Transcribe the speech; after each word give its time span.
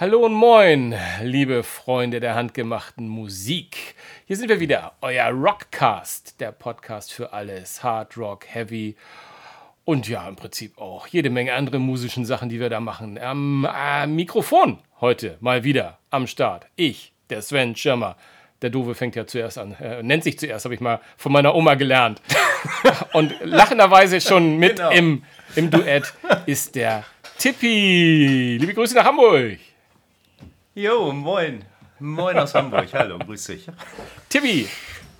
Hallo 0.00 0.24
und 0.24 0.32
moin, 0.32 0.94
liebe 1.22 1.62
Freunde 1.62 2.20
der 2.20 2.34
handgemachten 2.34 3.06
Musik. 3.06 3.96
Hier 4.24 4.38
sind 4.38 4.48
wir 4.48 4.58
wieder, 4.58 4.94
euer 5.02 5.26
Rockcast, 5.26 6.40
der 6.40 6.52
Podcast 6.52 7.12
für 7.12 7.34
alles, 7.34 7.84
Hard 7.84 8.16
Rock, 8.16 8.46
Heavy 8.48 8.96
und 9.84 10.08
ja, 10.08 10.26
im 10.26 10.36
Prinzip 10.36 10.78
auch 10.78 11.06
jede 11.06 11.28
Menge 11.28 11.52
andere 11.52 11.78
musischen 11.78 12.24
Sachen, 12.24 12.48
die 12.48 12.60
wir 12.60 12.70
da 12.70 12.80
machen. 12.80 13.18
Am 13.18 13.68
äh, 13.70 14.06
Mikrofon 14.06 14.78
heute 15.02 15.36
mal 15.40 15.64
wieder 15.64 15.98
am 16.08 16.26
Start. 16.26 16.64
Ich, 16.76 17.12
der 17.28 17.42
Sven 17.42 17.76
Schirmer. 17.76 18.16
Der 18.62 18.70
Dove 18.70 18.94
fängt 18.94 19.16
ja 19.16 19.26
zuerst 19.26 19.58
an, 19.58 19.74
äh, 19.74 20.02
nennt 20.02 20.24
sich 20.24 20.38
zuerst, 20.38 20.64
habe 20.64 20.74
ich 20.74 20.80
mal 20.80 21.02
von 21.18 21.30
meiner 21.30 21.54
Oma 21.54 21.74
gelernt. 21.74 22.22
und 23.12 23.34
lachenderweise 23.42 24.22
schon 24.22 24.56
mit 24.56 24.76
genau. 24.76 24.92
im, 24.92 25.24
im 25.56 25.70
Duett 25.70 26.14
ist 26.46 26.74
der 26.74 27.04
Tippi. 27.36 28.56
Liebe 28.58 28.72
Grüße 28.72 28.94
nach 28.94 29.04
Hamburg. 29.04 29.58
Jo, 30.80 31.12
moin. 31.12 31.62
Moin 31.98 32.38
aus 32.38 32.54
Hamburg. 32.54 32.88
Hallo, 32.94 33.18
grüß 33.18 33.44
dich. 33.44 33.66
Tippi. 34.30 34.66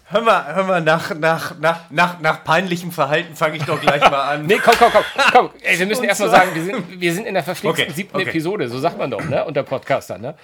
Hör 0.07 0.23
mal, 0.23 0.55
hör 0.55 0.65
mal 0.65 0.81
nach, 0.81 1.15
nach, 1.15 1.59
nach, 1.59 1.91
nach, 1.91 2.19
nach 2.19 2.43
peinlichem 2.45 2.91
Verhalten 2.91 3.37
fange 3.37 3.59
ich 3.59 3.65
doch 3.65 3.79
gleich 3.79 4.01
mal 4.01 4.23
an. 4.23 4.47
nee, 4.47 4.59
komm, 4.65 4.75
komm, 4.79 4.91
komm. 4.91 5.05
komm. 5.31 5.51
Ey, 5.61 5.79
wir 5.79 5.85
müssen 5.85 6.05
erstmal 6.05 6.31
sagen, 6.31 6.55
wir 6.55 6.65
sind, 6.65 6.99
wir 6.99 7.13
sind 7.13 7.27
in 7.27 7.35
der 7.35 7.43
verpflichteten 7.43 7.91
okay, 7.91 7.95
siebten 7.95 8.17
okay. 8.17 8.31
Episode, 8.31 8.71
so 8.71 8.79
sagt 8.79 8.97
man 8.97 9.11
doch, 9.11 9.23
ne? 9.23 9.45
Unter 9.45 9.63
Podcaster, 9.63 10.17
ne? 10.17 10.35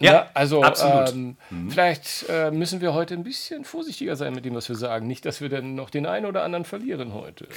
Ja, 0.00 0.12
ja 0.12 0.30
also 0.34 0.64
ähm, 0.64 1.36
mhm. 1.50 1.70
vielleicht 1.70 2.26
äh, 2.28 2.50
müssen 2.50 2.80
wir 2.80 2.94
heute 2.94 3.14
ein 3.14 3.24
bisschen 3.24 3.64
vorsichtiger 3.64 4.14
sein 4.16 4.32
mit 4.32 4.44
dem, 4.44 4.54
was 4.54 4.68
wir 4.68 4.76
sagen. 4.76 5.06
Nicht, 5.06 5.24
dass 5.24 5.40
wir 5.40 5.48
dann 5.48 5.74
noch 5.74 5.90
den 5.90 6.06
einen 6.06 6.26
oder 6.26 6.44
anderen 6.44 6.64
verlieren 6.64 7.14
heute. 7.14 7.48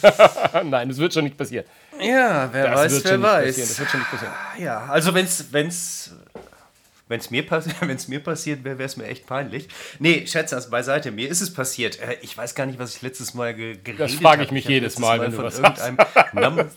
Nein, 0.64 0.88
das 0.88 0.98
wird 0.98 1.12
schon 1.12 1.24
nicht 1.24 1.36
passieren. 1.36 1.66
Ja, 2.00 2.48
wer 2.52 2.70
das 2.70 2.80
weiß, 2.80 3.04
wer 3.04 3.22
weiß. 3.22 3.56
Das 3.56 3.78
wird 3.78 3.90
schon 3.90 4.00
nicht 4.00 4.10
passieren. 4.10 4.32
Ja, 4.58 4.86
also 4.86 5.12
wenn 5.14 5.26
es 5.26 5.52
wenn 5.52 5.68
es 7.18 7.30
mir, 7.30 7.46
passi 7.46 7.70
mir 8.08 8.20
passiert 8.20 8.64
wäre, 8.64 8.78
wäre 8.78 8.86
es 8.86 8.96
mir 8.96 9.06
echt 9.06 9.26
peinlich. 9.26 9.68
Nee, 9.98 10.26
Schätze, 10.26 10.56
also 10.56 10.70
beiseite, 10.70 11.10
mir 11.10 11.28
ist 11.28 11.42
es 11.42 11.52
passiert. 11.52 12.00
Äh, 12.00 12.16
ich 12.22 12.36
weiß 12.36 12.54
gar 12.54 12.66
nicht, 12.66 12.78
was 12.78 12.96
ich 12.96 13.02
letztes 13.02 13.34
Mal 13.34 13.54
ge 13.54 13.76
geredet 13.76 14.00
habe. 14.00 14.12
Das 14.12 14.14
frage 14.14 14.44
ich 14.44 14.50
mich 14.50 14.64
ich 14.64 14.70
jedes 14.70 14.98
Mal, 14.98 15.18
Mal, 15.18 15.26
wenn 15.26 15.32
du 15.32 15.42
was 15.42 15.58
irgendeinem 15.58 15.98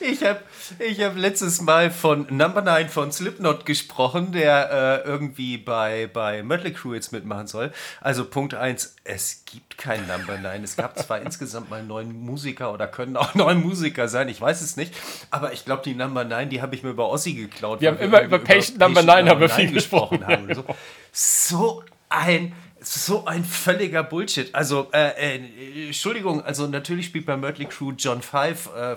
Ich 0.00 0.24
habe 0.24 0.40
ich 0.78 1.00
hab 1.00 1.16
letztes 1.16 1.60
Mal 1.60 1.90
von 1.90 2.26
Number 2.28 2.62
9 2.62 2.88
von 2.88 3.12
Slipknot 3.12 3.66
gesprochen, 3.66 4.32
der 4.32 5.02
äh, 5.04 5.08
irgendwie 5.08 5.58
bei, 5.58 6.08
bei 6.12 6.42
Mötley 6.42 6.72
Crew 6.72 6.94
jetzt 6.94 7.12
mitmachen 7.12 7.46
soll. 7.46 7.72
Also 8.00 8.24
Punkt 8.24 8.54
1, 8.54 8.96
es 9.04 9.44
gibt 9.44 9.78
kein 9.78 10.06
Number 10.08 10.38
9. 10.38 10.64
Es 10.64 10.76
gab 10.76 10.98
zwar 10.98 11.20
insgesamt 11.22 11.70
mal 11.70 11.84
neun 11.84 12.12
Musiker 12.12 12.72
oder 12.72 12.88
können 12.88 13.16
auch 13.16 13.34
neun 13.36 13.60
Musiker 13.60 14.08
sein, 14.08 14.28
ich 14.28 14.40
weiß 14.40 14.60
es 14.60 14.76
nicht. 14.76 14.94
Aber 15.30 15.52
ich 15.52 15.64
glaube, 15.64 15.82
die 15.84 15.94
Number 15.94 16.24
9, 16.24 16.50
die 16.50 16.62
habe 16.62 16.74
ich 16.74 16.82
mir 16.82 16.90
über 16.90 17.08
Ossi 17.08 17.34
geklaut. 17.34 17.80
Wir 17.80 17.90
haben 17.90 17.98
immer 17.98 18.22
über 18.22 18.38
Patient 18.40 18.78
Number 18.80 19.02
9 19.02 19.28
haben 19.28 19.40
wir 19.40 19.48
viel 19.48 19.72
gesprochen. 19.72 20.26
Haben. 20.26 20.52
So. 20.52 20.64
so 21.12 21.84
ein 22.08 22.52
so 22.80 23.26
ein 23.26 23.44
völliger 23.44 24.02
Bullshit. 24.02 24.54
Also, 24.54 24.88
äh, 24.92 25.36
äh, 25.36 25.86
Entschuldigung, 25.86 26.42
also 26.42 26.66
natürlich 26.66 27.06
spielt 27.06 27.26
bei 27.26 27.36
Mötley 27.36 27.66
Crew 27.66 27.92
John 27.96 28.22
Five, 28.22 28.70
äh, 28.74 28.96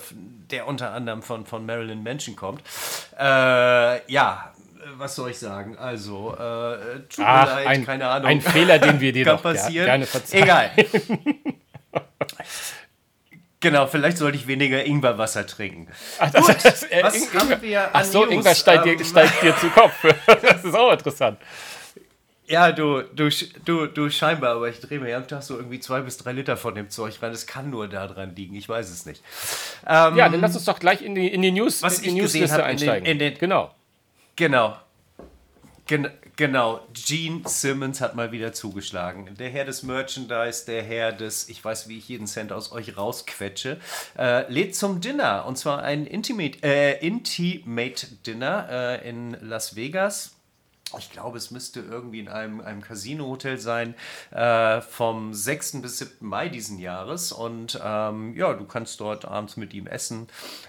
der 0.52 0.68
unter 0.68 0.92
anderem 0.92 1.22
von, 1.22 1.46
von 1.46 1.66
Marilyn 1.66 2.04
Manson 2.04 2.36
kommt. 2.36 2.62
Äh, 3.20 4.12
ja, 4.12 4.54
was 4.98 5.16
soll 5.16 5.32
ich 5.32 5.40
sagen? 5.40 5.78
Also, 5.78 6.34
äh, 6.34 7.00
tut 7.10 7.26
Ach, 7.26 7.46
mir 7.46 7.54
leid, 7.56 7.68
ein, 7.68 7.86
keine 7.86 8.08
Ahnung. 8.08 8.28
Ein 8.28 8.42
Fehler, 8.42 8.80
den 8.80 9.00
wir 9.00 9.12
dir 9.14 9.26
doch 9.26 9.42
passieren. 9.42 9.86
gerne 9.86 10.06
verzeihen. 10.06 10.44
Egal. 10.44 10.72
Genau, 13.64 13.88
vielleicht 13.88 14.18
sollte 14.18 14.38
ich 14.38 14.46
weniger 14.46 14.84
Ingwerwasser 14.84 15.48
trinken. 15.48 15.88
Ach, 16.20 16.30
das, 16.30 16.46
Gut, 16.46 16.66
das, 16.66 16.84
äh, 16.84 17.02
was 17.02 17.16
Ingwer, 17.16 17.40
haben 17.40 17.62
wir 17.62 17.90
Ach 17.94 18.04
so, 18.04 18.26
News? 18.26 18.34
Ingwer 18.34 18.56
steigt, 18.56 18.86
dir, 18.86 18.92
ähm, 18.92 19.06
steigt 19.06 19.42
dir 19.42 19.56
zu 19.56 19.70
Kopf. 19.70 19.94
das 20.42 20.66
ist 20.66 20.76
auch 20.76 20.92
interessant. 20.92 21.40
Ja, 22.48 22.72
du, 22.74 23.04
du, 23.04 23.30
du, 23.64 23.88
du 23.88 24.10
scheinbar, 24.10 24.56
aber 24.56 24.68
ich 24.68 24.80
drehe 24.82 25.00
mir 25.00 25.16
am 25.16 25.28
Tag 25.28 25.44
so 25.44 25.56
irgendwie 25.56 25.80
zwei 25.80 26.02
bis 26.02 26.18
drei 26.18 26.34
Liter 26.34 26.58
von 26.58 26.76
dem 26.76 26.90
Zeug 26.90 27.22
rein. 27.22 27.32
Es 27.32 27.48
kann 27.48 27.70
nur 27.70 27.88
daran 27.88 28.36
liegen, 28.36 28.56
ich 28.56 28.68
weiß 28.68 28.90
es 28.90 29.06
nicht. 29.06 29.24
Ähm, 29.88 30.18
ja, 30.18 30.28
dann 30.28 30.42
lass 30.42 30.56
uns 30.56 30.66
doch 30.66 30.80
gleich 30.80 31.02
in 31.02 31.16
die, 31.16 31.28
in 31.28 31.42
die 31.42 31.52
News, 31.52 31.82
was 31.82 32.00
in 32.00 32.16
die 32.16 32.22
Newsliste 32.22 32.64
einsteigen. 32.64 33.06
In 33.06 33.18
den, 33.18 33.28
in 33.28 33.34
den, 33.36 33.40
genau. 33.40 33.74
Genau. 34.36 34.78
Gen 35.86 36.10
genau. 36.36 36.82
Gene 36.94 37.42
Simmons 37.46 38.02
hat 38.02 38.16
mal 38.16 38.34
wieder 38.34 38.52
zugeschlagen. 38.52 39.30
Der 39.40 39.50
Herr 39.50 39.64
des 39.64 39.84
Merchandise, 39.84 40.66
der 40.66 40.84
Herr 40.84 41.14
des, 41.14 41.48
ich 41.48 41.64
weiß, 41.64 41.88
wie 41.88 41.98
ich 41.98 42.10
jeden 42.10 42.28
Cent 42.28 42.52
aus 42.52 42.74
euch 42.74 42.98
rausquetsche, 42.98 43.80
äh, 44.18 44.52
lädt 44.52 44.76
zum 44.76 45.00
Dinner. 45.00 45.46
Und 45.46 45.58
zwar 45.58 45.82
ein 45.82 46.06
Intimate, 46.06 46.58
äh, 46.62 47.06
Intimate 47.06 48.08
Dinner 48.26 48.68
äh, 48.70 49.10
in 49.10 49.38
Las 49.42 49.78
Vegas 49.78 50.36
ich 50.98 51.12
glaube, 51.12 51.38
es 51.38 51.52
müsste 51.52 51.80
irgendwie 51.80 52.20
in 52.20 52.28
einem, 52.28 52.62
einem 52.62 52.82
Casino-Hotel 52.82 53.58
sein, 53.58 53.96
äh, 54.32 54.82
vom 54.82 55.34
6. 55.34 55.82
bis 55.82 56.00
7. 56.00 56.28
Mai 56.28 56.50
diesen 56.50 56.80
Jahres. 56.80 57.32
Und 57.32 57.80
ähm, 57.84 58.36
ja, 58.36 58.54
du 58.54 58.66
kannst 58.66 59.00
dort 59.00 59.26
abends 59.26 59.58
mit 59.58 59.74
ihm 59.74 59.88
essen, 59.88 60.28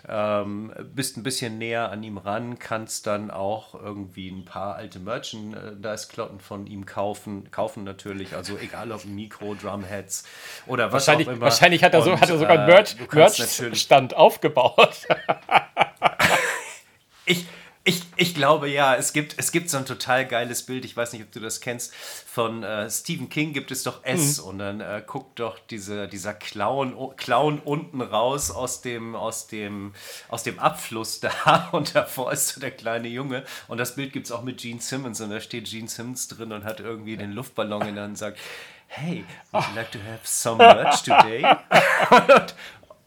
ähm, 0.08 0.72
bist 0.94 1.16
ein 1.16 1.22
bisschen 1.22 1.58
näher 1.58 1.90
an 1.90 2.02
ihm 2.02 2.18
ran, 2.18 2.58
kannst 2.58 3.06
dann 3.06 3.30
auch 3.30 3.74
irgendwie 3.74 4.28
ein 4.28 4.44
paar 4.44 4.76
alte 4.76 4.98
Merchandise-Klotten 4.98 6.40
von 6.40 6.66
ihm 6.66 6.86
kaufen, 6.86 7.50
kaufen 7.50 7.84
natürlich, 7.84 8.34
also 8.34 8.56
egal 8.58 8.92
ob 8.92 9.04
Mikro, 9.04 9.54
Drumheads 9.54 10.24
oder 10.66 10.86
was 10.86 11.06
wahrscheinlich, 11.06 11.28
auch 11.28 11.32
immer. 11.32 11.40
Wahrscheinlich 11.42 11.84
hat 11.84 11.94
er, 11.94 12.02
so, 12.02 12.18
hat 12.20 12.30
er 12.30 12.38
sogar 12.38 12.58
einen 12.58 12.68
äh, 12.68 12.84
Merch-Stand 13.14 14.12
Merch 14.12 14.18
aufgebaut. 14.18 15.06
ich 17.26 17.46
ich, 17.86 18.02
ich 18.16 18.34
glaube 18.34 18.68
ja, 18.68 18.94
es 18.94 19.12
gibt, 19.12 19.34
es 19.36 19.52
gibt 19.52 19.68
so 19.68 19.76
ein 19.76 19.84
total 19.84 20.26
geiles 20.26 20.62
Bild, 20.62 20.86
ich 20.86 20.96
weiß 20.96 21.12
nicht, 21.12 21.22
ob 21.22 21.32
du 21.32 21.40
das 21.40 21.60
kennst, 21.60 21.94
von 21.94 22.62
äh, 22.62 22.90
Stephen 22.90 23.28
King 23.28 23.52
gibt 23.52 23.70
es 23.70 23.82
doch 23.82 24.02
S 24.04 24.40
mhm. 24.40 24.48
und 24.48 24.58
dann 24.58 24.80
äh, 24.80 25.02
guckt 25.06 25.38
doch 25.38 25.58
diese, 25.70 26.08
dieser 26.08 26.32
Clown, 26.32 26.96
Clown 27.18 27.58
unten 27.58 28.00
raus 28.00 28.50
aus 28.50 28.80
dem, 28.80 29.14
aus, 29.14 29.48
dem, 29.48 29.92
aus 30.28 30.42
dem 30.42 30.58
Abfluss 30.58 31.20
da 31.44 31.68
und 31.72 31.94
davor 31.94 32.32
ist 32.32 32.48
so 32.48 32.60
der 32.60 32.70
kleine 32.70 33.08
Junge 33.08 33.44
und 33.68 33.76
das 33.76 33.96
Bild 33.96 34.14
gibt 34.14 34.26
es 34.26 34.32
auch 34.32 34.42
mit 34.42 34.58
Gene 34.58 34.80
Simmons 34.80 35.20
und 35.20 35.28
da 35.28 35.40
steht 35.40 35.66
Gene 35.66 35.88
Simmons 35.88 36.28
drin 36.28 36.52
und 36.52 36.64
hat 36.64 36.80
irgendwie 36.80 37.18
den 37.18 37.32
Luftballon 37.32 37.86
in 37.86 37.94
der 37.96 38.04
Hand 38.04 38.12
und 38.12 38.16
sagt, 38.16 38.38
hey, 38.86 39.24
would 39.52 39.62
you 39.68 39.74
like 39.74 39.90
to 39.90 39.98
have 39.98 40.20
some 40.24 40.56
merch 40.56 41.02
today? 41.02 41.44
und, 42.10 42.54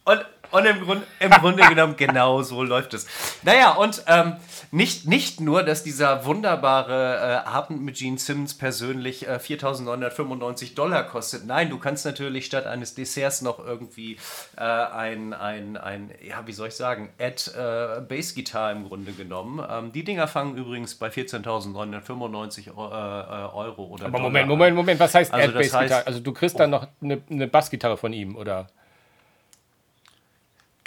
und, 0.05 0.25
und 0.51 0.65
im, 0.65 0.79
Grund, 0.81 1.03
im 1.19 1.31
Grunde 1.31 1.67
genommen 1.67 1.95
genau 1.97 2.41
so 2.41 2.63
läuft 2.63 2.93
es. 2.93 3.07
Naja, 3.43 3.71
und 3.71 4.03
ähm, 4.07 4.37
nicht, 4.71 5.07
nicht 5.07 5.39
nur, 5.39 5.63
dass 5.63 5.83
dieser 5.83 6.25
wunderbare 6.25 7.43
äh, 7.45 7.47
Abend 7.47 7.81
mit 7.81 7.97
Gene 7.97 8.17
Simmons 8.17 8.53
persönlich 8.53 9.27
äh, 9.27 9.35
4.995 9.35 10.75
Dollar 10.75 11.03
kostet. 11.03 11.45
Nein, 11.45 11.69
du 11.69 11.77
kannst 11.77 12.05
natürlich 12.05 12.45
statt 12.45 12.65
eines 12.65 12.95
Desserts 12.95 13.41
noch 13.41 13.59
irgendwie 13.65 14.17
äh, 14.57 14.61
ein, 14.61 15.33
ein, 15.33 15.77
ein, 15.77 16.11
ja, 16.27 16.45
wie 16.45 16.53
soll 16.53 16.69
ich 16.69 16.75
sagen, 16.75 17.09
Add 17.19 17.51
äh, 17.51 18.01
Bass 18.01 18.35
Guitar 18.35 18.71
im 18.71 18.87
Grunde 18.87 19.11
genommen. 19.13 19.65
Ähm, 19.69 19.91
die 19.91 20.03
Dinger 20.03 20.27
fangen 20.27 20.55
übrigens 20.57 20.95
bei 20.95 21.07
14.995 21.07 22.67
äh, 22.67 22.69
äh, 22.69 22.73
Euro 22.73 23.85
oder 23.85 24.05
Aber 24.05 24.17
Dollar 24.17 24.23
Moment, 24.23 24.47
Moment, 24.47 24.75
Moment, 24.75 24.99
was 24.99 25.15
heißt 25.15 25.33
also 25.33 25.49
Add 25.49 25.57
Bass 25.57 25.71
Guitar? 25.71 26.03
Also 26.05 26.19
du 26.19 26.33
kriegst 26.33 26.59
dann 26.59 26.69
noch 26.69 26.87
eine, 27.01 27.21
eine 27.29 27.47
Bassgitarre 27.47 27.97
von 27.97 28.13
ihm, 28.13 28.35
oder? 28.35 28.67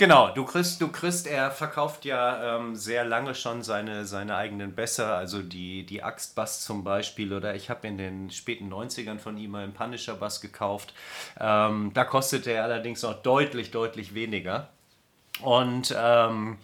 Genau, 0.00 0.30
du 0.30 0.46
kriegst, 0.46 0.80
du 0.80 0.88
kriegst, 0.88 1.26
er 1.26 1.50
verkauft 1.50 2.06
ja 2.06 2.56
ähm, 2.56 2.74
sehr 2.74 3.04
lange 3.04 3.34
schon 3.34 3.62
seine, 3.62 4.06
seine 4.06 4.34
eigenen 4.34 4.74
Bässe, 4.74 5.04
also 5.08 5.42
die, 5.42 5.84
die 5.84 6.02
Axtbass 6.02 6.64
zum 6.64 6.84
Beispiel, 6.84 7.34
oder 7.34 7.54
ich 7.54 7.68
habe 7.68 7.86
in 7.86 7.98
den 7.98 8.30
späten 8.30 8.72
90ern 8.72 9.18
von 9.18 9.36
ihm 9.36 9.54
einen 9.56 9.74
Punisher 9.74 10.14
Bass 10.14 10.40
gekauft. 10.40 10.94
Ähm, 11.38 11.90
da 11.92 12.04
kostet 12.04 12.46
er 12.46 12.64
allerdings 12.64 13.02
noch 13.02 13.20
deutlich, 13.20 13.72
deutlich 13.72 14.14
weniger. 14.14 14.70
Und 15.42 15.94
ähm, 15.94 16.56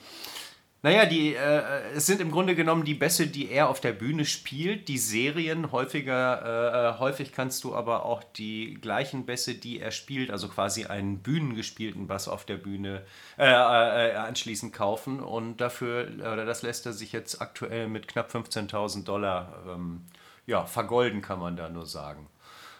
naja, 0.86 1.04
die, 1.04 1.34
äh, 1.34 1.62
es 1.96 2.06
sind 2.06 2.20
im 2.20 2.30
Grunde 2.30 2.54
genommen 2.54 2.84
die 2.84 2.94
Bässe, 2.94 3.26
die 3.26 3.50
er 3.50 3.68
auf 3.68 3.80
der 3.80 3.90
Bühne 3.90 4.24
spielt, 4.24 4.86
die 4.86 4.98
Serien. 4.98 5.72
Häufiger, 5.72 6.94
äh, 6.94 7.00
häufig 7.00 7.32
kannst 7.32 7.64
du 7.64 7.74
aber 7.74 8.04
auch 8.04 8.22
die 8.22 8.74
gleichen 8.74 9.26
Bässe, 9.26 9.56
die 9.56 9.80
er 9.80 9.90
spielt, 9.90 10.30
also 10.30 10.46
quasi 10.46 10.84
einen 10.84 11.18
bühnengespielten 11.18 12.06
Bass 12.06 12.28
auf 12.28 12.44
der 12.44 12.58
Bühne 12.58 13.02
äh, 13.36 13.50
äh 13.50 14.14
anschließend 14.14 14.72
kaufen. 14.72 15.18
Und 15.18 15.56
dafür, 15.56 16.06
oder 16.18 16.44
das 16.44 16.62
lässt 16.62 16.86
er 16.86 16.92
sich 16.92 17.10
jetzt 17.10 17.42
aktuell 17.42 17.88
mit 17.88 18.06
knapp 18.06 18.32
15.000 18.32 19.02
Dollar 19.02 19.64
ähm, 19.68 20.02
ja, 20.46 20.66
vergolden, 20.66 21.20
kann 21.20 21.40
man 21.40 21.56
da 21.56 21.68
nur 21.68 21.86
sagen. 21.86 22.28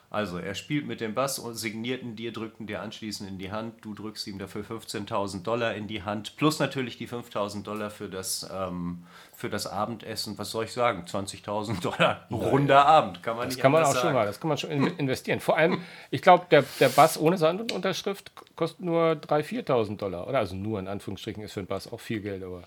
Also 0.09 0.39
er 0.39 0.55
spielt 0.55 0.87
mit 0.87 1.01
dem 1.01 1.15
Bass 1.15 1.39
und 1.39 1.55
signierten 1.55 2.15
dir, 2.15 2.33
drückten 2.33 2.67
dir 2.67 2.81
anschließend 2.81 3.29
in 3.29 3.39
die 3.39 3.51
Hand. 3.51 3.85
Du 3.85 3.93
drückst 3.93 4.27
ihm 4.29 4.39
dafür 4.39 4.63
15.000 4.63 5.43
Dollar 5.43 5.75
in 5.75 5.89
die 5.89 6.05
Hand, 6.05 6.37
plus 6.37 6.61
natürlich 6.61 6.97
die 6.97 7.09
5.000 7.09 7.65
Dollar 7.65 7.91
für 7.91 8.09
das, 8.09 8.49
ähm, 8.53 9.05
für 9.35 9.51
das 9.51 9.67
Abendessen. 9.67 10.39
Was 10.39 10.53
soll 10.53 10.67
ich 10.67 10.73
sagen? 10.73 11.05
20.000 11.07 11.81
Dollar. 11.81 12.27
Runder 12.31 12.87
Abend, 12.87 13.23
kann 13.23 13.37
man 13.37 13.47
das 13.47 13.57
nicht 13.57 13.63
kann 13.63 13.73
man 13.73 13.83
auch 13.83 13.89
sagen. 13.89 14.01
schon 14.01 14.15
mal, 14.15 14.27
Das 14.27 14.41
kann 14.41 14.49
man 14.49 14.59
schon 14.59 14.71
investieren. 14.71 15.41
Vor 15.41 15.57
allem, 15.57 15.83
ich 16.11 16.23
glaube, 16.23 16.47
der, 16.51 16.65
der 16.79 16.89
Bass 16.89 17.19
ohne 17.19 17.37
Sandunterschrift 17.37 18.33
kostet 18.55 18.81
nur 18.81 19.13
3.000, 19.13 19.67
4.000 19.67 19.97
Dollar. 19.97 20.29
Oder 20.29 20.39
also 20.39 20.55
nur 20.55 20.79
in 20.79 20.87
Anführungsstrichen 20.87 21.43
ist 21.43 21.53
für 21.53 21.61
einen 21.61 21.67
Bass 21.67 21.93
auch 21.93 22.01
viel 22.01 22.21
Geld, 22.21 22.45
aber... 22.45 22.63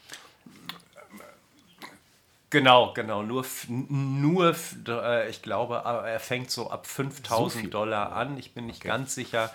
Genau, 2.49 2.93
genau. 2.93 3.21
Nur, 3.21 3.45
nur 3.67 4.55
äh, 4.87 5.29
ich 5.29 5.41
glaube, 5.41 5.75
er 5.75 6.19
fängt 6.19 6.49
so 6.49 6.71
ab 6.71 6.87
5000 6.87 7.65
so 7.65 7.69
Dollar 7.69 8.13
an. 8.13 8.37
Ich 8.37 8.53
bin 8.53 8.65
nicht 8.65 8.81
okay. 8.81 8.87
ganz 8.87 9.13
sicher. 9.13 9.51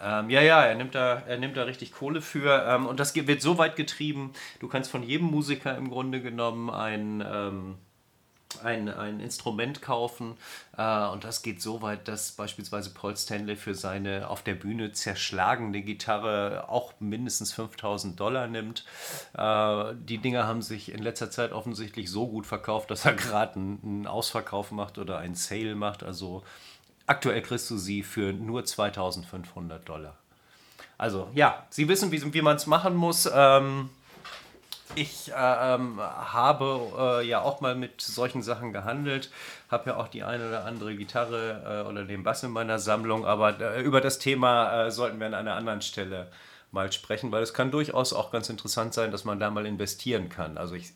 Ähm, 0.00 0.30
ja, 0.30 0.40
ja, 0.40 0.64
er 0.64 0.74
nimmt, 0.74 0.94
da, 0.94 1.22
er 1.26 1.38
nimmt 1.38 1.56
da 1.56 1.64
richtig 1.64 1.92
Kohle 1.92 2.20
für. 2.20 2.66
Ähm, 2.68 2.86
und 2.86 3.00
das 3.00 3.14
wird 3.14 3.42
so 3.42 3.58
weit 3.58 3.76
getrieben, 3.76 4.32
du 4.60 4.68
kannst 4.68 4.90
von 4.90 5.02
jedem 5.02 5.28
Musiker 5.28 5.76
im 5.76 5.90
Grunde 5.90 6.20
genommen 6.20 6.70
ein. 6.70 7.24
Ähm, 7.26 7.78
ein, 8.62 8.88
ein 8.88 9.20
Instrument 9.20 9.82
kaufen 9.82 10.36
äh, 10.76 11.06
und 11.08 11.24
das 11.24 11.42
geht 11.42 11.60
so 11.60 11.82
weit, 11.82 12.08
dass 12.08 12.32
beispielsweise 12.32 12.90
Paul 12.90 13.16
Stanley 13.16 13.56
für 13.56 13.74
seine 13.74 14.28
auf 14.28 14.42
der 14.42 14.54
Bühne 14.54 14.92
zerschlagene 14.92 15.82
Gitarre 15.82 16.68
auch 16.68 16.94
mindestens 17.00 17.52
5000 17.52 18.18
Dollar 18.18 18.46
nimmt. 18.46 18.84
Äh, 19.36 19.94
die 19.98 20.18
Dinger 20.18 20.46
haben 20.46 20.62
sich 20.62 20.92
in 20.92 21.02
letzter 21.02 21.30
Zeit 21.30 21.52
offensichtlich 21.52 22.10
so 22.10 22.26
gut 22.28 22.46
verkauft, 22.46 22.90
dass 22.90 23.04
er 23.04 23.14
gerade 23.14 23.56
einen, 23.56 23.80
einen 23.82 24.06
Ausverkauf 24.06 24.70
macht 24.70 24.98
oder 24.98 25.18
einen 25.18 25.34
Sale 25.34 25.74
macht. 25.74 26.02
Also 26.02 26.42
aktuell 27.06 27.42
kriegst 27.42 27.70
du 27.70 27.76
sie 27.76 28.02
für 28.02 28.32
nur 28.32 28.64
2500 28.64 29.88
Dollar. 29.88 30.16
Also 30.96 31.30
ja, 31.32 31.64
Sie 31.70 31.88
wissen, 31.88 32.10
wie, 32.10 32.34
wie 32.34 32.42
man 32.42 32.56
es 32.56 32.66
machen 32.66 32.94
muss. 32.94 33.30
Ähm, 33.32 33.90
ich 34.94 35.30
äh, 35.30 35.34
ähm, 35.74 36.00
habe 36.00 37.20
äh, 37.22 37.26
ja 37.26 37.42
auch 37.42 37.60
mal 37.60 37.74
mit 37.74 38.00
solchen 38.00 38.42
Sachen 38.42 38.72
gehandelt, 38.72 39.30
habe 39.70 39.90
ja 39.90 39.96
auch 39.96 40.08
die 40.08 40.22
eine 40.22 40.48
oder 40.48 40.64
andere 40.64 40.94
Gitarre 40.96 41.84
äh, 41.84 41.88
oder 41.88 42.04
den 42.04 42.22
Bass 42.22 42.42
in 42.42 42.50
meiner 42.50 42.78
Sammlung, 42.78 43.26
aber 43.26 43.60
äh, 43.60 43.82
über 43.82 44.00
das 44.00 44.18
Thema 44.18 44.86
äh, 44.86 44.90
sollten 44.90 45.20
wir 45.20 45.26
an 45.26 45.34
einer 45.34 45.54
anderen 45.54 45.82
Stelle 45.82 46.28
mal 46.70 46.92
sprechen, 46.92 47.32
weil 47.32 47.42
es 47.42 47.54
kann 47.54 47.70
durchaus 47.70 48.12
auch 48.12 48.30
ganz 48.30 48.50
interessant 48.50 48.92
sein, 48.92 49.10
dass 49.10 49.24
man 49.24 49.40
da 49.40 49.50
mal 49.50 49.64
investieren 49.64 50.28
kann. 50.28 50.58
Also 50.58 50.74
ich, 50.74 50.92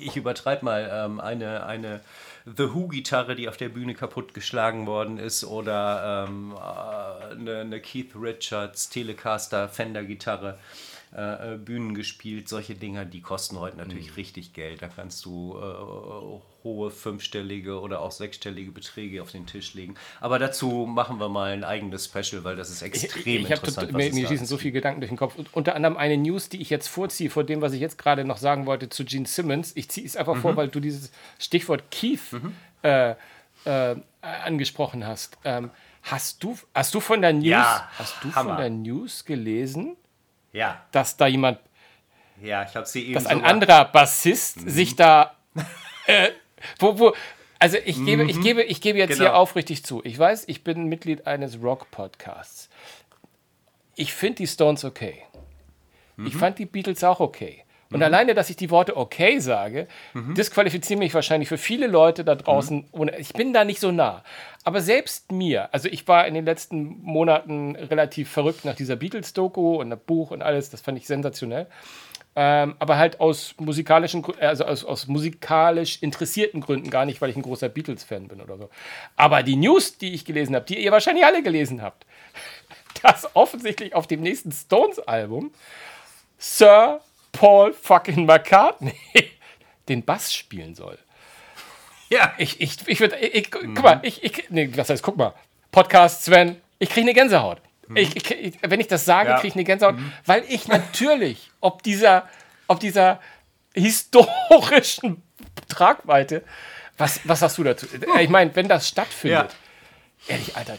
ich 0.00 0.16
übertreibe 0.16 0.64
mal 0.64 0.88
ähm, 0.92 1.20
eine, 1.20 1.66
eine 1.66 2.00
The 2.44 2.72
Who-Gitarre, 2.72 3.34
die 3.34 3.48
auf 3.48 3.56
der 3.56 3.70
Bühne 3.70 3.94
kaputtgeschlagen 3.94 4.86
worden 4.86 5.18
ist, 5.18 5.44
oder 5.44 6.26
ähm, 6.28 6.54
äh, 6.54 7.32
eine, 7.34 7.60
eine 7.62 7.80
Keith 7.80 8.12
Richards 8.14 8.88
Telecaster 8.88 9.68
Fender-Gitarre 9.68 10.58
äh, 11.14 11.54
äh, 11.54 11.56
Bühnen 11.56 11.94
gespielt. 11.94 12.48
Solche 12.48 12.74
Dinger, 12.74 13.04
die 13.04 13.20
kosten 13.20 13.58
heute 13.58 13.76
natürlich 13.76 14.10
mhm. 14.10 14.14
richtig 14.16 14.52
Geld. 14.52 14.82
Da 14.82 14.88
kannst 14.88 15.24
du 15.24 15.56
äh, 15.56 16.64
hohe 16.64 16.90
fünfstellige 16.90 17.80
oder 17.80 18.00
auch 18.00 18.10
sechsstellige 18.10 18.72
Beträge 18.72 19.22
auf 19.22 19.30
den 19.30 19.46
Tisch 19.46 19.74
legen. 19.74 19.94
Aber 20.20 20.38
dazu 20.38 20.84
machen 20.84 21.18
wir 21.20 21.28
mal 21.28 21.52
ein 21.52 21.64
eigenes 21.64 22.06
Special, 22.06 22.42
weil 22.44 22.56
das 22.56 22.70
ist 22.70 22.82
extrem 22.82 23.42
ich, 23.42 23.44
ich 23.44 23.50
interessant. 23.50 23.92
Mir, 23.92 24.12
mir 24.12 24.26
schießen 24.26 24.46
so 24.46 24.58
viele 24.58 24.72
Gedanken 24.72 25.00
durch 25.00 25.10
den 25.10 25.16
Kopf. 25.16 25.36
Und 25.36 25.54
unter 25.54 25.76
anderem 25.76 25.96
eine 25.96 26.16
News, 26.16 26.48
die 26.48 26.60
ich 26.60 26.70
jetzt 26.70 26.88
vorziehe, 26.88 27.30
vor 27.30 27.44
dem, 27.44 27.60
was 27.60 27.72
ich 27.72 27.80
jetzt 27.80 27.98
gerade 27.98 28.24
noch 28.24 28.38
sagen 28.38 28.66
wollte 28.66 28.88
zu 28.88 29.04
Gene 29.04 29.26
Simmons. 29.26 29.72
Ich 29.76 29.88
ziehe 29.88 30.06
es 30.06 30.16
einfach 30.16 30.34
mhm. 30.34 30.40
vor, 30.40 30.56
weil 30.56 30.68
du 30.68 30.80
dieses 30.80 31.12
Stichwort 31.38 31.84
Keith 31.90 32.32
mhm. 32.32 32.52
äh, 32.82 33.14
äh, 33.64 33.96
angesprochen 34.20 35.06
hast. 35.06 35.38
Ähm, 35.44 35.70
hast 36.02 36.42
du, 36.42 36.58
hast 36.74 36.94
du 36.94 37.00
von 37.00 37.22
der 37.22 37.32
News, 37.32 37.46
ja, 37.46 37.88
hast 37.96 38.16
du 38.22 38.30
von 38.30 38.56
der 38.56 38.70
News 38.70 39.24
gelesen? 39.24 39.96
Ja. 40.52 40.84
Dass 40.92 41.16
da 41.16 41.26
jemand. 41.26 41.58
Ja, 42.42 42.64
ich 42.64 42.76
habe 42.76 42.86
sie 42.86 43.04
eben. 43.04 43.14
Dass 43.14 43.26
ein 43.26 43.44
anderer 43.44 43.84
Bassist 43.86 44.64
mhm. 44.64 44.70
sich 44.70 44.96
da. 44.96 45.34
Äh, 46.08 46.30
wo, 46.78 47.00
wo, 47.00 47.14
also 47.58 47.78
ich 47.84 47.96
gebe, 48.04 48.22
mhm. 48.22 48.28
ich 48.28 48.40
gebe, 48.40 48.62
ich 48.62 48.80
gebe 48.80 48.96
jetzt 48.96 49.18
genau. 49.18 49.22
hier 49.22 49.34
aufrichtig 49.34 49.84
zu. 49.84 50.02
Ich 50.04 50.16
weiß, 50.16 50.44
ich 50.46 50.62
bin 50.62 50.84
Mitglied 50.84 51.26
eines 51.26 51.60
Rock-Podcasts. 51.60 52.70
Ich 53.96 54.12
finde 54.12 54.36
die 54.36 54.46
Stones 54.46 54.84
okay. 54.84 55.24
Mhm. 56.14 56.26
Ich 56.28 56.36
fand 56.36 56.60
die 56.60 56.66
Beatles 56.66 57.02
auch 57.02 57.18
okay. 57.18 57.64
Und 57.90 57.98
mhm. 57.98 58.04
alleine, 58.04 58.34
dass 58.34 58.50
ich 58.50 58.56
die 58.56 58.70
Worte 58.70 58.96
okay 58.96 59.38
sage, 59.38 59.86
mhm. 60.12 60.34
disqualifiziert 60.34 60.98
mich 60.98 61.14
wahrscheinlich 61.14 61.48
für 61.48 61.58
viele 61.58 61.86
Leute 61.86 62.24
da 62.24 62.34
draußen. 62.34 62.88
Mhm. 62.92 63.10
Ich 63.18 63.32
bin 63.32 63.52
da 63.52 63.64
nicht 63.64 63.80
so 63.80 63.92
nah. 63.92 64.24
Aber 64.64 64.80
selbst 64.80 65.30
mir, 65.30 65.72
also 65.72 65.88
ich 65.88 66.08
war 66.08 66.26
in 66.26 66.34
den 66.34 66.44
letzten 66.44 67.00
Monaten 67.02 67.76
relativ 67.76 68.30
verrückt 68.30 68.64
nach 68.64 68.74
dieser 68.74 68.96
Beatles-Doku 68.96 69.76
und 69.80 69.90
dem 69.90 69.98
Buch 70.00 70.32
und 70.32 70.42
alles, 70.42 70.70
das 70.70 70.80
fand 70.80 70.98
ich 70.98 71.06
sensationell. 71.06 71.68
Ähm, 72.38 72.74
aber 72.80 72.98
halt 72.98 73.20
aus 73.20 73.54
musikalischen, 73.58 74.22
also 74.40 74.64
aus, 74.64 74.84
aus 74.84 75.06
musikalisch 75.06 76.02
interessierten 76.02 76.60
Gründen, 76.60 76.90
gar 76.90 77.06
nicht, 77.06 77.22
weil 77.22 77.30
ich 77.30 77.36
ein 77.36 77.42
großer 77.42 77.70
Beatles-Fan 77.70 78.28
bin 78.28 78.42
oder 78.42 78.58
so. 78.58 78.68
Aber 79.16 79.42
die 79.42 79.56
News, 79.56 79.96
die 79.96 80.12
ich 80.12 80.26
gelesen 80.26 80.54
habe, 80.54 80.66
die 80.66 80.78
ihr 80.78 80.92
wahrscheinlich 80.92 81.24
alle 81.24 81.42
gelesen 81.42 81.80
habt, 81.80 82.04
dass 83.02 83.34
offensichtlich 83.34 83.94
auf 83.94 84.06
dem 84.06 84.20
nächsten 84.20 84.52
Stones-Album 84.52 85.50
Sir 86.38 87.00
Paul 87.36 87.74
fucking 87.74 88.24
McCartney 88.24 88.94
den 89.88 90.04
Bass 90.04 90.32
spielen 90.32 90.74
soll. 90.74 90.98
Ja. 92.08 92.32
Ich, 92.38 92.60
ich, 92.60 92.76
ich 92.86 93.00
würde, 93.00 93.16
mhm. 93.16 93.74
guck 93.74 93.84
mal, 93.84 94.00
ich, 94.02 94.24
ich, 94.24 94.44
nee, 94.48 94.70
was 94.74 94.88
heißt, 94.88 95.02
guck 95.02 95.16
mal, 95.16 95.34
Podcast 95.70 96.24
Sven, 96.24 96.60
ich 96.78 96.88
kriege 96.88 97.02
eine 97.02 97.14
Gänsehaut. 97.14 97.60
Mhm. 97.88 97.96
Ich, 97.96 98.30
ich, 98.30 98.58
wenn 98.62 98.80
ich 98.80 98.88
das 98.88 99.04
sage, 99.04 99.28
ja. 99.28 99.36
kriege 99.36 99.48
ich 99.48 99.54
eine 99.54 99.64
Gänsehaut, 99.64 99.96
mhm. 99.96 100.12
weil 100.24 100.44
ich 100.48 100.66
natürlich, 100.66 101.50
ob 101.60 101.82
dieser, 101.82 102.28
ob 102.68 102.80
dieser 102.80 103.20
historischen 103.74 105.22
Tragweite, 105.68 106.42
was, 106.96 107.20
was 107.24 107.42
hast 107.42 107.58
du 107.58 107.64
dazu? 107.64 107.86
Ich 108.18 108.30
meine, 108.30 108.56
wenn 108.56 108.68
das 108.68 108.88
stattfindet, 108.88 109.54
ja. 110.26 110.34
ehrlich, 110.34 110.56
Alter, 110.56 110.78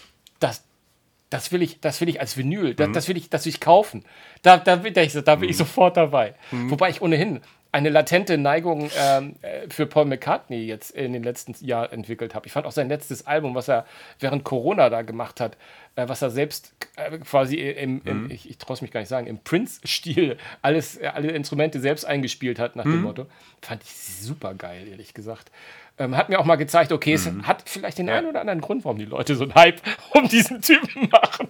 das, 1.29 1.51
will 1.51 1.61
ich, 1.61 1.79
das 1.81 1.99
will 2.01 2.09
ich 2.09 2.19
als 2.21 2.37
Vinyl, 2.37 2.73
das, 2.73 2.87
mhm. 2.87 2.93
das 2.93 3.07
will 3.07 3.17
ich, 3.17 3.29
das 3.29 3.45
will 3.45 3.51
ich 3.51 3.59
kaufen. 3.59 4.03
Da, 4.41 4.57
da, 4.57 4.77
bin, 4.77 4.97
ich, 4.97 5.13
da 5.13 5.35
bin 5.35 5.49
ich 5.49 5.55
mhm. 5.55 5.59
sofort 5.59 5.97
dabei. 5.97 6.35
Mhm. 6.51 6.71
Wobei 6.71 6.89
ich 6.89 7.01
ohnehin 7.01 7.41
eine 7.77 7.89
latente 7.89 8.39
Neigung 8.39 8.89
ähm, 8.99 9.35
äh, 9.43 9.69
für 9.69 9.85
Paul 9.85 10.05
McCartney 10.05 10.65
jetzt 10.65 10.91
in 10.91 11.13
den 11.13 11.21
letzten 11.21 11.53
Jahren 11.63 11.91
entwickelt 11.91 12.33
habe. 12.33 12.47
Ich 12.47 12.51
fand 12.51 12.65
auch 12.65 12.71
sein 12.71 12.89
letztes 12.89 13.27
Album, 13.27 13.53
was 13.53 13.67
er 13.67 13.85
während 14.19 14.43
Corona 14.43 14.89
da 14.89 15.03
gemacht 15.03 15.39
hat, 15.39 15.57
äh, 15.95 16.07
was 16.07 16.23
er 16.23 16.31
selbst 16.31 16.73
äh, 16.95 17.19
quasi 17.19 17.57
im, 17.57 18.01
im 18.03 18.23
mhm. 18.23 18.31
ich, 18.31 18.49
ich 18.49 18.57
traue 18.57 18.73
es 18.73 18.81
mich 18.81 18.89
gar 18.89 19.01
nicht 19.01 19.09
sagen, 19.09 19.27
im 19.27 19.37
Prince-Stil 19.37 20.37
alles, 20.63 20.97
äh, 20.97 21.11
alle 21.13 21.29
Instrumente 21.29 21.79
selbst 21.79 22.03
eingespielt 22.03 22.57
hat, 22.57 22.75
nach 22.75 22.83
mhm. 22.83 22.93
dem 22.93 23.01
Motto, 23.03 23.25
fand 23.61 23.83
ich 23.83 23.93
super 23.93 24.55
geil, 24.55 24.87
ehrlich 24.87 25.13
gesagt. 25.13 25.51
Ähm, 25.99 26.17
hat 26.17 26.29
mir 26.29 26.39
auch 26.39 26.45
mal 26.45 26.55
gezeigt, 26.55 26.91
okay, 26.91 27.11
mhm. 27.11 27.41
es 27.41 27.47
hat 27.47 27.63
vielleicht 27.69 27.99
den 27.99 28.07
ja. 28.07 28.15
einen 28.15 28.25
oder 28.25 28.41
anderen 28.41 28.61
Grund, 28.61 28.85
warum 28.85 28.97
die 28.97 29.05
Leute 29.05 29.35
so 29.35 29.43
einen 29.43 29.53
Hype 29.53 29.81
um 30.15 30.27
diesen 30.27 30.63
Typen 30.63 31.09
machen. 31.11 31.49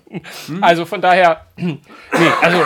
Mhm. 0.50 0.62
Also 0.62 0.86
von 0.86 1.00
daher, 1.00 1.46
nee, 1.56 1.80
also 2.42 2.66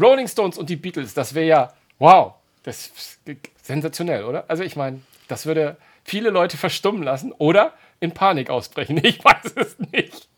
Rolling 0.00 0.26
Stones 0.26 0.58
und 0.58 0.68
die 0.68 0.76
Beatles, 0.76 1.14
das 1.14 1.32
wäre 1.32 1.46
ja, 1.46 1.72
wow, 2.00 2.34
das 2.62 2.86
ist 2.88 3.20
sensationell, 3.62 4.24
oder? 4.24 4.44
Also 4.48 4.62
ich 4.62 4.76
meine, 4.76 5.00
das 5.28 5.46
würde 5.46 5.76
viele 6.04 6.30
Leute 6.30 6.56
verstummen 6.56 7.02
lassen 7.02 7.32
oder 7.32 7.74
in 8.00 8.12
Panik 8.12 8.50
ausbrechen. 8.50 9.00
Ich 9.04 9.24
weiß 9.24 9.52
es 9.56 9.78
nicht. 9.92 10.28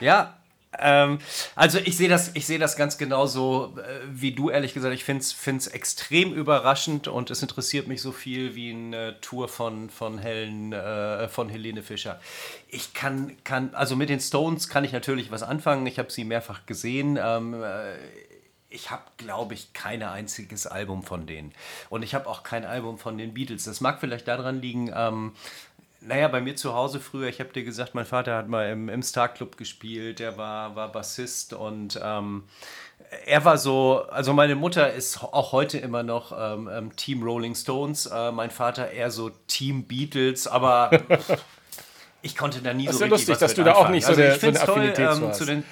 Ja, 0.00 0.36
ähm, 0.78 1.18
also 1.54 1.78
ich 1.78 1.96
sehe 1.96 2.08
das, 2.08 2.30
ich 2.34 2.46
das 2.46 2.76
ganz 2.76 2.96
genauso 2.96 3.76
äh, 3.76 4.00
wie 4.10 4.32
du, 4.32 4.50
ehrlich 4.50 4.72
gesagt. 4.74 4.94
Ich 4.94 5.04
finde 5.04 5.22
es 5.22 5.66
extrem 5.66 6.32
überraschend 6.32 7.08
und 7.08 7.30
es 7.30 7.42
interessiert 7.42 7.88
mich 7.88 8.00
so 8.00 8.10
viel 8.12 8.54
wie 8.54 8.70
eine 8.70 9.20
Tour 9.20 9.48
von, 9.48 9.90
von, 9.90 10.18
Helen, 10.18 10.72
äh, 10.72 11.28
von 11.28 11.48
Helene 11.48 11.82
Fischer. 11.82 12.20
Ich 12.68 12.94
kann, 12.94 13.36
kann, 13.44 13.74
also 13.74 13.96
mit 13.96 14.08
den 14.08 14.20
Stones 14.20 14.68
kann 14.68 14.84
ich 14.84 14.92
natürlich 14.92 15.30
was 15.30 15.42
anfangen. 15.42 15.86
Ich 15.86 15.98
habe 15.98 16.10
sie 16.10 16.24
mehrfach 16.24 16.64
gesehen. 16.64 17.18
Ähm, 17.22 17.62
äh, 17.62 17.94
ich 18.72 18.90
habe, 18.90 19.02
glaube 19.16 19.54
ich, 19.54 19.72
kein 19.72 20.02
einziges 20.02 20.66
Album 20.66 21.02
von 21.02 21.26
denen. 21.26 21.52
Und 21.90 22.02
ich 22.02 22.14
habe 22.14 22.28
auch 22.28 22.42
kein 22.42 22.64
Album 22.64 22.98
von 22.98 23.18
den 23.18 23.34
Beatles. 23.34 23.64
Das 23.64 23.80
mag 23.80 24.00
vielleicht 24.00 24.26
daran 24.28 24.60
liegen, 24.60 24.92
ähm, 24.94 25.32
naja, 26.00 26.28
bei 26.28 26.40
mir 26.40 26.56
zu 26.56 26.74
Hause 26.74 26.98
früher, 26.98 27.28
ich 27.28 27.38
habe 27.38 27.52
dir 27.52 27.62
gesagt, 27.62 27.94
mein 27.94 28.06
Vater 28.06 28.36
hat 28.36 28.48
mal 28.48 28.70
im, 28.70 28.88
im 28.88 29.02
Star 29.02 29.28
Club 29.28 29.56
gespielt, 29.56 30.18
der 30.18 30.36
war, 30.36 30.74
war 30.74 30.90
Bassist 30.90 31.52
und 31.52 32.00
ähm, 32.02 32.44
er 33.26 33.44
war 33.44 33.56
so, 33.56 34.04
also 34.10 34.32
meine 34.32 34.56
Mutter 34.56 34.92
ist 34.92 35.22
auch 35.22 35.52
heute 35.52 35.78
immer 35.78 36.02
noch 36.02 36.32
ähm, 36.36 36.68
ähm 36.72 36.96
Team 36.96 37.22
Rolling 37.22 37.54
Stones, 37.54 38.06
äh, 38.06 38.32
mein 38.32 38.50
Vater 38.50 38.90
eher 38.90 39.12
so 39.12 39.30
Team 39.46 39.84
Beatles, 39.84 40.48
aber 40.48 40.90
ich 42.22 42.36
konnte 42.36 42.62
da 42.62 42.74
nie 42.74 42.86
das 42.86 42.98
so 42.98 43.04
ist 43.04 43.08
ja 43.08 43.16
lustig, 43.16 43.38
dass 43.38 43.54
du 43.54 43.62
da 43.62 43.74
auch 43.74 43.88
nicht 43.88 44.04
so, 44.04 44.10
also 44.10 44.22
der, 44.22 44.40
so 44.40 44.48
eine 44.48 44.60
Affinität 44.60 45.06
toll, 45.06 45.22
ähm, 45.24 45.32
zu 45.32 45.44
den 45.44 45.64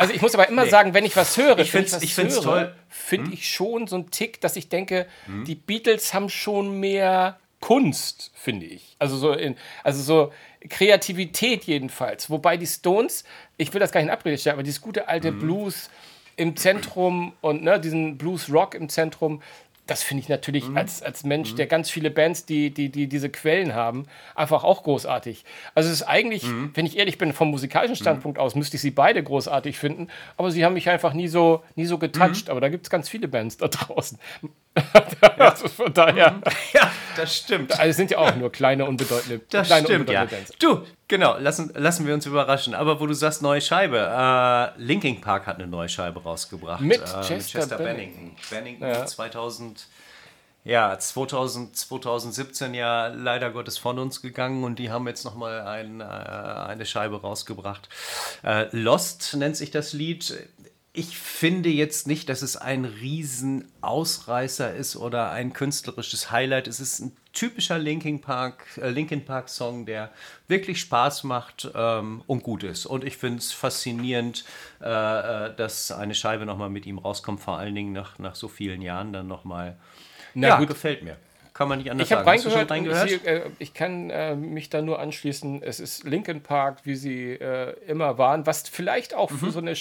also 0.00 0.14
ich 0.14 0.22
muss 0.22 0.34
aber 0.34 0.48
immer 0.48 0.64
nee. 0.64 0.70
sagen, 0.70 0.94
wenn 0.94 1.04
ich 1.04 1.14
was 1.14 1.36
höre, 1.36 1.58
ich 1.58 1.70
finde 1.70 1.94
es 1.94 2.40
toll. 2.40 2.74
Finde 2.88 3.26
hm? 3.26 3.32
ich 3.34 3.52
schon 3.52 3.86
so 3.86 3.96
einen 3.96 4.10
Tick, 4.10 4.40
dass 4.40 4.56
ich 4.56 4.70
denke, 4.70 5.06
hm? 5.26 5.44
die 5.44 5.54
Beatles 5.54 6.14
haben 6.14 6.30
schon 6.30 6.80
mehr 6.80 7.38
Kunst, 7.60 8.32
finde 8.34 8.64
ich. 8.64 8.96
Also 8.98 9.18
so, 9.18 9.32
in, 9.32 9.56
also 9.84 10.02
so 10.02 10.32
Kreativität 10.70 11.64
jedenfalls. 11.64 12.30
Wobei 12.30 12.56
die 12.56 12.66
Stones, 12.66 13.24
ich 13.58 13.74
will 13.74 13.80
das 13.80 13.92
gar 13.92 14.00
nicht 14.00 14.08
in 14.08 14.14
Abrede 14.14 14.38
stellen, 14.38 14.54
aber 14.54 14.62
dieses 14.62 14.80
gute 14.80 15.06
alte 15.06 15.32
mhm. 15.32 15.40
Blues 15.40 15.90
im 16.36 16.56
Zentrum 16.56 17.34
und 17.42 17.62
ne, 17.62 17.78
diesen 17.78 18.16
Blues 18.16 18.50
Rock 18.50 18.74
im 18.74 18.88
Zentrum, 18.88 19.42
das 19.90 20.04
finde 20.04 20.22
ich 20.22 20.28
natürlich 20.28 20.68
mhm. 20.68 20.76
als, 20.76 21.02
als 21.02 21.24
Mensch, 21.24 21.52
mhm. 21.52 21.56
der 21.56 21.66
ganz 21.66 21.90
viele 21.90 22.12
Bands, 22.12 22.46
die, 22.46 22.70
die, 22.70 22.90
die 22.90 23.08
diese 23.08 23.28
Quellen 23.28 23.74
haben, 23.74 24.06
einfach 24.36 24.62
auch 24.62 24.84
großartig. 24.84 25.44
Also 25.74 25.88
es 25.88 25.96
ist 25.96 26.02
eigentlich, 26.06 26.44
mhm. 26.44 26.70
wenn 26.74 26.86
ich 26.86 26.96
ehrlich 26.96 27.18
bin, 27.18 27.32
vom 27.32 27.50
musikalischen 27.50 27.94
mhm. 27.94 28.00
Standpunkt 28.00 28.38
aus, 28.38 28.54
müsste 28.54 28.76
ich 28.76 28.82
sie 28.82 28.92
beide 28.92 29.20
großartig 29.20 29.76
finden, 29.76 30.06
aber 30.36 30.52
sie 30.52 30.64
haben 30.64 30.74
mich 30.74 30.88
einfach 30.88 31.12
nie 31.12 31.26
so, 31.26 31.64
nie 31.74 31.86
so 31.86 31.98
getoucht. 31.98 32.46
Mhm. 32.46 32.50
Aber 32.52 32.60
da 32.60 32.68
gibt 32.68 32.86
es 32.86 32.90
ganz 32.90 33.08
viele 33.08 33.26
Bands 33.26 33.56
da 33.56 33.66
draußen. 33.68 34.16
also 35.38 35.68
von 35.68 35.92
daher. 35.92 36.40
Ja, 36.72 36.90
das 37.16 37.36
stimmt. 37.36 37.72
Also 37.72 37.90
es 37.90 37.96
sind 37.96 38.10
ja 38.10 38.18
auch 38.18 38.34
nur 38.36 38.52
kleine, 38.52 38.86
unbedeutende, 38.86 39.40
Das 39.50 39.66
kleine, 39.66 39.86
stimmt, 39.86 40.10
ja. 40.10 40.24
Bands. 40.24 40.52
Du, 40.58 40.84
genau, 41.08 41.36
lassen, 41.38 41.72
lassen 41.74 42.06
wir 42.06 42.14
uns 42.14 42.26
überraschen. 42.26 42.74
Aber 42.74 43.00
wo 43.00 43.06
du 43.06 43.14
sagst, 43.14 43.42
neue 43.42 43.60
Scheibe, 43.60 43.98
äh, 43.98 44.80
Linkin 44.80 45.20
Park 45.20 45.46
hat 45.46 45.56
eine 45.56 45.66
neue 45.66 45.88
Scheibe 45.88 46.22
rausgebracht. 46.22 46.80
Mit 46.80 47.00
äh, 47.00 47.38
Chester 47.40 47.76
Bennington. 47.76 48.36
Bennington 48.50 48.88
Ja. 48.88 49.04
2000, 49.04 49.88
ja, 50.62 50.96
2000, 50.96 51.76
2017 51.76 52.74
ja 52.74 53.08
leider 53.08 53.50
Gottes 53.50 53.78
von 53.78 53.98
uns 53.98 54.22
gegangen 54.22 54.62
und 54.62 54.78
die 54.78 54.90
haben 54.90 55.08
jetzt 55.08 55.24
nochmal 55.24 55.62
ein, 55.62 56.00
äh, 56.00 56.04
eine 56.04 56.86
Scheibe 56.86 57.20
rausgebracht. 57.20 57.88
Äh, 58.44 58.68
Lost 58.70 59.34
nennt 59.34 59.56
sich 59.56 59.70
das 59.70 59.92
Lied. 59.92 60.48
Ich 61.00 61.16
finde 61.16 61.70
jetzt 61.70 62.06
nicht, 62.06 62.28
dass 62.28 62.42
es 62.42 62.58
ein 62.58 62.84
Riesenausreißer 62.84 64.74
ist 64.74 64.96
oder 64.96 65.30
ein 65.30 65.54
künstlerisches 65.54 66.30
Highlight. 66.30 66.68
Es 66.68 66.78
ist 66.78 66.98
ein 67.00 67.16
typischer 67.32 67.78
Linkin 67.78 68.20
Park, 68.20 68.66
äh, 68.76 68.90
Linkin 68.90 69.24
Park 69.24 69.48
Song, 69.48 69.86
der 69.86 70.10
wirklich 70.46 70.78
Spaß 70.80 71.24
macht 71.24 71.70
ähm, 71.74 72.22
und 72.26 72.42
gut 72.42 72.64
ist. 72.64 72.84
Und 72.84 73.02
ich 73.04 73.16
finde 73.16 73.38
es 73.38 73.50
faszinierend, 73.50 74.44
äh, 74.82 74.84
äh, 75.46 75.54
dass 75.56 75.90
eine 75.90 76.14
Scheibe 76.14 76.44
nochmal 76.44 76.68
mit 76.68 76.84
ihm 76.84 76.98
rauskommt, 76.98 77.40
vor 77.40 77.56
allen 77.56 77.74
Dingen 77.74 77.94
nach, 77.94 78.18
nach 78.18 78.34
so 78.34 78.48
vielen 78.48 78.82
Jahren 78.82 79.14
dann 79.14 79.26
nochmal. 79.26 79.78
Na 80.34 80.48
ja, 80.48 80.58
gut. 80.58 80.68
gefällt 80.68 81.02
mir. 81.02 81.16
Kann 81.54 81.68
man 81.68 81.78
nicht 81.78 81.90
anders 81.90 82.08
Ich 82.08 82.12
habe 82.12 82.24
sagen. 82.26 82.40
Reingehört, 82.42 82.70
reingehört? 82.70 83.10
Ich, 83.10 83.26
äh, 83.26 83.42
ich 83.58 83.72
kann 83.72 84.10
äh, 84.10 84.36
mich 84.36 84.68
da 84.68 84.82
nur 84.82 84.98
anschließen. 84.98 85.62
Es 85.62 85.80
ist 85.80 86.04
Linkin 86.04 86.42
Park, 86.42 86.80
wie 86.84 86.94
sie 86.94 87.32
äh, 87.32 87.74
immer 87.86 88.18
waren, 88.18 88.44
was 88.44 88.68
vielleicht 88.68 89.14
auch 89.14 89.30
Mhm. 89.30 89.38
für 89.38 89.50
so 89.50 89.60
eine 89.60 89.74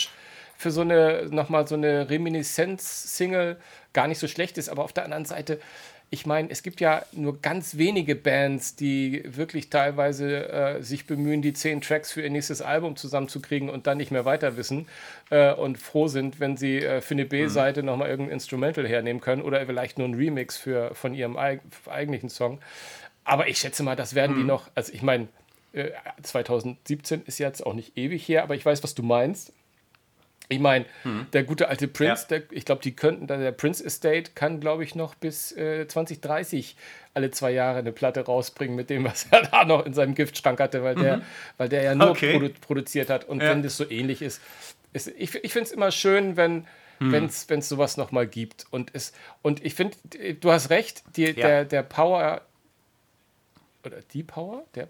für 0.60 0.72
so 0.72 0.82
eine 0.82 1.28
nochmal 1.32 1.66
so 1.68 1.76
eine 1.76 2.10
Reminiszenz-Single 2.10 3.56
gar 3.94 4.08
nicht 4.10 4.20
so 4.20 4.28
schlecht 4.28 4.58
ist, 4.58 4.68
aber 4.68 4.84
auf 4.84 4.92
der 4.92 5.06
anderen 5.06 5.24
Seite, 5.24 5.62
ich 6.10 6.26
meine, 6.26 6.50
es 6.50 6.64
gibt 6.64 6.82
ja 6.82 7.06
nur 7.14 7.40
ganz 7.42 7.78
wenige 7.78 8.14
Bands, 8.14 8.76
die 8.76 9.24
wirklich 9.26 9.70
teilweise 9.70 10.50
äh, 10.50 10.84
sich 10.84 11.08
bemühen, 11.08 11.42
die 11.42 11.54
zehn 11.54 11.80
Tracks 11.80 12.12
für 12.12 12.22
ihr 12.22 12.30
nächstes 12.30 12.62
Album 12.62 12.98
zusammenzukriegen 12.98 13.70
und 13.70 13.88
dann 13.88 13.98
nicht 13.98 14.12
mehr 14.12 14.26
weiter 14.26 14.58
wissen 14.58 14.88
äh, 15.30 15.54
und 15.54 15.78
froh 15.78 16.10
sind, 16.10 16.42
wenn 16.42 16.58
sie 16.58 16.80
äh, 16.80 17.00
für 17.00 17.14
eine 17.14 17.26
B-Seite 17.26 17.82
nochmal 17.82 18.10
irgendein 18.10 18.34
Instrumental 18.34 18.86
hernehmen 18.86 19.22
können 19.22 19.42
oder 19.42 19.66
vielleicht 19.66 19.98
nur 19.98 20.10
ein 20.10 20.16
Remix 20.16 20.58
für, 20.58 20.94
von 20.94 21.14
ihrem 21.14 21.38
eig 21.38 21.62
eigentlichen 21.88 22.30
Song. 22.30 22.60
Aber 23.24 23.48
ich 23.48 23.60
schätze 23.60 23.84
mal, 23.84 23.96
das 23.96 24.14
werden 24.14 24.36
die 24.36 24.44
noch, 24.44 24.70
also 24.76 24.92
ich 24.92 25.04
meine, 25.04 25.30
äh, 25.72 25.92
2017 26.22 27.22
ist 27.28 27.38
jetzt 27.38 27.66
auch 27.66 27.74
nicht 27.74 27.98
ewig 27.98 28.28
her, 28.28 28.44
aber 28.44 28.56
ich 28.56 28.66
weiß, 28.66 28.84
was 28.84 28.94
du 28.94 29.04
meinst. 29.04 29.54
Ich 30.52 30.60
meine, 30.60 30.86
der 31.34 31.44
gute 31.44 31.68
alte 31.70 31.88
Prince, 31.88 32.26
Ja. 32.30 32.40
der, 32.40 32.52
ich 32.52 32.66
glaube, 32.66 32.82
die 32.82 32.96
könnten, 32.96 33.28
da 33.28 33.38
der 33.38 33.52
Prince 33.52 33.86
Estate 33.86 34.32
kann, 34.34 34.60
glaube 34.60 34.84
ich, 34.84 34.96
noch 34.96 35.14
bis 35.14 35.52
äh, 35.52 35.88
2030 35.88 36.76
alle 37.14 37.30
zwei 37.30 37.52
Jahre 37.52 37.78
eine 37.80 37.92
Platte 37.92 38.22
rausbringen 38.26 38.76
mit 38.76 38.90
dem, 38.90 39.04
was 39.06 39.28
er 39.32 39.44
da 39.44 39.64
noch 39.64 39.86
in 39.86 39.94
seinem 39.94 40.16
Giftschrank 40.16 40.60
hatte, 40.60 40.84
weil 40.84 40.96
der, 40.96 41.22
weil 41.58 41.70
der 41.70 41.84
ja 41.84 41.94
nur 41.94 42.10
Okay. 42.10 42.32
produ 42.34 42.50
produziert 42.62 43.10
hat. 43.12 43.26
Und 43.26 43.44
Ja. 43.44 43.50
wenn 43.50 43.62
das 43.62 43.78
so 43.78 43.88
ähnlich 43.90 44.24
ist, 44.24 44.42
ist 44.92 45.08
ich, 45.10 45.36
ich 45.36 45.54
finde 45.54 45.68
es 45.68 45.72
immer 45.72 45.92
schön, 45.92 46.36
wenn 46.36 46.66
wenn 47.02 47.24
es 47.30 47.70
sowas 47.70 47.96
noch 47.96 48.12
mal 48.12 48.28
gibt. 48.28 48.66
Und, 48.72 48.90
es, 48.94 49.14
und 49.42 49.64
ich 49.64 49.74
finde, 49.74 49.96
du 50.34 50.52
hast 50.52 50.70
recht, 50.70 51.02
die, 51.16 51.34
der, 51.34 51.64
der 51.64 51.82
Power 51.82 52.42
oder 53.86 54.02
die 54.12 54.24
Power, 54.24 54.66
der, 54.76 54.90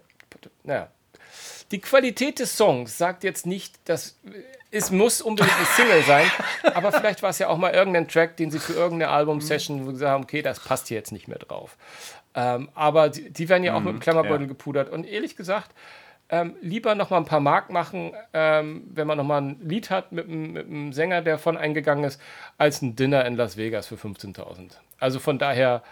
naja, 0.64 0.90
die 1.70 1.80
Qualität 1.80 2.38
des 2.38 2.56
Songs 2.56 2.98
sagt 2.98 3.24
jetzt 3.24 3.46
nicht, 3.46 3.78
dass 3.88 4.18
es 4.70 4.90
muss 4.90 5.20
unbedingt 5.20 5.56
eine 5.56 5.66
Single 5.66 6.02
sein, 6.02 6.30
aber 6.74 6.92
vielleicht 6.92 7.22
war 7.22 7.30
es 7.30 7.38
ja 7.38 7.48
auch 7.48 7.58
mal 7.58 7.72
irgendein 7.72 8.08
Track, 8.08 8.36
den 8.36 8.50
sie 8.50 8.58
für 8.58 8.72
irgendeine 8.72 9.10
Album-Session, 9.12 9.84
sie 9.84 9.92
gesagt 9.92 10.10
haben, 10.10 10.24
okay, 10.24 10.42
das 10.42 10.60
passt 10.60 10.88
hier 10.88 10.96
jetzt 10.96 11.12
nicht 11.12 11.28
mehr 11.28 11.38
drauf. 11.38 11.76
Ähm, 12.34 12.68
aber 12.74 13.08
die, 13.08 13.30
die 13.30 13.48
werden 13.48 13.64
ja 13.64 13.74
auch 13.74 13.80
mit 13.80 13.92
dem 13.92 14.00
Klammerbeutel 14.00 14.42
ja. 14.42 14.48
gepudert. 14.48 14.88
Und 14.90 15.04
ehrlich 15.04 15.36
gesagt, 15.36 15.72
ähm, 16.28 16.54
lieber 16.60 16.94
noch 16.94 17.10
mal 17.10 17.16
ein 17.16 17.24
paar 17.24 17.40
Mark 17.40 17.70
machen, 17.70 18.12
ähm, 18.32 18.84
wenn 18.92 19.06
man 19.06 19.18
noch 19.18 19.24
mal 19.24 19.40
ein 19.40 19.56
Lied 19.62 19.90
hat 19.90 20.12
mit 20.12 20.28
einem, 20.28 20.52
mit 20.52 20.66
einem 20.66 20.92
Sänger, 20.92 21.22
der 21.22 21.38
von 21.38 21.56
eingegangen 21.56 22.04
ist, 22.04 22.20
als 22.56 22.82
ein 22.82 22.94
Dinner 22.94 23.24
in 23.24 23.36
Las 23.36 23.56
Vegas 23.56 23.88
für 23.88 23.96
15.000. 23.96 24.72
Also 25.00 25.18
von 25.18 25.38
daher 25.38 25.82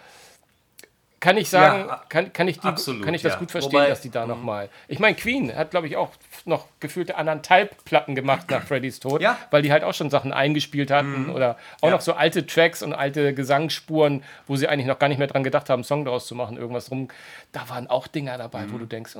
kann 1.19 1.37
ich 1.37 1.49
sagen, 1.49 1.87
Ja, 1.87 2.01
kann, 2.07 2.31
kann, 2.31 2.47
ich 2.47 2.59
die, 2.59 2.67
absolut, 2.67 3.03
kann 3.03 3.13
ich 3.13 3.21
das 3.21 3.33
ja. 3.33 3.39
gut 3.39 3.51
verstehen, 3.51 3.73
Wobei- 3.73 3.89
dass 3.89 4.01
die 4.01 4.09
da 4.09 4.25
noch 4.25 4.41
mal. 4.41 4.69
Ich 4.87 4.99
meine, 4.99 5.15
Queen 5.15 5.53
hat, 5.55 5.71
glaube 5.71 5.87
ich, 5.87 5.97
auch 5.97 6.09
noch 6.45 6.67
gefühlte 6.79 7.17
anderthalb 7.17 7.83
Platten 7.83 8.15
gemacht 8.15 8.49
nach 8.49 8.63
Freddys 8.63 8.99
Tod, 9.01 9.21
Ja. 9.21 9.37
weil 9.51 9.61
die 9.61 9.71
halt 9.71 9.83
auch 9.83 9.93
schon 9.93 10.09
Sachen 10.09 10.31
eingespielt 10.31 10.89
hatten 10.91 11.29
oder 11.29 11.57
auch 11.81 11.89
Ja. 11.89 11.95
noch 11.95 12.01
so 12.01 12.13
alte 12.13 12.45
Tracks 12.47 12.81
und 12.81 12.93
alte 12.93 13.33
Gesangsspuren, 13.33 14.23
wo 14.47 14.55
sie 14.55 14.67
eigentlich 14.69 14.87
noch 14.87 14.97
gar 14.99 15.09
nicht 15.09 15.17
mehr 15.17 15.27
dran 15.27 15.43
gedacht 15.43 15.69
haben, 15.69 15.79
einen 15.79 15.83
Song 15.83 16.05
daraus 16.05 16.25
zu 16.27 16.35
machen, 16.35 16.55
irgendwas 16.57 16.89
rum. 16.91 17.09
Da 17.51 17.67
waren 17.67 17.87
auch 17.87 18.07
Dinger 18.07 18.37
dabei, 18.37 18.65
wo 18.69 18.77
du 18.77 18.85
denkst, 18.85 19.15
oh, 19.17 19.19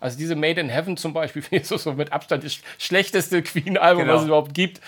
also 0.00 0.18
diese 0.18 0.36
Made 0.36 0.60
in 0.60 0.68
Heaven 0.68 0.96
zum 0.96 1.12
Beispiel, 1.12 1.42
finde 1.42 1.62
ich 1.62 1.68
so, 1.68 1.76
so 1.78 1.94
mit 1.94 2.12
Abstand 2.12 2.44
das 2.44 2.52
sch- 2.52 2.60
schlechteste 2.78 3.42
Queen-Album, 3.42 4.02
Genau. 4.02 4.14
was 4.14 4.20
es 4.22 4.26
überhaupt 4.28 4.54
gibt. 4.54 4.80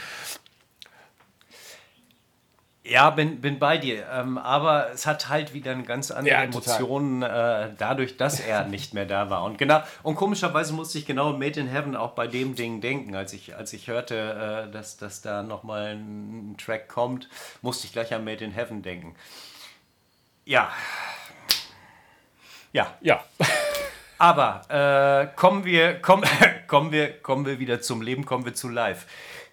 Ja, 2.89 3.11
bin, 3.11 3.41
bin 3.41 3.59
bei 3.59 3.77
dir. 3.77 4.07
Ähm, 4.11 4.39
aber 4.39 4.91
es 4.93 5.05
hat 5.05 5.29
halt 5.29 5.53
wieder 5.53 5.73
eine 5.73 5.83
ganz 5.83 6.11
andere 6.11 6.35
Ja, 6.35 6.47
total. 6.47 6.77
Emotionen, 6.77 7.23
äh, 7.23 7.71
dadurch, 7.77 8.17
dass 8.17 8.41
er 8.41 8.65
nicht 8.69 8.95
mehr 8.95 9.05
da 9.05 9.29
war. 9.29 9.45
Und 9.45 9.59
genau, 9.59 9.83
und 10.03 10.17
komischerweise 10.17 10.73
musste 10.73 10.99
ich 10.99 11.05
genau 11.05 11.33
Made 11.35 11.61
in 11.61 11.69
Heaven 11.69 11.95
auch 11.97 12.13
bei 12.13 12.27
dem 12.27 12.55
Ding 12.55 12.81
denken. 12.81 13.15
Als 13.15 13.35
ich, 13.35 13.55
als 13.57 13.73
ich 13.75 13.89
hörte, 13.89 14.69
äh, 14.69 14.73
dass, 14.73 14.97
dass 14.97 15.21
da 15.21 15.43
nochmal 15.43 15.97
ein 15.97 16.57
Track 16.57 16.89
kommt, 16.89 17.29
musste 17.61 17.87
ich 17.87 17.93
gleich 17.93 18.15
an 18.15 18.25
Made 18.25 18.43
in 18.43 18.53
Heaven 18.53 18.83
denken. 18.83 19.15
Ja. 20.47 20.71
Ja. 22.73 22.95
Ja, 23.01 23.25
Aber 24.19 24.63
äh, 24.69 25.37
kommen, 25.37 25.65
wir, 25.65 26.01
kommen, 26.01 26.25
kommen, 26.67 26.91
wir, 26.91 27.13
kommen 27.21 27.45
wir 27.45 27.59
wieder 27.59 27.81
zum 27.83 28.01
Leben, 28.03 28.25
kommen 28.25 28.45
wir 28.45 28.55
zu 28.55 28.69
live. 28.69 29.07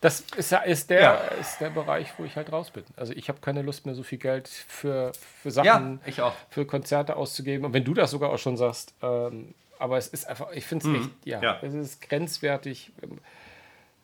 Das 0.00 0.20
ist, 0.36 0.52
ist, 0.52 0.90
der, 0.90 1.00
Ja. 1.00 1.14
ist 1.40 1.58
der 1.60 1.70
Bereich, 1.70 2.12
wo 2.18 2.24
ich 2.24 2.36
halt 2.36 2.52
raus 2.52 2.70
bin. 2.70 2.84
Also 2.96 3.12
ich 3.14 3.28
habe 3.28 3.40
keine 3.40 3.62
Lust 3.62 3.86
mehr, 3.86 3.94
so 3.94 4.02
viel 4.02 4.18
Geld 4.18 4.48
für, 4.48 5.12
für 5.42 5.50
Sachen, 5.50 6.00
Ja, 6.16 6.34
für 6.50 6.66
Konzerte 6.66 7.16
auszugeben. 7.16 7.64
Und 7.64 7.72
wenn 7.72 7.84
du 7.84 7.94
das 7.94 8.10
sogar 8.10 8.30
auch 8.30 8.38
schon 8.38 8.56
sagst, 8.56 8.92
ähm, 9.02 9.54
aber 9.78 9.96
es 9.98 10.08
ist 10.08 10.26
einfach, 10.26 10.50
ich 10.52 10.64
finde 10.66 10.88
es 10.90 11.00
echt, 11.00 11.10
ja, 11.24 11.38
Mhm. 11.38 11.44
Ja. 11.44 11.58
es 11.62 11.74
ist 11.74 12.00
grenzwertig. 12.02 12.92
ähm, 13.02 13.18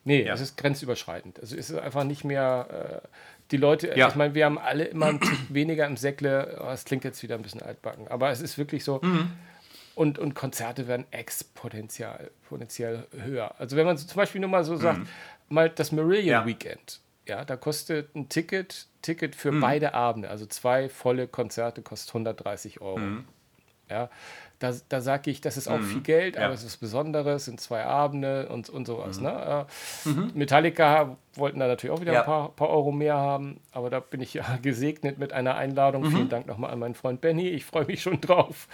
Nee, 0.05 0.23
Ja. 0.25 0.33
es 0.33 0.41
ist 0.41 0.57
grenzüberschreitend. 0.57 1.39
Also 1.39 1.55
es 1.55 1.69
ist 1.69 1.79
einfach 1.79 2.03
nicht 2.03 2.25
mehr, 2.25 3.01
äh, 3.03 3.07
die 3.53 3.57
Leute, 3.57 3.93
Ja. 3.95 4.09
ich 4.09 4.15
meine, 4.15 4.33
wir 4.35 4.43
haben 4.45 4.57
alle 4.57 4.83
immer 4.85 5.05
ein 5.05 5.19
weniger 5.49 5.85
im 5.85 5.95
Säckle, 5.95 6.59
oh, 6.61 6.71
es 6.71 6.83
klingt 6.83 7.05
jetzt 7.05 7.23
wieder 7.23 7.35
ein 7.35 7.41
bisschen 7.43 7.61
altbacken, 7.61 8.07
aber 8.09 8.29
es 8.31 8.41
ist 8.41 8.57
wirklich 8.57 8.83
so, 8.83 8.99
Mhm. 9.01 9.31
und, 9.95 10.19
und 10.19 10.33
Konzerte 10.33 10.87
werden 10.87 11.05
exponentiell 11.11 12.31
exponentiell 12.41 13.07
höher. 13.11 13.53
Also 13.59 13.77
wenn 13.77 13.85
man 13.85 13.95
so 13.97 14.05
zum 14.07 14.17
Beispiel 14.17 14.41
nur 14.41 14.49
mal 14.49 14.63
so 14.65 14.75
sagt, 14.75 15.01
mal 15.49 15.69
das 15.69 15.91
Marillion 15.91 16.25
Mhm. 16.25 16.29
Ja. 16.31 16.45
Weekend, 16.45 16.99
ja, 17.27 17.45
da 17.45 17.55
kostet 17.55 18.13
ein 18.15 18.27
Ticket, 18.27 18.87
Ticket 19.01 19.35
Mhm. 19.35 19.39
für 19.39 19.51
beide 19.59 19.93
Abende, 19.93 20.29
also 20.29 20.45
zwei 20.45 20.89
volle 20.89 21.27
Konzerte 21.27 21.81
kostet 21.81 22.13
130 22.13 22.81
Euro. 22.81 22.97
Mhm. 22.97 23.25
Ja, 23.89 24.09
da, 24.63 24.73
da 24.89 25.01
sage 25.01 25.29
ich, 25.29 25.41
das 25.41 25.57
ist 25.57 25.67
auch 25.67 25.81
viel 25.81 26.01
Geld, 26.01 26.35
Ja. 26.37 26.45
aber 26.45 26.53
es 26.53 26.63
ist 26.63 26.77
Besonderes, 26.77 27.45
sind 27.45 27.59
zwei 27.59 27.83
Abende 27.83 28.47
und, 28.47 28.69
und 28.69 28.87
sowas. 28.87 29.17
Mhm. 29.17 29.23
Ne? 29.25 29.65
Äh, 30.05 30.09
Metallica 30.37 31.17
wollten 31.35 31.59
da 31.59 31.67
natürlich 31.67 31.95
auch 31.95 32.01
wieder 32.01 32.13
Ja. 32.13 32.19
ein 32.21 32.25
paar, 32.25 32.49
paar 32.49 32.69
Euro 32.69 32.91
mehr 32.91 33.15
haben, 33.15 33.59
aber 33.71 33.89
da 33.89 33.99
bin 33.99 34.21
ich 34.21 34.33
ja 34.35 34.43
gesegnet 34.61 35.17
mit 35.19 35.33
einer 35.33 35.55
Einladung. 35.55 36.03
Mhm. 36.03 36.11
Vielen 36.11 36.29
Dank 36.29 36.47
nochmal 36.47 36.71
an 36.71 36.79
meinen 36.79 36.95
Freund 36.95 37.21
Benny, 37.21 37.49
ich 37.49 37.65
freue 37.65 37.85
mich 37.85 38.01
schon 38.01 38.21
drauf. 38.21 38.67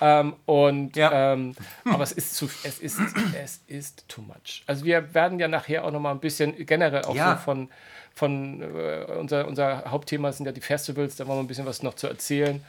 Ähm, 0.00 0.34
und 0.46 0.96
Ja. 0.96 1.32
ähm, 1.34 1.54
aber 1.84 2.02
es 2.02 2.12
ist 2.12 2.34
zu, 2.34 2.46
es 2.64 2.78
ist, 2.80 2.98
es 3.42 3.60
ist 3.66 4.08
too 4.08 4.22
much. 4.22 4.62
Also 4.66 4.84
wir 4.84 5.14
werden 5.14 5.38
ja 5.38 5.48
nachher 5.48 5.84
auch 5.84 5.90
nochmal 5.90 6.14
ein 6.14 6.20
bisschen 6.20 6.54
generell 6.66 7.02
auch 7.04 7.14
Ja. 7.14 7.36
so 7.36 7.42
von, 7.42 7.68
von 8.14 8.60
äh, 8.62 9.04
unser, 9.18 9.46
unser 9.46 9.84
Hauptthema 9.90 10.32
sind 10.32 10.46
ja 10.46 10.52
die 10.52 10.60
Festivals, 10.60 11.16
da 11.16 11.26
wollen 11.26 11.38
wir 11.38 11.44
ein 11.44 11.46
bisschen 11.48 11.66
was 11.66 11.82
noch 11.82 11.94
zu 11.94 12.08
erzählen. 12.08 12.64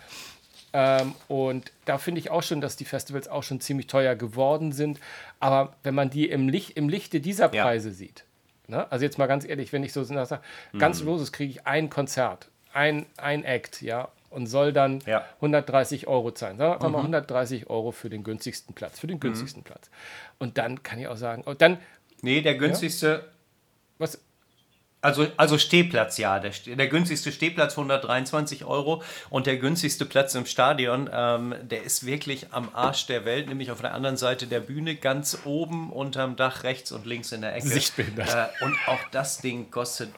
Ähm, 0.74 1.16
und 1.28 1.72
da 1.86 1.98
finde 1.98 2.20
ich 2.20 2.30
auch 2.30 2.44
schon, 2.44 2.62
dass 2.62 2.76
die 2.76 2.86
Festivals 2.86 3.28
auch 3.28 3.44
schon 3.44 3.60
ziemlich 3.60 3.88
teuer 3.88 4.16
geworden 4.16 4.72
sind. 4.72 5.00
Aber 5.40 5.76
wenn 5.84 5.96
man 5.96 6.10
die 6.10 6.30
im, 6.30 6.48
Licht, 6.50 6.78
im 6.78 6.90
Lichte 6.90 7.20
dieser 7.22 7.54
Ja. 7.54 7.64
Preise 7.64 7.92
sieht, 7.92 8.24
ne? 8.68 8.92
also 8.92 9.04
jetzt 9.04 9.18
mal 9.18 9.28
ganz 9.28 9.46
ehrlich, 9.46 9.74
wenn 9.74 9.84
ich 9.84 9.94
so 9.94 10.04
sage, 10.04 10.40
ganz 10.78 11.02
Mhm. 11.02 11.08
loses 11.08 11.32
kriege 11.32 11.52
ich 11.52 11.66
ein 11.68 11.90
Konzert, 11.90 12.50
ein, 12.74 13.06
ein 13.18 13.44
Act, 13.44 13.82
ja, 13.82 14.10
und 14.30 14.46
soll 14.46 14.72
dann 14.74 15.00
Ja. 15.08 15.26
130 15.42 16.06
Euro 16.08 16.30
zahlen. 16.32 16.58
Sagen 16.60 16.82
wir 16.84 16.88
Mhm. 16.90 16.94
mal 16.94 17.02
130 17.02 17.68
Euro 17.68 17.92
für 17.92 18.12
den 18.12 18.24
günstigsten 18.24 18.76
Platz, 18.76 19.00
für 19.00 19.08
den 19.08 19.20
günstigsten 19.20 19.64
Platz. 19.64 19.90
Und 20.38 20.60
dann 20.60 20.84
kann 20.84 21.00
ich 21.00 21.08
auch 21.08 21.18
sagen, 21.18 21.42
und 21.44 21.62
dann, 21.64 21.80
Nee, 22.22 22.42
der 22.42 22.56
günstigste, 22.56 23.24
was, 23.98 24.20
also, 25.01 25.27
also 25.38 25.58
Stehplatz, 25.58 26.18
ja. 26.18 26.39
Der, 26.39 26.51
der 26.51 26.88
günstigste 26.88 27.32
Stehplatz 27.32 27.77
123 27.77 28.65
Euro 28.65 29.01
und 29.29 29.48
der 29.48 29.58
günstigste 29.58 30.06
Platz 30.06 30.36
im 30.36 30.46
Stadion, 30.46 31.10
ähm, 31.13 31.56
der 31.62 31.84
ist 31.84 32.06
wirklich 32.06 32.48
am 32.51 32.70
Arsch 32.74 33.06
der 33.06 33.24
Welt, 33.24 33.48
nämlich 33.48 33.72
auf 33.72 33.79
der 33.79 33.94
anderen 33.94 34.18
Seite 34.18 34.46
der 34.46 34.60
Bühne, 34.60 34.96
ganz 34.96 35.39
oben 35.46 35.91
unterm 35.91 36.36
Dach, 36.36 36.63
rechts 36.63 36.91
und 36.91 37.06
links 37.06 37.32
in 37.32 37.41
der 37.41 37.56
Ecke. 37.56 37.68
Sichtbehindert. 37.68 38.29
Äh, 38.29 38.65
und 38.65 38.75
auch 38.88 39.00
das 39.12 39.39
Ding 39.39 39.72
kostet. 39.72 40.10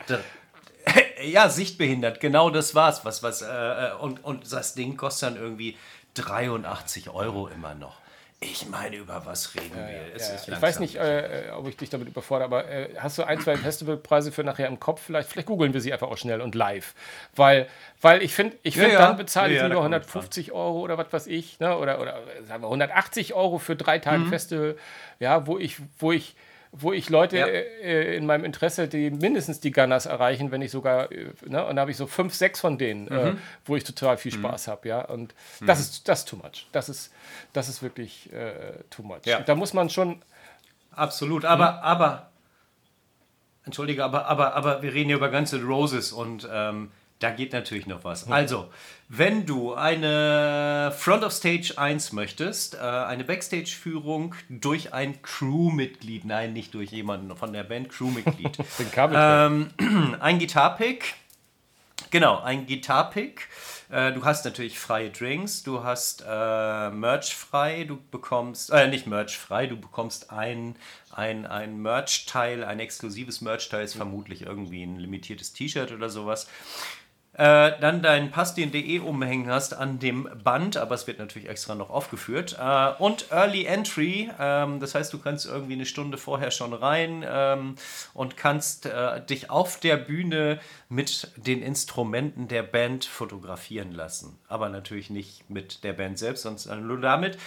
ja, 1.23 1.47
sichtbehindert, 1.49 2.19
genau 2.19 2.49
das 2.49 2.73
war's. 2.73 3.05
Was, 3.05 3.21
was, 3.21 3.43
äh, 3.43 3.91
und, 3.99 4.23
und 4.23 4.51
das 4.51 4.73
Ding 4.73 4.97
kostet 4.97 5.29
dann 5.29 5.35
irgendwie 5.35 5.77
83 6.15 7.09
Euro 7.11 7.47
immer 7.47 7.75
noch. 7.75 8.00
Ich 8.43 8.67
meine, 8.67 8.95
über 8.95 9.23
was 9.27 9.53
reden 9.53 9.75
wir? 9.75 10.15
Es 10.15 10.27
Ja, 10.27 10.33
ist 10.35 10.47
ich 10.47 10.61
weiß 10.61 10.79
nicht, 10.79 10.95
äh, 10.95 11.51
ob 11.55 11.67
ich 11.67 11.77
dich 11.77 11.91
damit 11.91 12.07
überfordere, 12.07 12.45
aber 12.45 12.67
äh, 12.67 12.89
hast 12.97 13.19
du 13.19 13.23
ein, 13.23 13.39
zwei 13.39 13.55
Festivalpreise 13.55 14.31
für 14.31 14.43
nachher 14.43 14.67
im 14.67 14.79
Kopf? 14.79 14.99
Vielleicht, 15.05 15.29
vielleicht 15.29 15.47
googeln 15.47 15.73
wir 15.75 15.79
sie 15.81 15.93
einfach 15.93 16.07
auch 16.07 16.17
schnell 16.17 16.41
und 16.41 16.55
live. 16.55 16.95
Weil, 17.35 17.67
weil 18.01 18.23
ich 18.23 18.33
finde, 18.33 18.57
ich 18.63 18.75
Ja, 18.75 18.81
find, 18.81 18.93
ja. 18.93 18.99
dann 18.99 19.17
bezahle 19.17 19.49
ich 19.53 19.57
Ja, 19.57 19.61
ja, 19.61 19.67
lieber 19.67 19.75
da 19.75 19.81
kommt 19.81 19.93
150 19.93 20.51
Euro 20.53 20.79
oder 20.79 20.97
was 20.97 21.13
weiß 21.13 21.27
ich, 21.27 21.59
ne? 21.59 21.77
oder, 21.77 22.01
oder 22.01 22.19
sagen 22.47 22.63
wir 22.63 22.67
180 22.67 23.35
Euro 23.35 23.59
für 23.59 23.75
drei 23.75 23.97
Mhm. 23.99 24.01
Tage 24.01 24.25
Festival, 24.25 24.75
ja, 25.19 25.45
wo 25.45 25.59
ich, 25.59 25.77
wo 25.99 26.11
ich 26.11 26.35
wo 26.73 26.93
ich 26.93 27.09
Leute 27.09 27.37
Ja. 27.37 27.47
äh, 27.47 28.15
in 28.15 28.25
meinem 28.25 28.45
Interesse, 28.45 28.87
die 28.87 29.11
mindestens 29.11 29.59
die 29.59 29.71
Gunners 29.71 30.05
erreichen, 30.05 30.51
wenn 30.51 30.59
nicht 30.59 30.71
sogar, 30.71 31.11
äh, 31.11 31.27
ne, 31.45 31.65
und 31.65 31.75
da 31.75 31.81
habe 31.81 31.91
ich 31.91 31.97
so 31.97 32.07
fünf, 32.07 32.33
sechs 32.33 32.61
von 32.61 32.77
denen, 32.77 33.05
Mhm. 33.05 33.11
äh, 33.11 33.33
wo 33.65 33.75
ich 33.75 33.83
total 33.83 34.17
viel 34.17 34.31
Spaß 34.31 34.67
habe, 34.69 34.87
ja, 34.87 35.01
und 35.01 35.33
das 35.65 35.79
ist 35.81 36.07
das 36.07 36.19
ist 36.19 36.29
too 36.29 36.37
much, 36.37 36.67
das 36.71 36.87
ist 36.87 37.11
das 37.53 37.67
ist 37.67 37.83
wirklich 37.83 38.31
äh, 38.31 38.51
too 38.89 39.03
much. 39.03 39.25
Ja. 39.25 39.41
Da 39.41 39.55
muss 39.55 39.73
man 39.73 39.89
schon 39.89 40.21
Absolut, 40.93 41.45
aber, 41.45 41.83
aber, 41.83 42.29
entschuldige, 43.65 44.03
aber, 44.03 44.25
aber, 44.27 44.55
aber 44.55 44.81
wir 44.81 44.93
reden 44.93 45.07
hier 45.07 45.17
über 45.17 45.29
ganze 45.29 45.61
Roses 45.63 46.11
und 46.11 46.47
ähm, 46.51 46.91
da 47.21 47.29
geht 47.29 47.53
natürlich 47.53 47.85
noch 47.85 48.03
was. 48.03 48.29
Also, 48.29 48.69
wenn 49.07 49.45
du 49.45 49.73
eine 49.73 50.93
Front 50.97 51.23
of 51.23 51.31
Stage 51.31 51.73
1 51.77 52.13
möchtest, 52.13 52.75
äh, 52.75 52.79
eine 52.79 53.23
Backstage-Führung 53.23 54.35
durch 54.49 54.93
ein 54.93 55.21
Crewmitglied, 55.21 56.25
nein, 56.25 56.53
nicht 56.53 56.73
durch 56.73 56.91
jemanden 56.91 57.35
von 57.35 57.53
der 57.53 57.63
Band, 57.63 57.89
Crewmitglied. 57.89 58.57
ähm, 59.13 59.69
ein 60.19 60.39
Gitarpick, 60.39 61.13
genau, 62.09 62.39
ein 62.41 62.65
Gitarpick. 62.65 63.47
Äh, 63.91 64.13
du 64.13 64.23
hast 64.23 64.45
natürlich 64.45 64.79
freie 64.79 65.09
Drinks, 65.09 65.63
du 65.63 65.83
hast 65.83 66.23
äh, 66.25 66.89
Merch 66.89 67.35
frei, 67.35 67.83
du 67.83 67.99
bekommst, 68.09 68.71
äh, 68.71 68.87
nicht 68.87 69.05
Merch 69.05 69.37
frei, 69.37 69.67
du 69.67 69.75
bekommst 69.75 70.31
ein, 70.31 70.77
ein, 71.11 71.45
ein 71.45 71.81
Merch-Teil, 71.81 72.63
ein 72.63 72.79
exklusives 72.79 73.41
Merch-Teil, 73.41 73.83
ist 73.83 73.95
vermutlich 73.95 74.43
irgendwie 74.43 74.83
ein 74.83 74.97
limitiertes 74.97 75.51
T-Shirt 75.51 75.91
oder 75.91 76.09
sowas. 76.09 76.47
Äh, 77.41 77.79
dann 77.81 78.03
deinen 78.03 78.29
Pass, 78.29 78.53
den 78.53 78.71
du 78.71 78.77
eh 78.77 78.99
umhängen 78.99 79.49
hast 79.49 79.73
an 79.73 79.97
dem 79.97 80.29
Band, 80.43 80.77
aber 80.77 80.93
es 80.93 81.07
wird 81.07 81.17
natürlich 81.17 81.49
extra 81.49 81.73
noch 81.73 81.89
aufgeführt. 81.89 82.55
Äh, 82.61 82.91
und 82.99 83.31
Early 83.31 83.65
Entry, 83.65 84.29
ähm, 84.39 84.79
das 84.79 84.93
heißt, 84.93 85.11
du 85.11 85.17
kannst 85.17 85.47
irgendwie 85.47 85.73
eine 85.73 85.87
Stunde 85.87 86.19
vorher 86.19 86.51
schon 86.51 86.71
rein 86.71 87.25
ähm, 87.27 87.77
und 88.13 88.37
kannst 88.37 88.85
äh, 88.85 89.25
dich 89.25 89.49
auf 89.49 89.79
der 89.79 89.97
Bühne 89.97 90.59
mit 90.87 91.31
den 91.35 91.63
Instrumenten 91.63 92.47
der 92.47 92.61
Band 92.61 93.05
fotografieren 93.05 93.91
lassen. 93.91 94.37
Aber 94.47 94.69
natürlich 94.69 95.09
nicht 95.09 95.49
mit 95.49 95.83
der 95.83 95.93
Band 95.93 96.19
selbst, 96.19 96.43
sondern 96.43 96.85
nur 96.85 97.01
damit. 97.01 97.39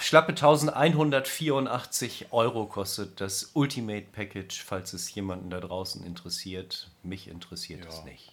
Schlappe 0.00 0.32
1184 0.32 2.28
Euro 2.32 2.66
kostet 2.66 3.20
das 3.20 3.50
Ultimate 3.54 4.06
Package, 4.12 4.62
falls 4.64 4.92
es 4.92 5.14
jemanden 5.14 5.50
da 5.50 5.60
draußen 5.60 6.04
interessiert. 6.04 6.90
Mich 7.02 7.28
interessiert 7.28 7.86
es 7.86 8.04
nicht. 8.04 8.32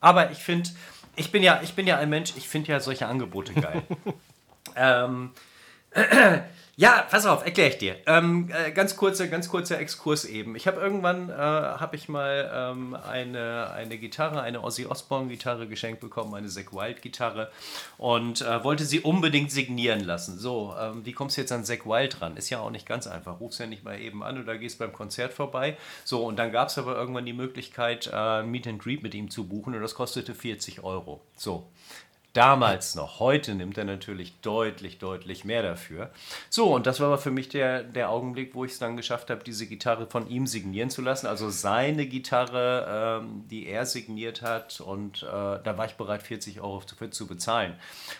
Aber 0.00 0.30
ich 0.30 0.38
finde, 0.38 0.70
ich 1.16 1.32
bin 1.32 1.42
ja, 1.42 1.60
ich 1.62 1.74
bin 1.74 1.86
ja 1.86 1.98
ein 1.98 2.10
Mensch, 2.10 2.34
ich 2.36 2.48
finde 2.48 2.72
ja 2.72 2.80
solche 2.80 3.06
Angebote 3.06 3.54
geil. 3.54 3.82
ähm, 4.76 5.32
ja, 6.76 7.06
pass 7.10 7.24
auf, 7.24 7.44
erkläre 7.44 7.70
ich 7.70 7.78
dir. 7.78 7.96
Ähm, 8.06 8.50
äh, 8.52 8.70
ganz 8.70 8.96
kurzer, 8.96 9.28
ganz 9.28 9.48
kurzer 9.48 9.78
Exkurs 9.78 10.26
eben. 10.26 10.56
Ich 10.56 10.66
habe 10.66 10.80
irgendwann, 10.80 11.30
äh, 11.30 11.32
habe 11.32 11.96
ich 11.96 12.08
mal 12.08 12.50
ähm, 12.52 12.94
eine, 12.94 13.70
eine 13.70 13.96
Gitarre, 13.96 14.42
eine 14.42 14.62
Ozzy 14.62 14.84
Osbourne 14.84 15.28
Gitarre 15.28 15.66
geschenkt 15.66 16.00
bekommen, 16.00 16.34
eine 16.34 16.48
Zack 16.48 16.74
Wild 16.74 17.00
Gitarre 17.00 17.50
und 17.96 18.42
äh, 18.42 18.62
wollte 18.62 18.84
sie 18.84 19.00
unbedingt 19.00 19.50
signieren 19.50 20.00
lassen. 20.00 20.38
So, 20.38 20.74
ähm, 20.78 21.06
wie 21.06 21.12
kommst 21.12 21.38
du 21.38 21.40
jetzt 21.40 21.52
an 21.52 21.64
Zack 21.64 21.86
Wild 21.86 22.20
ran? 22.20 22.36
Ist 22.36 22.50
ja 22.50 22.60
auch 22.60 22.70
nicht 22.70 22.86
ganz 22.86 23.06
einfach. 23.06 23.40
Rufst 23.40 23.58
ja 23.58 23.66
nicht 23.66 23.84
mal 23.84 23.98
eben 23.98 24.22
an 24.22 24.42
oder 24.42 24.58
gehst 24.58 24.78
beim 24.78 24.92
Konzert 24.92 25.32
vorbei. 25.32 25.78
So, 26.04 26.26
und 26.26 26.36
dann 26.36 26.52
gab 26.52 26.68
es 26.68 26.76
aber 26.76 26.94
irgendwann 26.94 27.24
die 27.24 27.32
Möglichkeit, 27.32 28.10
äh, 28.12 28.42
Meet 28.42 28.66
and 28.66 28.82
Greet 28.82 29.02
mit 29.02 29.14
ihm 29.14 29.30
zu 29.30 29.44
buchen 29.44 29.74
und 29.74 29.80
das 29.80 29.94
kostete 29.94 30.34
40 30.34 30.84
Euro. 30.84 31.22
So, 31.36 31.66
Damals 32.36 32.94
noch. 32.94 33.18
Heute 33.18 33.54
nimmt 33.54 33.78
er 33.78 33.84
natürlich 33.84 34.38
deutlich, 34.42 34.98
deutlich 34.98 35.46
mehr 35.46 35.62
dafür. 35.62 36.10
So, 36.50 36.74
und 36.74 36.86
das 36.86 37.00
war 37.00 37.06
aber 37.06 37.16
für 37.16 37.30
mich 37.30 37.48
der, 37.48 37.82
der 37.82 38.10
Augenblick, 38.10 38.54
wo 38.54 38.66
ich 38.66 38.72
es 38.72 38.78
dann 38.78 38.98
geschafft 38.98 39.30
habe, 39.30 39.42
diese 39.42 39.66
Gitarre 39.66 40.06
von 40.06 40.28
ihm 40.28 40.46
signieren 40.46 40.90
zu 40.90 41.00
lassen. 41.00 41.28
Also 41.28 41.48
seine 41.48 42.04
Gitarre, 42.04 43.22
ähm, 43.22 43.44
die 43.48 43.66
er 43.66 43.86
signiert 43.86 44.42
hat. 44.42 44.82
Und 44.82 45.22
äh, 45.22 45.26
da 45.26 45.78
war 45.78 45.86
ich 45.86 45.94
bereit, 45.94 46.22
40 46.22 46.60
Euro 46.60 46.80
für 46.80 47.08
zu 47.08 47.26
bezahlen. 47.26 47.72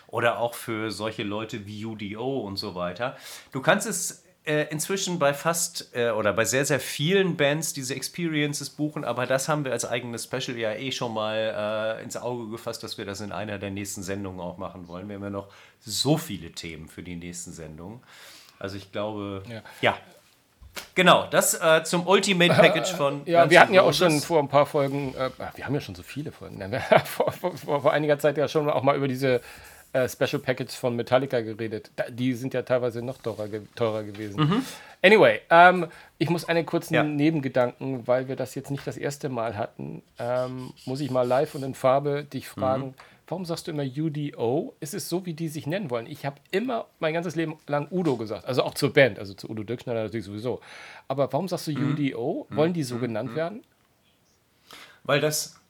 Oder 0.07 0.38
auch 0.38 0.55
für 0.55 0.90
solche 0.90 1.22
Leute 1.22 1.66
wie 1.66 1.85
UDO 1.85 2.38
und 2.38 2.57
so 2.57 2.74
weiter. 2.74 3.18
Du 3.52 3.61
kannst 3.61 3.87
es 3.87 4.24
äh, 4.46 4.64
inzwischen 4.70 5.18
bei 5.18 5.35
fast 5.35 5.90
äh, 5.94 6.11
oder 6.11 6.32
bei 6.32 6.44
sehr, 6.44 6.64
sehr 6.64 6.80
vielen 6.80 7.37
Bands 7.37 7.72
diese 7.72 7.94
Experiences 7.94 8.70
buchen, 8.70 9.04
aber 9.04 9.26
das 9.26 9.48
haben 9.48 9.64
wir 9.64 9.72
als 9.72 9.85
eigenes 9.85 10.24
Special 10.24 10.56
ja 10.56 10.72
eh 10.72 10.92
schon 10.92 11.12
mal 11.12 11.98
äh, 11.98 12.02
ins 12.02 12.16
Auge 12.16 12.50
gefasst, 12.50 12.82
dass 12.82 12.98
wir 12.98 13.04
das 13.04 13.20
in 13.20 13.32
einer 13.32 13.59
der 13.59 13.70
nächsten 13.70 14.02
Sendungen 14.02 14.40
auch 14.40 14.56
machen 14.59 14.88
wollen. 14.88 15.09
Wir 15.09 15.16
haben 15.16 15.24
ja 15.24 15.30
noch 15.30 15.48
so 15.80 16.16
viele 16.16 16.52
Themen 16.52 16.88
für 16.88 17.02
die 17.02 17.16
nächsten 17.16 17.52
Sendungen. 17.52 18.00
Also 18.59 18.76
ich 18.76 18.92
glaube, 18.92 19.42
Ja. 19.48 19.62
ja. 19.80 19.96
Genau, 20.94 21.26
das 21.30 21.54
äh, 21.54 21.85
zum 21.85 22.06
Ultimate 22.06 22.52
Package 22.52 22.92
von. 22.92 23.22
Ja, 23.24 23.40
Guns 23.42 23.50
wir 23.50 23.61
hatten 23.61 23.74
ja 23.74 23.82
auch 23.82 23.94
schon 23.94 24.20
vor 24.20 24.40
ein 24.40 24.48
paar 24.48 24.66
Folgen, 24.66 25.14
äh, 25.14 25.30
wir 25.54 25.64
haben 25.64 25.74
ja 25.74 25.80
schon 25.80 25.94
so 25.94 26.02
viele 26.02 26.32
Folgen, 26.32 26.59
ne? 26.59 26.82
vor, 27.04 27.32
vor, 27.32 27.56
vor 27.56 27.92
einiger 27.92 28.18
Zeit 28.18 28.37
ja 28.37 28.46
schon 28.46 28.68
auch 28.68 28.82
mal 28.82 28.94
über 28.94 29.09
diese 29.09 29.40
äh, 29.92 30.09
Special 30.09 30.40
Packages 30.40 30.75
von 30.75 30.96
Metallica 30.96 31.40
geredet. 31.40 31.90
Da, 31.96 32.05
die 32.11 32.35
sind 32.35 32.55
ja 32.55 32.62
teilweise 32.62 33.03
noch 33.03 33.18
teurer, 33.18 33.49
ge 33.49 33.62
teurer 33.75 34.03
gewesen. 34.05 34.64
Anyway, 35.03 35.40
ähm, 35.51 35.87
ich 36.18 36.31
muss 36.31 36.44
einen 36.46 36.66
kurzen 36.66 36.94
Ja. 36.94 37.03
Nebengedanken, 37.03 38.07
weil 38.07 38.29
wir 38.29 38.37
das 38.37 38.55
jetzt 38.55 38.70
nicht 38.70 38.87
das 38.87 38.96
erste 38.96 39.29
Mal 39.29 39.57
hatten, 39.57 40.03
ähm, 40.18 40.72
muss 40.85 41.01
ich 41.01 41.11
mal 41.11 41.27
live 41.27 41.55
und 41.55 41.62
in 41.62 41.75
Farbe 41.75 42.25
dich 42.25 42.49
fragen, 42.49 42.94
warum 43.29 43.44
sagst 43.44 43.66
du 43.66 43.72
immer 43.72 43.85
UDO? 43.85 44.75
Ist 44.81 44.94
es 44.94 45.09
so, 45.09 45.27
wie 45.27 45.35
die 45.35 45.49
sich 45.49 45.66
nennen 45.66 45.90
wollen? 45.90 46.07
Ich 46.07 46.25
habe 46.25 46.37
immer 46.51 46.87
mein 46.99 47.12
ganzes 47.14 47.35
Leben 47.37 47.59
lang 47.66 47.88
Udo 47.90 48.16
gesagt, 48.16 48.44
also 48.46 48.62
auch 48.62 48.75
zur 48.75 48.92
Band, 48.92 49.18
also 49.18 49.35
zu 49.35 49.49
Udo 49.51 49.62
Dirkschneider 49.64 50.03
natürlich 50.05 50.27
sowieso. 50.27 50.61
Aber 51.09 51.33
warum 51.33 51.49
sagst 51.49 51.66
du 51.66 51.72
UDO? 51.72 52.46
Wollen 52.51 52.72
die 52.72 52.83
so 52.83 52.99
genannt 52.99 53.35
werden? 53.35 53.62
Weil 55.05 55.20
das, 55.20 55.61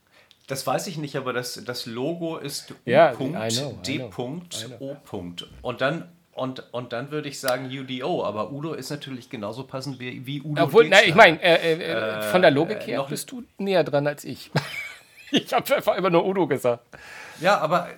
das 0.46 0.66
weiß 0.66 0.86
ich 0.86 0.96
nicht, 0.96 1.16
aber 1.16 1.32
das, 1.32 1.60
das 1.64 1.86
Logo 1.86 2.36
ist 2.36 2.72
Ja, 2.84 3.12
U. 3.18 3.26
I 3.26 3.48
know, 3.48 3.78
I 3.78 3.82
D. 3.84 3.98
know, 3.98 4.96
O. 5.10 5.32
Und 5.62 5.80
dann, 5.80 6.08
und, 6.34 6.62
und 6.72 6.92
dann 6.92 7.10
würde 7.10 7.28
ich 7.28 7.40
sagen 7.40 7.66
UDO, 7.66 8.24
aber 8.24 8.52
Udo 8.52 8.74
ist 8.74 8.90
natürlich 8.90 9.28
genauso 9.28 9.64
passend 9.64 9.98
wie, 9.98 10.24
wie 10.26 10.42
Udo. 10.42 10.62
Obwohl, 10.64 10.88
nein, 10.88 11.04
ich 11.06 11.14
meine, 11.14 11.42
äh, 11.42 11.72
äh, 11.72 12.22
von 12.22 12.42
der 12.42 12.50
Logik 12.50 12.82
äh, 12.82 12.92
her 12.92 13.06
bist 13.08 13.30
du 13.32 13.42
näher 13.58 13.82
dran 13.84 14.06
als 14.06 14.24
ich. 14.24 14.50
ich 15.32 15.52
habe 15.52 15.74
einfach 15.74 15.96
immer 15.96 16.10
nur 16.10 16.24
Udo 16.24 16.46
gesagt. 16.46 16.84
Ja, 17.40 17.58
aber 17.58 17.88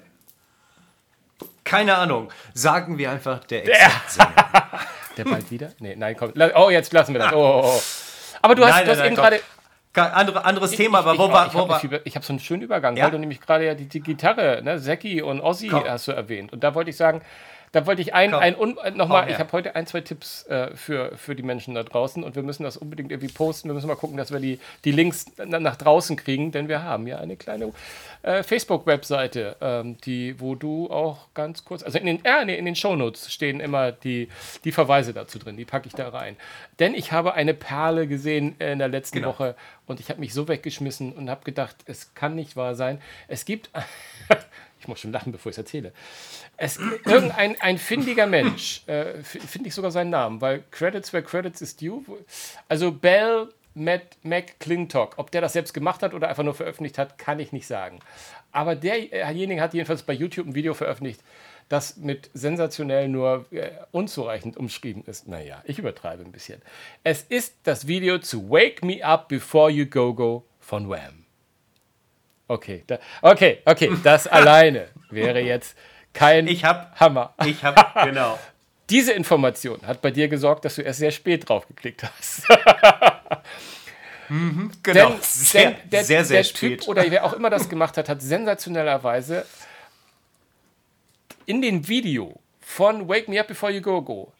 keine 1.64 1.96
Ahnung. 1.96 2.30
Sagen 2.54 2.96
wir 2.96 3.10
einfach 3.10 3.44
der 3.44 3.64
Exakt-Sänger. 3.66 4.70
Der 5.18 5.24
bald 5.24 5.50
wieder? 5.50 5.72
Nee, 5.80 5.96
nein, 5.96 6.16
komm. 6.16 6.32
Oh, 6.54 6.70
jetzt 6.70 6.92
lassen 6.92 7.12
wir 7.12 7.18
das. 7.18 7.32
Oh, 7.32 7.36
oh, 7.36 7.62
oh. 7.64 7.82
Aber 8.40 8.54
du 8.54 8.64
hast, 8.64 8.70
Nein, 8.70 8.84
du 8.84 8.90
hast 8.92 8.98
nein, 8.98 9.06
eben 9.08 9.16
gerade. 9.16 9.40
Kein 9.92 10.12
andere, 10.12 10.44
anderes 10.44 10.72
Thema, 10.72 10.98
aber 10.98 11.14
ich, 11.14 11.18
wo 11.18 11.26
ich, 11.26 11.32
war. 11.32 11.46
ich 11.46 11.54
Wo 11.54 11.58
habe 11.60 11.68
war 11.70 11.80
viel- 11.80 12.00
ich 12.04 12.14
hab 12.16 12.24
so 12.24 12.32
einen 12.32 12.40
schönen 12.40 12.62
Übergang, 12.62 12.96
Ja? 12.96 13.04
weil 13.04 13.10
du 13.12 13.18
nämlich 13.18 13.40
gerade 13.40 13.66
ja 13.66 13.74
die, 13.74 13.86
die 13.86 14.00
Gitarre, 14.00 14.60
ne, 14.62 14.80
Zeki 14.80 15.22
und 15.22 15.40
Ozzy 15.40 15.68
Komm. 15.68 15.84
hast 15.88 16.06
du 16.08 16.12
erwähnt. 16.12 16.52
Und 16.52 16.62
da 16.62 16.74
wollte 16.74 16.90
ich 16.90 16.96
sagen, 16.96 17.20
Da 17.70 17.84
wollte 17.84 18.00
ich 18.00 18.14
ein, 18.14 18.32
ein, 18.32 18.54
äh, 18.54 18.90
nochmal, 18.92 19.28
ich 19.28 19.38
habe 19.38 19.52
heute 19.52 19.76
ein, 19.76 19.86
zwei 19.86 20.00
Tipps 20.00 20.42
äh, 20.46 20.74
für, 20.74 21.14
für 21.18 21.34
die 21.36 21.42
Menschen 21.42 21.74
da 21.74 21.82
draußen 21.82 22.24
und 22.24 22.34
wir 22.34 22.42
müssen 22.42 22.62
das 22.62 22.78
unbedingt 22.78 23.10
irgendwie 23.12 23.30
posten. 23.30 23.68
Wir 23.68 23.74
müssen 23.74 23.88
mal 23.88 23.94
gucken, 23.94 24.16
dass 24.16 24.32
wir 24.32 24.40
die, 24.40 24.58
die 24.86 24.90
Links 24.92 25.26
nach 25.36 25.76
draußen 25.76 26.16
kriegen, 26.16 26.50
denn 26.50 26.68
wir 26.68 26.82
haben 26.82 27.06
ja 27.06 27.18
eine 27.18 27.36
kleine 27.36 27.70
äh, 28.22 28.42
Facebook-Webseite, 28.42 29.56
ähm, 29.60 29.98
die, 30.04 30.40
wo 30.40 30.54
du 30.54 30.90
auch 30.90 31.26
ganz 31.34 31.62
kurz, 31.66 31.82
also 31.82 31.98
in 31.98 32.06
den, 32.06 32.24
äh, 32.24 32.44
nee, 32.46 32.54
in 32.56 32.64
den 32.64 32.74
Shownotes 32.74 33.30
stehen 33.30 33.60
immer 33.60 33.92
die, 33.92 34.28
die 34.64 34.72
Verweise 34.72 35.12
dazu 35.12 35.38
drin, 35.38 35.58
die 35.58 35.66
packe 35.66 35.88
ich 35.88 35.94
da 35.94 36.08
rein. 36.08 36.36
Denn 36.78 36.94
ich 36.94 37.12
habe 37.12 37.34
eine 37.34 37.52
Perle 37.52 38.06
gesehen 38.06 38.56
in 38.60 38.78
der 38.78 38.88
letzten 38.88 39.16
genau. 39.18 39.28
Woche 39.28 39.54
und 39.88 40.00
ich 40.00 40.08
habe 40.10 40.20
mich 40.20 40.32
so 40.32 40.48
weggeschmissen 40.48 41.12
und 41.12 41.30
habe 41.30 41.44
gedacht, 41.44 41.76
es 41.86 42.14
kann 42.14 42.34
nicht 42.34 42.56
wahr 42.56 42.74
sein. 42.74 43.00
Es 43.26 43.44
gibt, 43.44 43.70
ich 44.80 44.88
muss 44.88 45.00
schon 45.00 45.12
lachen, 45.12 45.32
bevor 45.32 45.50
ich 45.50 45.54
es 45.54 45.58
erzähle. 45.58 45.92
Es, 46.56 46.78
irgendein 47.04 47.60
ein 47.60 47.78
findiger 47.78 48.26
Mensch, 48.26 48.82
äh, 48.86 49.22
finde 49.22 49.68
ich 49.68 49.74
sogar 49.74 49.90
seinen 49.90 50.10
Namen, 50.10 50.40
weil 50.40 50.62
Credits 50.70 51.12
where 51.12 51.22
Credits 51.22 51.60
is 51.60 51.76
due. 51.76 52.02
Also 52.68 52.92
Bell 52.92 53.48
Matt 53.74 54.16
McClintock. 54.22 55.14
Ob 55.18 55.30
der 55.30 55.40
das 55.40 55.52
selbst 55.52 55.72
gemacht 55.72 56.02
hat 56.02 56.12
oder 56.12 56.28
einfach 56.28 56.42
nur 56.42 56.54
veröffentlicht 56.54 56.98
hat, 56.98 57.16
kann 57.16 57.38
ich 57.38 57.52
nicht 57.52 57.66
sagen. 57.66 58.00
Aber 58.52 58.74
derjenige 58.74 59.60
hat 59.60 59.74
jedenfalls 59.74 60.02
bei 60.02 60.12
YouTube 60.12 60.46
ein 60.48 60.54
Video 60.54 60.74
veröffentlicht, 60.74 61.20
das 61.68 61.96
mit 61.96 62.30
sensationell 62.32 63.08
nur 63.08 63.46
äh, 63.50 63.70
unzureichend 63.90 64.56
umschrieben 64.56 65.04
ist. 65.04 65.28
Naja, 65.28 65.62
ich 65.64 65.78
übertreibe 65.78 66.24
ein 66.24 66.32
bisschen. 66.32 66.62
Es 67.04 67.22
ist 67.22 67.56
das 67.64 67.86
Video 67.86 68.18
zu 68.18 68.48
Wake 68.50 68.82
Me 68.82 69.04
Up 69.04 69.28
Before 69.28 69.70
You 69.70 69.86
Go 69.86 70.14
Go 70.14 70.46
von 70.60 70.88
Wham. 70.88 71.26
Okay, 72.46 72.84
da, 72.86 72.98
okay, 73.20 73.58
okay, 73.66 73.90
das 74.02 74.26
alleine 74.26 74.88
wäre 75.10 75.40
jetzt 75.40 75.76
kein 76.14 76.46
ich 76.46 76.64
hab, 76.64 76.98
Hammer. 76.98 77.34
Ich 77.44 77.62
habe, 77.62 77.84
genau. 78.04 78.38
Diese 78.88 79.12
Information 79.12 79.86
hat 79.86 80.00
bei 80.00 80.10
dir 80.10 80.28
gesorgt, 80.28 80.64
dass 80.64 80.76
du 80.76 80.82
erst 80.82 81.00
sehr 81.00 81.10
spät 81.10 81.46
drauf 81.46 81.68
geklickt 81.68 82.04
hast. 82.04 82.48
mhm, 84.30 84.70
genau. 84.82 85.10
Denn, 85.10 85.18
sehr, 85.20 85.70
denn 85.72 85.90
der, 85.90 86.04
sehr, 86.04 86.24
sehr 86.24 86.38
der 86.38 86.44
spät. 86.44 86.80
Typ 86.80 86.88
oder 86.88 87.10
wer 87.10 87.24
auch 87.24 87.34
immer 87.34 87.50
das 87.50 87.68
gemacht 87.68 87.98
hat, 87.98 88.08
hat 88.08 88.22
sensationellerweise 88.22 89.44
in 91.48 91.62
den 91.62 91.88
Video 91.88 92.38
von 92.60 93.08
Wake 93.08 93.26
Me 93.26 93.40
Up 93.40 93.48
Before 93.48 93.72
You 93.72 93.80
Go 93.80 94.02
Go 94.02 94.32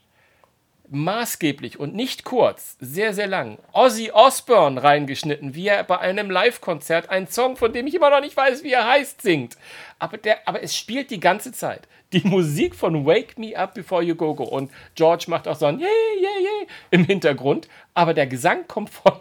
maßgeblich 0.90 1.79
und 1.81 1.94
nicht 1.94 2.25
kurz, 2.25 2.77
sehr, 2.81 3.14
sehr 3.14 3.27
lang, 3.27 3.59
Ozzy 3.73 4.11
Osbourne 4.11 4.83
reingeschnitten, 4.83 5.55
wie 5.55 5.68
er 5.68 5.85
bei 5.85 5.99
einem 5.99 6.31
Live-Konzert 6.31 7.11
einen 7.11 7.27
Song, 7.27 7.57
von 7.57 7.73
dem 7.73 7.87
ich 7.87 7.94
immer 7.94 8.11
noch 8.11 8.21
nicht 8.21 8.37
weiß, 8.37 8.62
wie 8.62 8.73
er 8.73 8.87
heißt, 8.87 9.23
singt. 9.23 9.57
Aber, 9.99 10.18
der, 10.18 10.47
aber 10.47 10.62
es 10.62 10.77
spielt 10.77 11.11
die 11.11 11.21
ganze 11.21 11.53
Zeit. 11.53 11.88
Die 12.12 12.27
Musik 12.27 12.75
von 12.75 13.05
Wake 13.07 13.38
Me 13.38 13.57
Up 13.57 13.75
Before 13.75 14.03
You 14.03 14.14
Go 14.14 14.35
Go. 14.35 14.44
Und 14.44 14.71
George 14.94 15.25
macht 15.29 15.47
auch 15.47 15.57
so 15.57 15.66
ein 15.66 15.79
Yeah, 15.79 15.88
yeah, 16.21 16.40
yeah 16.40 16.66
im 16.90 17.05
Hintergrund. 17.05 17.68
Aber 17.92 18.14
der 18.14 18.27
Gesang 18.27 18.66
kommt 18.66 18.90
von 18.90 19.12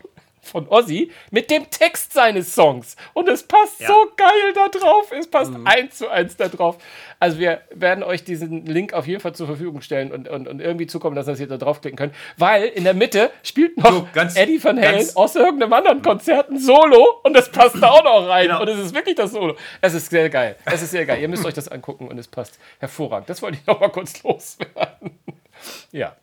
von 0.47 0.67
Ozzy 0.67 1.11
mit 1.31 1.49
dem 1.51 1.69
Text 1.69 2.13
seines 2.13 2.53
Songs. 2.53 2.95
Und 3.13 3.29
es 3.29 3.43
passt 3.43 3.79
ja. 3.79 3.87
so 3.87 4.11
geil 4.15 4.53
da 4.55 4.67
drauf. 4.69 5.11
Es 5.11 5.27
passt 5.27 5.51
mhm. 5.51 5.67
eins 5.67 5.97
zu 5.97 6.09
eins 6.09 6.35
da 6.37 6.47
drauf. 6.47 6.77
Also 7.19 7.39
wir 7.39 7.61
werden 7.71 8.03
euch 8.03 8.23
diesen 8.23 8.65
Link 8.65 8.93
auf 8.93 9.07
jeden 9.07 9.19
Fall 9.19 9.33
zur 9.33 9.47
Verfügung 9.47 9.81
stellen 9.81 10.11
und, 10.11 10.27
und, 10.27 10.47
und 10.47 10.59
irgendwie 10.59 10.85
zukommen 10.85 11.15
lassen, 11.15 11.29
dass 11.29 11.39
ihr 11.39 11.47
da 11.47 11.57
draufklicken 11.57 11.97
könnt. 11.97 12.13
Weil 12.37 12.65
in 12.65 12.83
der 12.83 12.93
Mitte 12.93 13.31
spielt 13.43 13.77
noch 13.77 13.91
so, 13.91 14.07
ganz, 14.13 14.35
Eddie 14.35 14.63
Van 14.63 14.79
Halen 14.79 15.07
aus 15.15 15.35
irgendeinem 15.35 15.73
anderen 15.73 16.01
Konzert 16.01 16.49
ein 16.49 16.59
Solo 16.59 17.19
und 17.23 17.33
das 17.33 17.51
passt 17.51 17.81
da 17.81 17.89
auch 17.89 18.03
noch 18.03 18.27
rein. 18.27 18.47
Genau. 18.47 18.61
Und 18.61 18.67
es 18.67 18.79
ist 18.79 18.93
wirklich 18.93 19.15
das 19.15 19.31
Solo. 19.31 19.55
Es 19.81 19.93
ist 19.93 20.09
sehr 20.09 20.29
geil. 20.29 20.55
Es 20.65 20.81
ist 20.81 20.91
sehr 20.91 21.05
geil. 21.05 21.19
ihr 21.21 21.27
müsst 21.27 21.45
euch 21.45 21.53
das 21.53 21.67
angucken 21.67 22.07
und 22.07 22.17
es 22.17 22.27
passt 22.27 22.59
hervorragend. 22.79 23.29
Das 23.29 23.41
wollte 23.41 23.57
ich 23.59 23.65
noch 23.65 23.79
mal 23.79 23.89
kurz 23.89 24.21
loswerden. 24.23 25.17
ja. 25.91 26.15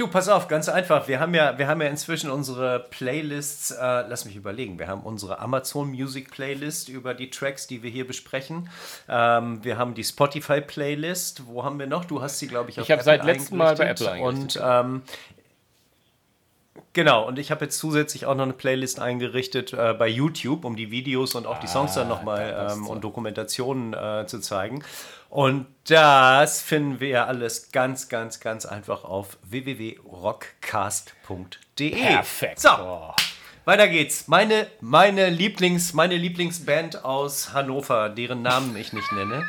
Du, 0.00 0.08
pass 0.08 0.30
auf, 0.30 0.48
ganz 0.48 0.70
einfach. 0.70 1.08
Wir 1.08 1.20
haben 1.20 1.34
ja, 1.34 1.58
wir 1.58 1.68
haben 1.68 1.82
ja 1.82 1.88
inzwischen 1.88 2.30
unsere 2.30 2.80
Playlists, 2.80 3.70
äh, 3.70 3.76
lass 4.08 4.24
mich 4.24 4.34
überlegen, 4.34 4.78
wir 4.78 4.88
haben 4.88 5.02
unsere 5.02 5.40
Amazon 5.40 5.90
Music 5.90 6.30
Playlist 6.30 6.88
über 6.88 7.12
die 7.12 7.28
Tracks, 7.28 7.66
die 7.66 7.82
wir 7.82 7.90
hier 7.90 8.06
besprechen. 8.06 8.70
Ähm, 9.10 9.62
wir 9.62 9.76
haben 9.76 9.92
die 9.92 10.02
Spotify 10.02 10.62
Playlist. 10.62 11.42
Wo 11.44 11.64
haben 11.64 11.78
wir 11.78 11.86
noch? 11.86 12.06
Du 12.06 12.22
hast 12.22 12.38
sie, 12.38 12.46
glaube 12.46 12.70
ich, 12.70 12.80
auf 12.80 12.86
Ich 12.86 12.90
habe 12.90 13.02
seit 13.02 13.24
letztem 13.24 13.58
Mal 13.58 13.76
bei 13.76 13.88
Apple 13.88 14.10
eingerichtet. 14.10 14.56
Und 14.56 14.62
ähm, 14.64 15.02
Genau, 16.92 17.24
und 17.26 17.38
ich 17.38 17.50
habe 17.52 17.66
jetzt 17.66 17.78
zusätzlich 17.78 18.26
auch 18.26 18.34
noch 18.34 18.42
eine 18.42 18.52
Playlist 18.52 18.98
eingerichtet 18.98 19.72
äh, 19.72 19.94
bei 19.94 20.08
YouTube, 20.08 20.64
um 20.64 20.74
die 20.74 20.90
Videos 20.90 21.36
und 21.36 21.46
auch 21.46 21.60
die 21.60 21.68
Songs 21.68 21.94
dann 21.94 22.06
ah, 22.06 22.10
nochmal 22.10 22.72
ähm, 22.72 22.88
und 22.88 23.04
Dokumentationen 23.04 23.94
äh, 23.94 24.26
zu 24.26 24.40
zeigen. 24.40 24.82
Und 25.28 25.68
das 25.86 26.60
finden 26.60 26.98
wir 26.98 27.28
alles 27.28 27.70
ganz, 27.70 28.08
ganz, 28.08 28.40
ganz 28.40 28.66
einfach 28.66 29.04
auf 29.04 29.38
www.rockcast.de. 29.44 31.90
Perfekt. 31.90 32.58
So, 32.58 32.70
oh. 32.70 33.14
weiter 33.64 33.86
geht's. 33.86 34.26
Meine, 34.26 34.66
meine, 34.80 35.30
Lieblings, 35.30 35.92
meine 35.92 36.16
Lieblingsband 36.16 37.04
aus 37.04 37.52
Hannover, 37.52 38.08
deren 38.08 38.42
Namen 38.42 38.76
ich 38.76 38.92
nicht 38.92 39.12
nenne, 39.12 39.46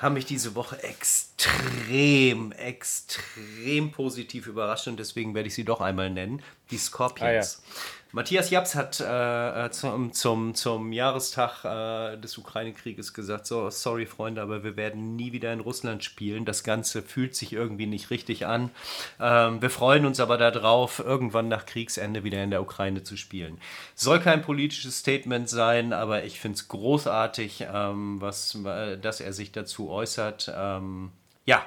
haben 0.00 0.14
mich 0.14 0.24
diese 0.24 0.54
Woche 0.54 0.82
extrem, 0.82 2.52
extrem 2.52 3.92
positiv 3.92 4.46
überrascht 4.46 4.88
und 4.88 4.98
deswegen 4.98 5.34
werde 5.34 5.48
ich 5.48 5.54
sie 5.54 5.64
doch 5.64 5.82
einmal 5.82 6.08
nennen. 6.08 6.42
Die 6.70 6.78
Scorpions. 6.78 7.62
Ah, 7.62 7.68
ja. 7.68 7.74
Matthias 8.12 8.50
Japs 8.50 8.74
hat 8.74 8.98
äh, 8.98 9.66
äh, 9.66 9.70
zum, 9.70 10.12
zum, 10.12 10.54
zum 10.56 10.92
Jahrestag 10.92 11.64
äh, 11.64 12.16
des 12.18 12.38
Ukraine-Krieges 12.38 13.14
gesagt, 13.14 13.46
so, 13.46 13.70
sorry 13.70 14.04
Freunde, 14.04 14.42
aber 14.42 14.64
wir 14.64 14.76
werden 14.76 15.14
nie 15.14 15.32
wieder 15.32 15.52
in 15.52 15.60
Russland 15.60 16.02
spielen. 16.02 16.44
Das 16.44 16.64
Ganze 16.64 17.02
fühlt 17.02 17.36
sich 17.36 17.52
irgendwie 17.52 17.86
nicht 17.86 18.10
richtig 18.10 18.46
an. 18.46 18.70
Ähm, 19.20 19.62
wir 19.62 19.70
freuen 19.70 20.06
uns 20.06 20.18
aber 20.18 20.38
darauf, 20.38 20.98
irgendwann 20.98 21.46
nach 21.46 21.66
Kriegsende 21.66 22.24
wieder 22.24 22.42
in 22.42 22.50
der 22.50 22.62
Ukraine 22.62 23.04
zu 23.04 23.16
spielen. 23.16 23.58
Soll 23.94 24.18
kein 24.18 24.42
politisches 24.42 24.98
Statement 24.98 25.48
sein, 25.48 25.92
aber 25.92 26.24
ich 26.24 26.40
finde 26.40 26.56
es 26.56 26.66
großartig, 26.66 27.66
ähm, 27.72 28.20
was, 28.20 28.56
äh, 28.64 28.98
dass 28.98 29.20
er 29.20 29.32
sich 29.32 29.52
dazu 29.52 29.88
äußert. 29.88 30.52
Ähm, 30.52 31.12
ja, 31.46 31.64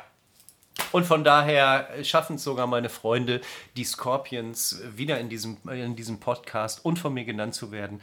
und 0.92 1.06
von 1.06 1.24
daher 1.24 1.88
schaffen 2.04 2.38
es 2.38 2.44
sogar 2.44 2.68
meine 2.68 2.90
Freunde, 2.90 3.42
die 3.78 3.84
Scorpions 3.84 4.82
wieder 4.96 5.20
in 5.20 5.30
diesem, 5.30 5.58
in 5.70 5.96
diesem 5.96 6.20
Podcast 6.20 6.84
und 6.86 7.00
von 7.00 7.14
mir 7.14 7.26
genannt 7.26 7.56
zu 7.56 7.72
werden. 7.72 8.02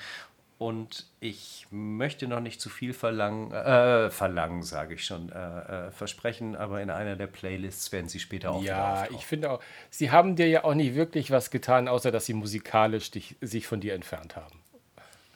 Und 0.61 1.07
ich 1.21 1.67
möchte 1.71 2.29
noch 2.29 2.41
nicht 2.41 2.61
zu 2.61 2.69
viel 2.69 2.93
verlangen, 2.93 3.51
äh, 3.51 4.11
verlangen, 4.11 4.63
sage 4.63 4.93
ich 4.93 5.07
schon, 5.07 5.33
äh, 5.33 5.87
äh, 5.87 5.91
versprechen, 5.91 6.55
aber 6.55 6.83
in 6.83 6.91
einer 6.91 7.17
der 7.17 7.29
Playlists 7.29 7.93
werden 7.93 8.11
sie 8.11 8.21
später 8.21 8.51
auch 8.51 8.63
Ja, 8.63 9.07
ich 9.11 9.25
finde 9.25 9.53
auch, 9.53 9.61
sie 9.89 10.11
haben 10.11 10.37
dir 10.37 10.49
ja 10.49 10.65
auch 10.65 10.75
nicht 10.75 10.95
wirklich 10.95 11.31
was 11.31 11.51
getan, 11.51 11.89
außer 11.89 12.13
dass 12.13 12.27
sie 12.27 12.35
musikalisch 12.35 13.11
dich, 13.11 13.37
sich 13.41 13.67
von 13.67 13.81
dir 13.81 13.95
entfernt 13.95 14.37
haben. 14.37 14.61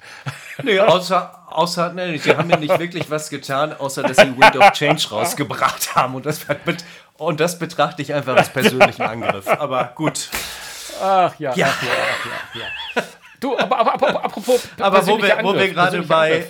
Nee, 0.62 0.78
außer, 0.78 1.46
außer 1.48 1.92
nee, 1.94 2.16
sie 2.16 2.36
haben 2.36 2.46
mir 2.46 2.58
nicht 2.58 2.78
wirklich 2.78 3.10
was 3.10 3.28
getan, 3.28 3.72
außer 3.72 4.02
dass 4.04 4.18
sie 4.18 4.38
Wind 4.38 4.56
of 4.56 4.70
Change 4.72 5.08
rausgebracht 5.10 5.96
haben. 5.96 6.14
Und 6.14 6.26
das, 6.26 6.46
und 7.18 7.40
das 7.40 7.58
betrachte 7.58 8.02
ich 8.02 8.12
einfach 8.12 8.36
als 8.36 8.48
persönlichen 8.48 9.02
Angriff. 9.02 9.46
Aber 9.48 9.92
gut. 9.94 10.28
Ach 11.00 11.38
ja, 11.38 11.54
ja. 11.54 11.66
Ach, 11.68 11.82
ja, 11.82 11.88
ach, 11.90 12.54
ja, 12.54 12.60
ja. 12.60 13.02
Du, 13.40 13.58
aber, 13.58 13.78
aber, 13.78 13.94
aber 13.94 14.24
apropos. 14.24 14.68
Aber 14.78 15.06
wo 15.06 15.20
wir, 15.20 15.38
wo 15.42 15.54
wir 15.54 15.68
gerade 15.68 16.00
bei, 16.02 16.46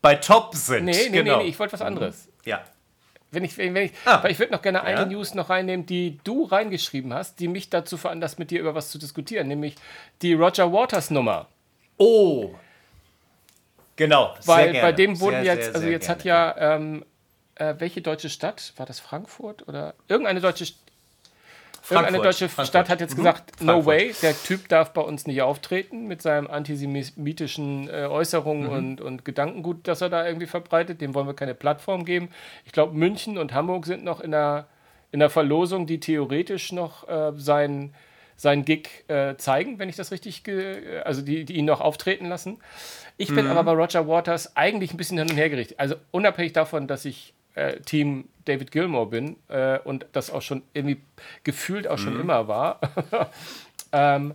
bei 0.00 0.14
Top 0.14 0.54
sind. 0.54 0.86
Nee, 0.86 0.92
nee, 0.92 1.18
genau. 1.18 1.38
nee, 1.38 1.44
nee 1.44 1.50
ich 1.50 1.58
wollte 1.58 1.74
was 1.74 1.82
anderes. 1.82 2.28
Ja. 2.44 2.62
Wenn 3.30 3.44
ich, 3.44 3.58
wenn 3.58 3.76
ich, 3.76 3.92
ah, 4.06 4.22
weil 4.22 4.30
ich 4.30 4.38
würde 4.38 4.52
noch 4.52 4.62
gerne 4.62 4.82
eine 4.84 5.00
ja? 5.00 5.06
News 5.06 5.34
noch 5.34 5.50
reinnehmen, 5.50 5.84
die 5.84 6.18
du 6.24 6.44
reingeschrieben 6.44 7.12
hast, 7.12 7.40
die 7.40 7.48
mich 7.48 7.68
dazu 7.68 7.96
veranlasst, 7.96 8.38
mit 8.38 8.50
dir 8.50 8.60
über 8.60 8.74
was 8.74 8.90
zu 8.90 8.98
diskutieren, 8.98 9.48
nämlich 9.48 9.74
die 10.22 10.34
Roger 10.34 10.72
Waters 10.72 11.10
Nummer. 11.10 11.48
Oh, 11.98 12.54
Genau. 13.96 14.34
Weil 14.44 14.72
bei 14.72 14.92
dem 14.92 15.20
wurden 15.20 15.44
sehr, 15.44 15.54
jetzt, 15.54 15.64
sehr, 15.66 15.74
also 15.74 15.86
jetzt 15.86 16.06
gerne. 16.06 16.18
hat 16.18 16.24
ja, 16.24 16.74
ähm, 16.76 17.04
äh, 17.56 17.74
welche 17.78 18.02
deutsche 18.02 18.28
Stadt, 18.28 18.72
war 18.76 18.86
das 18.86 19.00
Frankfurt 19.00 19.66
oder 19.68 19.94
irgendeine 20.08 20.40
deutsche 20.40 20.66
Stadt? 20.66 20.80
Irgendeine 21.90 22.18
deutsche 22.18 22.48
Frankfurt. 22.48 22.66
Stadt 22.68 22.88
hat 22.88 23.00
jetzt 23.00 23.12
mhm. 23.12 23.18
gesagt, 23.18 23.56
Frankfurt. 23.58 23.66
no 23.66 23.84
way, 23.84 24.14
der 24.22 24.34
Typ 24.34 24.68
darf 24.68 24.92
bei 24.92 25.02
uns 25.02 25.26
nicht 25.26 25.42
auftreten 25.42 26.06
mit 26.06 26.22
seinen 26.22 26.46
antisemitischen 26.46 27.88
äh, 27.90 28.06
Äußerungen 28.06 28.68
mhm. 28.68 28.72
und, 28.72 29.00
und 29.00 29.24
Gedankengut, 29.24 29.86
das 29.86 30.00
er 30.00 30.08
da 30.08 30.26
irgendwie 30.26 30.46
verbreitet. 30.46 31.00
Dem 31.00 31.14
wollen 31.14 31.26
wir 31.26 31.34
keine 31.34 31.54
Plattform 31.54 32.04
geben. 32.06 32.30
Ich 32.64 32.72
glaube, 32.72 32.94
München 32.96 33.36
und 33.36 33.52
Hamburg 33.52 33.84
sind 33.84 34.02
noch 34.02 34.20
in 34.20 34.30
der, 34.30 34.66
in 35.12 35.20
der 35.20 35.28
Verlosung, 35.28 35.86
die 35.86 36.00
theoretisch 36.00 36.72
noch 36.72 37.06
äh, 37.06 37.32
sein, 37.36 37.94
sein 38.36 38.64
Gig 38.64 38.88
äh, 39.08 39.36
zeigen, 39.36 39.78
wenn 39.78 39.90
ich 39.90 39.96
das 39.96 40.10
richtig, 40.10 40.42
also 41.04 41.20
die, 41.20 41.44
die 41.44 41.56
ihn 41.56 41.66
noch 41.66 41.82
auftreten 41.82 42.30
lassen. 42.30 42.60
Ich 43.18 43.28
bin 43.28 43.44
mhm. 43.44 43.50
aber 43.50 43.62
bei 43.64 43.72
Roger 43.72 44.08
Waters 44.08 44.56
eigentlich 44.56 44.94
ein 44.94 44.96
bisschen 44.96 45.18
hin 45.18 45.28
und 45.30 45.36
her 45.36 45.50
gerichtet. 45.50 45.78
Also 45.78 45.96
unabhängig 46.12 46.54
davon, 46.54 46.88
dass 46.88 47.04
ich 47.04 47.34
äh, 47.54 47.80
Team 47.80 48.28
David 48.44 48.70
Gilmore 48.70 49.06
bin 49.06 49.36
äh, 49.48 49.78
und 49.78 50.06
das 50.12 50.30
auch 50.30 50.42
schon 50.42 50.62
irgendwie 50.72 51.00
gefühlt 51.44 51.88
auch 51.88 51.98
schon 51.98 52.14
mhm. 52.14 52.20
immer 52.20 52.48
war, 52.48 52.80
ähm, 53.92 54.34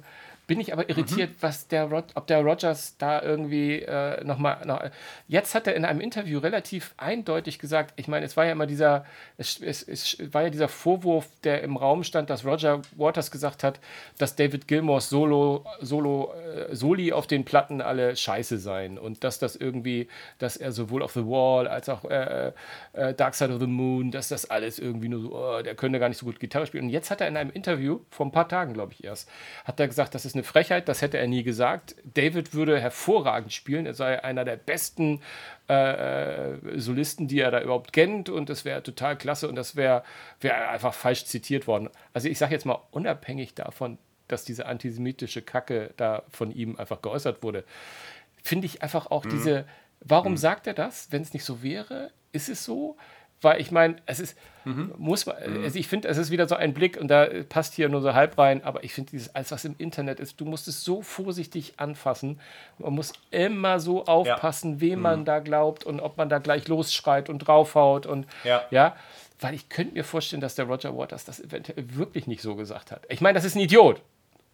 bin 0.49 0.59
ich 0.59 0.73
aber 0.73 0.89
irritiert, 0.89 1.29
mhm. 1.29 1.35
was 1.41 1.67
der 1.67 1.91
ob 1.91 2.25
der 2.25 2.41
Rogers 2.41 2.97
da 2.97 3.21
irgendwie 3.21 3.83
äh, 3.83 4.23
nochmal. 4.23 4.65
Noch, 4.65 4.81
jetzt 5.27 5.53
hat 5.53 5.67
er 5.67 5.75
in 5.75 5.85
einem 5.85 6.01
Interview 6.01 6.39
relativ 6.39 6.95
eindeutig 6.97 7.59
gesagt, 7.59 7.93
ich 7.97 8.07
meine, 8.07 8.25
es 8.25 8.35
war 8.35 8.45
ja 8.45 8.53
immer 8.53 8.65
dieser, 8.65 9.05
es, 9.37 9.61
es, 9.61 9.83
es, 9.83 10.17
war 10.33 10.41
ja 10.41 10.49
dieser 10.49 10.67
Vorwurf, 10.67 11.27
der 11.43 11.61
im 11.61 11.77
Raum 11.77 12.03
stand, 12.03 12.31
dass 12.31 12.45
Roger 12.45 12.81
Waters 12.97 13.29
gesagt 13.29 13.63
hat, 13.63 13.79
dass 14.17 14.35
David 14.35 14.67
Gilmores 14.67 15.09
Solo, 15.09 15.65
Solo, 15.81 16.33
äh, 16.33 16.75
Soli 16.75 17.13
auf 17.13 17.27
den 17.27 17.45
Platten 17.45 17.79
alle 17.79 18.15
scheiße 18.15 18.57
seien 18.57 18.97
und 18.97 19.23
dass 19.23 19.37
das 19.37 19.55
irgendwie, 19.55 20.07
dass 20.39 20.57
er 20.57 20.71
sowohl 20.71 21.03
auf 21.03 21.11
The 21.11 21.25
Wall 21.27 21.67
als 21.67 21.89
auch 21.89 22.05
äh, 22.05 22.53
äh, 22.93 23.13
Dark 23.13 23.35
Side 23.35 23.53
of 23.53 23.59
the 23.59 23.67
Moon, 23.67 24.09
dass 24.09 24.29
das 24.29 24.49
alles 24.49 24.79
irgendwie 24.79 25.09
nur 25.09 25.21
so, 25.21 25.35
oh, 25.35 25.61
der 25.61 25.75
könnte 25.75 25.99
gar 25.99 26.09
nicht 26.09 26.17
so 26.17 26.25
gut 26.25 26.39
Gitarre 26.39 26.65
spielen. 26.65 26.85
Und 26.85 26.89
jetzt 26.89 27.11
hat 27.11 27.21
er 27.21 27.27
in 27.27 27.37
einem 27.37 27.51
Interview, 27.51 27.99
vor 28.09 28.25
ein 28.25 28.31
paar 28.31 28.49
Tagen, 28.49 28.73
glaube 28.73 28.93
ich 28.93 29.03
erst, 29.03 29.29
hat 29.65 29.79
er 29.79 29.87
gesagt, 29.87 30.15
das 30.15 30.25
ist 30.25 30.33
eine 30.33 30.38
Frechheit, 30.43 30.87
das 30.89 31.01
hätte 31.01 31.17
er 31.17 31.27
nie 31.27 31.43
gesagt. 31.43 31.95
David 32.03 32.53
würde 32.53 32.79
hervorragend 32.79 33.53
spielen, 33.53 33.85
er 33.85 33.93
sei 33.93 34.23
einer 34.23 34.45
der 34.45 34.57
besten 34.57 35.21
äh, 35.69 36.53
äh 36.53 36.79
Solisten, 36.79 37.27
die 37.27 37.39
er 37.39 37.51
da 37.51 37.61
überhaupt 37.61 37.93
kennt 37.93 38.29
und 38.29 38.49
das 38.49 38.65
wäre 38.65 38.83
total 38.83 39.17
klasse 39.17 39.47
und 39.47 39.55
das 39.55 39.75
wäre 39.75 40.03
wär 40.41 40.69
einfach 40.69 40.93
falsch 40.93 41.25
zitiert 41.25 41.67
worden. 41.67 41.89
Also 42.13 42.27
ich 42.27 42.37
sage 42.37 42.53
jetzt 42.53 42.65
mal, 42.65 42.79
unabhängig 42.91 43.53
davon, 43.53 43.97
dass 44.27 44.45
diese 44.45 44.65
antisemitische 44.65 45.41
Kacke 45.41 45.93
da 45.97 46.23
von 46.29 46.51
ihm 46.51 46.77
einfach 46.77 47.01
geäußert 47.01 47.43
wurde, 47.43 47.63
finde 48.43 48.67
ich 48.67 48.81
einfach 48.81 49.11
auch 49.11 49.25
mhm. 49.25 49.29
diese, 49.29 49.65
warum 49.99 50.33
mhm. 50.33 50.37
sagt 50.37 50.67
er 50.67 50.73
das, 50.73 51.11
wenn 51.11 51.21
es 51.21 51.33
nicht 51.33 51.43
so 51.43 51.61
wäre? 51.61 52.11
Ist 52.31 52.47
es 52.47 52.63
so? 52.63 52.95
Weil 53.41 53.61
ich 53.61 53.71
meine, 53.71 53.95
es 54.05 54.19
ist, 54.19 54.37
mhm. 54.65 54.93
muss 54.97 55.25
man, 55.25 55.35
mhm. 55.45 55.63
also 55.63 55.79
ich 55.79 55.87
finde, 55.87 56.07
es 56.09 56.17
ist 56.17 56.29
wieder 56.29 56.47
so 56.47 56.55
ein 56.55 56.73
Blick 56.73 56.97
und 56.97 57.07
da 57.07 57.27
passt 57.47 57.73
hier 57.73 57.87
nur 57.87 58.01
so 58.01 58.13
halb 58.13 58.37
rein, 58.37 58.63
aber 58.63 58.83
ich 58.83 58.93
finde 58.93 59.11
dieses, 59.11 59.33
alles 59.33 59.51
was 59.51 59.63
im 59.63 59.75
Internet 59.77 60.19
ist, 60.19 60.41
du 60.41 60.45
musst 60.45 60.67
es 60.67 60.83
so 60.83 61.01
vorsichtig 61.01 61.73
anfassen. 61.77 62.39
Man 62.77 62.93
muss 62.93 63.13
immer 63.31 63.79
so 63.79 64.05
aufpassen, 64.05 64.73
ja. 64.73 64.81
wem 64.81 64.99
mhm. 64.99 65.03
man 65.03 65.25
da 65.25 65.39
glaubt 65.39 65.85
und 65.85 66.01
ob 66.01 66.17
man 66.17 66.27
da 66.27 66.39
gleich 66.39 66.67
losschreit 66.67 67.29
und 67.29 67.39
draufhaut 67.39 68.05
und 68.05 68.27
ja. 68.43 68.63
ja. 68.71 68.95
Weil 69.41 69.53
ich 69.53 69.69
könnte 69.69 69.93
mir 69.93 70.03
vorstellen, 70.03 70.41
dass 70.41 70.55
der 70.55 70.65
Roger 70.65 70.97
Waters 70.97 71.23
das 71.23 71.39
eventuell 71.39 71.95
wirklich 71.95 72.27
nicht 72.27 72.41
so 72.41 72.55
gesagt 72.55 72.91
hat. 72.91 73.03
Ich 73.07 73.21
meine, 73.21 73.35
das 73.35 73.45
ist 73.45 73.55
ein 73.55 73.61
Idiot. 73.61 74.01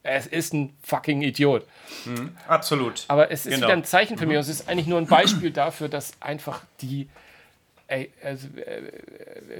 Es 0.03 0.27
ist 0.27 0.53
ein 0.53 0.75
fucking 0.83 1.23
Idiot. 1.23 1.65
Mhm, 2.05 2.37
absolut. 2.47 3.05
Aber 3.07 3.31
es 3.31 3.47
ist 3.47 3.55
genau. 3.55 3.65
wieder 3.65 3.73
ein 3.73 3.83
Zeichen 3.83 4.19
für 4.19 4.27
mich. 4.27 4.37
Und 4.37 4.41
es 4.41 4.49
ist 4.49 4.69
eigentlich 4.69 4.85
nur 4.85 4.99
ein 4.99 5.07
Beispiel 5.07 5.49
dafür, 5.49 5.89
dass 5.89 6.13
einfach 6.21 6.61
die 6.81 7.09
Ey, 7.87 8.11
also, 8.23 8.47
äh, 8.57 8.81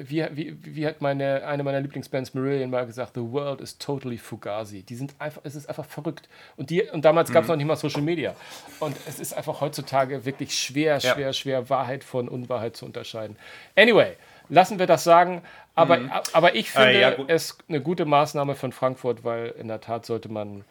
wie, 0.03 0.25
wie, 0.31 0.57
wie 0.63 0.87
hat 0.87 0.99
meine, 0.99 1.45
eine 1.45 1.63
meiner 1.63 1.79
Lieblingsbands 1.79 2.33
Marillion 2.33 2.71
mal 2.71 2.87
gesagt, 2.87 3.11
The 3.13 3.21
world 3.21 3.61
is 3.61 3.77
totally 3.77 4.17
fugazi. 4.17 4.81
Die 4.81 4.95
sind 4.95 5.13
einfach, 5.19 5.41
es 5.43 5.53
ist 5.53 5.69
einfach 5.69 5.85
verrückt. 5.85 6.27
Und, 6.57 6.71
die, 6.71 6.81
und 6.81 7.05
damals 7.05 7.31
gab 7.31 7.43
es 7.43 7.47
mhm. 7.47 7.51
noch 7.51 7.57
nicht 7.57 7.67
mal 7.67 7.75
Social 7.75 8.01
Media. 8.01 8.35
Und 8.79 8.97
es 9.07 9.19
ist 9.19 9.35
einfach 9.35 9.61
heutzutage 9.61 10.25
wirklich 10.25 10.57
schwer, 10.57 10.99
schwer, 10.99 11.19
ja. 11.19 11.33
schwer, 11.33 11.69
Wahrheit 11.69 12.03
von 12.03 12.27
Unwahrheit 12.27 12.75
zu 12.75 12.85
unterscheiden. 12.87 13.35
Anyway, 13.75 14.15
lassen 14.49 14.79
wir 14.79 14.87
das 14.87 15.03
sagen. 15.03 15.43
Aber, 15.75 15.97
mhm. 15.97 16.11
aber 16.33 16.55
ich 16.55 16.71
finde 16.71 16.93
äh, 16.93 17.01
ja, 17.01 17.15
es 17.27 17.59
eine 17.69 17.79
gute 17.79 18.05
Maßnahme 18.05 18.55
von 18.55 18.71
Frankfurt, 18.71 19.23
weil 19.23 19.49
in 19.59 19.67
der 19.67 19.81
Tat 19.81 20.07
sollte 20.07 20.29
man 20.29 20.63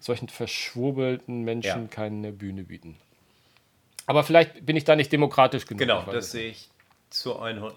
solchen 0.00 0.28
verschwurbelten 0.28 1.42
Menschen 1.42 1.82
ja. 1.82 1.88
keine 1.90 2.32
Bühne 2.32 2.62
bieten. 2.62 2.96
Aber 4.06 4.24
vielleicht 4.24 4.64
bin 4.64 4.74
ich 4.74 4.84
da 4.84 4.96
nicht 4.96 5.12
demokratisch 5.12 5.66
genug. 5.66 5.80
Genau, 5.80 6.02
das 6.10 6.30
sehe 6.30 6.52
ich 6.52 6.70
zu 7.10 7.38
100. 7.38 7.74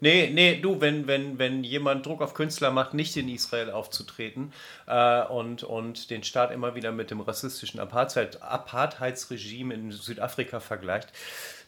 Nee, 0.00 0.30
nee, 0.32 0.60
du, 0.60 0.80
wenn, 0.80 1.08
wenn, 1.08 1.38
wenn 1.38 1.64
jemand 1.64 2.06
Druck 2.06 2.22
auf 2.22 2.34
Künstler 2.34 2.70
macht, 2.70 2.94
nicht 2.94 3.16
in 3.16 3.28
Israel 3.28 3.70
aufzutreten 3.70 4.52
äh, 4.86 5.24
und, 5.24 5.64
und 5.64 6.10
den 6.10 6.22
Staat 6.22 6.52
immer 6.52 6.76
wieder 6.76 6.92
mit 6.92 7.10
dem 7.10 7.20
rassistischen 7.20 7.80
Apartheid, 7.80 8.40
Apartheidsregime 8.40 9.74
in 9.74 9.90
Südafrika 9.90 10.60
vergleicht, 10.60 11.08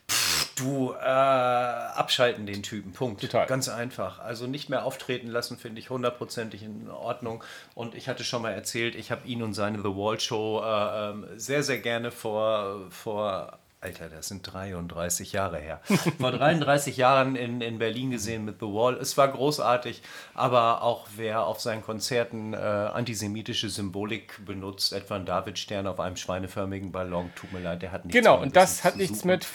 pff, 0.09 0.53
du, 0.55 0.93
äh, 0.93 1.05
abschalten 1.05 2.47
den 2.47 2.63
Typen, 2.63 2.93
Punkt. 2.93 3.21
Total. 3.21 3.47
Ganz 3.47 3.69
einfach. 3.69 4.21
Also 4.21 4.47
nicht 4.47 4.69
mehr 4.69 4.85
auftreten 4.85 5.27
lassen, 5.27 5.59
finde 5.59 5.81
ich 5.81 5.91
hundertprozentig 5.91 6.63
in 6.63 6.89
Ordnung. 6.89 7.43
Und 7.75 7.97
ich 7.97 8.09
hatte 8.09 8.23
schon 8.23 8.43
mal 8.43 8.53
erzählt, 8.53 8.95
ich 8.95 9.11
habe 9.11 9.27
ihn 9.27 9.43
und 9.43 9.55
seine 9.55 9.79
The 9.79 9.97
Wall 9.97 10.21
Show 10.21 10.63
äh, 10.65 11.11
ähm, 11.11 11.27
sehr, 11.37 11.65
sehr 11.65 11.79
gerne 11.79 12.13
vor, 12.13 12.87
vor 12.91 13.59
Alter, 13.83 14.11
das 14.11 14.29
sind 14.29 14.43
33 14.43 15.33
Jahre 15.33 15.59
her. 15.59 15.81
Vor 16.19 16.33
33 16.33 16.99
Jahren 16.99 17.35
in, 17.35 17.63
in 17.63 17.79
Berlin 17.79 18.11
gesehen 18.11 18.45
mit 18.45 18.57
The 18.61 18.67
Wall. 18.67 18.95
Es 18.97 19.17
war 19.17 19.29
großartig, 19.29 20.03
aber 20.35 20.83
auch 20.83 21.07
wer 21.17 21.47
auf 21.47 21.61
seinen 21.61 21.83
Konzerten 21.83 22.53
äh, 22.53 22.57
antisemitische 22.59 23.71
Symbolik 23.71 24.45
benutzt, 24.45 24.93
etwa 24.93 25.17
ein 25.17 25.25
Davidstern 25.25 25.87
auf 25.87 25.99
einem 25.99 26.17
schweineförmigen 26.17 26.93
Ballon, 26.93 27.33
tut 27.35 27.53
mir 27.53 27.61
leid, 27.61 27.81
der 27.81 27.93
hat 27.93 28.05
nichts 28.05 28.19
Genau, 28.19 28.39
und 28.39 28.55
das 28.55 28.85
hat 28.85 28.97
nichts 28.97 29.25
mit. 29.25 29.47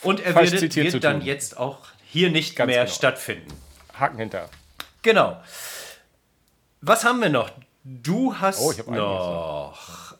Und 0.00 0.20
er 0.20 0.34
wird, 0.34 0.74
wird 0.74 1.04
dann 1.04 1.20
jetzt 1.20 1.58
auch 1.58 1.80
hier 2.06 2.30
nicht 2.30 2.56
Ganz 2.56 2.68
mehr 2.68 2.84
genau. 2.84 2.94
stattfinden. 2.94 3.52
Haken 3.92 4.18
hinter. 4.18 4.48
Genau. 5.02 5.38
Was 6.80 7.04
haben 7.04 7.20
wir 7.20 7.28
noch? 7.28 7.50
Du 7.84 8.34
hast 8.34 8.60
oh, 8.60 8.90
noch 8.90 10.15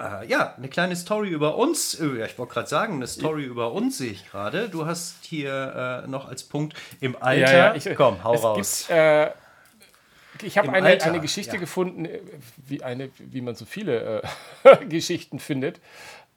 äh, 0.00 0.26
ja, 0.26 0.54
eine 0.56 0.68
kleine 0.68 0.96
Story 0.96 1.28
über 1.28 1.56
uns. 1.56 1.94
Ich 1.94 2.38
wollte 2.38 2.54
gerade 2.54 2.68
sagen, 2.68 2.94
eine 2.94 3.06
Story 3.06 3.44
über 3.44 3.72
uns 3.72 3.98
sehe 3.98 4.12
ich 4.12 4.28
gerade. 4.30 4.68
Du 4.68 4.86
hast 4.86 5.24
hier 5.24 6.02
äh, 6.04 6.08
noch 6.08 6.28
als 6.28 6.42
Punkt 6.42 6.76
im 7.00 7.16
Alter. 7.20 7.52
Ja, 7.52 7.58
ja, 7.58 7.74
ich, 7.74 7.94
Komm, 7.96 8.22
hau 8.24 8.34
raus. 8.34 8.86
Gibt, 8.86 8.98
äh, 8.98 9.30
ich 10.42 10.58
habe 10.58 10.72
eine, 10.72 11.02
eine 11.02 11.20
Geschichte 11.20 11.54
ja. 11.54 11.60
gefunden, 11.60 12.06
äh, 12.06 12.20
wie, 12.56 12.82
eine, 12.82 13.10
wie 13.18 13.40
man 13.40 13.54
so 13.54 13.64
viele 13.64 14.22
äh, 14.64 14.76
Geschichten 14.86 15.38
findet, 15.38 15.80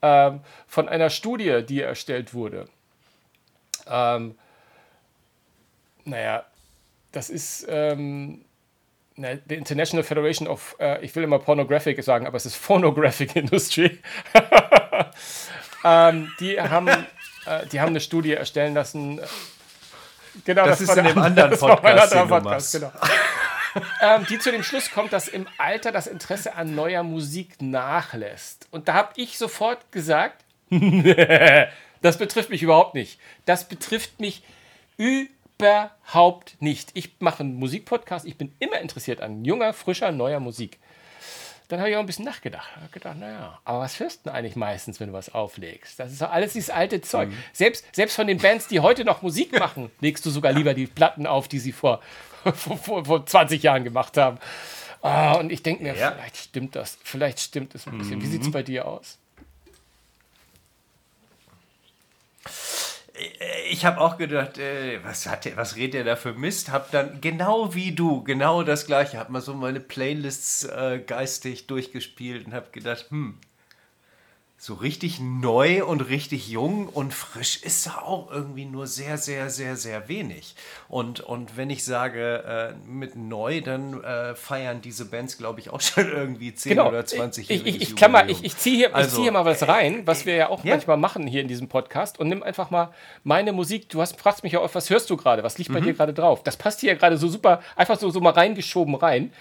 ähm, 0.02 0.42
von 0.68 0.90
einer 0.90 1.10
Studie, 1.10 1.64
die 1.68 1.82
erstellt 1.82 2.34
wurde. 2.34 2.68
Ähm, 3.88 4.36
naja, 6.06 6.46
das 7.12 7.30
ist. 7.30 7.66
Ähm, 7.70 8.44
ne, 9.16 9.42
the 9.48 9.56
International 9.56 10.04
Federation 10.04 10.48
of, 10.48 10.76
äh, 10.80 11.04
ich 11.04 11.16
will 11.16 11.24
immer 11.24 11.40
Pornographic 11.40 12.02
sagen, 12.04 12.28
aber 12.28 12.38
es 12.38 12.46
ist 12.46 12.56
Phonographic 12.56 13.36
Industry. 13.36 14.00
ähm, 15.84 16.32
die, 16.40 16.60
haben, 16.60 16.88
äh, 16.88 17.66
die 17.72 17.80
haben 17.80 17.90
eine 17.90 18.00
Studie 18.00 18.34
erstellen 18.34 18.74
lassen. 18.74 19.20
Genau, 20.46 20.66
das, 20.66 20.80
das 20.80 20.90
ist 20.90 20.98
in 20.98 21.06
dem 21.06 21.18
anderen 21.18 21.58
Podcast, 21.58 22.14
anderer 22.14 22.42
Podcast 22.42 22.74
genau. 22.74 22.92
ähm, 24.02 24.26
die 24.30 24.40
zu 24.40 24.52
dem 24.52 24.64
Schluss 24.64 24.92
kommt, 24.92 25.14
dass 25.14 25.28
im 25.28 25.48
Alter 25.58 25.92
das 25.92 26.08
Interesse 26.08 26.56
an 26.56 26.74
neuer 26.74 27.04
Musik 27.04 27.62
nachlässt. 27.62 28.68
Und 28.72 28.88
da 28.88 28.94
habe 28.94 29.14
ich 29.16 29.38
sofort 29.38 29.92
gesagt, 29.92 30.44
das 32.02 32.18
betrifft 32.18 32.50
mich 32.50 32.64
überhaupt 32.64 32.96
nicht. 32.96 33.20
Das 33.46 33.68
betrifft 33.68 34.20
mich 34.20 34.44
überhaupt 34.98 35.43
überhaupt 35.64 36.62
nicht. 36.62 36.92
Ich 36.94 37.16
mache 37.20 37.42
einen 37.42 37.56
Musikpodcast, 37.56 38.26
ich 38.26 38.38
bin 38.38 38.54
immer 38.60 38.80
interessiert 38.80 39.22
an 39.22 39.46
junger, 39.46 39.74
frischer, 39.74 40.12
neuer 40.12 40.40
Musik. 40.40 40.80
Dann 41.70 41.80
habe 41.80 41.90
ich 41.90 41.96
auch 41.96 42.02
ein 42.02 42.06
bisschen 42.06 42.26
nachgedacht. 42.26 42.70
Ich 42.76 42.82
habe 42.82 42.92
gedacht, 42.92 43.18
naja, 43.18 43.60
aber 43.64 43.80
was 43.80 44.00
hörst 44.00 44.20
du 44.20 44.30
denn 44.30 44.34
eigentlich 44.38 44.56
meistens, 44.56 45.00
wenn 45.00 45.08
du 45.08 45.14
was 45.14 45.34
auflegst? 45.34 45.98
Das 45.98 46.12
ist 46.12 46.22
doch 46.22 46.30
alles 46.30 46.54
dieses 46.54 46.70
alte 46.70 47.02
Zeug. 47.02 47.30
Mhm. 47.30 47.38
Selbst, 47.54 47.86
selbst 47.96 48.16
von 48.16 48.28
den 48.28 48.38
Bands, 48.38 48.68
die 48.68 48.82
heute 48.82 49.06
noch 49.06 49.22
Musik 49.22 49.58
machen, 49.58 49.90
legst 50.02 50.26
du 50.26 50.30
sogar 50.30 50.52
lieber 50.52 50.74
die 50.74 50.88
Platten 50.88 51.26
auf, 51.26 51.48
die 51.48 51.60
sie 51.60 51.72
vor, 51.72 52.02
vor, 52.54 52.78
vor, 52.78 53.06
vor 53.06 53.26
20 53.26 53.64
Jahren 53.64 53.84
gemacht 53.84 54.18
haben. 54.18 54.38
Oh, 55.02 55.38
und 55.40 55.52
ich 55.52 55.64
denke 55.64 55.84
mir, 55.84 55.96
ja. 55.96 56.12
vielleicht 56.12 56.38
stimmt 56.38 56.76
das. 56.76 56.98
Vielleicht 57.04 57.40
stimmt 57.40 57.76
es 57.76 57.88
ein 57.88 57.98
bisschen. 57.98 58.20
Mhm. 58.20 58.24
Wie 58.24 58.28
sieht 58.28 58.42
es 58.42 58.52
bei 58.52 58.64
dir 58.64 58.88
aus? 58.88 59.18
Ich 63.70 63.86
habe 63.86 64.02
auch 64.02 64.18
gedacht, 64.18 64.58
äh, 64.58 65.04
was, 65.04 65.28
hat 65.28 65.46
der, 65.46 65.56
was 65.56 65.76
redet 65.76 65.94
der 65.94 66.04
da 66.04 66.16
für 66.16 66.34
Mist? 66.34 66.72
Hab 66.72 66.92
dann 66.92 67.22
genau 67.22 67.76
wie 67.76 67.92
du, 67.92 68.24
genau 68.24 68.64
das 68.64 68.88
gleiche, 68.88 69.20
hab 69.20 69.30
mal 69.30 69.42
so 69.42 69.54
meine 69.54 69.80
Playlists 69.80 70.64
äh, 70.64 71.00
geistig 71.06 71.68
durchgespielt 71.68 72.48
und 72.48 72.54
hab 72.54 72.74
gedacht, 72.74 73.08
hm, 73.10 73.38
so 74.64 74.76
richtig 74.76 75.20
neu 75.20 75.84
und 75.84 76.00
richtig 76.08 76.48
jung 76.48 76.88
und 76.88 77.14
frisch 77.14 77.62
ist 77.64 77.86
da 77.86 77.98
auch 77.98 78.32
irgendwie 78.32 78.64
nur 78.64 78.88
sehr, 78.88 79.18
sehr, 79.18 79.50
sehr, 79.50 79.76
sehr 79.76 80.08
wenig. 80.08 80.56
Und, 80.88 81.20
und 81.20 81.58
wenn 81.58 81.70
ich 81.70 81.84
sage 81.84 82.74
äh, 82.78 82.90
mit 82.90 83.18
neu, 83.18 83.60
dann 83.60 84.02
äh, 84.02 84.36
feiern 84.36 84.80
diese 84.80 85.04
Bands, 85.04 85.38
glaube 85.38 85.60
ich, 85.60 85.70
auch 85.70 85.82
schon 85.82 86.10
irgendwie 86.10 86.56
10 86.56 86.70
genau. 86.70 86.88
oder 86.88 87.06
20 87.06 87.50
Jahre. 87.50 87.62
Ich, 87.62 87.76
ich, 87.76 87.82
ich, 87.82 87.96
klammer, 87.98 88.30
ich, 88.30 88.42
ich 88.46 88.56
ziehe 88.56 88.78
hier, 88.78 88.96
also, 88.96 89.18
zieh 89.18 89.24
hier 89.24 89.34
mal 89.34 89.44
was 89.44 89.68
rein, 89.68 90.08
was 90.08 90.26
wir 90.26 90.36
ja 90.36 90.48
auch 90.48 90.64
ja. 90.64 90.76
manchmal 90.76 90.96
machen 90.96 91.28
hier 91.28 91.42
in 91.42 91.50
diesem 91.50 91.68
Podcast 91.68 92.18
und 92.18 92.30
nimm 92.30 92.42
einfach 92.42 92.72
mal 92.72 92.94
meine 93.26 93.52
Musik. 93.52 93.90
Du 93.90 94.00
hast, 94.00 94.18
fragst 94.18 94.44
mich 94.44 94.54
ja 94.54 94.62
oft, 94.62 94.76
was 94.76 94.90
hörst 94.90 95.10
du 95.10 95.18
gerade? 95.18 95.44
Was 95.44 95.58
liegt 95.58 95.74
bei 95.74 95.82
mhm. 95.82 95.88
dir 95.88 95.94
gerade 95.94 96.14
drauf? 96.14 96.42
Das 96.42 96.56
passt 96.56 96.80
hier 96.80 96.96
gerade 96.96 97.18
so 97.18 97.28
super, 97.28 97.62
einfach 97.76 98.00
so, 98.00 98.10
so 98.12 98.22
mal 98.22 98.32
reingeschoben 98.32 98.96
rein. 98.96 99.34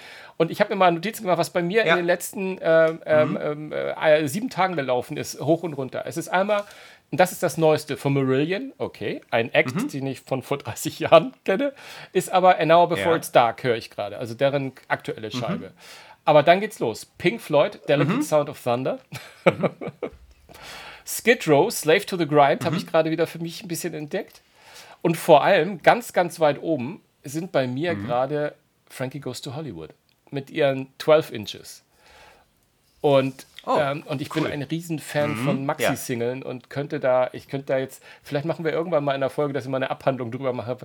Und 0.42 0.50
ich 0.50 0.60
habe 0.60 0.70
mir 0.70 0.76
mal 0.76 0.90
Notizen 0.90 1.22
gemacht, 1.22 1.38
was 1.38 1.50
bei 1.50 1.62
mir 1.62 1.86
ja. 1.86 1.92
in 1.92 1.98
den 1.98 2.04
letzten 2.04 2.58
äh, 2.58 2.90
mhm. 2.90 3.38
ähm, 3.40 3.72
äh, 3.72 4.26
sieben 4.26 4.50
Tagen 4.50 4.74
gelaufen 4.74 5.16
ist, 5.16 5.40
hoch 5.40 5.62
und 5.62 5.74
runter. 5.74 6.02
Es 6.04 6.16
ist 6.16 6.26
einmal 6.26 6.64
Und 7.12 7.20
das 7.20 7.30
ist 7.30 7.44
das 7.44 7.58
Neueste 7.58 7.96
von 7.96 8.12
Marillion. 8.12 8.72
Okay, 8.76 9.20
ein 9.30 9.54
Act, 9.54 9.76
mhm. 9.76 9.88
den 9.88 10.06
ich 10.08 10.20
von 10.22 10.42
vor 10.42 10.58
30 10.58 10.98
Jahren 10.98 11.32
kenne. 11.44 11.72
Ist 12.12 12.32
aber 12.32 12.58
An 12.58 12.72
Hour 12.72 12.88
Before 12.88 13.10
ja. 13.10 13.16
It's 13.18 13.30
Dark, 13.30 13.62
höre 13.62 13.76
ich 13.76 13.88
gerade. 13.88 14.18
Also 14.18 14.34
deren 14.34 14.72
aktuelle 14.88 15.28
mhm. 15.28 15.38
Scheibe. 15.38 15.66
Mhm. 15.66 15.74
Aber 16.24 16.42
dann 16.42 16.58
geht's 16.58 16.80
los. 16.80 17.04
Pink 17.04 17.40
Floyd, 17.40 17.78
Delicate 17.88 18.16
mhm. 18.16 18.22
Sound 18.22 18.50
of 18.50 18.60
Thunder. 18.60 18.98
Mhm. 19.44 19.70
Skid 21.06 21.46
Row, 21.46 21.70
Slave 21.70 22.04
to 22.04 22.16
the 22.16 22.26
Grind, 22.26 22.64
habe 22.64 22.76
ich 22.76 22.88
gerade 22.88 23.12
wieder 23.12 23.28
für 23.28 23.38
mich 23.38 23.62
ein 23.62 23.68
bisschen 23.68 23.94
entdeckt. 23.94 24.42
Und 25.02 25.16
vor 25.16 25.44
allem, 25.44 25.82
ganz, 25.82 26.12
ganz 26.12 26.40
weit 26.40 26.60
oben, 26.60 27.00
sind 27.22 27.52
bei 27.52 27.68
mir 27.68 27.94
gerade 27.94 28.54
Frankie 28.88 29.20
Goes 29.20 29.40
to 29.40 29.54
Hollywood 29.54 29.90
mit 30.32 30.50
ihren 30.50 30.88
12 30.98 31.30
Inches. 31.30 31.84
Und, 33.02 33.46
oh, 33.66 33.76
ähm, 33.78 34.04
und 34.06 34.22
ich 34.22 34.34
cool. 34.34 34.42
bin 34.42 34.52
ein 34.52 34.62
Riesenfan 34.62 35.32
mhm, 35.32 35.44
von 35.44 35.66
Maxi-Singeln 35.66 36.42
ja. 36.42 36.46
und 36.46 36.70
könnte 36.70 37.00
da, 37.00 37.28
ich 37.32 37.48
könnte 37.48 37.66
da 37.66 37.78
jetzt, 37.78 38.02
vielleicht 38.22 38.46
machen 38.46 38.64
wir 38.64 38.72
irgendwann 38.72 39.04
mal 39.04 39.14
in 39.14 39.20
der 39.20 39.28
Folge, 39.28 39.52
dass 39.52 39.64
ich 39.64 39.70
mal 39.70 39.78
eine 39.78 39.90
Abhandlung 39.90 40.30
drüber 40.30 40.52
mache. 40.52 40.78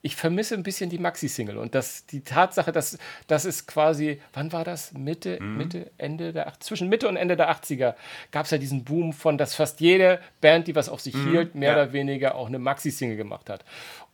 Ich 0.00 0.16
vermisse 0.16 0.54
ein 0.54 0.62
bisschen 0.62 0.88
die 0.88 0.98
Maxi-Single 0.98 1.58
und 1.58 1.74
das, 1.74 2.06
die 2.06 2.22
Tatsache, 2.22 2.72
dass 2.72 2.96
das 3.26 3.44
ist 3.44 3.66
quasi, 3.66 4.18
wann 4.32 4.50
war 4.52 4.64
das? 4.64 4.92
Mitte, 4.92 5.42
mhm. 5.42 5.56
Mitte, 5.58 5.90
Ende 5.98 6.32
der, 6.32 6.54
zwischen 6.60 6.88
Mitte 6.88 7.06
und 7.06 7.16
Ende 7.16 7.36
der 7.36 7.50
80er 7.50 7.94
gab 8.30 8.46
es 8.46 8.50
ja 8.50 8.56
diesen 8.56 8.84
Boom 8.84 9.12
von, 9.12 9.36
dass 9.36 9.54
fast 9.54 9.80
jede 9.80 10.20
Band, 10.40 10.68
die 10.68 10.74
was 10.74 10.88
auf 10.88 11.00
sich 11.02 11.14
mhm, 11.14 11.30
hielt, 11.30 11.54
mehr 11.54 11.76
ja. 11.76 11.82
oder 11.82 11.92
weniger 11.92 12.36
auch 12.36 12.46
eine 12.46 12.58
Maxi-Single 12.58 13.18
gemacht 13.18 13.50
hat. 13.50 13.62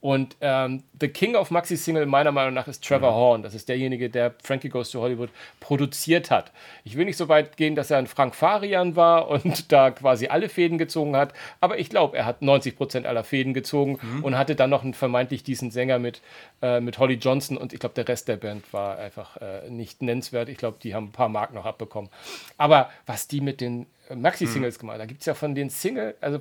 Und 0.04 0.36
ähm, 0.42 0.82
The 1.00 1.08
King 1.08 1.34
of 1.34 1.50
Maxi 1.50 1.78
Single 1.78 2.04
meiner 2.04 2.30
Meinung 2.30 2.52
nach 2.52 2.68
ist 2.68 2.84
Trevor 2.84 3.12
mhm. 3.12 3.16
Horn. 3.16 3.42
Das 3.42 3.54
ist 3.54 3.70
derjenige, 3.70 4.10
der 4.10 4.34
Frankie 4.42 4.68
Goes 4.68 4.90
to 4.90 5.00
Hollywood 5.00 5.30
produziert 5.60 6.30
hat. 6.30 6.52
Ich 6.84 6.98
will 6.98 7.06
nicht 7.06 7.16
so 7.16 7.30
weit 7.30 7.56
gehen, 7.56 7.74
dass 7.74 7.90
er 7.90 7.96
ein 7.96 8.06
Frank 8.06 8.34
Farian 8.34 8.96
war 8.96 9.28
und 9.30 9.72
da 9.72 9.90
quasi 9.92 10.26
alle 10.26 10.50
Fäden 10.50 10.76
gezogen 10.76 11.16
hat, 11.16 11.32
aber 11.62 11.78
ich 11.78 11.88
glaube, 11.88 12.18
er 12.18 12.26
hat 12.26 12.42
90 12.42 12.76
Prozent 12.76 13.06
aller 13.06 13.24
Fäden 13.24 13.54
gezogen 13.54 13.98
mhm. 14.02 14.24
und 14.24 14.36
hatte 14.36 14.54
dann 14.54 14.68
noch 14.68 14.84
einen 14.84 14.92
vermeintlich 14.92 15.42
diesen 15.42 15.70
Sänger 15.70 15.98
mit, 15.98 16.20
äh, 16.60 16.82
mit 16.82 16.98
Holly 16.98 17.14
Johnson 17.14 17.56
und 17.56 17.72
ich 17.72 17.80
glaube, 17.80 17.94
der 17.94 18.06
Rest 18.06 18.28
der 18.28 18.36
Band 18.36 18.70
war 18.74 18.98
einfach 18.98 19.38
äh, 19.38 19.70
nicht 19.70 20.02
nennenswert. 20.02 20.50
Ich 20.50 20.58
glaube, 20.58 20.76
die 20.82 20.94
haben 20.94 21.06
ein 21.06 21.12
paar 21.12 21.30
Mark 21.30 21.54
noch 21.54 21.64
abbekommen. 21.64 22.10
Aber 22.58 22.90
was 23.06 23.26
die 23.26 23.40
mit 23.40 23.62
den 23.62 23.86
äh, 24.10 24.16
Maxi-Singles 24.16 24.76
mhm. 24.76 24.80
gemacht 24.80 24.94
haben, 24.96 25.00
da 25.00 25.06
gibt 25.06 25.20
es 25.20 25.26
ja 25.26 25.32
von 25.32 25.54
den 25.54 25.70
Single, 25.70 26.14
also 26.20 26.40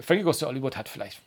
Frankie 0.00 0.24
Goes 0.24 0.40
to 0.40 0.48
Hollywood 0.48 0.76
hat 0.76 0.88
vielleicht 0.88 1.20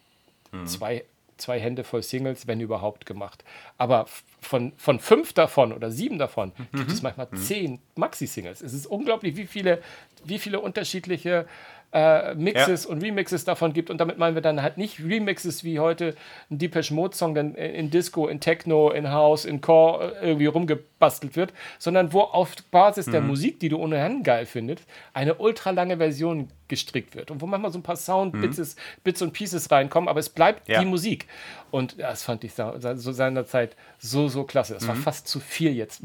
mhm. 0.52 0.68
zwei 0.68 1.06
zwei 1.44 1.60
Hände 1.60 1.84
voll 1.84 2.04
Singles, 2.04 2.48
wenn 2.48 2.60
überhaupt, 2.60 3.06
gemacht. 3.06 3.44
Aber 3.78 4.06
von, 4.42 4.74
von 4.78 5.00
fünf 5.00 5.34
davon 5.34 5.74
oder 5.74 5.92
sieben 5.92 6.18
davon 6.18 6.52
mhm. 6.58 6.78
gibt 6.78 6.92
es 6.92 7.02
manchmal 7.02 7.28
mhm. 7.32 7.38
zehn 7.38 7.80
Maxi-Singles. 7.96 8.62
Es 8.62 8.74
ist 8.74 8.88
unglaublich, 8.88 9.36
wie 9.36 9.46
viele, 9.46 9.82
wie 10.24 10.40
viele 10.40 10.60
unterschiedliche 10.60 11.46
äh, 11.94 12.34
Mixes 12.36 12.86
ja. 12.86 12.90
und 12.90 13.04
Remixes 13.04 13.46
davon 13.46 13.74
gibt. 13.74 13.90
Und 13.90 14.00
damit 14.00 14.18
meinen 14.18 14.36
wir 14.36 14.42
dann 14.42 14.62
halt 14.62 14.78
nicht 14.78 15.00
Remixes 15.00 15.64
wie 15.64 15.80
heute 15.80 16.16
ein 16.50 16.58
Depeche 16.58 16.94
Mode 16.94 17.16
Song 17.16 17.36
dann 17.36 17.56
in 17.56 17.92
Disco, 17.92 18.28
in 18.28 18.40
Techno, 18.40 18.90
in 18.90 19.12
House, 19.12 19.46
in 19.46 19.62
Core 19.62 20.16
äh, 20.22 20.30
irgendwie 20.30 20.48
rumgebastelt 20.48 21.36
wird, 21.36 21.54
sondern 21.78 22.12
wo 22.12 22.22
auf 22.22 22.56
Basis 22.72 23.08
mhm. 23.08 23.12
der 23.12 23.22
Musik, 23.22 23.60
die 23.60 23.70
du 23.70 23.78
ohnehin 23.78 24.24
geil 24.24 24.46
findest, 24.46 24.86
eine 25.14 25.36
ultralange 25.36 25.98
Version 25.98 26.50
gestrickt 26.68 27.16
wird 27.16 27.30
und 27.30 27.42
wo 27.42 27.46
manchmal 27.46 27.72
so 27.72 27.78
ein 27.78 27.84
paar 27.84 27.96
Sound-Bits 27.96 28.58
mhm. 28.58 28.80
Bits 29.04 29.22
und 29.22 29.34
Pieces 29.34 29.70
reinkommen, 29.70 30.10
aber 30.10 30.20
es 30.20 30.30
bleibt 30.30 30.68
ja. 30.68 30.80
die 30.80 30.86
Musik. 30.86 31.28
Und 31.70 32.00
das 32.00 32.24
fand 32.24 32.44
ich 32.44 32.54
so 32.54 33.12
seinerzeit 33.12 33.76
so, 34.00 34.28
so 34.28 34.44
klasse. 34.44 34.76
Es 34.76 34.84
mhm. 34.84 34.88
war 34.90 34.96
fast 34.96 35.28
zu 35.28 35.40
viel 35.40 35.74
jetzt 35.74 36.02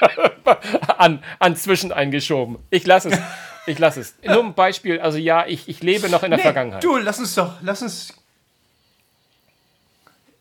an, 0.98 1.22
an 1.38 1.56
Zwischen 1.56 1.92
eingeschoben. 1.92 2.58
Ich 2.70 2.86
lasse 2.86 3.10
es. 3.10 3.18
Ich 3.66 3.78
lasse 3.78 4.00
es. 4.00 4.14
Nur 4.22 4.44
ein 4.44 4.54
Beispiel. 4.54 5.00
Also 5.00 5.18
ja, 5.18 5.46
ich, 5.46 5.68
ich 5.68 5.82
lebe 5.82 6.08
noch 6.08 6.22
in 6.22 6.30
der 6.30 6.38
nee, 6.38 6.42
Vergangenheit. 6.42 6.82
Du, 6.82 6.96
lass 6.96 7.18
uns 7.18 7.34
doch, 7.34 7.54
lass 7.62 7.82
uns. 7.82 8.14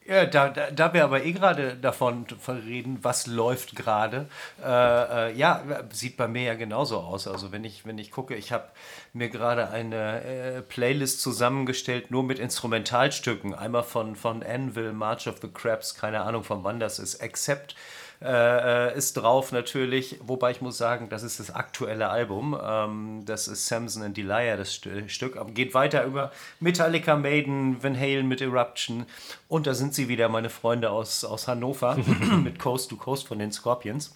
Ja, 0.09 0.25
da, 0.25 0.49
da, 0.49 0.71
da 0.71 0.91
wir 0.91 1.03
aber 1.03 1.23
eh 1.23 1.33
gerade 1.33 1.75
davon 1.75 2.25
reden, 2.47 2.97
was 3.03 3.27
läuft 3.27 3.75
gerade, 3.75 4.27
äh, 4.65 5.29
äh, 5.29 5.37
ja, 5.37 5.61
sieht 5.91 6.17
bei 6.17 6.27
mir 6.27 6.41
ja 6.41 6.55
genauso 6.55 6.97
aus. 6.97 7.27
Also 7.27 7.51
wenn 7.51 7.63
ich, 7.63 7.85
wenn 7.85 7.99
ich 7.99 8.09
gucke, 8.09 8.33
ich 8.33 8.51
habe 8.51 8.69
mir 9.13 9.29
gerade 9.29 9.69
eine 9.69 10.23
äh, 10.23 10.61
Playlist 10.63 11.21
zusammengestellt, 11.21 12.09
nur 12.09 12.23
mit 12.23 12.39
Instrumentalstücken. 12.39 13.53
Einmal 13.53 13.83
von, 13.83 14.15
von 14.15 14.41
Anvil, 14.41 14.93
March 14.93 15.27
of 15.27 15.35
the 15.43 15.47
Crabs, 15.47 15.93
keine 15.93 16.21
Ahnung 16.21 16.43
von 16.43 16.63
wann 16.63 16.79
das 16.79 16.97
ist, 16.97 17.15
Except 17.21 17.75
äh, 18.21 18.97
ist 18.97 19.13
drauf 19.13 19.51
natürlich, 19.51 20.17
wobei 20.21 20.51
ich 20.51 20.61
muss 20.61 20.77
sagen, 20.77 21.07
das 21.09 21.23
ist 21.23 21.39
das 21.39 21.51
aktuelle 21.51 22.09
Album. 22.09 22.57
Ähm, 22.61 23.23
das 23.25 23.47
ist 23.47 23.67
Samson 23.67 24.03
and 24.03 24.17
Delia, 24.17 24.57
das 24.57 24.73
St 24.73 24.89
Stück. 25.07 25.37
Geht 25.53 25.73
weiter 25.73 26.03
über 26.03 26.31
Metallica, 26.59 27.15
Maiden, 27.15 27.81
Van 27.81 27.97
Halen 27.97 28.27
mit 28.27 28.41
Eruption. 28.41 29.05
Und 29.47 29.67
da 29.67 29.73
sind 29.73 29.93
sie 29.93 30.09
wieder, 30.09 30.27
meine 30.27 30.49
Freunde 30.49 30.89
aus, 30.91 31.23
aus 31.23 31.47
Hannover, 31.47 31.95
mit 32.43 32.59
Coast 32.59 32.89
to 32.89 32.97
Coast 32.97 33.27
von 33.27 33.39
den 33.39 33.51
Scorpions. 33.51 34.15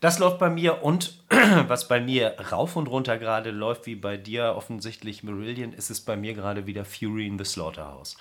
Das 0.00 0.18
läuft 0.18 0.38
bei 0.38 0.50
mir 0.50 0.82
und 0.82 1.18
was 1.68 1.88
bei 1.88 2.00
mir 2.00 2.36
rauf 2.52 2.76
und 2.76 2.86
runter 2.86 3.18
gerade 3.18 3.50
läuft, 3.50 3.86
wie 3.86 3.94
bei 3.94 4.16
dir 4.16 4.54
offensichtlich 4.54 5.22
Marillion, 5.22 5.72
ist 5.72 5.90
es 5.90 6.00
bei 6.00 6.16
mir 6.16 6.34
gerade 6.34 6.66
wieder 6.66 6.84
Fury 6.84 7.26
in 7.26 7.38
the 7.38 7.44
Slaughterhouse. 7.44 8.16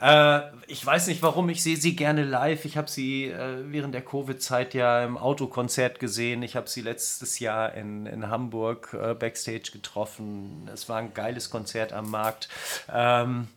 Äh, 0.00 0.40
ich 0.66 0.84
weiß 0.84 1.06
nicht 1.06 1.22
warum, 1.22 1.48
ich 1.48 1.62
sehe 1.62 1.76
sie 1.76 1.96
gerne 1.96 2.24
live. 2.24 2.64
Ich 2.64 2.76
habe 2.76 2.90
sie 2.90 3.26
äh, 3.26 3.64
während 3.66 3.94
der 3.94 4.04
Covid-Zeit 4.04 4.74
ja 4.74 5.04
im 5.04 5.16
Autokonzert 5.16 5.98
gesehen. 5.98 6.42
Ich 6.42 6.56
habe 6.56 6.68
sie 6.68 6.82
letztes 6.82 7.38
Jahr 7.38 7.74
in, 7.74 8.06
in 8.06 8.28
Hamburg 8.28 8.94
äh, 8.94 9.14
backstage 9.14 9.70
getroffen. 9.72 10.68
Es 10.72 10.88
war 10.88 10.98
ein 10.98 11.14
geiles 11.14 11.50
Konzert 11.50 11.92
am 11.92 12.10
Markt. 12.10 12.48
Ähm, 12.92 13.48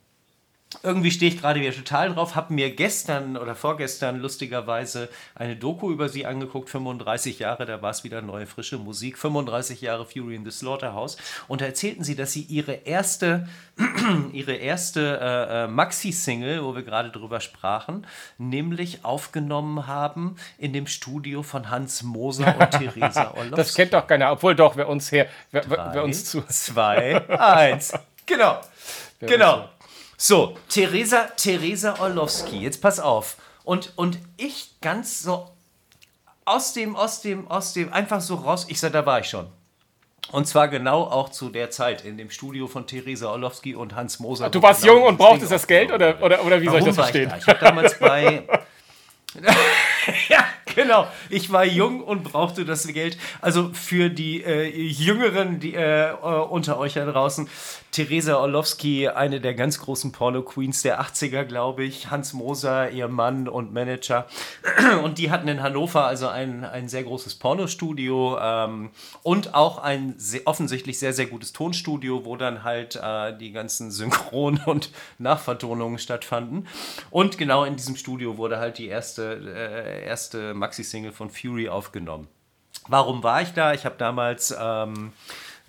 irgendwie 0.83 1.09
stehe 1.09 1.31
ich 1.31 1.41
gerade 1.41 1.59
wieder 1.59 1.73
total 1.73 2.13
drauf, 2.13 2.35
habe 2.35 2.53
mir 2.53 2.75
gestern 2.75 3.37
oder 3.37 3.55
vorgestern 3.55 4.19
lustigerweise 4.19 5.09
eine 5.33 5.55
Doku 5.55 5.91
über 5.91 6.09
sie 6.09 6.27
angeguckt, 6.27 6.69
35 6.69 7.39
Jahre, 7.39 7.65
da 7.65 7.81
war 7.81 7.89
es 7.89 8.03
wieder 8.03 8.21
neue, 8.21 8.45
frische 8.45 8.77
Musik, 8.77 9.17
35 9.17 9.81
Jahre 9.81 10.05
Fury 10.05 10.35
in 10.35 10.45
the 10.45 10.51
Slaughterhouse 10.51 11.17
und 11.47 11.61
da 11.61 11.65
erzählten 11.65 12.03
sie, 12.03 12.15
dass 12.15 12.33
sie 12.33 12.43
ihre 12.43 12.73
erste, 12.73 13.49
ihre 14.31 14.53
erste 14.53 15.19
äh, 15.19 15.63
äh, 15.63 15.67
Maxi-Single, 15.67 16.63
wo 16.63 16.75
wir 16.75 16.83
gerade 16.83 17.09
drüber 17.09 17.41
sprachen, 17.41 18.05
nämlich 18.37 19.03
aufgenommen 19.03 19.87
haben 19.87 20.35
in 20.59 20.71
dem 20.71 20.85
Studio 20.85 21.41
von 21.41 21.71
Hans 21.71 22.03
Moser 22.03 22.55
und 22.59 22.71
Theresa 22.79 23.31
Orlowski. 23.31 23.55
Das 23.55 23.73
kennt 23.73 23.93
doch 23.93 24.05
keiner, 24.05 24.31
obwohl 24.31 24.53
doch, 24.53 24.77
wer 24.77 24.87
uns 24.87 25.11
her, 25.11 25.27
wer, 25.49 25.61
Drei, 25.61 25.95
wer 25.95 26.03
uns 26.03 26.25
zu... 26.25 26.43
Zwei, 26.43 27.27
eins, 27.27 27.91
genau, 28.27 28.61
genau. 29.19 29.67
So, 30.21 30.57
Theresa, 30.67 31.29
Theresa 31.37 31.95
Orlowski, 31.97 32.57
jetzt 32.59 32.81
pass 32.81 32.99
auf. 32.99 33.37
Und, 33.63 33.93
und 33.95 34.19
ich 34.35 34.71
ganz 34.81 35.23
so 35.23 35.49
aus 36.43 36.73
dem, 36.73 36.97
aus 36.97 37.21
dem, 37.21 37.47
aus 37.47 37.71
dem, 37.71 37.93
einfach 37.93 38.19
so 38.19 38.35
raus, 38.35 38.65
ich 38.67 38.81
sag, 38.81 38.91
da 38.91 39.05
war 39.05 39.21
ich 39.21 39.27
schon. 39.27 39.47
Und 40.33 40.45
zwar 40.45 40.67
genau 40.67 41.03
auch 41.03 41.29
zu 41.29 41.47
der 41.47 41.71
Zeit 41.71 42.03
in 42.03 42.17
dem 42.17 42.29
Studio 42.29 42.67
von 42.67 42.85
Theresa 42.85 43.29
Orlowski 43.29 43.75
und 43.75 43.95
Hans 43.95 44.19
Moser. 44.19 44.47
Ach, 44.47 44.51
du 44.51 44.61
warst 44.61 44.81
genau 44.81 44.95
jung 44.95 45.03
und 45.05 45.17
brauchtest 45.17 45.53
das 45.53 45.65
Geld 45.65 45.89
oder, 45.89 46.21
oder, 46.21 46.43
oder 46.43 46.61
wie 46.61 46.67
Warum 46.67 46.81
soll 46.81 46.89
ich 46.89 46.95
das 46.95 46.95
verstehen? 46.95 47.31
Ich, 47.37 47.43
ich 47.43 47.47
habe 47.47 47.59
damals 47.59 47.97
bei. 47.99 48.43
ja, 50.27 50.43
genau. 50.75 51.07
Ich 51.29 51.49
war 51.49 51.63
jung 51.63 52.03
und 52.03 52.23
brauchte 52.23 52.65
das 52.65 52.85
Geld. 52.87 53.17
Also 53.39 53.71
für 53.73 54.09
die 54.09 54.43
äh, 54.43 54.67
Jüngeren 54.67 55.61
die, 55.61 55.75
äh, 55.75 56.11
unter 56.11 56.77
euch 56.77 56.95
da 56.95 57.05
draußen. 57.05 57.47
Theresa 57.91 58.37
Orlowski, 58.37 59.07
eine 59.07 59.41
der 59.41 59.55
ganz 59.55 59.79
großen 59.79 60.11
Porno-Queens 60.11 60.83
der 60.83 61.01
80er, 61.01 61.43
glaube 61.43 61.83
ich. 61.83 62.11
Hans 62.11 62.33
Moser, 62.33 62.91
ihr 62.91 63.07
Mann 63.07 63.47
und 63.47 63.73
Manager. 63.73 64.27
Und 65.03 65.17
die 65.17 65.31
hatten 65.31 65.47
in 65.47 65.61
Hannover 65.61 66.05
also 66.05 66.27
ein, 66.27 66.63
ein 66.63 66.87
sehr 66.87 67.03
großes 67.03 67.35
Pornostudio 67.35 68.37
ähm, 68.39 68.91
und 69.23 69.53
auch 69.53 69.77
ein 69.79 70.15
sehr, 70.17 70.41
offensichtlich 70.45 70.99
sehr, 70.99 71.13
sehr 71.13 71.25
gutes 71.25 71.53
Tonstudio, 71.53 72.25
wo 72.25 72.35
dann 72.35 72.63
halt 72.63 72.95
äh, 72.95 73.35
die 73.37 73.51
ganzen 73.51 73.91
Synchron- 73.91 74.63
und 74.65 74.91
Nachvertonungen 75.17 75.99
stattfanden. 75.99 76.67
Und 77.09 77.37
genau 77.37 77.63
in 77.63 77.75
diesem 77.75 77.95
Studio 77.95 78.37
wurde 78.37 78.59
halt 78.59 78.77
die 78.77 78.87
erste, 78.87 79.33
äh, 79.33 80.05
erste 80.05 80.53
Maxi-Single 80.53 81.11
von 81.11 81.29
Fury 81.29 81.69
aufgenommen. 81.69 82.27
Warum 82.87 83.23
war 83.23 83.41
ich 83.41 83.53
da? 83.53 83.73
Ich 83.73 83.85
habe 83.85 83.95
damals. 83.97 84.55
Ähm, 84.59 85.11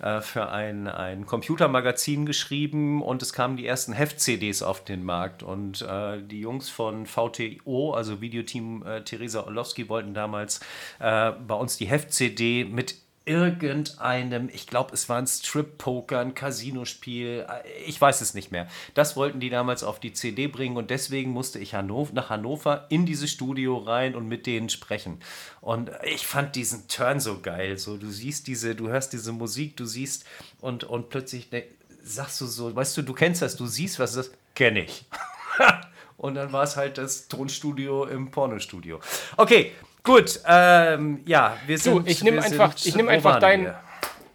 äh, 0.01 0.21
für 0.21 0.49
ein, 0.49 0.87
ein 0.87 1.25
Computermagazin 1.25 2.25
geschrieben 2.25 3.01
und 3.03 3.21
es 3.21 3.33
kamen 3.33 3.55
die 3.55 3.67
ersten 3.67 3.93
Heft-CDs 3.93 4.63
auf 4.63 4.83
den 4.83 5.03
Markt. 5.03 5.43
Und 5.43 5.83
äh, 5.83 6.21
die 6.21 6.39
Jungs 6.39 6.69
von 6.69 7.05
VTO, 7.05 7.93
also 7.93 8.19
Videoteam 8.19 8.83
äh, 8.83 9.03
Theresa 9.03 9.41
Orlowski, 9.41 9.89
wollten 9.89 10.13
damals 10.13 10.59
äh, 10.99 11.31
bei 11.31 11.55
uns 11.55 11.77
die 11.77 11.85
Heft-CD 11.85 12.65
mit 12.65 12.95
irgendeinem, 13.31 14.49
ich 14.51 14.67
glaube, 14.67 14.93
es 14.93 15.07
war 15.07 15.17
ein 15.17 15.27
Strip-Poker, 15.27 16.19
ein 16.19 16.33
Casinospiel, 16.33 17.47
ich 17.85 17.99
weiß 17.99 18.21
es 18.21 18.33
nicht 18.33 18.51
mehr. 18.51 18.67
Das 18.93 19.15
wollten 19.15 19.39
die 19.39 19.49
damals 19.49 19.83
auf 19.83 19.99
die 19.99 20.13
CD 20.13 20.47
bringen 20.47 20.77
und 20.77 20.89
deswegen 20.89 21.31
musste 21.31 21.57
ich 21.57 21.73
Hannover, 21.73 22.13
nach 22.13 22.29
Hannover 22.29 22.87
in 22.89 23.05
dieses 23.05 23.31
Studio 23.31 23.77
rein 23.77 24.15
und 24.15 24.27
mit 24.27 24.45
denen 24.45 24.69
sprechen. 24.69 25.19
Und 25.61 25.91
ich 26.03 26.27
fand 26.27 26.55
diesen 26.55 26.87
Turn 26.87 27.19
so 27.19 27.39
geil. 27.39 27.77
So, 27.77 27.97
du 27.97 28.09
siehst 28.09 28.47
diese, 28.47 28.75
du 28.75 28.89
hörst 28.89 29.13
diese 29.13 29.31
Musik, 29.31 29.77
du 29.77 29.85
siehst 29.85 30.25
und, 30.59 30.83
und 30.83 31.09
plötzlich 31.09 31.49
sagst 32.03 32.41
du 32.41 32.45
so, 32.45 32.75
weißt 32.75 32.97
du, 32.97 33.01
du 33.03 33.13
kennst 33.13 33.41
das, 33.41 33.55
du 33.55 33.65
siehst, 33.65 33.99
was 33.99 34.13
das, 34.13 34.31
kenne 34.55 34.83
ich. 34.83 35.05
und 36.17 36.35
dann 36.35 36.51
war 36.51 36.63
es 36.63 36.75
halt 36.75 36.97
das 36.97 37.27
Tonstudio 37.29 38.05
im 38.05 38.31
Pornostudio. 38.31 38.99
Okay, 39.37 39.71
gut, 40.03 40.39
ähm, 40.47 41.21
ja, 41.25 41.57
wir 41.65 41.77
sind. 41.77 42.05
Du, 42.05 42.09
ich 42.09 42.23
nehme 42.23 42.41
einfach, 42.41 42.75
ich 42.83 42.95
nehme 42.95 43.11
einfach 43.11 43.39
dein. 43.39 43.73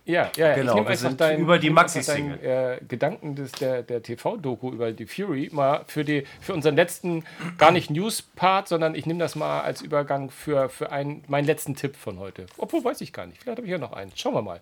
Ja, 0.06 0.30
ja, 0.36 0.54
genau, 0.54 0.70
ich 0.70 0.76
nehme 0.76 0.88
einfach 0.88 1.14
dein, 1.14 1.40
über 1.40 1.58
die 1.58 1.68
Maxi-Single. 1.68 2.38
Äh, 2.80 2.84
Gedanken 2.84 3.34
des, 3.34 3.50
der, 3.50 3.82
der 3.82 4.04
TV-Doku 4.04 4.70
über 4.70 4.92
die 4.92 5.04
Fury 5.04 5.50
mal 5.52 5.82
für, 5.88 6.04
die, 6.04 6.24
für 6.40 6.54
unseren 6.54 6.76
letzten, 6.76 7.24
gar 7.58 7.72
nicht 7.72 7.90
News-Part, 7.90 8.68
sondern 8.68 8.94
ich 8.94 9.06
nehme 9.06 9.18
das 9.18 9.34
mal 9.34 9.62
als 9.62 9.82
Übergang 9.82 10.30
für, 10.30 10.68
für 10.68 10.92
einen, 10.92 11.24
meinen 11.26 11.44
letzten 11.44 11.74
Tipp 11.74 11.96
von 11.96 12.20
heute. 12.20 12.46
Obwohl, 12.56 12.84
weiß 12.84 13.00
ich 13.00 13.12
gar 13.12 13.26
nicht. 13.26 13.42
Vielleicht 13.42 13.58
habe 13.58 13.66
ich 13.66 13.72
ja 13.72 13.78
noch 13.78 13.92
einen. 13.92 14.12
Schauen 14.14 14.34
wir 14.34 14.42
mal. 14.42 14.60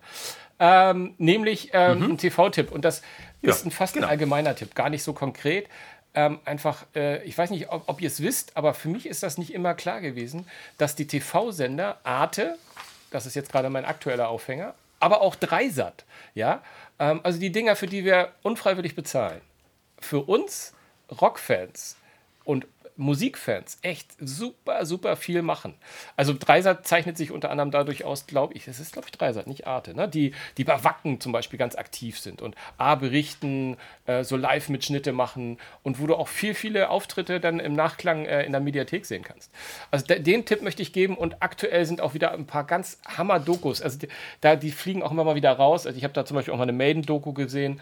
Ähm, 0.57 1.13
nämlich 1.19 1.69
ähm, 1.73 1.99
mhm. 1.99 2.11
ein 2.11 2.17
TV-Tipp. 2.17 2.71
Und 2.71 2.83
das 2.83 3.03
ja, 3.43 3.51
ist 3.51 3.65
ein, 3.67 3.71
fast 3.71 3.93
genau. 3.93 4.07
ein 4.07 4.09
allgemeiner 4.09 4.55
Tipp, 4.55 4.73
gar 4.73 4.89
nicht 4.89 5.03
so 5.03 5.13
konkret. 5.13 5.67
Ähm, 6.15 6.39
einfach, 6.45 6.85
äh, 6.95 7.23
ich 7.23 7.37
weiß 7.37 7.49
nicht, 7.49 7.69
ob, 7.69 7.83
ob 7.87 8.01
ihr 8.01 8.07
es 8.07 8.21
wisst, 8.21 8.55
aber 8.55 8.73
für 8.73 8.87
mich 8.87 9.05
ist 9.05 9.21
das 9.21 9.37
nicht 9.37 9.53
immer 9.53 9.73
klar 9.73 10.01
gewesen, 10.01 10.47
dass 10.77 10.95
die 10.95 11.07
TV-Sender 11.07 11.99
Arte, 12.03 12.57
das 13.11 13.25
ist 13.25 13.35
jetzt 13.35 13.51
gerade 13.51 13.69
mein 13.69 13.85
aktueller 13.85 14.29
Aufhänger, 14.29 14.73
aber 14.99 15.21
auch 15.21 15.35
Dreisat, 15.35 16.05
ja, 16.33 16.63
ähm, 16.99 17.19
also 17.23 17.39
die 17.39 17.51
Dinger, 17.51 17.75
für 17.75 17.87
die 17.87 18.05
wir 18.05 18.31
unfreiwillig 18.43 18.95
bezahlen, 18.95 19.41
für 19.99 20.21
uns 20.21 20.73
Rockfans 21.21 21.97
und 22.45 22.65
Musikfans 22.97 23.77
echt 23.81 24.11
super, 24.19 24.85
super 24.85 25.15
viel 25.15 25.41
machen. 25.41 25.73
Also 26.15 26.33
Dreisat 26.37 26.87
zeichnet 26.87 27.17
sich 27.17 27.31
unter 27.31 27.51
anderem 27.51 27.71
dadurch 27.71 28.05
aus, 28.05 28.25
glaube 28.27 28.53
ich, 28.53 28.67
es 28.67 28.79
ist 28.79 28.93
glaube 28.93 29.07
ich 29.07 29.11
Dreisat, 29.11 29.47
nicht 29.47 29.67
Arte, 29.67 29.93
ne? 29.93 30.07
die, 30.07 30.33
die 30.57 30.63
bei 30.63 30.83
Wacken 30.83 31.19
zum 31.19 31.31
Beispiel 31.31 31.59
ganz 31.59 31.75
aktiv 31.75 32.19
sind 32.19 32.41
und 32.41 32.55
A 32.77 32.95
berichten, 32.95 33.77
äh, 34.05 34.23
so 34.23 34.37
Live-Mitschnitte 34.37 35.11
machen 35.11 35.57
und 35.83 36.01
wo 36.01 36.07
du 36.07 36.15
auch 36.15 36.27
viel, 36.27 36.53
viele 36.53 36.89
Auftritte 36.89 37.39
dann 37.39 37.59
im 37.59 37.73
Nachklang 37.73 38.25
äh, 38.25 38.43
in 38.43 38.51
der 38.51 38.61
Mediathek 38.61 39.05
sehen 39.05 39.23
kannst. 39.23 39.51
Also 39.91 40.05
den 40.05 40.45
Tipp 40.45 40.61
möchte 40.61 40.81
ich 40.81 40.93
geben 40.93 41.17
und 41.17 41.41
aktuell 41.41 41.85
sind 41.85 42.01
auch 42.01 42.13
wieder 42.13 42.31
ein 42.31 42.47
paar 42.47 42.63
ganz 42.63 42.99
Hammer-Dokus. 43.17 43.81
Also 43.81 43.99
die, 43.99 44.07
da, 44.41 44.55
die 44.55 44.71
fliegen 44.71 45.03
auch 45.03 45.11
immer 45.11 45.23
mal 45.23 45.35
wieder 45.35 45.51
raus. 45.51 45.85
Also 45.85 45.97
ich 45.97 46.03
habe 46.03 46.13
da 46.13 46.25
zum 46.25 46.35
Beispiel 46.35 46.53
auch 46.53 46.57
mal 46.57 46.63
eine 46.63 46.73
Maiden-Doku 46.73 47.33
gesehen 47.33 47.81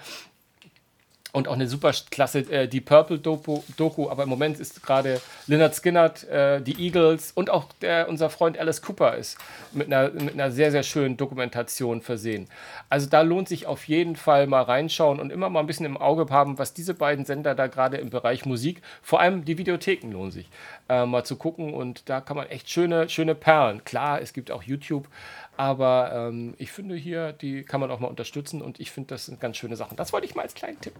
und 1.33 1.47
auch 1.47 1.53
eine 1.53 1.67
super 1.67 1.91
klasse 2.11 2.39
äh, 2.51 2.67
die 2.67 2.79
Purple 2.79 3.17
Doku, 3.17 3.61
Doku, 3.75 4.07
aber 4.09 4.23
im 4.23 4.29
Moment 4.29 4.59
ist 4.59 4.83
gerade 4.83 5.19
Leonard 5.47 5.73
Skinnert, 5.75 6.23
äh, 6.25 6.61
die 6.61 6.79
Eagles 6.79 7.31
und 7.31 7.49
auch 7.49 7.65
der, 7.81 8.07
unser 8.07 8.29
Freund 8.29 8.57
Alice 8.57 8.83
Cooper 8.83 9.17
ist 9.17 9.37
mit 9.71 9.87
einer, 9.87 10.11
mit 10.11 10.35
einer 10.35 10.51
sehr, 10.51 10.71
sehr 10.71 10.83
schönen 10.83 11.17
Dokumentation 11.17 12.01
versehen. 12.01 12.47
Also 12.87 13.09
da 13.09 13.21
lohnt 13.21 13.49
sich 13.49 13.65
auf 13.65 13.87
jeden 13.87 14.15
Fall 14.15 14.45
mal 14.45 14.61
reinschauen 14.61 15.19
und 15.19 15.31
immer 15.31 15.49
mal 15.49 15.61
ein 15.61 15.67
bisschen 15.67 15.87
im 15.87 15.97
Auge 15.97 16.31
haben, 16.31 16.59
was 16.59 16.75
diese 16.75 16.93
beiden 16.93 17.25
Sender 17.25 17.55
da 17.55 17.65
gerade 17.65 17.97
im 17.97 18.11
Bereich 18.11 18.45
Musik, 18.45 18.83
vor 19.01 19.19
allem 19.19 19.43
die 19.43 19.57
Videotheken 19.57 20.11
lohnen 20.11 20.31
sich, 20.31 20.47
äh, 20.89 21.05
mal 21.05 21.23
zu 21.23 21.35
gucken 21.35 21.73
und 21.73 22.09
da 22.09 22.21
kann 22.21 22.37
man 22.37 22.47
echt 22.47 22.69
schöne, 22.69 23.09
schöne 23.09 23.35
Perlen. 23.35 23.83
Klar, 23.83 24.21
es 24.21 24.33
gibt 24.33 24.51
auch 24.51 24.63
YouTube, 24.63 25.07
aber 25.55 26.11
ähm, 26.13 26.55
ich 26.57 26.71
finde 26.71 26.95
hier, 26.95 27.33
die 27.33 27.63
kann 27.63 27.79
man 27.79 27.91
auch 27.91 27.99
mal 27.99 28.07
unterstützen 28.07 28.61
und 28.61 28.79
ich 28.79 28.91
finde, 28.91 29.09
das 29.09 29.25
sind 29.25 29.39
ganz 29.39 29.57
schöne 29.57 29.75
Sachen. 29.75 29.95
Das 29.97 30.13
wollte 30.13 30.25
ich 30.25 30.35
mal 30.35 30.43
als 30.43 30.53
kleinen 30.53 30.79
Tipp, 30.81 30.93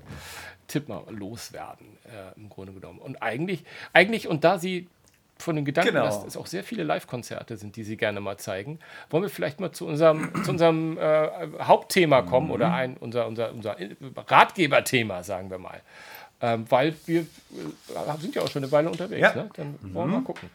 Tipp 0.67 0.87
mal 0.87 1.03
loswerden, 1.09 1.87
äh, 2.05 2.39
im 2.39 2.49
Grunde 2.49 2.73
genommen. 2.73 2.99
Und 2.99 3.21
eigentlich, 3.21 3.63
eigentlich, 3.93 4.27
und 4.27 4.43
da 4.43 4.57
sie 4.59 4.87
von 5.37 5.55
den 5.55 5.65
Gedanken, 5.65 5.93
genau. 5.93 6.05
dass 6.05 6.23
es 6.23 6.37
auch 6.37 6.45
sehr 6.45 6.63
viele 6.63 6.83
Live-Konzerte 6.83 7.57
sind, 7.57 7.75
die 7.75 7.83
sie 7.83 7.97
gerne 7.97 8.21
mal 8.21 8.37
zeigen, 8.37 8.79
wollen 9.09 9.23
wir 9.23 9.29
vielleicht 9.29 9.59
mal 9.59 9.71
zu 9.71 9.85
unserem, 9.85 10.31
zu 10.43 10.51
unserem 10.51 10.97
äh, 10.97 11.27
Hauptthema 11.59 12.21
kommen 12.21 12.47
mhm. 12.47 12.53
oder 12.53 12.73
ein, 12.73 12.97
unser, 12.97 13.27
unser, 13.27 13.51
unser 13.51 13.75
Ratgeberthema, 14.27 15.23
sagen 15.23 15.49
wir 15.49 15.57
mal. 15.57 15.81
Ähm, 16.43 16.65
weil 16.69 16.93
wir 17.05 17.21
äh, 17.21 17.25
sind 18.19 18.35
ja 18.35 18.41
auch 18.41 18.51
schon 18.51 18.63
eine 18.63 18.71
Weile 18.73 18.89
unterwegs. 18.89 19.21
Ja. 19.21 19.33
Ne? 19.33 19.49
Dann 19.55 19.79
wollen 19.81 19.93
wir 19.93 20.05
mhm. 20.05 20.11
mal 20.11 20.23
gucken. 20.23 20.49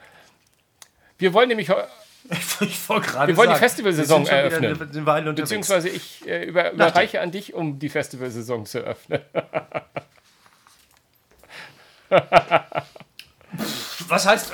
Wir 1.16 1.32
wollen 1.32 1.48
nämlich 1.48 1.70
Ich 2.60 2.88
wollte 2.90 3.10
gerade 3.10 3.28
Wir 3.28 3.36
wollen 3.38 3.48
sagen, 3.48 3.58
die 3.58 3.64
Festivalsaison 3.64 4.26
eröffnen. 4.26 5.34
Beziehungsweise 5.34 5.88
ich 5.88 6.28
äh, 6.28 6.44
über, 6.44 6.72
überreiche 6.72 7.22
an 7.22 7.30
dich, 7.30 7.54
um 7.54 7.78
die 7.78 7.88
Festivalsaison 7.88 8.66
zu 8.66 8.80
öffnen. 8.80 9.22
Was 14.08 14.26
heißt, 14.26 14.52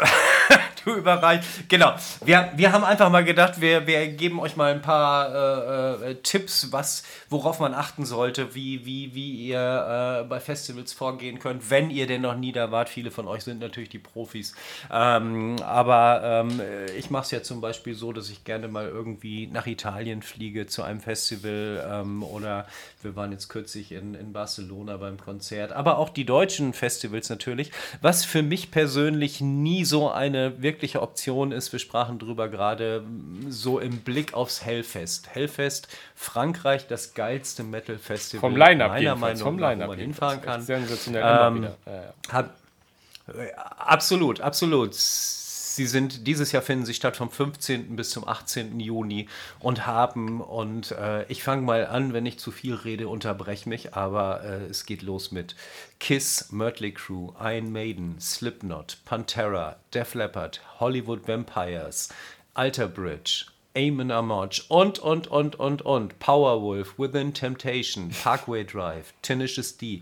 du 0.84 0.94
überreichst? 0.96 1.68
Genau. 1.68 1.94
Wir, 2.24 2.52
wir 2.56 2.72
haben 2.72 2.84
einfach 2.84 3.10
mal 3.10 3.24
gedacht, 3.24 3.60
wir, 3.60 3.86
wir 3.86 4.08
geben 4.08 4.40
euch 4.40 4.56
mal 4.56 4.72
ein 4.72 4.82
paar 4.82 5.34
äh, 5.34 6.10
äh, 6.10 6.14
Tipps, 6.16 6.72
was, 6.72 7.04
worauf 7.28 7.60
man 7.60 7.74
achten 7.74 8.04
sollte, 8.04 8.54
wie, 8.54 8.84
wie, 8.84 9.14
wie 9.14 9.32
ihr 9.48 10.22
äh, 10.22 10.24
bei 10.24 10.40
Festivals 10.40 10.92
vorgehen 10.92 11.38
könnt, 11.38 11.70
wenn 11.70 11.90
ihr 11.90 12.06
denn 12.06 12.22
noch 12.22 12.36
nie 12.36 12.52
da 12.52 12.70
wart. 12.70 12.88
Viele 12.88 13.10
von 13.10 13.26
euch 13.26 13.44
sind 13.44 13.60
natürlich 13.60 13.88
die 13.88 13.98
Profis. 13.98 14.54
Ähm, 14.92 15.56
aber 15.62 16.20
ähm, 16.24 16.60
ich 16.96 17.10
mache 17.10 17.24
es 17.24 17.30
ja 17.30 17.42
zum 17.42 17.60
Beispiel 17.60 17.94
so, 17.94 18.12
dass 18.12 18.30
ich 18.30 18.44
gerne 18.44 18.68
mal 18.68 18.88
irgendwie 18.88 19.46
nach 19.46 19.66
Italien 19.66 20.22
fliege 20.22 20.66
zu 20.66 20.82
einem 20.82 21.00
Festival 21.00 21.84
ähm, 21.90 22.22
oder 22.22 22.66
wir 23.02 23.16
waren 23.16 23.32
jetzt 23.32 23.48
kürzlich 23.48 23.92
in, 23.92 24.14
in 24.14 24.32
Barcelona 24.32 24.96
beim 24.96 25.18
Konzert. 25.18 25.72
Aber 25.72 25.98
auch 25.98 26.08
die 26.08 26.24
deutschen 26.24 26.72
Festivals 26.72 27.28
natürlich. 27.28 27.70
Was 28.00 28.24
für 28.24 28.42
mich 28.42 28.70
persönlich 28.70 29.40
nie 29.40 29.84
so 29.84 30.10
eine 30.10 30.62
wirkliche 30.74 31.02
Option 31.02 31.52
ist, 31.52 31.70
wir 31.70 31.78
sprachen 31.78 32.18
drüber 32.18 32.48
gerade, 32.48 33.04
so 33.48 33.78
im 33.78 34.00
Blick 34.00 34.34
aufs 34.34 34.64
Hellfest. 34.64 35.28
Hellfest, 35.32 35.86
Frankreich, 36.16 36.88
das 36.88 37.14
geilste 37.14 37.62
Metal-Festival 37.62 38.40
vom 38.40 38.56
Line-Up 38.56 38.90
meiner 38.90 39.14
Meinung 39.14 39.40
vom 39.40 39.56
nach, 39.56 39.78
wo 39.78 39.86
man 39.86 39.98
hinfahren 39.98 40.42
kann. 40.42 40.62
Sensationell 40.62 41.22
ähm, 41.22 41.62
ja, 41.62 41.92
ja. 41.92 42.14
Hab, 42.32 42.56
absolut, 43.78 44.40
absolut. 44.40 44.94
Sie 45.74 45.86
sind, 45.86 46.26
dieses 46.26 46.52
Jahr 46.52 46.62
finden 46.62 46.86
sie 46.86 46.94
statt 46.94 47.16
vom 47.16 47.30
15. 47.30 47.96
bis 47.96 48.10
zum 48.10 48.28
18. 48.28 48.78
Juni 48.78 49.28
und 49.58 49.86
haben, 49.86 50.40
und 50.40 50.92
äh, 50.92 51.24
ich 51.24 51.42
fange 51.42 51.62
mal 51.62 51.86
an, 51.86 52.12
wenn 52.12 52.26
ich 52.26 52.38
zu 52.38 52.52
viel 52.52 52.74
rede, 52.74 53.08
unterbreche 53.08 53.68
mich, 53.68 53.94
aber 53.94 54.44
äh, 54.44 54.66
es 54.66 54.86
geht 54.86 55.02
los 55.02 55.32
mit 55.32 55.56
Kiss, 55.98 56.48
Mötley 56.52 56.92
Crew, 56.92 57.32
Iron 57.40 57.72
Maiden, 57.72 58.20
Slipknot, 58.20 58.98
Pantera, 59.04 59.76
Def 59.92 60.14
Leppard, 60.14 60.60
Hollywood 60.78 61.26
Vampires, 61.26 62.08
Alter 62.54 62.86
Bridge, 62.86 63.46
Amon 63.76 64.12
Amorch 64.12 64.66
und, 64.68 65.00
und, 65.00 65.26
und, 65.26 65.56
und, 65.56 65.82
und. 65.82 66.18
Powerwolf, 66.20 66.96
Within 66.98 67.34
Temptation, 67.34 68.10
Parkway 68.22 68.64
Drive, 68.64 69.12
Tenacious 69.22 69.76
D. 69.76 70.00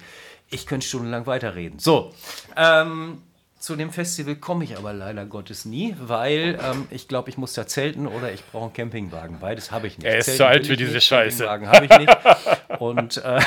Ich 0.50 0.66
könnte 0.66 0.86
stundenlang 0.86 1.26
weiterreden. 1.26 1.78
So, 1.78 2.12
ähm, 2.56 3.22
zu 3.62 3.76
dem 3.76 3.92
Festival 3.92 4.34
komme 4.34 4.64
ich 4.64 4.76
aber 4.76 4.92
leider 4.92 5.24
Gottes 5.24 5.64
nie, 5.64 5.94
weil 6.00 6.58
ähm, 6.60 6.88
ich 6.90 7.06
glaube, 7.06 7.30
ich 7.30 7.38
muss 7.38 7.52
da 7.52 7.64
zelten 7.64 8.08
oder 8.08 8.32
ich 8.32 8.44
brauche 8.44 8.64
einen 8.64 8.72
Campingwagen. 8.72 9.38
Beides 9.38 9.70
habe 9.70 9.86
ich 9.86 9.98
nicht. 9.98 10.06
Er 10.06 10.18
ist 10.18 10.24
zelten 10.24 10.38
zu 10.38 10.46
alt 10.46 10.66
für 10.66 10.76
diese 10.76 10.94
nicht, 10.94 11.04
Scheiße. 11.04 11.44
Campingwagen 11.44 11.68
habe 11.68 11.84
ich 11.86 11.98
nicht. 11.98 12.80
Und 12.80 13.16
äh, 13.18 13.40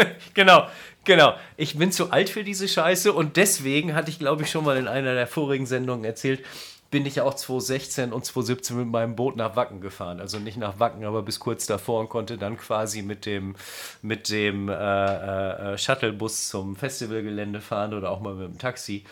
genau, 0.34 0.68
genau. 1.04 1.34
Ich 1.58 1.76
bin 1.76 1.92
zu 1.92 2.12
alt 2.12 2.30
für 2.30 2.42
diese 2.42 2.66
Scheiße 2.66 3.12
und 3.12 3.36
deswegen 3.36 3.94
hatte 3.94 4.08
ich, 4.08 4.18
glaube 4.18 4.44
ich, 4.44 4.50
schon 4.50 4.64
mal 4.64 4.78
in 4.78 4.88
einer 4.88 5.14
der 5.14 5.26
vorigen 5.26 5.66
Sendungen 5.66 6.06
erzählt, 6.06 6.42
bin 6.90 7.06
ich 7.06 7.20
auch 7.20 7.34
2016 7.34 8.12
und 8.12 8.24
2017 8.24 8.76
mit 8.76 8.88
meinem 8.88 9.14
Boot 9.14 9.36
nach 9.36 9.54
Wacken 9.56 9.80
gefahren. 9.80 10.20
Also 10.20 10.38
nicht 10.38 10.56
nach 10.56 10.80
Wacken, 10.80 11.04
aber 11.04 11.22
bis 11.22 11.38
kurz 11.38 11.66
davor 11.66 12.00
und 12.00 12.08
konnte 12.08 12.36
dann 12.36 12.56
quasi 12.56 13.02
mit 13.02 13.26
dem, 13.26 13.54
mit 14.02 14.28
dem 14.28 14.68
äh, 14.68 14.74
äh, 14.74 15.78
Shuttlebus 15.78 16.48
zum 16.48 16.76
Festivalgelände 16.76 17.60
fahren 17.60 17.94
oder 17.94 18.10
auch 18.10 18.20
mal 18.20 18.34
mit 18.34 18.48
dem 18.48 18.58
Taxi. 18.58 19.04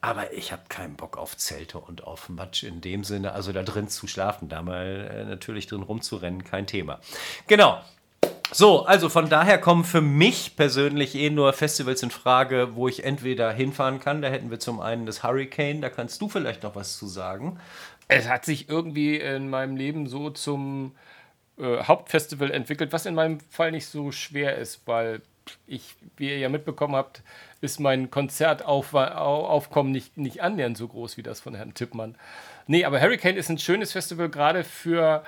Aber 0.00 0.32
ich 0.32 0.52
habe 0.52 0.62
keinen 0.68 0.94
Bock 0.94 1.16
auf 1.18 1.36
Zelte 1.36 1.78
und 1.78 2.04
auf 2.04 2.28
Matsch 2.28 2.62
in 2.62 2.80
dem 2.80 3.04
Sinne. 3.04 3.32
Also 3.32 3.52
da 3.52 3.62
drin 3.62 3.88
zu 3.88 4.06
schlafen, 4.06 4.48
da 4.48 4.62
mal 4.62 5.10
äh, 5.10 5.24
natürlich 5.24 5.66
drin 5.66 5.82
rumzurennen, 5.82 6.44
kein 6.44 6.66
Thema. 6.66 7.00
Genau, 7.48 7.82
so, 8.52 8.84
also 8.84 9.08
von 9.08 9.28
daher 9.28 9.58
kommen 9.58 9.84
für 9.84 10.00
mich 10.00 10.56
persönlich 10.56 11.14
eh 11.14 11.30
nur 11.30 11.52
Festivals 11.52 12.02
in 12.02 12.10
Frage, 12.10 12.74
wo 12.74 12.88
ich 12.88 13.04
entweder 13.04 13.52
hinfahren 13.52 14.00
kann. 14.00 14.22
Da 14.22 14.28
hätten 14.28 14.50
wir 14.50 14.60
zum 14.60 14.80
einen 14.80 15.04
das 15.04 15.22
Hurricane, 15.22 15.80
da 15.80 15.90
kannst 15.90 16.20
du 16.20 16.28
vielleicht 16.28 16.62
noch 16.62 16.74
was 16.76 16.96
zu 16.96 17.06
sagen. 17.06 17.58
Es 18.08 18.28
hat 18.28 18.44
sich 18.44 18.68
irgendwie 18.68 19.16
in 19.16 19.50
meinem 19.50 19.76
Leben 19.76 20.06
so 20.06 20.30
zum 20.30 20.94
äh, 21.58 21.82
Hauptfestival 21.82 22.50
entwickelt, 22.50 22.92
was 22.92 23.06
in 23.06 23.14
meinem 23.14 23.40
Fall 23.50 23.72
nicht 23.72 23.86
so 23.86 24.12
schwer 24.12 24.56
ist, 24.56 24.82
weil 24.86 25.22
ich, 25.66 25.96
wie 26.16 26.28
ihr 26.28 26.38
ja 26.38 26.48
mitbekommen 26.48 26.94
habt, 26.94 27.22
ist 27.60 27.80
mein 27.80 28.10
Konzertaufkommen 28.10 29.92
nicht, 29.92 30.16
nicht 30.16 30.42
annähernd 30.42 30.76
so 30.76 30.88
groß 30.88 31.16
wie 31.16 31.22
das 31.22 31.40
von 31.40 31.54
Herrn 31.54 31.74
Tippmann. 31.74 32.14
Nee, 32.66 32.84
aber 32.84 33.00
Hurricane 33.00 33.36
ist 33.36 33.48
ein 33.48 33.58
schönes 33.58 33.92
Festival, 33.92 34.28
gerade 34.28 34.64
für 34.64 35.24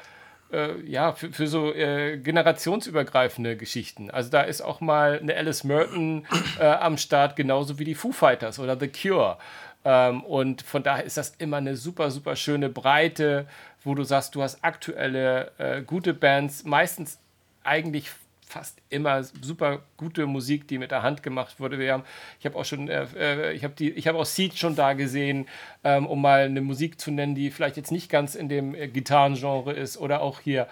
äh, 0.53 0.81
ja, 0.83 1.13
für, 1.13 1.33
für 1.33 1.47
so 1.47 1.73
äh, 1.75 2.17
generationsübergreifende 2.19 3.57
Geschichten. 3.57 4.11
Also 4.11 4.31
da 4.31 4.43
ist 4.43 4.61
auch 4.61 4.81
mal 4.81 5.19
eine 5.21 5.37
Alice 5.37 5.65
Merton 5.65 6.27
äh, 6.59 6.65
am 6.65 6.97
Start, 6.97 7.37
genauso 7.37 7.79
wie 7.79 7.85
die 7.85 7.95
Foo 7.95 8.13
Fighters 8.13 8.59
oder 8.59 8.79
The 8.79 8.89
Cure. 8.89 9.39
Ähm, 9.85 10.23
und 10.25 10.63
von 10.63 10.83
daher 10.83 11.05
ist 11.05 11.17
das 11.17 11.35
immer 11.39 11.59
eine 11.59 11.77
super, 11.77 12.11
super 12.11 12.37
schöne 12.37 12.69
Breite, 12.69 13.47
wo 13.85 13.95
du 13.95 14.05
sagst, 14.05 14.35
du 14.35 14.43
hast 14.43 14.63
aktuelle, 14.65 15.53
äh, 15.59 15.83
gute 15.83 16.15
Bands, 16.15 16.65
meistens 16.65 17.19
eigentlich 17.63 18.11
fast 18.49 18.81
immer 18.89 19.23
super 19.23 19.81
gute 19.97 20.27
Musik, 20.27 20.67
die 20.69 20.79
mit 20.79 20.91
der 20.91 21.03
Hand 21.03 21.23
gemacht 21.23 21.61
wurde. 21.61 21.79
Wir 21.79 21.93
haben, 21.93 22.05
ich 22.41 22.47
habe 22.47 22.57
auch 22.57 22.65
schon, 22.65 22.89
äh, 22.89 23.07
äh 23.17 23.53
ich 23.53 23.65
habe 23.65 23.75
die, 23.75 23.91
ich 23.91 24.09
habe 24.09 24.19
auch 24.19 24.25
Seed 24.25 24.59
schon 24.59 24.75
da 24.75 24.95
gesehen, 24.95 25.47
ähm, 25.85 26.07
um 26.07 26.23
mal 26.23 26.45
eine 26.45 26.61
Musik 26.61 27.01
zu 27.01 27.11
nennen, 27.11 27.35
die 27.35 27.51
vielleicht 27.51 27.77
jetzt 27.77 27.93
nicht 27.93 28.11
ganz 28.11 28.35
in 28.35 28.49
dem 28.49 28.75
äh, 28.75 28.89
Gitarrengenre 28.89 29.73
ist 29.73 29.99
oder 29.99 30.23
auch 30.23 30.41
hier 30.41 30.67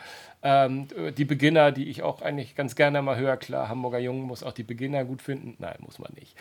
ähm, 0.47 0.86
die 1.18 1.24
Beginner, 1.24 1.72
die 1.72 1.88
ich 1.88 2.05
auch 2.05 2.22
eigentlich 2.22 2.55
ganz 2.55 2.76
gerne 2.76 3.03
mal 3.03 3.16
höre, 3.16 3.36
klar, 3.36 3.68
Hamburger 3.68 3.99
Jungen 3.99 4.22
muss 4.22 4.44
auch 4.44 4.53
die 4.53 4.62
Beginner 4.62 5.05
gut 5.05 5.20
finden. 5.20 5.57
Nein, 5.59 5.74
muss 5.80 5.99
man 5.99 6.12
nicht. 6.14 6.36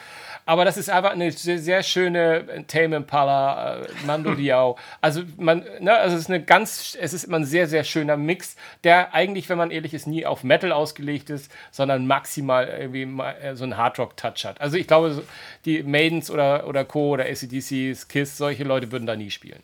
Aber 0.45 0.63
das 0.63 0.77
ist 0.77 0.91
einfach 0.91 1.11
eine 1.11 1.31
sehr, 1.31 1.57
sehr 1.57 1.81
schöne 1.81 2.65
Tame 2.67 2.97
Impala, 2.97 3.81
äh, 3.81 3.87
Mando 4.05 4.35
Diao. 4.35 4.77
Also, 5.01 5.23
man, 5.37 5.65
ne, 5.79 5.91
also 5.91 6.15
es 6.15 6.23
ist 6.23 6.29
eine 6.29 6.43
ganz, 6.43 6.95
es 7.01 7.13
ist 7.13 7.23
immer 7.23 7.37
ein 7.37 7.45
sehr, 7.45 7.67
sehr 7.67 7.83
schöner 7.83 8.15
Mix, 8.15 8.55
der 8.83 9.15
eigentlich, 9.15 9.49
wenn 9.49 9.57
man 9.57 9.71
ehrlich 9.71 9.95
ist, 9.95 10.05
nie 10.05 10.25
auf 10.27 10.43
Metal 10.43 10.71
ausgelegt 10.71 11.31
ist, 11.31 11.51
sondern 11.71 12.05
maximal 12.05 12.67
irgendwie 12.67 13.23
äh, 13.23 13.55
so 13.55 13.63
einen 13.63 13.75
Hardrock-Touch 13.75 14.45
hat. 14.45 14.61
Also 14.61 14.77
ich 14.77 14.85
glaube, 14.85 15.23
die 15.65 15.81
Maidens 15.81 16.29
oder, 16.29 16.67
oder 16.67 16.85
Co. 16.85 17.09
oder 17.13 17.25
ACDCs, 17.25 18.07
Kiss, 18.07 18.37
solche 18.37 18.63
Leute 18.63 18.91
würden 18.91 19.07
da 19.07 19.15
nie 19.15 19.31
spielen. 19.31 19.63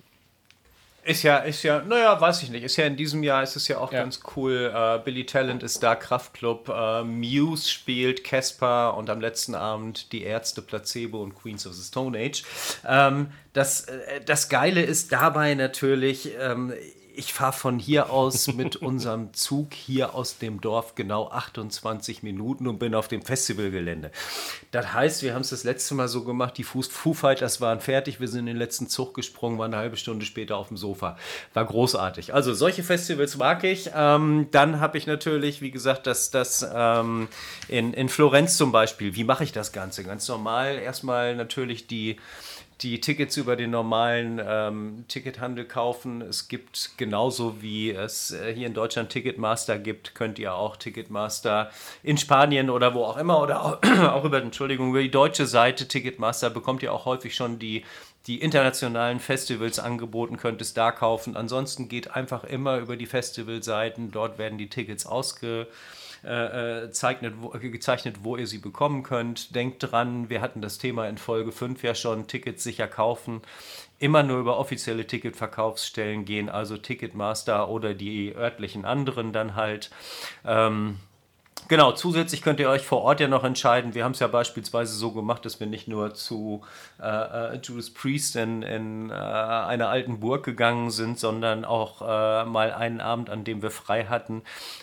Ist 1.03 1.23
ja, 1.23 1.37
ist 1.37 1.63
ja, 1.63 1.81
naja, 1.81 2.19
weiß 2.21 2.43
ich 2.43 2.51
nicht. 2.51 2.63
Ist 2.63 2.77
ja 2.77 2.85
in 2.85 2.95
diesem 2.95 3.23
Jahr 3.23 3.41
ist 3.41 3.55
es 3.55 3.67
ja 3.67 3.79
auch 3.79 3.91
ja. 3.91 4.01
ganz 4.01 4.19
cool. 4.35 4.71
Uh, 4.73 5.03
Billy 5.03 5.25
Talent 5.25 5.63
ist 5.63 5.81
da, 5.81 5.95
Kraftklub, 5.95 6.69
uh, 6.69 7.03
Muse 7.03 7.67
spielt, 7.67 8.23
Casper 8.23 8.95
und 8.95 9.09
am 9.09 9.19
letzten 9.19 9.55
Abend 9.55 10.11
die 10.11 10.23
Ärzte, 10.23 10.61
Placebo 10.61 11.23
und 11.23 11.33
Queens 11.33 11.65
of 11.65 11.73
the 11.73 11.83
Stone 11.83 12.17
Age. 12.17 12.43
Ähm, 12.87 13.31
das, 13.53 13.85
äh, 13.85 14.21
das 14.23 14.47
Geile 14.49 14.83
ist 14.83 15.11
dabei 15.11 15.55
natürlich, 15.55 16.29
ähm, 16.39 16.71
ich 17.21 17.33
fahre 17.33 17.53
von 17.53 17.77
hier 17.77 18.09
aus 18.09 18.47
mit 18.53 18.77
unserem 18.77 19.31
Zug 19.33 19.73
hier 19.75 20.15
aus 20.15 20.39
dem 20.39 20.59
Dorf 20.59 20.95
genau 20.95 21.29
28 21.29 22.23
Minuten 22.23 22.67
und 22.67 22.79
bin 22.79 22.95
auf 22.95 23.07
dem 23.07 23.21
Festivalgelände. 23.21 24.11
Das 24.71 24.93
heißt, 24.93 25.21
wir 25.21 25.35
haben 25.35 25.41
es 25.41 25.51
das 25.51 25.63
letzte 25.63 25.93
Mal 25.93 26.07
so 26.07 26.23
gemacht, 26.23 26.57
die 26.57 26.63
Foo 26.63 27.13
Fighters 27.13 27.61
waren 27.61 27.79
fertig, 27.79 28.19
wir 28.19 28.27
sind 28.27 28.41
in 28.41 28.45
den 28.47 28.57
letzten 28.57 28.89
Zug 28.89 29.13
gesprungen, 29.13 29.59
waren 29.59 29.71
eine 29.71 29.83
halbe 29.83 29.97
Stunde 29.97 30.25
später 30.25 30.57
auf 30.57 30.69
dem 30.69 30.77
Sofa. 30.77 31.15
War 31.53 31.65
großartig. 31.65 32.33
Also 32.33 32.55
solche 32.55 32.83
Festivals 32.83 33.37
mag 33.37 33.63
ich. 33.63 33.91
Ähm, 33.95 34.47
dann 34.51 34.79
habe 34.79 34.97
ich 34.97 35.05
natürlich, 35.05 35.61
wie 35.61 35.71
gesagt, 35.71 36.07
das, 36.07 36.31
das 36.31 36.67
ähm, 36.73 37.27
in, 37.67 37.93
in 37.93 38.09
Florenz 38.09 38.57
zum 38.57 38.71
Beispiel. 38.71 39.15
Wie 39.15 39.23
mache 39.23 39.43
ich 39.43 39.51
das 39.51 39.71
Ganze? 39.71 40.03
Ganz 40.03 40.27
normal 40.27 40.79
erstmal 40.79 41.35
natürlich 41.35 41.85
die 41.85 42.17
die 42.81 42.99
Tickets 42.99 43.37
über 43.37 43.55
den 43.55 43.69
normalen 43.69 44.41
ähm, 44.43 45.05
Tickethandel 45.07 45.65
kaufen. 45.65 46.21
Es 46.21 46.47
gibt 46.47 46.91
genauso 46.97 47.61
wie 47.61 47.91
es 47.91 48.31
äh, 48.31 48.53
hier 48.53 48.67
in 48.67 48.73
Deutschland 48.73 49.09
Ticketmaster 49.09 49.77
gibt, 49.77 50.15
könnt 50.15 50.39
ihr 50.39 50.55
auch 50.55 50.77
Ticketmaster 50.77 51.69
in 52.01 52.17
Spanien 52.17 52.69
oder 52.69 52.95
wo 52.95 53.03
auch 53.03 53.17
immer 53.17 53.39
oder 53.39 53.63
auch, 53.63 53.83
auch 54.09 54.23
über, 54.23 54.41
Entschuldigung, 54.41 54.89
über 54.89 55.01
die 55.01 55.11
deutsche 55.11 55.45
Seite 55.45 55.87
Ticketmaster 55.87 56.49
bekommt 56.49 56.81
ihr 56.81 56.93
auch 56.93 57.05
häufig 57.05 57.35
schon 57.35 57.59
die 57.59 57.83
die 58.27 58.39
internationalen 58.39 59.19
Festivals 59.19 59.79
angeboten, 59.79 60.37
könnt 60.37 60.61
es 60.61 60.73
da 60.73 60.91
kaufen. 60.91 61.35
Ansonsten 61.35 61.89
geht 61.89 62.15
einfach 62.15 62.43
immer 62.43 62.77
über 62.77 62.95
die 62.95 63.07
Festivalseiten. 63.07 64.11
Dort 64.11 64.37
werden 64.37 64.59
die 64.59 64.69
Tickets 64.69 65.07
ausge, 65.07 65.67
äh, 66.23 66.83
äh, 66.83 66.91
zeichnet, 66.91 67.35
wo, 67.39 67.49
gezeichnet, 67.49 68.17
wo 68.23 68.37
ihr 68.37 68.47
sie 68.47 68.59
bekommen 68.59 69.03
könnt. 69.03 69.55
Denkt 69.55 69.77
dran, 69.79 70.29
wir 70.29 70.41
hatten 70.41 70.61
das 70.61 70.77
Thema 70.77 71.07
in 71.07 71.17
Folge 71.17 71.51
5 71.51 71.83
ja 71.83 71.95
schon, 71.95 72.27
Tickets 72.27 72.63
sicher 72.63 72.87
kaufen. 72.87 73.41
Immer 73.97 74.23
nur 74.23 74.39
über 74.39 74.57
offizielle 74.57 75.07
Ticketverkaufsstellen 75.07 76.25
gehen, 76.25 76.49
also 76.49 76.77
Ticketmaster 76.77 77.69
oder 77.69 77.93
die 77.93 78.35
örtlichen 78.35 78.85
anderen 78.85 79.33
dann 79.33 79.55
halt. 79.55 79.89
Ähm, 80.45 80.97
Genau, 81.67 81.93
zusätzlich 81.93 82.41
könnt 82.41 82.59
ihr 82.59 82.69
euch 82.69 82.81
vor 82.81 83.01
Ort 83.01 83.19
ja 83.19 83.27
noch 83.27 83.43
entscheiden. 83.43 83.93
Wir 83.93 84.03
haben 84.03 84.11
es 84.11 84.19
ja 84.19 84.27
beispielsweise 84.27 84.93
so 84.93 85.11
gemacht, 85.11 85.45
dass 85.45 85.59
wir 85.59 85.67
nicht 85.67 85.87
nur 85.87 86.13
zu 86.13 86.63
äh, 87.01 87.05
äh, 87.55 87.59
Judas 87.63 87.89
Priest 87.89 88.35
in, 88.35 88.61
in 88.61 89.09
äh, 89.09 89.13
einer 89.13 89.89
alten 89.89 90.19
Burg 90.19 90.43
gegangen 90.43 90.91
sind, 90.91 91.19
sondern 91.19 91.63
auch 91.63 92.01
äh, 92.01 92.45
mal 92.45 92.73
einen 92.73 92.99
Abend, 92.99 93.29
an 93.29 93.43
dem 93.43 93.61
wir 93.61 93.71
frei 93.71 94.05
hatten, 94.05 94.41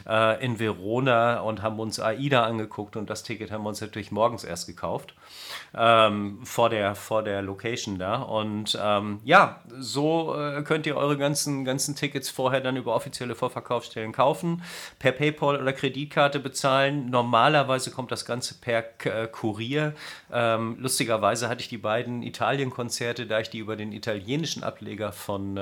äh, 0.08 0.42
in 0.44 0.58
Verona 0.58 1.40
und 1.40 1.62
haben 1.62 1.78
uns 1.78 2.00
AIDA 2.00 2.44
angeguckt 2.44 2.96
und 2.96 3.10
das 3.10 3.22
Ticket 3.22 3.50
haben 3.50 3.64
wir 3.64 3.68
uns 3.68 3.80
natürlich 3.80 4.10
morgens 4.10 4.44
erst 4.44 4.66
gekauft 4.66 5.14
ähm, 5.76 6.40
vor, 6.44 6.70
der, 6.70 6.94
vor 6.94 7.22
der 7.22 7.42
Location 7.42 7.98
da. 7.98 8.16
Und 8.16 8.78
ähm, 8.80 9.20
ja, 9.24 9.60
so 9.78 10.34
äh, 10.36 10.62
könnt 10.62 10.86
ihr 10.86 10.96
eure 10.96 11.16
ganzen, 11.16 11.64
ganzen 11.64 11.96
Tickets 11.96 12.30
vorher 12.30 12.60
dann 12.60 12.76
über 12.76 12.94
offizielle 12.94 13.34
Vorverkaufsstellen 13.34 14.12
kaufen, 14.12 14.62
per 14.98 15.12
PayPal 15.12 15.60
oder 15.60 15.72
Kreditkarte 15.72 16.40
bezahlen. 16.40 16.67
Normalerweise 17.10 17.90
kommt 17.90 18.12
das 18.12 18.24
Ganze 18.24 18.54
per 18.54 18.84
äh, 19.04 19.26
Kurier. 19.26 19.94
Ähm, 20.32 20.76
lustigerweise 20.78 21.48
hatte 21.48 21.60
ich 21.62 21.68
die 21.68 21.78
beiden 21.78 22.22
Italien-Konzerte, 22.22 23.26
da 23.26 23.40
ich 23.40 23.50
die 23.50 23.58
über 23.58 23.76
den 23.76 23.92
italienischen 23.92 24.62
Ableger 24.62 25.12
von 25.12 25.56
äh, 25.56 25.60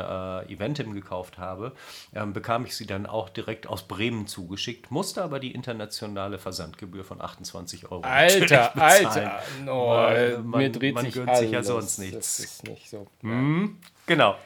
Eventim 0.53 0.93
gekauft 0.95 1.39
habe, 1.39 1.73
ähm, 2.15 2.33
bekam 2.33 2.65
ich 2.67 2.77
sie 2.77 2.87
dann 2.87 3.07
auch 3.07 3.29
direkt 3.29 3.67
aus 3.67 3.83
Bremen 3.85 4.27
zugeschickt, 4.27 4.91
musste 4.91 5.23
aber 5.23 5.41
die 5.41 5.53
internationale 5.53 6.39
Versandgebühr 6.39 7.05
von 7.05 7.21
28 7.21 7.91
Euro 7.91 8.03
Alter, 8.03 8.77
Alter, 8.77 9.43
no 9.65 9.89
weil 9.89 10.39
man, 10.39 10.61
mir 10.61 10.73
dreht 10.73 10.95
man 10.95 11.05
sich 11.05 11.15
gönnt 11.15 11.29
alles. 11.29 11.41
sich 11.41 11.51
ja 11.51 11.63
sonst 11.63 11.99
nichts. 11.99 12.17
Das 12.17 12.39
ist 12.41 12.65
nicht 12.65 12.91
so. 12.91 13.07
Mhm, 13.23 13.79
genau. 14.07 14.37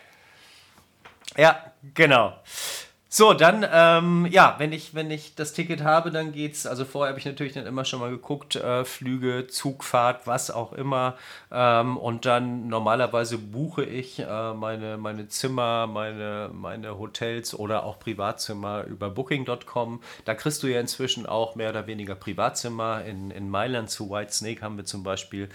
Ja, 1.36 1.72
genau. 1.94 2.34
So, 3.12 3.34
dann, 3.34 3.66
ähm, 3.68 4.28
ja, 4.30 4.54
wenn 4.58 4.72
ich, 4.72 4.94
wenn 4.94 5.10
ich 5.10 5.34
das 5.34 5.52
Ticket 5.52 5.82
habe, 5.82 6.12
dann 6.12 6.30
geht's, 6.30 6.64
also 6.64 6.84
vorher 6.84 7.10
habe 7.10 7.18
ich 7.18 7.26
natürlich 7.26 7.54
dann 7.54 7.66
immer 7.66 7.84
schon 7.84 7.98
mal 7.98 8.08
geguckt, 8.08 8.54
äh, 8.54 8.84
Flüge, 8.84 9.48
Zugfahrt, 9.48 10.28
was 10.28 10.52
auch 10.52 10.72
immer. 10.72 11.16
Ähm, 11.50 11.96
und 11.96 12.24
dann 12.24 12.68
normalerweise 12.68 13.36
buche 13.36 13.82
ich 13.82 14.20
äh, 14.20 14.54
meine, 14.54 14.96
meine 14.96 15.26
Zimmer, 15.26 15.88
meine, 15.88 16.50
meine 16.52 17.00
Hotels 17.00 17.52
oder 17.52 17.82
auch 17.82 17.98
Privatzimmer 17.98 18.84
über 18.84 19.10
Booking.com. 19.10 20.00
Da 20.24 20.36
kriegst 20.36 20.62
du 20.62 20.68
ja 20.68 20.78
inzwischen 20.78 21.26
auch 21.26 21.56
mehr 21.56 21.70
oder 21.70 21.88
weniger 21.88 22.14
Privatzimmer. 22.14 23.04
In, 23.04 23.32
in 23.32 23.50
Mailand 23.50 23.90
zu 23.90 24.08
White 24.08 24.32
Snake 24.32 24.62
haben 24.62 24.76
wir 24.76 24.84
zum 24.84 25.02
Beispiel 25.02 25.48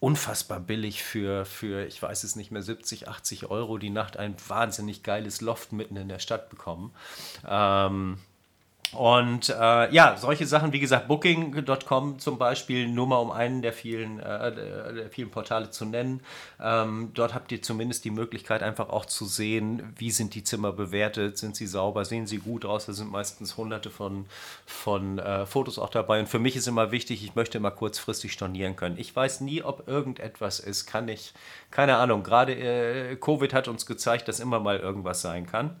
unfassbar 0.00 0.60
billig 0.60 1.02
für, 1.02 1.44
für, 1.44 1.86
ich 1.86 2.00
weiß 2.00 2.24
es 2.24 2.36
nicht 2.36 2.50
mehr, 2.50 2.62
70, 2.62 3.08
80 3.08 3.50
Euro 3.50 3.78
die 3.78 3.90
Nacht 3.90 4.16
ein 4.16 4.36
wahnsinnig 4.46 5.02
geiles 5.02 5.40
Loft 5.40 5.72
mitten 5.72 5.96
in 5.96 6.08
der 6.08 6.20
Stadt 6.20 6.50
bekommen. 6.50 6.94
Ähm, 7.46 8.18
und 8.92 9.50
äh, 9.50 9.92
ja, 9.92 10.16
solche 10.16 10.46
Sachen, 10.46 10.72
wie 10.72 10.80
gesagt, 10.80 11.08
Booking.com 11.08 12.18
zum 12.18 12.38
Beispiel, 12.38 12.88
nur 12.88 13.06
mal 13.06 13.18
um 13.18 13.30
einen 13.30 13.60
der 13.60 13.74
vielen, 13.74 14.18
äh, 14.18 14.54
der 14.54 15.10
vielen 15.10 15.30
Portale 15.30 15.70
zu 15.70 15.84
nennen. 15.84 16.22
Ähm, 16.60 17.10
dort 17.12 17.34
habt 17.34 17.52
ihr 17.52 17.60
zumindest 17.60 18.04
die 18.06 18.10
Möglichkeit, 18.10 18.62
einfach 18.62 18.88
auch 18.88 19.04
zu 19.04 19.26
sehen, 19.26 19.92
wie 19.96 20.10
sind 20.10 20.34
die 20.34 20.42
Zimmer 20.42 20.72
bewertet, 20.72 21.36
sind 21.36 21.54
sie 21.54 21.66
sauber, 21.66 22.06
sehen 22.06 22.26
sie 22.26 22.38
gut 22.38 22.64
aus. 22.64 22.86
Da 22.86 22.94
sind 22.94 23.10
meistens 23.10 23.58
hunderte 23.58 23.90
von, 23.90 24.24
von 24.64 25.18
äh, 25.18 25.44
Fotos 25.44 25.78
auch 25.78 25.90
dabei. 25.90 26.20
Und 26.20 26.28
für 26.28 26.38
mich 26.38 26.56
ist 26.56 26.66
immer 26.66 26.90
wichtig, 26.90 27.22
ich 27.22 27.34
möchte 27.34 27.58
immer 27.58 27.70
kurzfristig 27.70 28.32
stornieren 28.32 28.76
können. 28.76 28.96
Ich 28.98 29.14
weiß 29.14 29.42
nie, 29.42 29.62
ob 29.62 29.86
irgendetwas 29.86 30.60
ist, 30.60 30.86
kann 30.86 31.08
ich, 31.08 31.34
keine 31.70 31.98
Ahnung, 31.98 32.22
gerade 32.22 32.54
äh, 32.54 33.16
Covid 33.16 33.52
hat 33.52 33.68
uns 33.68 33.84
gezeigt, 33.84 34.28
dass 34.28 34.40
immer 34.40 34.60
mal 34.60 34.78
irgendwas 34.78 35.20
sein 35.20 35.46
kann. 35.46 35.76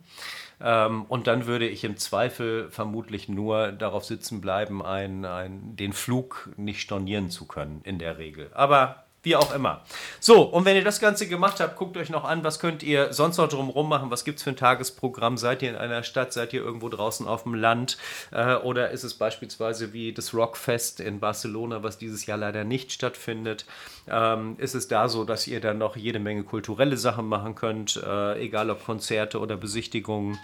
Ähm, 0.60 1.04
und 1.04 1.26
dann 1.26 1.46
würde 1.46 1.68
ich 1.68 1.84
im 1.84 1.96
Zweifel 1.96 2.70
vermutlich 2.70 3.28
nur 3.28 3.72
darauf 3.72 4.04
sitzen 4.04 4.40
bleiben, 4.40 4.84
ein, 4.84 5.24
ein, 5.24 5.76
den 5.76 5.92
Flug 5.92 6.50
nicht 6.56 6.80
stornieren 6.80 7.30
zu 7.30 7.46
können, 7.46 7.80
in 7.84 7.98
der 7.98 8.18
Regel. 8.18 8.50
Aber 8.54 9.04
wie 9.22 9.36
auch 9.36 9.54
immer. 9.54 9.82
So, 10.20 10.42
und 10.42 10.64
wenn 10.64 10.76
ihr 10.76 10.84
das 10.84 11.00
Ganze 11.00 11.26
gemacht 11.26 11.60
habt, 11.60 11.76
guckt 11.76 11.96
euch 11.96 12.08
noch 12.08 12.24
an, 12.24 12.44
was 12.44 12.60
könnt 12.60 12.82
ihr 12.82 13.12
sonst 13.12 13.36
noch 13.36 13.48
drumherum 13.48 13.88
machen, 13.88 14.10
was 14.10 14.24
gibt 14.24 14.38
es 14.38 14.44
für 14.44 14.50
ein 14.50 14.56
Tagesprogramm, 14.56 15.36
seid 15.36 15.62
ihr 15.62 15.70
in 15.70 15.76
einer 15.76 16.02
Stadt, 16.02 16.32
seid 16.32 16.52
ihr 16.52 16.62
irgendwo 16.62 16.88
draußen 16.88 17.26
auf 17.26 17.42
dem 17.42 17.54
Land? 17.54 17.98
Äh, 18.30 18.54
oder 18.56 18.90
ist 18.90 19.04
es 19.04 19.14
beispielsweise 19.14 19.92
wie 19.92 20.12
das 20.12 20.34
Rockfest 20.34 21.00
in 21.00 21.20
Barcelona, 21.20 21.82
was 21.82 21.98
dieses 21.98 22.26
Jahr 22.26 22.38
leider 22.38 22.64
nicht 22.64 22.92
stattfindet, 22.92 23.66
ähm, 24.08 24.54
ist 24.58 24.74
es 24.74 24.88
da 24.88 25.08
so, 25.08 25.24
dass 25.24 25.46
ihr 25.46 25.60
dann 25.60 25.78
noch 25.78 25.96
jede 25.96 26.20
Menge 26.20 26.44
kulturelle 26.44 26.96
Sachen 26.96 27.26
machen 27.26 27.54
könnt, 27.54 27.96
äh, 27.96 28.40
egal 28.40 28.70
ob 28.70 28.84
Konzerte 28.84 29.40
oder 29.40 29.56
Besichtigungen. 29.56 30.38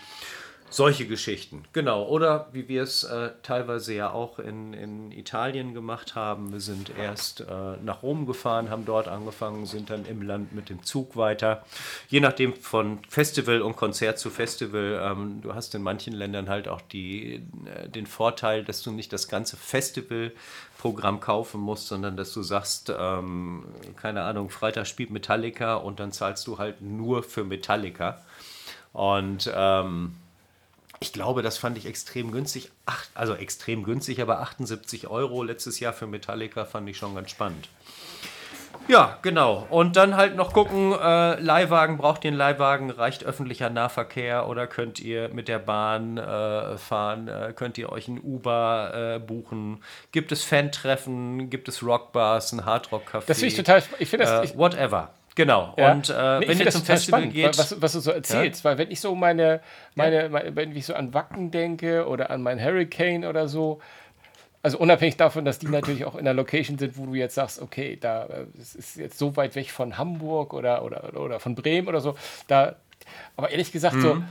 Solche 0.74 1.06
Geschichten, 1.06 1.62
genau. 1.72 2.02
Oder 2.02 2.48
wie 2.50 2.66
wir 2.66 2.82
es 2.82 3.04
äh, 3.04 3.30
teilweise 3.44 3.94
ja 3.94 4.10
auch 4.10 4.40
in, 4.40 4.74
in 4.74 5.12
Italien 5.12 5.72
gemacht 5.72 6.16
haben. 6.16 6.52
Wir 6.52 6.58
sind 6.58 6.90
erst 6.98 7.42
äh, 7.42 7.44
nach 7.80 8.02
Rom 8.02 8.26
gefahren, 8.26 8.70
haben 8.70 8.84
dort 8.84 9.06
angefangen, 9.06 9.66
sind 9.66 9.90
dann 9.90 10.04
im 10.04 10.20
Land 10.20 10.52
mit 10.52 10.70
dem 10.70 10.82
Zug 10.82 11.16
weiter. 11.16 11.64
Je 12.08 12.18
nachdem 12.18 12.56
von 12.56 12.98
Festival 13.08 13.62
und 13.62 13.76
Konzert 13.76 14.18
zu 14.18 14.30
Festival. 14.30 15.00
Ähm, 15.00 15.42
du 15.42 15.54
hast 15.54 15.76
in 15.76 15.82
manchen 15.84 16.12
Ländern 16.12 16.48
halt 16.48 16.66
auch 16.66 16.80
die, 16.80 17.46
äh, 17.66 17.88
den 17.88 18.08
Vorteil, 18.08 18.64
dass 18.64 18.82
du 18.82 18.90
nicht 18.90 19.12
das 19.12 19.28
ganze 19.28 19.56
Festivalprogramm 19.56 21.20
kaufen 21.20 21.60
musst, 21.60 21.86
sondern 21.86 22.16
dass 22.16 22.32
du 22.32 22.42
sagst, 22.42 22.92
ähm, 22.98 23.64
keine 23.94 24.22
Ahnung, 24.22 24.50
Freitag 24.50 24.88
spielt 24.88 25.12
Metallica 25.12 25.76
und 25.76 26.00
dann 26.00 26.10
zahlst 26.10 26.48
du 26.48 26.58
halt 26.58 26.82
nur 26.82 27.22
für 27.22 27.44
Metallica. 27.44 28.24
Und 28.92 29.48
ähm, 29.54 30.16
Ich 31.00 31.12
glaube, 31.12 31.42
das 31.42 31.58
fand 31.58 31.76
ich 31.76 31.86
extrem 31.86 32.30
günstig. 32.32 32.70
Ach, 32.86 33.04
also 33.14 33.34
extrem 33.34 33.84
günstig, 33.84 34.20
aber 34.22 34.40
78 34.40 35.08
Euro 35.08 35.42
letztes 35.42 35.80
Jahr 35.80 35.92
für 35.92 36.06
Metallica 36.06 36.64
fand 36.64 36.88
ich 36.88 36.96
schon 36.96 37.14
ganz 37.14 37.30
spannend. 37.30 37.68
Ja, 38.86 39.18
genau. 39.22 39.66
Und 39.70 39.96
dann 39.96 40.16
halt 40.16 40.36
noch 40.36 40.52
gucken, 40.52 40.92
äh, 40.92 41.40
Leihwagen, 41.40 41.96
braucht 41.96 42.24
ihr 42.24 42.28
einen 42.28 42.36
Leihwagen, 42.36 42.90
reicht 42.90 43.24
öffentlicher 43.24 43.70
Nahverkehr 43.70 44.46
oder 44.48 44.66
könnt 44.66 45.00
ihr 45.00 45.30
mit 45.30 45.48
der 45.48 45.58
Bahn 45.58 46.18
äh, 46.18 46.76
fahren, 46.76 47.28
äh, 47.28 47.52
könnt 47.54 47.78
ihr 47.78 47.90
euch 47.90 48.08
ein 48.08 48.20
Uber 48.22 49.16
äh, 49.16 49.18
buchen, 49.20 49.82
gibt 50.12 50.32
es 50.32 50.44
Fan-Treffen, 50.44 51.48
gibt 51.48 51.68
es 51.68 51.82
Rockbars, 51.82 52.52
ein 52.52 52.64
Hardrock-Café. 52.66 53.24
Das 53.26 53.38
finde 53.38 53.46
ich 53.46 53.56
total, 53.56 53.82
ich 53.98 54.08
finde 54.08 54.26
das, 54.26 54.52
äh, 54.52 54.58
whatever. 54.58 55.10
Genau. 55.36 55.74
Ja. 55.76 55.92
Und 55.92 56.10
äh, 56.10 56.38
Nee, 56.40 56.48
wenn 56.48 56.58
ihr 56.60 56.70
zum 56.70 56.82
Festival 56.84 57.20
spannend, 57.20 57.34
geht, 57.34 57.58
was, 57.58 57.80
was 57.82 57.92
du 57.92 58.00
so 58.00 58.10
erzählst, 58.12 58.64
weil 58.64 58.78
wenn 58.78 58.90
ich 58.90 59.00
so 59.00 59.14
meine, 59.16 59.60
meine, 59.96 60.28
meine, 60.28 60.54
wenn 60.54 60.74
ich 60.76 60.86
so 60.86 60.94
an 60.94 61.12
Wacken 61.12 61.50
denke 61.50 62.06
oder 62.06 62.30
an 62.30 62.40
mein 62.42 62.62
Hurricane 62.62 63.24
oder 63.24 63.48
so, 63.48 63.80
also 64.62 64.78
unabhängig 64.78 65.16
davon, 65.16 65.44
dass 65.44 65.58
die 65.58 65.66
natürlich 65.68 66.04
auch 66.04 66.14
in 66.14 66.20
einer 66.20 66.34
Location 66.34 66.78
sind, 66.78 66.96
wo 66.96 67.06
du 67.06 67.14
jetzt 67.14 67.34
sagst, 67.34 67.60
okay, 67.60 67.98
da 68.00 68.24
äh, 68.26 68.46
es 68.60 68.74
ist 68.76 68.96
jetzt 68.96 69.18
so 69.18 69.36
weit 69.36 69.56
weg 69.56 69.70
von 69.70 69.98
Hamburg 69.98 70.54
oder, 70.54 70.84
oder, 70.84 71.20
oder 71.20 71.40
von 71.40 71.54
Bremen 71.56 71.88
oder 71.88 72.00
so, 72.00 72.16
da, 72.46 72.76
aber 73.36 73.50
ehrlich 73.50 73.72
gesagt, 73.72 74.00
so, 74.00 74.14
Mhm. 74.14 74.28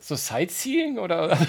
so 0.00 0.16
Sightseeing 0.16 0.98
oder. 0.98 1.36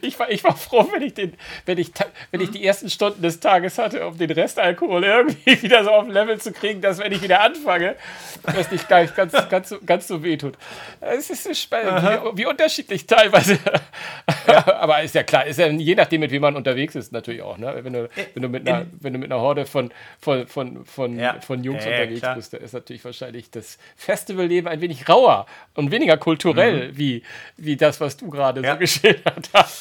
Ich 0.00 0.18
war, 0.18 0.30
ich 0.30 0.42
war 0.44 0.56
froh, 0.56 0.88
wenn 0.92 1.02
ich, 1.02 1.14
den, 1.14 1.34
wenn, 1.66 1.78
ich, 1.78 1.90
wenn 2.30 2.40
ich 2.40 2.50
die 2.50 2.64
ersten 2.64 2.88
Stunden 2.90 3.22
des 3.22 3.40
Tages 3.40 3.78
hatte, 3.78 4.06
um 4.06 4.16
den 4.18 4.30
Restalkohol 4.30 5.04
irgendwie 5.04 5.62
wieder 5.62 5.84
so 5.84 5.90
auf 5.90 6.04
ein 6.04 6.10
Level 6.10 6.40
zu 6.40 6.52
kriegen, 6.52 6.80
dass 6.80 6.98
wenn 6.98 7.12
ich 7.12 7.22
wieder 7.22 7.40
anfange, 7.42 7.96
das 8.44 8.70
nicht 8.70 8.86
gleich 8.88 9.14
ganz, 9.14 9.32
ganz, 9.48 9.68
so, 9.70 9.78
ganz 9.84 10.06
so 10.08 10.22
wehtut. 10.22 10.54
Es 11.00 11.30
ist 11.30 11.44
so 11.44 11.54
spannend, 11.54 12.02
wie, 12.34 12.38
wie 12.42 12.46
unterschiedlich 12.46 13.06
teilweise. 13.06 13.58
Aber 14.66 15.02
ist 15.02 15.14
ja 15.14 15.22
klar, 15.22 15.46
ist 15.46 15.58
ja 15.58 15.66
je 15.68 15.94
nachdem, 15.94 16.20
mit 16.20 16.30
wem 16.30 16.42
man 16.42 16.56
unterwegs 16.56 16.94
ist, 16.94 17.12
natürlich 17.12 17.42
auch. 17.42 17.58
Ne? 17.58 17.78
Wenn, 17.82 17.92
du, 17.92 18.08
wenn, 18.34 18.42
du 18.42 18.48
mit 18.48 18.68
einer, 18.68 18.86
wenn 19.00 19.12
du 19.12 19.18
mit 19.18 19.30
einer 19.30 19.40
Horde 19.40 19.66
von, 19.66 19.92
von, 20.20 20.46
von, 20.46 20.84
von, 20.84 21.18
Ja. 21.18 21.40
von 21.40 21.62
Jungs 21.64 21.84
Ja, 21.84 21.90
ja, 21.90 21.96
unterwegs 21.98 22.20
klar. 22.20 22.34
bist, 22.36 22.52
da 22.52 22.58
ist 22.58 22.72
natürlich 22.72 23.04
wahrscheinlich 23.04 23.50
das 23.50 23.78
Festivalleben 23.96 24.68
ein 24.68 24.80
wenig 24.80 25.08
rauer 25.08 25.46
und 25.74 25.90
weniger 25.90 26.16
kulturell, 26.16 26.96
wie, 26.96 27.22
wie 27.56 27.76
das, 27.76 28.00
was 28.00 28.16
du 28.16 28.28
gerade 28.30 28.60
Mhm. 28.60 28.64
Ja. 28.66 28.72
so 28.74 28.78
geschildert 28.78 29.48
hast. 29.54 29.79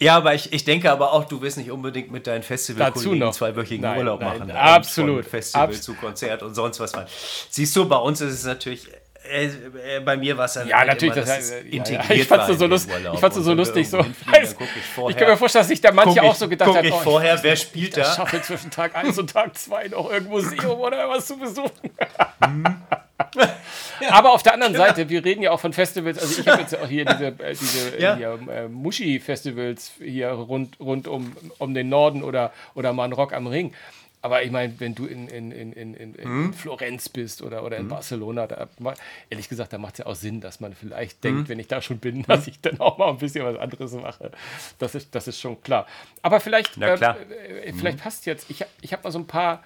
Ja, 0.00 0.16
aber 0.16 0.32
ich, 0.34 0.52
ich 0.52 0.64
denke 0.64 0.92
aber 0.92 1.12
auch, 1.12 1.24
du 1.24 1.42
wirst 1.42 1.56
nicht 1.56 1.72
unbedingt 1.72 2.12
mit 2.12 2.28
deinen 2.28 2.44
Festivalkollegen 2.44 3.32
zweiwöchigen 3.32 3.82
Nein, 3.82 3.98
Urlaub 3.98 4.20
nein, 4.20 4.38
machen. 4.38 4.50
absolut. 4.52 5.24
Von 5.24 5.30
Festival 5.30 5.64
Abs- 5.68 5.82
zu 5.82 5.94
Konzert 5.94 6.42
und 6.44 6.54
sonst 6.54 6.78
was. 6.78 6.92
Siehst 7.50 7.74
du, 7.74 7.88
bei 7.88 7.96
uns 7.96 8.20
ist 8.20 8.32
es 8.34 8.44
natürlich, 8.44 8.86
äh, 9.28 9.46
äh, 9.96 10.00
bei 10.04 10.16
mir 10.16 10.38
war 10.38 10.44
es 10.44 10.52
dann 10.52 10.68
Ja, 10.68 10.78
halt 10.78 10.86
natürlich, 10.90 11.16
immer, 11.16 11.26
das, 11.26 11.38
es 11.40 11.50
ja, 11.50 11.56
ja, 11.56 11.62
integriert 11.64 12.10
ich 12.20 12.28
fand's 12.28 12.48
war 12.60 12.78
so. 12.78 12.92
Urlaub. 12.92 13.14
Ich 13.14 13.20
fand's 13.20 13.36
so 13.38 13.52
lustig 13.54 13.90
so. 13.90 13.96
irgendwo 13.98 14.14
guck 14.58 14.68
ich 14.68 14.76
Ich 14.76 14.84
vorher- 14.84 15.16
kann 15.18 15.28
mir 15.30 15.36
vorstellen, 15.36 15.60
dass 15.62 15.68
sich 15.68 15.80
da 15.80 15.90
manche 15.90 16.20
guck 16.20 16.28
auch 16.30 16.34
so 16.36 16.48
gedacht 16.48 16.72
haben, 16.76 16.86
ich 16.86 16.92
oh, 16.94 16.98
vorher, 17.00 17.42
wer 17.42 17.56
spielt 17.56 17.88
ich 17.88 18.04
da? 18.04 18.14
schaffe 18.14 18.40
zwischen 18.40 18.70
Tag 18.70 18.94
1 18.94 19.18
und 19.18 19.30
Tag 19.30 19.58
2 19.58 19.88
noch 19.88 20.08
irgendein 20.12 20.30
Museum 20.30 20.78
oder 20.78 21.08
was 21.08 21.26
zu 21.26 21.36
besuchen. 21.36 21.72
Aber 24.10 24.32
auf 24.32 24.42
der 24.42 24.54
anderen 24.54 24.74
Seite, 24.74 25.08
wir 25.08 25.24
reden 25.24 25.42
ja 25.42 25.50
auch 25.50 25.60
von 25.60 25.72
Festivals, 25.72 26.18
also 26.18 26.40
ich 26.40 26.46
habe 26.48 26.62
jetzt 26.62 26.76
auch 26.78 26.86
hier 26.86 27.04
diese, 27.04 27.26
äh, 27.26 27.50
diese 27.60 28.00
Ja. 28.00 28.16
hier, 28.16 28.38
äh, 28.50 28.68
Muschi-Festivals 28.68 29.92
hier 29.98 30.30
rund, 30.30 30.78
rund 30.80 31.08
um, 31.08 31.36
um 31.58 31.74
den 31.74 31.88
Norden 31.88 32.22
oder, 32.22 32.52
oder 32.74 32.92
mal 32.92 33.04
ein 33.04 33.12
Rock 33.12 33.32
am 33.32 33.46
Ring. 33.46 33.72
Aber 34.20 34.42
ich 34.42 34.50
meine, 34.50 34.74
wenn 34.80 34.96
du 34.96 35.06
in, 35.06 35.28
in, 35.28 35.52
in, 35.52 35.72
in, 35.72 35.94
in, 35.94 36.14
in 36.16 36.52
Florenz 36.52 37.08
bist 37.08 37.40
oder, 37.40 37.62
oder 37.64 37.76
in 37.76 37.86
Barcelona, 37.86 38.48
da, 38.48 38.66
ehrlich 39.30 39.48
gesagt, 39.48 39.72
da 39.72 39.78
macht 39.78 39.94
es 39.94 39.98
ja 40.00 40.06
auch 40.06 40.16
Sinn, 40.16 40.40
dass 40.40 40.58
man 40.58 40.74
vielleicht 40.74 41.22
denkt, 41.22 41.42
Mhm. 41.42 41.48
wenn 41.48 41.58
ich 41.60 41.68
da 41.68 41.80
schon 41.80 41.98
bin, 41.98 42.24
dass 42.24 42.48
ich 42.48 42.60
dann 42.60 42.80
auch 42.80 42.98
mal 42.98 43.10
ein 43.10 43.18
bisschen 43.18 43.44
was 43.44 43.56
anderes 43.56 43.92
mache. 43.92 44.32
Das 44.80 44.96
ist, 44.96 45.14
das 45.14 45.28
ist 45.28 45.38
schon 45.38 45.62
klar. 45.62 45.86
Aber 46.22 46.40
vielleicht, 46.40 46.74
klar. 46.74 47.16
äh, 47.30 47.68
äh, 47.68 47.72
vielleicht 47.72 47.98
passt 48.02 48.26
jetzt. 48.26 48.50
Ich, 48.50 48.64
ich 48.80 48.92
habe 48.92 49.04
mal 49.04 49.12
so 49.12 49.20
ein 49.20 49.26
paar, 49.28 49.62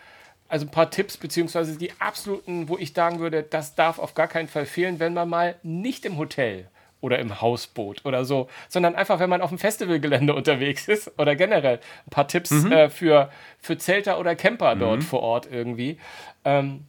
also 0.52 0.66
ein 0.66 0.70
paar 0.70 0.90
Tipps, 0.90 1.16
beziehungsweise 1.16 1.78
die 1.78 1.92
absoluten, 1.98 2.68
wo 2.68 2.76
ich 2.76 2.92
sagen 2.92 3.20
würde, 3.20 3.42
das 3.42 3.74
darf 3.74 3.98
auf 3.98 4.12
gar 4.12 4.28
keinen 4.28 4.48
Fall 4.48 4.66
fehlen, 4.66 5.00
wenn 5.00 5.14
man 5.14 5.26
mal 5.26 5.54
nicht 5.62 6.04
im 6.04 6.18
Hotel 6.18 6.68
oder 7.00 7.18
im 7.18 7.40
Hausboot 7.40 8.04
oder 8.04 8.26
so, 8.26 8.50
sondern 8.68 8.94
einfach, 8.94 9.18
wenn 9.18 9.30
man 9.30 9.40
auf 9.40 9.48
dem 9.48 9.58
Festivalgelände 9.58 10.34
unterwegs 10.36 10.88
ist 10.88 11.10
oder 11.18 11.36
generell 11.36 11.80
ein 12.06 12.10
paar 12.10 12.28
Tipps 12.28 12.50
äh, 12.66 12.90
für, 12.90 13.30
für 13.62 13.78
Zelter 13.78 14.20
oder 14.20 14.36
Camper 14.36 14.76
dort 14.76 15.02
vor 15.02 15.20
Ort 15.20 15.48
irgendwie. 15.50 15.98
Ähm, 16.44 16.84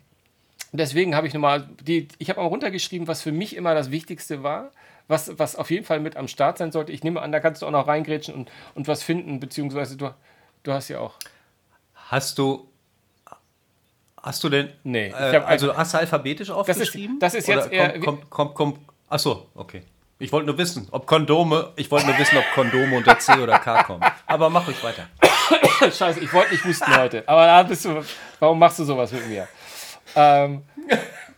deswegen 0.74 1.16
habe 1.16 1.28
ich 1.28 1.34
nochmal, 1.34 1.70
die, 1.82 2.09
ich 2.18 2.30
habe 2.30 2.41
mal 2.41 2.47
runtergeschrieben, 2.47 3.07
was 3.07 3.22
für 3.22 3.32
mich 3.32 3.55
immer 3.55 3.74
das 3.74 3.91
Wichtigste 3.91 4.43
war, 4.43 4.72
was, 5.07 5.39
was 5.39 5.55
auf 5.55 5.72
jeden 5.72 5.86
Fall 5.86 6.01
mit 6.01 6.18
am 6.18 6.28
Start 6.28 6.57
sein 6.57 6.74
sollte. 6.74 6.91
Ich 6.91 7.05
nehme 7.05 7.22
an, 7.22 7.32
da 7.32 7.39
kannst 7.39 7.61
du 7.61 7.66
auch 7.66 7.72
noch 7.72 7.88
reingrätschen 7.88 8.36
und, 8.36 8.51
und 8.76 8.89
was 8.89 9.03
finden, 9.03 9.39
beziehungsweise 9.39 9.95
du, 9.95 10.14
du 10.64 10.74
hast 10.74 10.89
ja 10.89 10.99
auch. 10.99 11.14
Hast 11.93 12.38
du. 12.38 12.68
Hast 14.24 14.41
du 14.43 14.49
denn. 14.49 14.69
Nee, 14.84 15.07
äh, 15.09 15.38
also 15.45 15.76
hast 15.76 15.93
du 15.93 15.97
alphabetisch 15.99 16.47
ist- 16.49 16.55
aufgeschrieben? 16.55 17.19
das 17.19 17.34
ist 17.34 17.47
jetzt 17.47 17.67
Oder 17.67 17.71
eher- 17.74 17.99
Kommt, 17.99 18.30
kommt, 18.30 18.30
kommt, 18.30 18.55
kommt, 18.55 18.80
achso, 19.09 19.47
okay. 19.53 19.84
Ich 20.19 20.32
wollte 20.32 20.47
nur 20.47 20.57
wissen, 20.57 20.88
ob 20.91 21.05
Kondome. 21.05 21.74
Ich 21.76 21.91
wollte 21.91 22.05
nur 22.07 22.17
wissen, 22.17 22.38
ob 22.38 22.45
Kondome 22.55 22.95
unter 22.95 23.19
C 23.19 23.34
oder 23.34 23.59
K 23.59 23.84
kommen. 23.84 24.01
Aber 24.26 24.49
mach 24.49 24.65
ruhig 24.65 24.82
weiter. 24.82 25.07
Scheiße, 25.91 26.21
ich 26.21 26.32
wollte 26.32 26.51
nicht 26.53 26.63
husten 26.63 26.95
heute. 26.95 27.24
Aber 27.28 27.45
da 27.45 27.63
bist 27.63 27.84
du. 27.84 28.01
Warum 28.39 28.57
machst 28.59 28.80
du 28.80 28.86
sowas 28.86 29.11
mit 29.11 29.28
mir? 29.28 29.45
Ähm, 30.15 30.63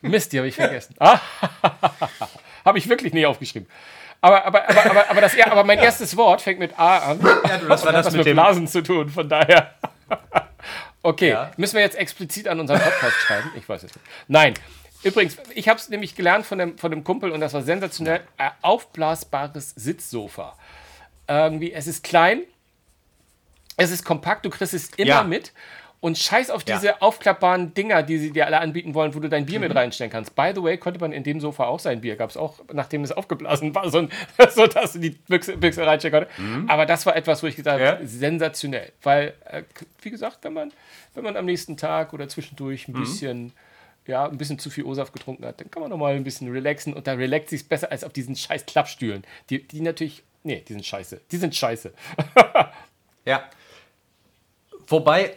Mist, 0.02 0.32
die 0.34 0.38
habe 0.38 0.48
ich 0.48 0.56
vergessen. 0.56 0.94
Ah, 1.00 1.20
habe 2.66 2.78
ich 2.78 2.88
wirklich 2.88 3.12
nicht 3.14 3.26
aufgeschrieben. 3.26 3.68
Aber, 4.22 4.46
aber, 4.46 4.70
aber, 4.70 4.86
aber, 4.92 5.10
aber, 5.10 5.22
das, 5.22 5.36
ja, 5.36 5.52
aber 5.52 5.64
mein 5.64 5.80
erstes 5.80 6.16
Wort 6.18 6.42
fängt 6.42 6.60
mit 6.60 6.78
A 6.78 6.98
an. 7.12 7.20
Ja, 7.48 7.58
du, 7.58 7.68
das 7.68 7.82
war 7.84 7.90
hat 7.94 8.00
das 8.00 8.06
was 8.08 8.14
mit 8.14 8.26
mit. 8.26 8.36
Blasen 8.36 8.68
zu 8.68 8.84
tun, 8.84 9.10
von 9.10 9.28
daher. 9.28 9.74
Okay, 11.06 11.30
Ja. 11.30 11.52
müssen 11.58 11.76
wir 11.76 11.82
jetzt 11.82 11.96
explizit 11.98 12.48
an 12.48 12.60
unseren 12.60 12.80
Podcast 12.82 13.16
schreiben? 13.18 13.52
Ich 13.56 13.70
weiß 13.70 13.84
es 13.84 13.94
nicht. 13.96 14.06
Nein. 14.28 14.56
Übrigens, 15.04 15.38
ich 15.54 15.70
habe 15.70 15.80
es 15.80 15.88
nämlich 15.90 16.16
gelernt 16.16 16.48
von 16.48 16.58
dem, 16.58 16.78
von 16.80 16.90
dem 16.90 17.04
Kumpel 17.04 17.32
und 17.32 17.40
das 17.42 17.54
war 17.54 17.62
sensationell. 17.62 18.22
Äh, 18.38 18.50
aufblasbares 18.64 19.70
Sitzsofa. 19.76 20.58
Irgendwie, 21.28 21.72
es 21.74 21.86
ist 21.86 22.04
klein, 22.04 22.42
es 23.78 23.92
ist 23.92 24.04
kompakt, 24.04 24.46
du 24.46 24.50
kriegst 24.50 24.74
es 24.74 24.90
immer 24.96 25.08
Ja. 25.08 25.24
mit. 25.24 25.54
Und 26.02 26.18
scheiß 26.20 26.52
auf 26.52 26.64
Ja. 26.68 26.76
diese 26.78 27.02
aufklappbaren 27.02 27.74
Dinger, 27.74 28.04
die 28.04 28.18
sie 28.20 28.32
dir 28.32 28.46
alle 28.46 28.60
anbieten 28.60 28.94
wollen, 28.94 29.16
wo 29.16 29.20
du 29.20 29.28
dein 29.28 29.46
Bier 29.48 29.60
Mhm. 29.60 29.68
mit 29.68 29.76
reinstellen 29.76 30.12
kannst. 30.12 30.36
By 30.36 30.52
the 30.54 30.62
way, 30.62 30.78
konnte 30.78 31.00
man 31.00 31.12
in 31.12 31.24
dem 31.24 31.40
Sofa 31.40 31.66
auch 31.66 31.80
sein 31.80 32.02
Bier. 32.02 32.16
Gab 32.16 32.30
es 32.30 32.38
auch, 32.38 32.60
nachdem 32.74 33.04
es 33.04 33.12
aufgeblasen 33.12 33.74
war, 33.74 33.90
so, 33.90 34.00
ein, 34.00 34.12
so 34.52 34.68
dass 34.68 34.94
du 34.94 35.00
die 35.00 35.10
Büchse, 35.12 35.58
Büchse 35.58 35.86
reinstellen 35.86 36.28
konntest. 36.28 36.70
Aber 36.70 36.86
das 36.86 37.06
war 37.08 37.16
etwas, 37.16 37.42
wo 37.42 37.48
ich 37.48 37.56
gesagt 37.56 37.82
habe, 37.82 37.98
Mhm. 37.98 38.04
Ja. 38.04 38.08
sensationell. 38.08 38.92
Weil, 39.02 39.34
äh, 39.46 39.64
wie 40.02 40.12
gesagt, 40.12 40.40
wenn 40.44 40.54
man, 40.54 40.72
wenn 41.16 41.24
man 41.24 41.36
am 41.38 41.46
nächsten 41.46 41.76
Tag 41.78 42.14
oder 42.14 42.28
zwischendurch 42.28 42.88
ein 42.88 42.94
Mhm. 42.94 43.00
bisschen, 43.00 43.54
ja, 44.06 44.28
ein 44.28 44.38
bisschen 44.38 44.60
zu 44.60 44.70
viel 44.70 44.84
O-Saft 44.84 45.12
getrunken 45.14 45.46
hat, 45.46 45.60
dann 45.60 45.72
kann 45.72 45.82
man 45.82 45.90
noch 45.90 45.98
mal 45.98 46.14
ein 46.14 46.24
bisschen 46.24 46.52
relaxen 46.52 46.94
und 46.94 47.08
da 47.08 47.14
relaxt 47.14 47.50
sich 47.50 47.68
besser 47.68 47.92
als 47.92 48.04
auf 48.04 48.14
diesen 48.14 48.36
scheiß 48.36 48.68
Klappstühlen. 48.68 49.24
Die, 49.50 49.68
die 49.68 49.82
natürlich, 49.82 50.22
nee, 50.44 50.64
die 50.68 50.74
sind 50.74 50.86
scheiße. 50.86 51.22
Die 51.32 51.38
sind 51.38 51.56
scheiße. 51.56 51.92
Ja. 53.26 53.44
Wobei, 54.88 55.36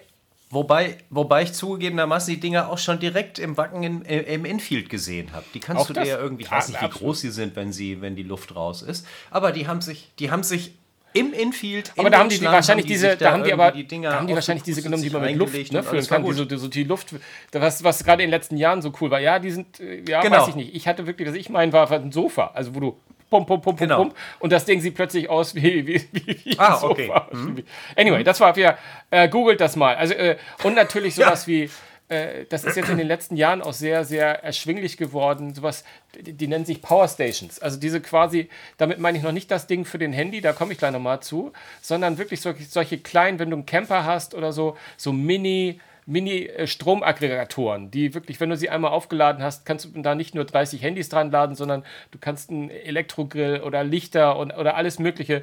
wobei, 0.50 0.98
wobei 1.10 1.42
ich 1.42 1.52
zugegebenermaßen 1.52 2.34
die 2.34 2.40
Dinger 2.40 2.70
auch 2.70 2.78
schon 2.78 2.98
direkt 2.98 3.38
im 3.38 3.56
Wacken 3.56 3.82
in, 3.82 4.04
äh, 4.04 4.20
im 4.34 4.44
Infield 4.44 4.88
gesehen 4.88 5.32
habe. 5.32 5.44
Die 5.54 5.60
kannst 5.60 5.82
Auch 5.82 5.86
du 5.88 5.94
dir 5.94 6.06
ja 6.06 6.18
irgendwie, 6.18 6.44
ich 6.44 6.50
weiß 6.50 6.68
nicht, 6.68 6.80
wie 6.80 6.86
absolut. 6.86 7.08
groß 7.08 7.20
sie 7.20 7.30
sind, 7.30 7.56
wenn 7.56 7.72
sie, 7.72 8.00
wenn 8.00 8.16
die 8.16 8.22
Luft 8.22 8.54
raus 8.54 8.82
ist. 8.82 9.06
Aber 9.30 9.52
die 9.52 9.66
haben 9.66 9.80
sich, 9.80 10.10
die 10.18 10.30
haben 10.30 10.42
sich 10.42 10.72
im 11.14 11.32
Infield. 11.32 11.92
Aber 11.96 12.08
in 12.08 12.12
da 12.12 12.18
haben 12.18 12.28
die, 12.28 12.42
wahrscheinlich 12.42 12.86
die 12.86 12.92
diese, 12.92 13.16
da 13.16 13.32
haben 13.32 13.44
die 13.44 13.52
aber, 13.52 13.72
die 13.72 13.84
Dinger 13.86 14.10
da 14.10 14.16
haben 14.18 14.26
die 14.26 14.34
wahrscheinlich 14.34 14.62
diese 14.62 14.82
genommen, 14.82 15.02
die 15.02 15.10
man 15.10 15.22
mit 15.22 15.36
Luft 15.36 15.54
ne, 15.72 15.84
war 15.84 16.02
kann, 16.02 16.24
die 16.24 16.32
so, 16.32 16.56
so 16.56 16.68
die 16.68 16.84
Luft, 16.84 17.14
was, 17.52 17.82
was 17.82 18.04
gerade 18.04 18.22
in 18.22 18.28
den 18.28 18.34
letzten 18.34 18.56
Jahren 18.56 18.82
so 18.82 18.92
cool 19.00 19.10
war. 19.10 19.20
Ja, 19.20 19.38
die 19.38 19.50
sind, 19.50 19.80
äh, 19.80 20.02
ja, 20.08 20.20
Genau. 20.20 20.40
weiß 20.40 20.48
ich 20.48 20.54
nicht. 20.54 20.74
Ich 20.74 20.86
hatte 20.86 21.06
wirklich, 21.06 21.28
was 21.28 21.34
ich 21.34 21.48
meine, 21.48 21.72
war 21.72 21.90
ein 21.90 22.12
Sofa, 22.12 22.50
also 22.54 22.74
wo 22.74 22.80
du 22.80 23.00
pum, 23.30 23.46
pum, 23.46 23.60
pum, 23.60 23.76
Genau. 23.76 23.96
pum, 24.04 24.12
und 24.40 24.52
das 24.52 24.64
Ding 24.64 24.80
sieht 24.80 24.94
plötzlich 24.94 25.28
aus 25.28 25.54
wie, 25.54 25.86
wie, 25.86 26.04
wie, 26.12 26.44
wie 26.44 26.58
Ah, 26.58 26.76
Sofa. 26.76 27.28
okay. 27.30 27.64
Anyway, 27.96 28.24
das 28.24 28.40
war 28.40 28.54
für, 28.54 28.76
äh, 29.10 29.28
googelt 29.28 29.60
das 29.60 29.76
mal. 29.76 29.94
Also, 29.96 30.14
äh, 30.14 30.36
und 30.64 30.74
natürlich 30.74 31.14
sowas 31.14 31.46
wie, 31.46 31.70
äh, 32.08 32.46
das 32.48 32.64
ist 32.64 32.76
jetzt 32.76 32.88
in 32.88 32.96
den 32.96 33.06
letzten 33.06 33.36
Jahren 33.36 33.60
auch 33.60 33.74
sehr, 33.74 34.04
sehr 34.04 34.42
erschwinglich 34.42 34.96
geworden. 34.96 35.54
Sowas, 35.54 35.84
die, 36.18 36.32
die 36.32 36.46
nennen 36.48 36.64
sich 36.64 36.80
Power 36.80 37.06
Stations. 37.06 37.58
Also 37.58 37.78
diese 37.78 38.00
quasi, 38.00 38.48
damit 38.78 38.98
meine 38.98 39.18
ich 39.18 39.24
noch 39.24 39.32
nicht 39.32 39.50
das 39.50 39.66
Ding 39.66 39.84
für 39.84 39.98
den 39.98 40.12
Handy, 40.14 40.40
da 40.40 40.52
komme 40.54 40.72
ich 40.72 40.78
gleich 40.78 40.92
nochmal 40.92 41.20
zu, 41.20 41.52
sondern 41.82 42.16
wirklich 42.16 42.40
solche, 42.40 42.64
solche 42.64 42.98
kleinen, 42.98 43.38
wenn 43.38 43.50
du 43.50 43.56
einen 43.56 43.66
Camper 43.66 44.04
hast 44.04 44.34
oder 44.34 44.52
so, 44.52 44.76
so 44.96 45.12
Mini, 45.12 45.80
Mini-Stromaggregatoren, 46.08 47.90
die 47.90 48.14
wirklich, 48.14 48.40
wenn 48.40 48.48
du 48.48 48.56
sie 48.56 48.70
einmal 48.70 48.92
aufgeladen 48.92 49.42
hast, 49.42 49.66
kannst 49.66 49.84
du 49.84 50.02
da 50.02 50.14
nicht 50.14 50.34
nur 50.34 50.46
30 50.46 50.80
Handys 50.80 51.10
dran 51.10 51.30
laden, 51.30 51.54
sondern 51.54 51.84
du 52.12 52.18
kannst 52.18 52.48
einen 52.48 52.70
Elektrogrill 52.70 53.60
oder 53.60 53.84
Lichter 53.84 54.38
und, 54.38 54.56
oder 54.56 54.76
alles 54.76 54.98
Mögliche. 54.98 55.42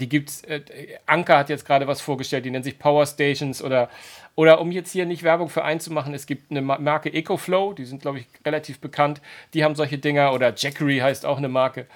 Die 0.00 0.08
gibt's. 0.08 0.42
Äh, 0.44 0.60
Anker 1.06 1.38
hat 1.38 1.48
jetzt 1.48 1.66
gerade 1.66 1.88
was 1.88 2.00
vorgestellt, 2.00 2.44
die 2.44 2.50
nennen 2.50 2.62
sich 2.62 2.78
Power 2.78 3.04
Stations 3.04 3.62
oder 3.62 3.88
oder 4.36 4.60
um 4.60 4.70
jetzt 4.70 4.92
hier 4.92 5.06
nicht 5.06 5.22
Werbung 5.22 5.48
für 5.48 5.64
einzumachen, 5.64 6.12
es 6.12 6.26
gibt 6.26 6.50
eine 6.50 6.60
Marke 6.60 7.12
EcoFlow, 7.12 7.72
die 7.72 7.86
sind, 7.86 8.02
glaube 8.02 8.18
ich, 8.18 8.26
relativ 8.44 8.80
bekannt. 8.80 9.22
Die 9.54 9.64
haben 9.64 9.74
solche 9.74 9.96
Dinger 9.96 10.34
oder 10.34 10.52
Jackery 10.54 10.98
heißt 10.98 11.24
auch 11.24 11.38
eine 11.38 11.48
Marke. 11.48 11.86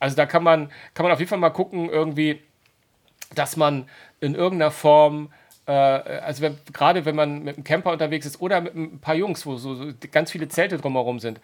Also 0.00 0.16
da 0.16 0.24
kann 0.24 0.42
man, 0.42 0.72
kann 0.94 1.04
man 1.04 1.12
auf 1.12 1.18
jeden 1.18 1.28
Fall 1.28 1.38
mal 1.38 1.50
gucken, 1.50 1.90
irgendwie, 1.90 2.40
dass 3.34 3.56
man 3.58 3.86
in 4.20 4.34
irgendeiner 4.34 4.70
Form 4.70 5.30
also 5.72 6.42
wenn, 6.42 6.58
gerade 6.72 7.04
wenn 7.04 7.14
man 7.14 7.42
mit 7.42 7.56
einem 7.56 7.64
Camper 7.64 7.92
unterwegs 7.92 8.26
ist 8.26 8.40
oder 8.40 8.60
mit 8.60 8.74
ein 8.74 9.00
paar 9.00 9.14
Jungs, 9.14 9.46
wo 9.46 9.56
so, 9.56 9.74
so 9.74 9.92
ganz 10.10 10.30
viele 10.30 10.48
Zelte 10.48 10.78
drumherum 10.78 11.18
sind, 11.18 11.40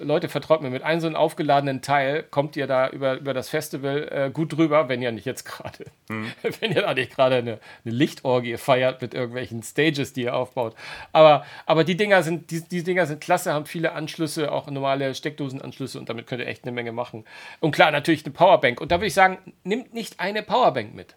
Leute, 0.00 0.28
vertraut 0.28 0.62
mir, 0.62 0.70
mit 0.70 0.84
einem 0.84 1.00
so 1.00 1.08
einem 1.08 1.16
aufgeladenen 1.16 1.82
Teil 1.82 2.22
kommt 2.22 2.56
ihr 2.56 2.68
da 2.68 2.88
über, 2.88 3.18
über 3.18 3.34
das 3.34 3.48
Festival 3.48 4.08
äh, 4.10 4.30
gut 4.30 4.56
drüber, 4.56 4.88
wenn 4.88 5.02
ihr 5.02 5.10
nicht 5.10 5.24
jetzt 5.24 5.44
gerade, 5.44 5.86
hm. 6.08 6.30
wenn 6.60 6.72
ihr 6.72 6.82
da 6.82 6.94
nicht 6.94 7.14
gerade 7.14 7.36
eine, 7.36 7.58
eine 7.84 7.94
Lichtorgie 7.94 8.56
feiert 8.58 9.02
mit 9.02 9.12
irgendwelchen 9.12 9.62
Stages, 9.64 10.12
die 10.12 10.22
ihr 10.22 10.36
aufbaut. 10.36 10.76
Aber, 11.12 11.44
aber 11.66 11.82
die 11.82 11.96
Dinger 11.96 12.22
sind, 12.22 12.52
die, 12.52 12.60
die 12.60 12.84
Dinger 12.84 13.06
sind 13.06 13.20
klasse, 13.20 13.52
haben 13.52 13.66
viele 13.66 13.92
Anschlüsse, 13.92 14.52
auch 14.52 14.70
normale 14.70 15.14
Steckdosenanschlüsse 15.16 15.98
und 15.98 16.08
damit 16.08 16.28
könnt 16.28 16.42
ihr 16.42 16.46
echt 16.46 16.62
eine 16.62 16.72
Menge 16.72 16.92
machen. 16.92 17.24
Und 17.58 17.72
klar, 17.72 17.90
natürlich 17.90 18.24
eine 18.24 18.32
Powerbank. 18.32 18.80
Und 18.80 18.92
da 18.92 18.96
würde 18.96 19.06
ich 19.06 19.14
sagen, 19.14 19.38
nimmt 19.64 19.94
nicht 19.94 20.20
eine 20.20 20.44
Powerbank 20.44 20.94
mit. 20.94 21.16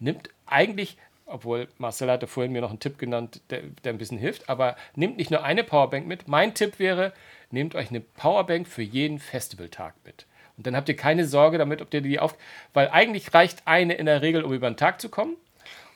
Nimmt 0.00 0.28
eigentlich 0.46 0.96
obwohl 1.26 1.68
Marcel 1.78 2.10
hatte 2.10 2.26
vorhin 2.26 2.52
mir 2.52 2.60
noch 2.60 2.70
einen 2.70 2.80
Tipp 2.80 2.98
genannt, 2.98 3.40
der, 3.50 3.62
der, 3.84 3.92
ein 3.92 3.98
bisschen 3.98 4.18
hilft, 4.18 4.48
aber 4.48 4.76
nehmt 4.94 5.16
nicht 5.16 5.30
nur 5.30 5.42
eine 5.42 5.64
Powerbank 5.64 6.06
mit. 6.06 6.28
Mein 6.28 6.54
Tipp 6.54 6.78
wäre, 6.78 7.12
nehmt 7.50 7.74
euch 7.74 7.90
eine 7.90 8.00
Powerbank 8.00 8.66
für 8.66 8.82
jeden 8.82 9.18
Festivaltag 9.18 9.94
mit. 10.04 10.26
Und 10.56 10.66
dann 10.66 10.76
habt 10.76 10.88
ihr 10.88 10.96
keine 10.96 11.26
Sorge 11.26 11.58
damit, 11.58 11.80
ob 11.80 11.92
ihr 11.94 12.02
die 12.02 12.20
auf. 12.20 12.36
Weil 12.74 12.88
eigentlich 12.88 13.32
reicht 13.32 13.66
eine 13.66 13.94
in 13.94 14.06
der 14.06 14.22
Regel, 14.22 14.44
um 14.44 14.52
über 14.52 14.70
den 14.70 14.76
Tag 14.76 15.00
zu 15.00 15.08
kommen. 15.08 15.36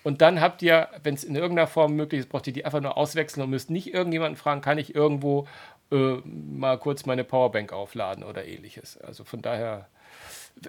Und 0.02 0.22
dann 0.22 0.40
habt 0.40 0.62
ihr, 0.62 0.88
wenn 1.02 1.14
es 1.14 1.24
in 1.24 1.34
irgendeiner 1.34 1.66
Form 1.66 1.94
möglich 1.94 2.20
ist, 2.20 2.28
braucht 2.28 2.46
ihr 2.46 2.52
die 2.52 2.64
einfach 2.64 2.80
nur 2.80 2.96
auswechseln 2.96 3.42
und 3.42 3.50
müsst 3.50 3.70
nicht 3.70 3.92
irgendjemanden 3.92 4.36
fragen, 4.36 4.60
kann 4.60 4.78
ich 4.78 4.94
irgendwo 4.94 5.46
äh, 5.90 6.16
mal 6.24 6.78
kurz 6.78 7.06
meine 7.06 7.24
Powerbank 7.24 7.72
aufladen 7.72 8.22
oder 8.22 8.44
ähnliches. 8.44 8.98
Also 8.98 9.24
von 9.24 9.42
daher, 9.42 9.88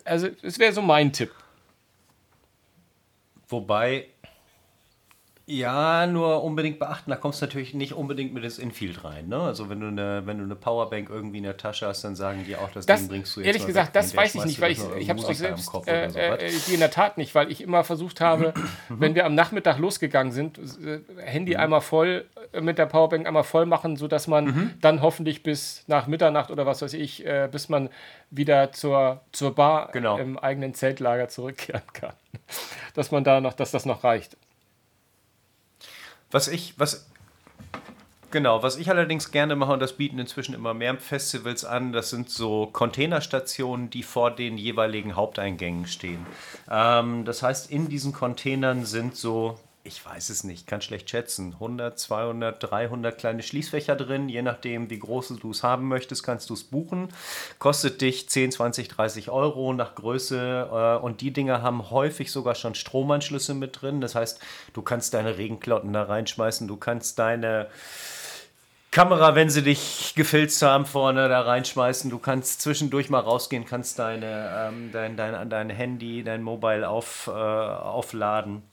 also 0.06 0.28
es 0.42 0.60
wäre 0.60 0.74
so 0.74 0.82
mein 0.82 1.14
Tipp. 1.14 1.32
Wobei 3.48 4.08
ja, 5.50 6.06
nur 6.08 6.44
unbedingt 6.44 6.78
beachten, 6.78 7.10
da 7.10 7.16
kommst 7.16 7.42
du 7.42 7.46
natürlich 7.46 7.74
nicht 7.74 7.94
unbedingt 7.94 8.34
mit 8.34 8.44
ins 8.44 8.60
Infield 8.60 9.06
rein. 9.06 9.30
Ne? 9.30 9.40
Also 9.40 9.70
wenn 9.70 9.80
du, 9.80 9.88
eine, 9.88 10.24
wenn 10.26 10.40
du 10.40 10.44
eine 10.44 10.58
Powerbank 10.58 11.10
irgendwie 11.10 11.38
in 11.38 11.46
der 11.46 11.56
Tasche 11.56 11.88
hast, 11.88 12.04
dann 12.04 12.18
sagen 12.18 12.44
die 12.46 12.58
auch, 12.58 12.70
das, 12.72 12.86
das 12.86 13.00
Ding 13.00 13.08
bringst 13.08 13.34
du 13.34 13.40
jetzt 13.40 13.48
Ehrlich 13.48 13.66
gesagt, 13.66 13.96
das 13.96 14.14
weiß 14.14 14.36
ich 14.36 14.44
nicht, 14.44 14.60
weil 14.60 14.74
ich, 14.74 14.80
ich 14.98 15.10
habe 15.10 15.22
es 15.22 15.26
auch 15.26 15.34
selbst 15.34 15.74
äh, 15.88 16.08
äh, 16.08 16.52
in 16.74 16.82
der 16.82 16.92
Tat 16.92 17.18
nicht, 17.18 17.34
weil 17.34 17.50
ich 17.50 17.62
immer 17.62 17.86
versucht 17.86 18.20
habe, 18.20 18.54
wenn 18.90 19.16
wir 19.16 19.26
am 19.26 19.36
Nachmittag 19.36 19.78
losgegangen 19.78 20.34
sind, 20.34 20.60
äh, 20.86 21.00
Handy 21.22 21.54
mhm. 21.54 21.62
einmal 21.62 21.82
voll 21.82 22.26
äh, 22.52 22.60
mit 22.60 22.78
der 22.78 22.88
Powerbank 22.88 23.26
einmal 23.26 23.46
voll 23.46 23.66
machen, 23.66 23.96
sodass 23.96 24.28
man 24.28 24.46
mhm. 24.46 24.74
dann 24.82 25.02
hoffentlich 25.02 25.44
bis 25.44 25.86
nach 25.88 26.08
Mitternacht 26.08 26.52
oder 26.52 26.66
was 26.66 26.82
weiß 26.82 26.92
ich, 26.92 27.26
äh, 27.26 27.48
bis 27.50 27.70
man 27.70 27.88
wieder 28.32 28.74
zur, 28.74 29.22
zur 29.32 29.56
Bar 29.56 29.92
genau. 29.94 30.18
im 30.18 30.38
eigenen 30.38 30.74
Zeltlager 30.74 31.30
zurückkehren 31.30 31.84
kann. 31.94 32.14
dass 32.96 33.12
man 33.12 33.24
da 33.24 33.40
noch, 33.40 33.54
dass 33.54 33.72
das 33.72 33.86
noch 33.86 34.04
reicht. 34.04 34.36
Was 36.32 36.48
ich, 36.48 36.74
was, 36.78 37.10
genau, 38.32 38.64
was 38.64 38.78
ich 38.78 38.90
allerdings 38.90 39.32
gerne 39.32 39.56
mache, 39.56 39.74
und 39.74 39.80
das 39.80 39.94
bieten 39.94 40.20
inzwischen 40.20 40.54
immer 40.54 40.74
mehr 40.74 40.98
Festivals 40.98 41.64
an, 41.64 41.94
das 41.94 42.10
sind 42.10 42.30
so 42.30 42.68
Containerstationen, 42.68 43.90
die 43.90 44.04
vor 44.04 44.32
den 44.32 44.58
jeweiligen 44.58 45.16
Haupteingängen 45.16 45.88
stehen. 45.88 46.26
Ähm, 46.70 47.24
das 47.26 47.44
heißt, 47.44 47.72
in 47.72 47.88
diesen 47.88 48.14
Containern 48.14 48.86
sind 48.86 49.16
so 49.16 49.58
ich 49.88 50.06
weiß 50.06 50.30
es 50.30 50.44
nicht, 50.44 50.68
kann 50.68 50.82
schlecht 50.82 51.10
schätzen, 51.10 51.54
100, 51.54 51.98
200, 51.98 52.72
300 52.72 53.18
kleine 53.18 53.42
Schließfächer 53.42 53.96
drin. 53.96 54.28
Je 54.28 54.42
nachdem, 54.42 54.90
wie 54.90 55.00
groß 55.00 55.30
du 55.40 55.52
es 55.52 55.64
haben 55.64 55.88
möchtest, 55.88 56.24
kannst 56.24 56.50
du 56.50 56.54
es 56.54 56.66
buchen. 56.66 57.08
Kostet 57.58 58.02
dich 58.02 58.30
10, 58.30 58.52
20, 58.52 58.90
30 58.90 59.30
Euro 59.30 59.74
nach 59.74 59.96
Größe. 59.96 60.70
Äh, 60.72 61.04
und 61.04 61.22
die 61.22 61.32
Dinger 61.32 61.62
haben 61.62 61.90
häufig 61.90 62.32
sogar 62.32 62.56
schon 62.56 62.76
Stromanschlüsse 62.76 63.54
mit 63.54 63.82
drin. 63.82 64.02
Das 64.02 64.14
heißt, 64.14 64.40
du 64.74 64.82
kannst 64.82 65.14
deine 65.14 65.38
Regenklotten 65.38 65.94
da 65.94 66.04
reinschmeißen, 66.04 66.68
du 66.68 66.76
kannst 66.76 67.18
deine 67.18 67.68
Kamera, 68.92 69.36
wenn 69.36 69.50
sie 69.50 69.64
dich 69.64 70.14
gefilzt 70.16 70.62
haben, 70.62 70.86
vorne 70.86 71.30
da 71.30 71.42
reinschmeißen. 71.42 72.10
Du 72.10 72.20
kannst 72.20 72.62
zwischendurch 72.62 73.10
mal 73.10 73.20
rausgehen, 73.20 73.64
kannst 73.64 74.00
deine, 74.00 74.70
ähm, 74.70 74.90
dein, 74.92 75.16
dein, 75.16 75.50
dein 75.50 75.70
Handy, 75.70 76.24
dein 76.24 76.44
Mobile 76.44 76.88
auf, 76.90 77.28
äh, 77.28 77.32
aufladen. 77.32 78.64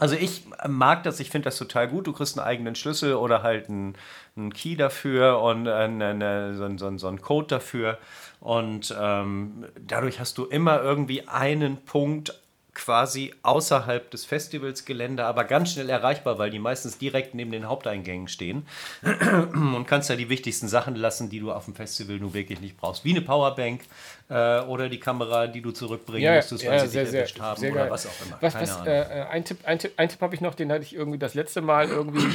Also 0.00 0.16
ich 0.16 0.44
mag 0.66 1.02
das, 1.02 1.20
ich 1.20 1.28
finde 1.28 1.44
das 1.44 1.58
total 1.58 1.86
gut. 1.86 2.06
Du 2.06 2.12
kriegst 2.12 2.38
einen 2.38 2.46
eigenen 2.46 2.74
Schlüssel 2.74 3.14
oder 3.14 3.42
halt 3.42 3.68
einen, 3.68 3.94
einen 4.34 4.52
Key 4.52 4.74
dafür 4.74 5.40
und 5.40 5.68
eine, 5.68 6.06
eine, 6.06 6.54
so, 6.56 6.76
so, 6.78 6.96
so 6.96 7.06
einen 7.06 7.20
Code 7.20 7.48
dafür. 7.48 7.98
Und 8.40 8.94
ähm, 8.98 9.66
dadurch 9.78 10.18
hast 10.18 10.38
du 10.38 10.46
immer 10.46 10.80
irgendwie 10.80 11.28
einen 11.28 11.84
Punkt 11.84 12.40
quasi 12.74 13.34
außerhalb 13.42 14.10
des 14.10 14.24
Festivalsgelände, 14.24 15.24
aber 15.24 15.44
ganz 15.44 15.72
schnell 15.72 15.88
erreichbar, 15.90 16.38
weil 16.38 16.50
die 16.50 16.58
meistens 16.58 16.98
direkt 16.98 17.34
neben 17.34 17.50
den 17.50 17.68
Haupteingängen 17.68 18.28
stehen 18.28 18.66
und 19.52 19.86
kannst 19.86 20.10
ja 20.10 20.16
die 20.16 20.28
wichtigsten 20.28 20.68
Sachen 20.68 20.94
lassen, 20.94 21.30
die 21.30 21.40
du 21.40 21.52
auf 21.52 21.64
dem 21.64 21.74
Festival 21.74 22.16
nur 22.16 22.34
wirklich 22.34 22.60
nicht 22.60 22.76
brauchst, 22.76 23.04
wie 23.04 23.10
eine 23.10 23.22
Powerbank 23.22 23.82
äh, 24.28 24.60
oder 24.60 24.88
die 24.88 25.00
Kamera, 25.00 25.46
die 25.46 25.60
du 25.60 25.72
zurückbringen 25.72 26.22
ja, 26.22 26.36
musstest, 26.36 26.64
weil 26.66 26.78
ja, 26.78 26.86
sie 26.86 26.98
dich 26.98 27.14
erwischt 27.14 27.40
haben 27.40 27.60
sehr 27.60 27.72
oder 27.72 27.82
geil. 27.82 27.90
was 27.90 28.06
auch 28.06 28.26
immer. 28.26 28.38
Was, 28.40 28.54
was, 28.54 28.86
äh, 28.86 29.26
ein 29.30 29.44
Tipp, 29.44 29.58
ein 29.64 29.78
Tipp, 29.78 29.92
ein 29.96 30.08
Tipp 30.08 30.20
habe 30.20 30.34
ich 30.34 30.40
noch, 30.40 30.54
den 30.54 30.70
hatte 30.70 30.84
ich 30.84 30.94
irgendwie 30.94 31.18
das 31.18 31.34
letzte 31.34 31.60
Mal 31.60 31.88
irgendwie, 31.88 32.26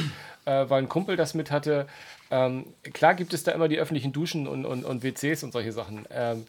äh, 0.44 0.68
weil 0.68 0.82
ein 0.82 0.88
Kumpel 0.88 1.16
das 1.16 1.34
mit 1.34 1.50
hatte. 1.50 1.86
Ähm, 2.30 2.66
klar 2.92 3.14
gibt 3.14 3.32
es 3.34 3.44
da 3.44 3.52
immer 3.52 3.68
die 3.68 3.78
öffentlichen 3.78 4.12
Duschen 4.12 4.48
und, 4.48 4.64
und, 4.64 4.84
und 4.84 5.02
WCs 5.02 5.44
und 5.44 5.52
solche 5.52 5.72
Sachen. 5.72 6.06
Ähm, 6.10 6.46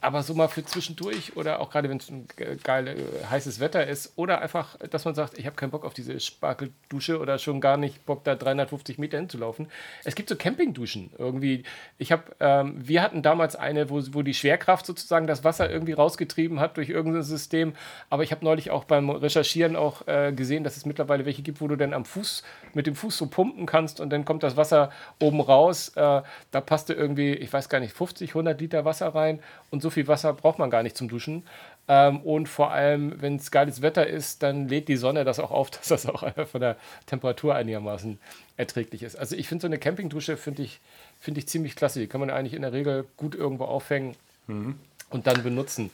aber 0.00 0.22
so 0.22 0.34
mal 0.34 0.48
für 0.48 0.64
zwischendurch 0.64 1.36
oder 1.36 1.60
auch 1.60 1.70
gerade 1.70 1.88
wenn 1.88 1.96
es 1.96 2.08
ein 2.08 2.26
geiles, 2.62 2.98
äh, 2.98 3.26
heißes 3.30 3.60
Wetter 3.60 3.86
ist 3.86 4.12
oder 4.16 4.40
einfach, 4.40 4.76
dass 4.90 5.04
man 5.04 5.14
sagt, 5.14 5.38
ich 5.38 5.46
habe 5.46 5.56
keinen 5.56 5.70
Bock 5.70 5.84
auf 5.84 5.94
diese 5.94 6.20
Sparkeldusche 6.20 7.18
oder 7.18 7.38
schon 7.38 7.60
gar 7.60 7.76
nicht 7.76 8.06
Bock, 8.06 8.24
da 8.24 8.34
350 8.34 8.98
Meter 8.98 9.18
hinzulaufen. 9.18 9.68
Es 10.04 10.14
gibt 10.14 10.28
so 10.28 10.36
Campingduschen 10.36 11.10
irgendwie. 11.18 11.64
Ich 11.98 12.12
habe, 12.12 12.24
ähm, 12.38 12.74
wir 12.78 13.02
hatten 13.02 13.22
damals 13.22 13.56
eine, 13.56 13.90
wo, 13.90 14.00
wo 14.12 14.22
die 14.22 14.34
Schwerkraft 14.34 14.86
sozusagen 14.86 15.26
das 15.26 15.42
Wasser 15.42 15.70
irgendwie 15.70 15.92
rausgetrieben 15.94 16.60
hat 16.60 16.76
durch 16.76 16.88
irgendein 16.88 17.22
System. 17.22 17.74
Aber 18.08 18.22
ich 18.22 18.30
habe 18.30 18.44
neulich 18.44 18.70
auch 18.70 18.84
beim 18.84 19.10
Recherchieren 19.10 19.74
auch 19.74 20.06
äh, 20.06 20.32
gesehen, 20.32 20.64
dass 20.64 20.76
es 20.76 20.86
mittlerweile 20.86 21.26
welche 21.26 21.42
gibt, 21.42 21.60
wo 21.60 21.68
du 21.68 21.76
dann 21.76 21.92
am 21.92 22.04
Fuß 22.04 22.44
mit 22.74 22.86
dem 22.86 22.94
Fuß 22.94 23.16
so 23.16 23.26
pumpen 23.26 23.66
kannst 23.66 24.00
und 24.00 24.10
dann 24.10 24.24
kommt 24.24 24.42
das 24.42 24.56
Wasser 24.56 24.90
oben 25.20 25.40
raus. 25.40 25.90
Äh, 25.96 26.22
da 26.50 26.60
passte 26.60 26.94
irgendwie, 26.94 27.32
ich 27.32 27.52
weiß 27.52 27.68
gar 27.68 27.80
nicht, 27.80 27.92
50, 27.92 28.30
100 28.30 28.60
Liter 28.60 28.84
Wasser 28.84 29.14
rein 29.14 29.40
und 29.70 29.82
so 29.82 29.87
so 29.88 29.90
viel 29.90 30.06
Wasser 30.06 30.34
braucht 30.34 30.58
man 30.58 30.68
gar 30.68 30.82
nicht 30.82 30.98
zum 30.98 31.08
Duschen. 31.08 31.44
Ähm, 31.88 32.20
und 32.20 32.46
vor 32.46 32.72
allem, 32.72 33.22
wenn 33.22 33.36
es 33.36 33.50
geiles 33.50 33.80
Wetter 33.80 34.06
ist, 34.06 34.42
dann 34.42 34.68
lädt 34.68 34.88
die 34.88 34.96
Sonne 34.96 35.24
das 35.24 35.40
auch 35.40 35.50
auf, 35.50 35.70
dass 35.70 35.88
das 35.88 36.04
auch 36.04 36.24
von 36.46 36.60
der 36.60 36.76
Temperatur 37.06 37.54
einigermaßen 37.54 38.18
erträglich 38.58 39.02
ist. 39.02 39.16
Also 39.16 39.34
ich 39.34 39.48
finde 39.48 39.62
so 39.62 39.66
eine 39.66 39.78
Campingdusche 39.78 40.36
finde 40.36 40.62
ich, 40.62 40.80
find 41.18 41.38
ich 41.38 41.48
ziemlich 41.48 41.74
klasse. 41.74 42.00
Die 42.00 42.06
kann 42.06 42.20
man 42.20 42.28
eigentlich 42.28 42.52
in 42.52 42.60
der 42.60 42.74
Regel 42.74 43.06
gut 43.16 43.34
irgendwo 43.34 43.64
aufhängen 43.64 44.14
mhm. 44.46 44.78
und 45.08 45.26
dann 45.26 45.42
benutzen. 45.42 45.90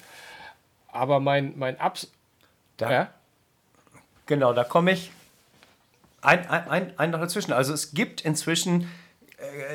Aber 0.91 1.21
mein, 1.21 1.53
mein 1.57 1.79
Abs... 1.79 2.11
Da, 2.77 2.91
ja? 2.91 3.11
Genau, 4.27 4.53
da 4.53 4.65
komme 4.65 4.91
ich 4.91 5.13
ein, 6.21 6.49
ein, 6.49 6.69
ein, 6.69 6.99
ein 6.99 7.11
noch 7.11 7.21
dazwischen. 7.21 7.53
Also 7.53 7.73
es 7.73 7.95
gibt 7.95 8.23
inzwischen 8.23 8.91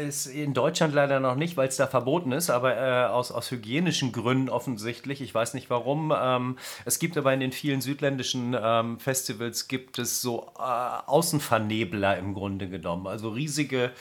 ist 0.05 0.27
in 0.27 0.53
Deutschland 0.53 0.93
leider 0.93 1.19
noch 1.19 1.35
nicht, 1.35 1.57
weil 1.57 1.67
es 1.67 1.77
da 1.77 1.87
verboten 1.87 2.31
ist, 2.31 2.49
aber 2.49 2.77
äh, 2.77 3.05
aus, 3.07 3.31
aus 3.31 3.51
hygienischen 3.51 4.11
Gründen 4.11 4.49
offensichtlich. 4.49 5.21
Ich 5.21 5.33
weiß 5.33 5.53
nicht 5.53 5.69
warum. 5.69 6.13
Ähm, 6.15 6.57
es 6.85 6.99
gibt 6.99 7.17
aber 7.17 7.33
in 7.33 7.39
den 7.39 7.51
vielen 7.51 7.81
südländischen 7.81 8.55
ähm, 8.59 8.99
Festivals 8.99 9.67
gibt 9.67 9.99
es 9.99 10.21
so 10.21 10.51
äh, 10.57 10.61
Außenvernebler 10.61 12.17
im 12.17 12.33
Grunde 12.33 12.69
genommen. 12.69 13.07
Also 13.07 13.29
riesige 13.29 13.91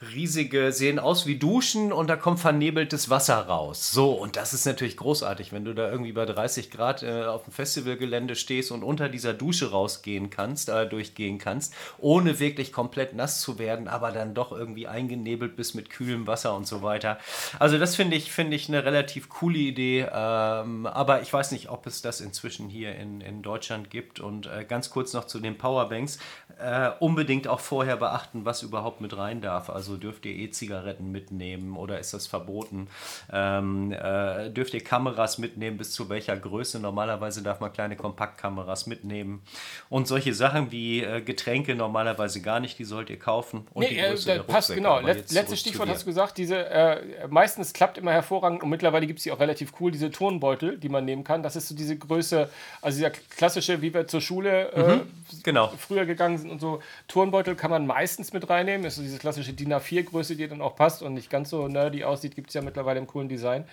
riesige, 0.00 0.72
sehen 0.72 0.98
aus 0.98 1.26
wie 1.26 1.36
Duschen 1.36 1.92
und 1.92 2.08
da 2.08 2.16
kommt 2.16 2.40
vernebeltes 2.40 3.10
Wasser 3.10 3.36
raus. 3.36 3.90
So, 3.90 4.12
und 4.12 4.36
das 4.36 4.54
ist 4.54 4.64
natürlich 4.64 4.96
großartig, 4.96 5.52
wenn 5.52 5.66
du 5.66 5.74
da 5.74 5.90
irgendwie 5.90 6.12
bei 6.12 6.24
30 6.24 6.70
Grad 6.70 7.02
äh, 7.02 7.24
auf 7.24 7.44
dem 7.44 7.52
Festivalgelände 7.52 8.34
stehst 8.34 8.70
und 8.70 8.82
unter 8.82 9.10
dieser 9.10 9.34
Dusche 9.34 9.70
rausgehen 9.70 10.30
kannst, 10.30 10.70
äh, 10.70 10.88
durchgehen 10.88 11.38
kannst, 11.38 11.74
ohne 11.98 12.40
wirklich 12.40 12.72
komplett 12.72 13.14
nass 13.14 13.42
zu 13.42 13.58
werden, 13.58 13.88
aber 13.88 14.10
dann 14.10 14.32
doch 14.32 14.52
irgendwie 14.52 14.86
eingenebelt 14.86 15.54
bist 15.54 15.74
mit 15.74 15.90
kühlem 15.90 16.26
Wasser 16.26 16.56
und 16.56 16.66
so 16.66 16.82
weiter. 16.82 17.18
Also 17.58 17.78
das 17.78 17.94
finde 17.94 18.16
ich, 18.16 18.32
finde 18.32 18.56
ich 18.56 18.68
eine 18.68 18.84
relativ 18.84 19.28
coole 19.28 19.58
Idee, 19.58 20.06
ähm, 20.10 20.86
aber 20.86 21.20
ich 21.20 21.30
weiß 21.30 21.52
nicht, 21.52 21.68
ob 21.68 21.86
es 21.86 22.00
das 22.00 22.22
inzwischen 22.22 22.70
hier 22.70 22.94
in, 22.94 23.20
in 23.20 23.42
Deutschland 23.42 23.90
gibt. 23.90 24.18
Und 24.18 24.46
äh, 24.46 24.64
ganz 24.64 24.88
kurz 24.88 25.12
noch 25.12 25.26
zu 25.26 25.40
den 25.40 25.58
Powerbanks. 25.58 26.18
Äh, 26.58 26.90
unbedingt 27.00 27.48
auch 27.48 27.60
vorher 27.60 27.96
beachten, 27.96 28.44
was 28.44 28.62
überhaupt 28.62 29.00
mit 29.00 29.16
rein 29.16 29.40
darf. 29.40 29.70
Also 29.70 29.89
dürft 29.96 30.26
ihr 30.26 30.32
E-Zigaretten 30.32 31.10
mitnehmen 31.10 31.76
oder 31.76 31.98
ist 31.98 32.14
das 32.14 32.26
verboten? 32.26 32.88
Ähm, 33.32 33.92
äh, 33.92 34.50
dürft 34.50 34.74
ihr 34.74 34.82
Kameras 34.82 35.38
mitnehmen, 35.38 35.78
bis 35.78 35.92
zu 35.92 36.08
welcher 36.08 36.36
Größe? 36.36 36.80
Normalerweise 36.80 37.42
darf 37.42 37.60
man 37.60 37.72
kleine 37.72 37.96
Kompaktkameras 37.96 38.86
mitnehmen. 38.86 39.42
Und 39.88 40.08
solche 40.08 40.34
Sachen 40.34 40.70
wie 40.70 41.02
äh, 41.02 41.20
Getränke 41.20 41.74
normalerweise 41.74 42.40
gar 42.40 42.60
nicht, 42.60 42.78
die 42.78 42.84
sollt 42.84 43.10
ihr 43.10 43.18
kaufen. 43.18 43.66
Und 43.72 43.82
nee, 43.82 43.98
äh, 43.98 44.38
passt 44.40 44.74
genau. 44.74 45.00
Let, 45.00 45.30
letztes 45.32 45.60
Stichwort 45.60 45.88
hast 45.88 46.02
du 46.02 46.06
gesagt, 46.06 46.38
diese 46.38 46.66
äh, 46.66 47.28
meistens 47.28 47.72
klappt 47.72 47.98
immer 47.98 48.12
hervorragend 48.12 48.62
und 48.62 48.70
mittlerweile 48.70 49.06
gibt 49.06 49.18
es 49.18 49.24
die 49.24 49.32
auch 49.32 49.40
relativ 49.40 49.72
cool, 49.80 49.90
diese 49.90 50.10
Turnbeutel, 50.10 50.78
die 50.78 50.88
man 50.88 51.04
nehmen 51.04 51.24
kann. 51.24 51.42
Das 51.42 51.56
ist 51.56 51.68
so 51.68 51.74
diese 51.74 51.96
Größe, 51.96 52.48
also 52.82 52.96
dieser 52.96 53.10
klassische, 53.10 53.82
wie 53.82 53.92
wir 53.92 54.06
zur 54.06 54.20
Schule 54.20 54.70
mhm, 54.76 55.42
genau. 55.42 55.68
früher 55.78 56.06
gegangen 56.06 56.38
sind 56.38 56.50
und 56.50 56.60
so. 56.60 56.80
Turnbeutel 57.08 57.54
kann 57.54 57.70
man 57.70 57.86
meistens 57.86 58.32
mit 58.32 58.48
reinnehmen. 58.48 58.82
Das 58.82 58.94
ist 58.94 58.96
so 58.98 59.02
diese 59.02 59.18
klassische 59.18 59.52
DIN 59.52 59.70
A4-Größe, 59.80 60.36
die 60.36 60.48
dann 60.48 60.60
auch 60.60 60.76
passt 60.76 61.02
und 61.02 61.14
nicht 61.14 61.30
ganz 61.30 61.50
so 61.50 61.68
nerdy 61.68 62.04
aussieht. 62.04 62.34
Gibt 62.34 62.48
es 62.48 62.54
ja 62.54 62.62
mittlerweile 62.62 62.98
im 62.98 63.06
coolen 63.06 63.28
Design. 63.28 63.64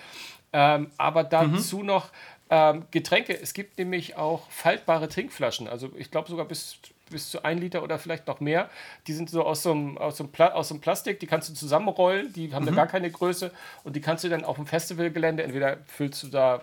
Ähm, 0.54 0.92
aber 0.98 1.24
dazu 1.24 1.80
mhm. 1.80 1.86
noch 1.86 2.10
ähm, 2.50 2.86
Getränke. 2.92 3.40
Es 3.40 3.54
gibt 3.54 3.78
nämlich 3.78 4.16
auch 4.16 4.50
faltbare 4.50 5.10
Trinkflaschen. 5.10 5.68
Also 5.68 5.92
ich 5.98 6.12
glaube 6.12 6.30
sogar 6.30 6.46
bis, 6.46 6.80
bis 7.10 7.30
zu 7.30 7.44
ein 7.44 7.58
Liter 7.58 7.84
oder 7.84 8.00
vielleicht 8.00 8.28
noch 8.28 8.40
mehr. 8.40 8.70
Die 9.08 9.14
sind 9.14 9.30
so 9.30 9.44
aus 9.44 9.64
so 9.64 9.72
einem, 9.72 9.98
aus 9.98 10.18
so 10.18 10.24
einem, 10.24 10.32
Pla 10.32 10.54
aus 10.54 10.70
so 10.70 10.76
einem 10.76 10.82
Plastik, 10.82 11.20
die 11.20 11.28
kannst 11.28 11.50
du 11.50 11.54
zusammenrollen, 11.54 12.32
die 12.34 12.54
haben 12.54 12.64
mhm. 12.64 12.70
da 12.70 12.76
gar 12.76 12.88
keine 12.88 13.12
Größe 13.12 13.52
und 13.84 13.96
die 13.96 14.02
kannst 14.02 14.24
du 14.24 14.30
dann 14.30 14.46
auf 14.46 14.56
dem 14.56 14.66
Festivalgelände, 14.66 15.44
entweder 15.44 15.78
füllst 15.86 16.24
du 16.24 16.28
da, 16.28 16.62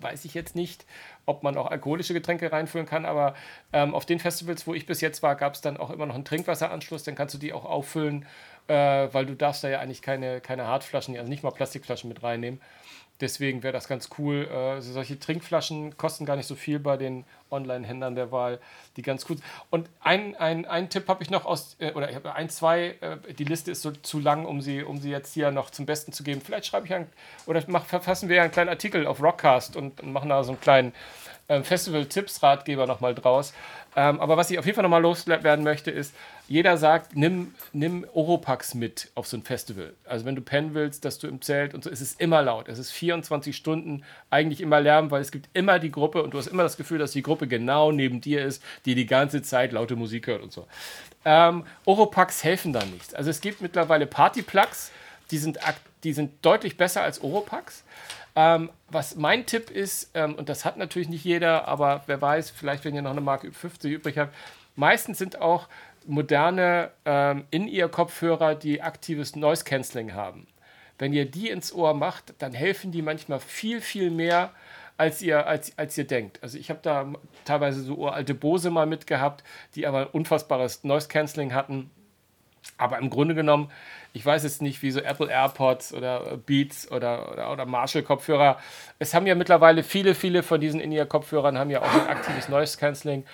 weiß 0.00 0.24
ich 0.24 0.34
jetzt 0.34 0.56
nicht, 0.56 0.84
ob 1.26 1.42
man 1.42 1.56
auch 1.56 1.70
alkoholische 1.70 2.14
Getränke 2.14 2.50
reinfüllen 2.52 2.86
kann. 2.86 3.04
Aber 3.04 3.34
ähm, 3.72 3.94
auf 3.94 4.06
den 4.06 4.18
Festivals, 4.18 4.66
wo 4.66 4.74
ich 4.74 4.86
bis 4.86 5.00
jetzt 5.00 5.22
war, 5.22 5.36
gab 5.36 5.54
es 5.54 5.60
dann 5.60 5.76
auch 5.76 5.90
immer 5.90 6.06
noch 6.06 6.14
einen 6.14 6.24
Trinkwasseranschluss. 6.24 7.04
Dann 7.04 7.14
kannst 7.14 7.34
du 7.34 7.38
die 7.38 7.52
auch 7.52 7.64
auffüllen, 7.64 8.26
äh, 8.68 8.74
weil 8.74 9.26
du 9.26 9.34
darfst 9.34 9.64
da 9.64 9.68
ja 9.68 9.80
eigentlich 9.80 10.02
keine, 10.02 10.40
keine 10.40 10.66
Hartflaschen, 10.66 11.16
also 11.16 11.28
nicht 11.28 11.42
mal 11.42 11.50
Plastikflaschen 11.50 12.08
mit 12.08 12.22
reinnehmen. 12.22 12.60
Deswegen 13.22 13.62
wäre 13.62 13.72
das 13.72 13.86
ganz 13.86 14.10
cool. 14.18 14.48
Äh, 14.48 14.80
solche 14.82 15.16
Trinkflaschen 15.16 15.96
kosten 15.96 16.26
gar 16.26 16.34
nicht 16.34 16.48
so 16.48 16.56
viel 16.56 16.80
bei 16.80 16.96
den 16.96 17.24
Online-Händlern 17.52 18.16
der 18.16 18.32
Wahl, 18.32 18.58
die 18.96 19.02
ganz 19.02 19.24
gut 19.24 19.38
sind. 19.38 19.46
Und 19.70 19.88
ein, 20.00 20.34
ein, 20.34 20.90
Tipp 20.90 21.06
habe 21.06 21.22
ich 21.22 21.30
noch 21.30 21.44
aus, 21.44 21.76
äh, 21.78 21.92
oder 21.92 22.10
ich 22.10 22.16
habe 22.16 22.34
ein, 22.34 22.50
zwei, 22.50 22.96
äh, 23.00 23.32
die 23.32 23.44
Liste 23.44 23.70
ist 23.70 23.82
so 23.82 23.92
zu 23.92 24.18
lang, 24.18 24.44
um 24.44 24.60
sie, 24.60 24.82
um 24.82 24.98
sie 24.98 25.10
jetzt 25.10 25.34
hier 25.34 25.52
noch 25.52 25.70
zum 25.70 25.86
Besten 25.86 26.12
zu 26.12 26.24
geben. 26.24 26.40
Vielleicht 26.40 26.66
schreibe 26.66 26.86
ich 26.86 26.94
ein, 26.94 27.06
oder 27.46 27.62
mach, 27.68 27.84
verfassen 27.84 28.28
wir 28.28 28.42
einen 28.42 28.50
kleinen 28.50 28.70
Artikel 28.70 29.06
auf 29.06 29.22
Rockcast 29.22 29.76
und, 29.76 30.00
und 30.00 30.12
machen 30.12 30.28
da 30.28 30.42
so 30.42 30.50
einen 30.50 30.60
kleinen 30.60 30.92
ähm, 31.48 31.64
Festival-Tipps-Ratgeber 31.64 32.86
nochmal 32.86 33.14
draus. 33.14 33.52
Ähm, 33.94 34.20
aber 34.20 34.36
was 34.36 34.50
ich 34.50 34.58
auf 34.58 34.64
jeden 34.64 34.74
Fall 34.74 34.82
nochmal 34.82 35.02
loswerden 35.02 35.64
möchte, 35.64 35.90
ist, 35.90 36.14
jeder 36.48 36.78
sagt, 36.78 37.14
nimm, 37.14 37.54
nimm 37.72 38.06
Oropax 38.14 38.74
mit 38.74 39.10
auf 39.14 39.26
so 39.26 39.36
ein 39.36 39.42
Festival. 39.42 39.92
Also 40.04 40.24
wenn 40.24 40.34
du 40.34 40.40
pennen 40.40 40.74
willst, 40.74 41.04
dass 41.04 41.18
du 41.18 41.26
im 41.26 41.42
Zelt 41.42 41.74
und 41.74 41.84
so, 41.84 41.90
es 41.90 42.00
ist 42.00 42.20
immer 42.20 42.42
laut. 42.42 42.68
Es 42.68 42.78
ist 42.78 42.90
24 42.90 43.54
Stunden 43.54 44.02
eigentlich 44.30 44.60
immer 44.62 44.80
Lärm, 44.80 45.10
weil 45.10 45.20
es 45.20 45.30
gibt 45.30 45.48
immer 45.52 45.78
die 45.78 45.90
Gruppe 45.90 46.22
und 46.22 46.32
du 46.32 46.38
hast 46.38 46.46
immer 46.46 46.62
das 46.62 46.78
Gefühl, 46.78 46.98
dass 46.98 47.12
die 47.12 47.22
Gruppe 47.22 47.46
genau 47.46 47.92
neben 47.92 48.20
dir 48.20 48.44
ist, 48.44 48.62
die 48.86 48.94
die 48.94 49.06
ganze 49.06 49.42
Zeit 49.42 49.72
laute 49.72 49.96
Musik 49.96 50.26
hört 50.26 50.42
und 50.42 50.52
so. 50.52 50.66
Ähm, 51.24 51.64
Oropax 51.84 52.42
helfen 52.44 52.72
da 52.72 52.84
nichts. 52.84 53.12
Also 53.12 53.30
es 53.30 53.40
gibt 53.40 53.60
mittlerweile 53.60 54.06
Partyplugs, 54.06 54.90
die 55.30 55.38
sind, 55.38 55.58
die 56.02 56.12
sind 56.12 56.32
deutlich 56.42 56.76
besser 56.76 57.02
als 57.02 57.22
Oropax. 57.22 57.84
Ähm, 58.34 58.70
was 58.88 59.16
mein 59.16 59.44
Tipp 59.46 59.70
ist, 59.70 60.10
ähm, 60.14 60.34
und 60.34 60.48
das 60.48 60.64
hat 60.64 60.76
natürlich 60.76 61.08
nicht 61.08 61.24
jeder, 61.24 61.68
aber 61.68 62.02
wer 62.06 62.20
weiß, 62.20 62.50
vielleicht 62.50 62.84
wenn 62.84 62.94
ihr 62.94 63.02
noch 63.02 63.10
eine 63.10 63.20
Marke 63.20 63.52
50 63.52 63.92
übrig 63.92 64.16
habt, 64.16 64.34
meistens 64.74 65.18
sind 65.18 65.40
auch 65.40 65.68
moderne 66.06 66.90
ähm, 67.04 67.44
In-Ear-Kopfhörer, 67.50 68.54
die 68.54 68.82
aktives 68.82 69.36
Noise 69.36 69.64
Cancelling 69.64 70.14
haben. 70.14 70.46
Wenn 70.98 71.12
ihr 71.12 71.30
die 71.30 71.50
ins 71.50 71.72
Ohr 71.72 71.94
macht, 71.94 72.34
dann 72.38 72.52
helfen 72.52 72.92
die 72.92 73.02
manchmal 73.02 73.40
viel, 73.40 73.80
viel 73.80 74.10
mehr, 74.10 74.52
als 74.96 75.20
ihr, 75.22 75.46
als, 75.46 75.76
als 75.78 75.96
ihr 75.98 76.06
denkt. 76.06 76.42
Also 76.42 76.58
ich 76.58 76.70
habe 76.70 76.80
da 76.82 77.12
teilweise 77.44 77.82
so 77.82 77.96
uralte 77.96 78.34
Bose 78.34 78.70
mal 78.70 78.86
mitgehabt, 78.86 79.42
die 79.74 79.86
aber 79.86 80.14
unfassbares 80.14 80.84
Noise 80.84 81.08
Cancelling 81.08 81.54
hatten. 81.54 81.90
Aber 82.78 82.98
im 82.98 83.10
Grunde 83.10 83.34
genommen 83.34 83.70
ich 84.14 84.24
weiß 84.24 84.42
jetzt 84.42 84.60
nicht, 84.60 84.82
wie 84.82 84.90
so 84.90 85.00
Apple 85.00 85.30
AirPods 85.30 85.94
oder 85.94 86.36
Beats 86.36 86.90
oder, 86.90 87.32
oder, 87.32 87.52
oder 87.52 87.66
Marshall-Kopfhörer. 87.66 88.58
Es 88.98 89.14
haben 89.14 89.26
ja 89.26 89.34
mittlerweile 89.34 89.82
viele, 89.82 90.14
viele 90.14 90.42
von 90.42 90.60
diesen 90.60 90.80
In-Ear-Kopfhörern 90.80 91.56
haben 91.56 91.70
ja 91.70 91.80
auch 91.80 91.94
ein 91.94 92.08
aktives 92.08 92.48
Noise 92.48 92.76
Cancelling. 92.78 93.24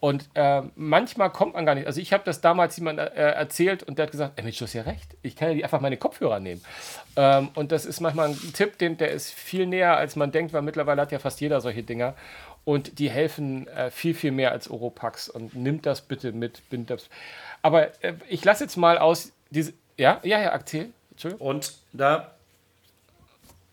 Und 0.00 0.28
äh, 0.34 0.62
manchmal 0.74 1.30
kommt 1.30 1.54
man 1.54 1.64
gar 1.64 1.76
nicht. 1.76 1.86
Also 1.86 2.00
ich 2.00 2.12
habe 2.12 2.24
das 2.24 2.40
damals 2.40 2.76
jemand 2.76 2.98
äh, 2.98 3.04
erzählt 3.04 3.84
und 3.84 3.98
der 3.98 4.06
hat 4.06 4.10
gesagt, 4.10 4.42
Mensch, 4.42 4.58
du 4.58 4.64
hast 4.64 4.72
ja 4.72 4.82
recht. 4.82 5.16
Ich 5.22 5.36
kann 5.36 5.56
ja 5.56 5.62
einfach 5.62 5.80
meine 5.80 5.96
Kopfhörer 5.96 6.40
nehmen. 6.40 6.60
Ähm, 7.14 7.50
und 7.54 7.70
das 7.70 7.84
ist 7.84 8.00
manchmal 8.00 8.30
ein 8.30 8.52
Tipp, 8.52 8.78
den, 8.78 8.96
der 8.96 9.12
ist 9.12 9.30
viel 9.30 9.66
näher, 9.66 9.96
als 9.96 10.16
man 10.16 10.32
denkt, 10.32 10.54
weil 10.54 10.62
mittlerweile 10.62 11.02
hat 11.02 11.12
ja 11.12 11.20
fast 11.20 11.40
jeder 11.40 11.60
solche 11.60 11.84
Dinger. 11.84 12.14
Und 12.64 12.98
die 12.98 13.10
helfen 13.10 13.66
äh, 13.68 13.90
viel, 13.90 14.14
viel 14.14 14.30
mehr 14.30 14.52
als 14.52 14.70
Oropax. 14.70 15.28
Und 15.28 15.54
nimmt 15.54 15.86
das 15.86 16.02
bitte 16.02 16.32
mit. 16.32 16.68
Bind 16.70 16.90
das. 16.90 17.08
Aber 17.60 17.88
äh, 18.04 18.14
ich 18.28 18.44
lasse 18.44 18.64
jetzt 18.64 18.76
mal 18.76 18.98
aus, 18.98 19.32
diese, 19.50 19.72
ja, 19.96 20.20
ja, 20.22 20.40
ja, 20.40 20.48
erzähl. 20.48 20.92
Und 21.38 21.74
da 21.92 22.32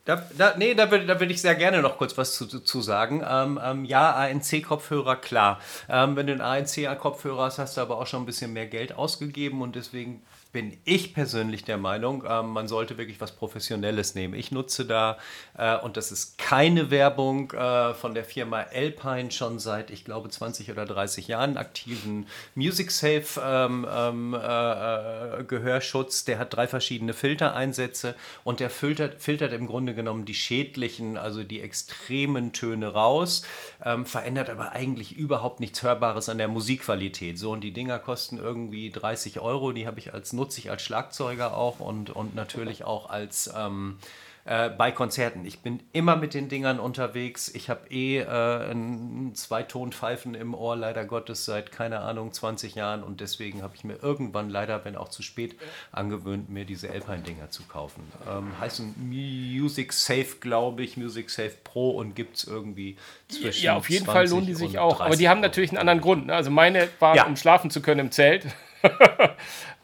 da, 0.10 0.28
da, 0.36 0.56
nee, 0.58 0.74
da 0.74 0.90
würde 0.90 1.06
da 1.06 1.20
würd 1.20 1.30
ich 1.30 1.40
sehr 1.40 1.54
gerne 1.54 1.84
noch 1.84 2.00
kurz 2.00 2.18
was 2.18 2.34
zu, 2.34 2.48
zu 2.48 2.82
sagen. 2.82 3.24
Ähm, 3.30 3.60
ähm, 3.64 3.86
ja, 3.86 4.16
ANC-Kopfhörer, 4.16 5.18
klar. 5.18 5.60
Ähm, 5.88 6.16
wenn 6.16 6.26
du 6.26 6.34
einen 6.34 6.42
ANC-Kopfhörer 6.42 7.44
hast, 7.44 7.60
hast 7.60 7.78
du 7.78 7.82
aber 7.82 8.00
auch 8.00 8.08
schon 8.08 8.24
ein 8.24 8.26
bisschen 8.26 8.52
mehr 8.52 8.66
Geld 8.66 8.94
ausgegeben 8.94 9.62
und 9.62 9.76
deswegen 9.76 10.24
bin 10.52 10.78
ich 10.84 11.14
persönlich 11.14 11.64
der 11.64 11.78
Meinung, 11.78 12.24
äh, 12.24 12.42
man 12.42 12.68
sollte 12.68 12.98
wirklich 12.98 13.22
was 13.22 13.36
Professionelles 13.36 14.16
nehmen. 14.16 14.34
Ich 14.34 14.52
nutze 14.52 14.86
da, 14.86 15.20
äh, 15.56 15.78
und 15.78 15.96
das 15.96 16.12
ist 16.12 16.40
keine 16.40 16.90
Werbung 16.90 17.52
äh, 17.52 17.94
von 17.94 18.16
der 18.16 18.24
Firma 18.24 18.66
Alpine, 18.74 19.30
schon 19.30 19.60
seit, 19.60 19.92
ich 19.92 20.06
glaube, 20.06 20.30
20 20.30 20.72
oder 20.72 20.88
30 20.88 21.28
Jahren 21.28 21.58
aktiven 21.58 22.26
Music 22.56 22.90
Safe 22.90 23.26
ähm, 23.44 23.88
ähm, 23.92 24.34
äh, 24.34 25.40
äh, 25.40 25.44
Gehörschutz. 25.44 26.26
Der 26.26 26.40
hat 26.40 26.56
drei 26.56 26.68
verschiedene 26.68 27.14
Filtereinsätze 27.14 28.16
und 28.44 28.60
der 28.60 28.72
filtert, 28.72 29.22
filtert 29.22 29.54
im 29.54 29.68
Grunde 29.68 29.94
genommen 29.94 30.26
die 30.26 30.34
schädlichen, 30.34 31.18
also 31.18 31.44
die 31.44 31.62
extremen 31.62 32.54
Töne 32.54 32.88
raus, 32.88 33.44
ähm, 33.86 34.08
verändert 34.08 34.50
aber 34.50 34.72
eigentlich 34.72 35.16
überhaupt 35.16 35.60
nichts 35.60 35.84
Hörbares 35.84 36.28
an 36.28 36.40
der 36.40 36.48
Musikqualität. 36.48 37.38
So, 37.38 37.52
und 37.52 37.62
die 37.62 37.72
Dinger 37.72 38.00
kosten 38.00 38.40
irgendwie 38.40 38.90
30 38.90 39.40
Euro, 39.42 39.74
die 39.74 39.86
habe 39.86 40.00
ich 40.00 40.12
als 40.12 40.34
nutze 40.40 40.60
ich 40.60 40.72
als 40.72 40.82
Schlagzeuger 40.82 41.56
auch 41.56 41.80
und, 41.80 42.10
und 42.10 42.34
natürlich 42.34 42.84
auch 42.86 43.10
als 43.10 43.54
ähm, 43.56 43.98
äh, 44.46 44.70
bei 44.70 44.92
Konzerten. 44.92 45.46
Ich 45.46 45.60
bin 45.60 45.82
immer 45.92 46.16
mit 46.16 46.34
den 46.34 46.48
Dingern 46.50 46.80
unterwegs. 46.80 47.50
Ich 47.54 47.70
habe 47.70 47.88
eh 47.90 48.20
äh, 48.20 48.72
ein 48.72 49.36
Zweitonpfeifen 49.36 50.34
im 50.34 50.56
Ohr, 50.56 50.76
leider 50.76 51.06
Gottes, 51.06 51.46
seit, 51.46 51.72
keine 51.72 52.00
Ahnung, 52.00 52.32
20 52.32 52.74
Jahren. 52.74 53.04
Und 53.04 53.22
deswegen 53.22 53.62
habe 53.62 53.76
ich 53.76 53.84
mir 53.84 54.02
irgendwann, 54.02 54.50
leider, 54.50 54.84
wenn 54.86 54.96
auch 54.96 55.10
zu 55.10 55.22
spät, 55.22 55.56
angewöhnt, 55.92 56.50
mir 56.50 56.66
diese 56.66 56.90
Alpine-Dinger 56.90 57.52
zu 57.52 57.64
kaufen. 57.64 58.02
Ähm, 58.28 58.58
heißen 58.60 58.96
Music 58.98 59.94
Safe, 59.94 60.38
glaube 60.40 60.84
ich, 60.84 60.96
Music 60.96 61.30
Safe 61.30 61.54
Pro 61.64 61.92
und 61.92 62.16
gibt 62.16 62.38
es 62.38 62.46
irgendwie 62.46 62.98
zwischen. 63.28 63.66
Ja, 63.66 63.76
auf 63.76 63.90
jeden 63.90 64.06
Fall 64.06 64.28
lohnen 64.30 64.48
die 64.48 64.56
sich 64.56 64.80
auch. 64.80 65.02
Aber 65.02 65.18
die 65.18 65.30
haben 65.30 65.42
natürlich 65.42 65.72
einen 65.72 65.80
anderen 65.80 66.02
Grund. 66.02 66.28
Ne? 66.28 66.34
Also 66.34 66.50
meine 66.50 66.88
waren, 67.00 67.18
ja. 67.18 67.28
um 67.28 67.36
schlafen 67.36 67.70
zu 67.70 67.82
können 67.82 68.00
im 68.00 68.12
Zelt. 68.12 68.48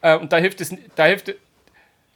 Äh, 0.01 0.17
und 0.17 0.31
da 0.31 0.37
hilft 0.37 0.61
es, 0.61 0.71
da 0.95 1.05
hilft. 1.05 1.33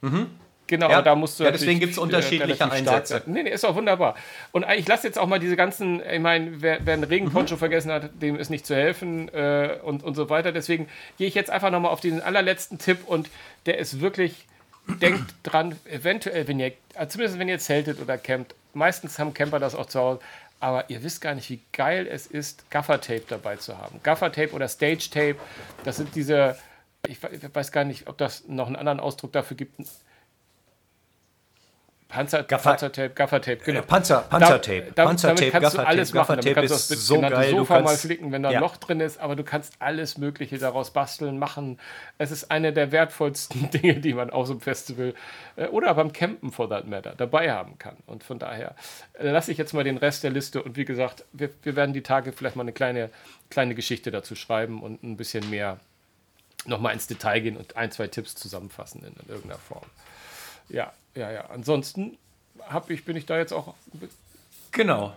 Mhm. 0.00 0.30
Genau, 0.70 0.88
ja. 0.88 1.02
da 1.02 1.16
musst 1.16 1.40
du. 1.40 1.44
Ja, 1.44 1.50
deswegen 1.50 1.80
gibt 1.80 1.92
es 1.92 1.98
unterschiedliche 1.98 2.70
Einsätze. 2.70 3.22
Nee, 3.26 3.42
nee, 3.42 3.50
ist 3.50 3.64
auch 3.64 3.74
wunderbar. 3.74 4.14
Und 4.52 4.64
ich 4.76 4.86
lasse 4.86 5.08
jetzt 5.08 5.18
auch 5.18 5.26
mal 5.26 5.40
diese 5.40 5.56
ganzen, 5.56 6.00
ich 6.08 6.20
meine, 6.20 6.62
wer, 6.62 6.78
wer 6.86 6.94
einen 6.94 7.02
Regenponcho 7.02 7.56
mhm. 7.56 7.58
vergessen 7.58 7.90
hat, 7.90 8.10
dem 8.22 8.36
ist 8.36 8.50
nicht 8.50 8.64
zu 8.64 8.76
helfen 8.76 9.28
äh, 9.30 9.78
und, 9.82 10.04
und 10.04 10.14
so 10.14 10.30
weiter. 10.30 10.52
Deswegen 10.52 10.88
gehe 11.18 11.26
ich 11.26 11.34
jetzt 11.34 11.50
einfach 11.50 11.72
nochmal 11.72 11.90
auf 11.90 12.00
diesen 12.00 12.22
allerletzten 12.22 12.78
Tipp 12.78 12.98
und 13.06 13.28
der 13.66 13.78
ist 13.78 14.00
wirklich, 14.00 14.46
denkt 14.86 15.34
dran, 15.42 15.74
eventuell, 15.90 16.46
wenn 16.46 16.60
ihr, 16.60 16.72
also 16.94 17.14
zumindest 17.14 17.40
wenn 17.40 17.48
ihr 17.48 17.58
zeltet 17.58 18.00
oder 18.00 18.16
campt, 18.16 18.54
meistens 18.72 19.18
haben 19.18 19.34
Camper 19.34 19.58
das 19.58 19.74
auch 19.74 19.86
zu 19.86 19.98
Hause, 19.98 20.20
aber 20.60 20.88
ihr 20.88 21.02
wisst 21.02 21.20
gar 21.20 21.34
nicht, 21.34 21.50
wie 21.50 21.58
geil 21.72 22.06
es 22.08 22.28
ist, 22.28 22.70
Gaffertape 22.70 23.24
dabei 23.26 23.56
zu 23.56 23.76
haben. 23.76 23.98
Gaffertape 24.04 24.52
oder 24.52 24.68
Stage 24.68 25.08
Tape, 25.10 25.36
das 25.82 25.96
sind 25.96 26.14
diese 26.14 26.56
ich 27.06 27.18
weiß 27.22 27.72
gar 27.72 27.84
nicht, 27.84 28.08
ob 28.08 28.18
das 28.18 28.46
noch 28.48 28.66
einen 28.66 28.76
anderen 28.76 29.00
Ausdruck 29.00 29.32
dafür 29.32 29.56
gibt. 29.56 29.74
Panzer, 32.10 32.42
Gaffer, 32.42 32.70
Panzertape, 32.70 33.10
Gaffertape, 33.10 33.64
genau. 33.64 33.82
Panzer, 33.82 34.22
Panzertape. 34.22 34.82
Da, 34.82 34.90
da, 34.96 35.04
Panzertape, 35.04 35.40
damit 35.40 35.52
kannst 35.52 35.78
du 35.78 35.86
alles 35.86 36.12
machen. 36.12 36.36
Damit 36.40 36.54
kannst 36.54 36.90
du 36.90 36.94
das 36.94 37.06
so 37.06 37.20
geil. 37.20 37.50
Sofa 37.50 37.78
du 37.78 37.84
mal 37.84 37.96
flicken, 37.96 38.32
wenn 38.32 38.42
da 38.42 38.48
ein 38.48 38.54
ja. 38.54 38.60
Loch 38.60 38.76
drin 38.78 38.98
ist, 38.98 39.20
aber 39.20 39.36
du 39.36 39.44
kannst 39.44 39.74
alles 39.78 40.18
Mögliche 40.18 40.58
daraus 40.58 40.90
basteln, 40.90 41.38
machen. 41.38 41.78
Es 42.18 42.32
ist 42.32 42.50
eine 42.50 42.72
der 42.72 42.90
wertvollsten 42.90 43.70
Dinge, 43.72 44.00
die 44.00 44.12
man 44.12 44.30
auf 44.30 44.48
so 44.48 44.54
einem 44.54 44.60
Festival 44.60 45.14
äh, 45.54 45.68
oder 45.68 45.94
beim 45.94 46.12
Campen, 46.12 46.50
for 46.50 46.68
that 46.68 46.88
matter, 46.88 47.14
dabei 47.16 47.52
haben 47.52 47.78
kann. 47.78 47.96
Und 48.06 48.24
von 48.24 48.40
daher 48.40 48.74
äh, 49.12 49.30
lasse 49.30 49.52
ich 49.52 49.58
jetzt 49.58 49.72
mal 49.72 49.84
den 49.84 49.96
Rest 49.96 50.24
der 50.24 50.32
Liste 50.32 50.64
und 50.64 50.76
wie 50.76 50.84
gesagt, 50.84 51.24
wir, 51.32 51.50
wir 51.62 51.76
werden 51.76 51.92
die 51.92 52.02
Tage 52.02 52.32
vielleicht 52.32 52.56
mal 52.56 52.62
eine 52.62 52.72
kleine, 52.72 53.10
kleine 53.50 53.76
Geschichte 53.76 54.10
dazu 54.10 54.34
schreiben 54.34 54.82
und 54.82 55.04
ein 55.04 55.16
bisschen 55.16 55.48
mehr 55.48 55.78
nochmal 56.66 56.92
ins 56.94 57.06
Detail 57.06 57.40
gehen 57.40 57.56
und 57.56 57.76
ein, 57.76 57.90
zwei 57.90 58.06
Tipps 58.08 58.34
zusammenfassen 58.34 59.00
in, 59.00 59.14
in 59.22 59.28
irgendeiner 59.28 59.58
Form. 59.60 59.84
Ja, 60.68 60.92
ja, 61.14 61.30
ja. 61.30 61.46
Ansonsten 61.50 62.18
hab 62.68 62.90
ich, 62.90 63.04
bin 63.04 63.16
ich 63.16 63.26
da 63.26 63.38
jetzt 63.38 63.52
auch. 63.52 63.74
Genau. 64.72 65.12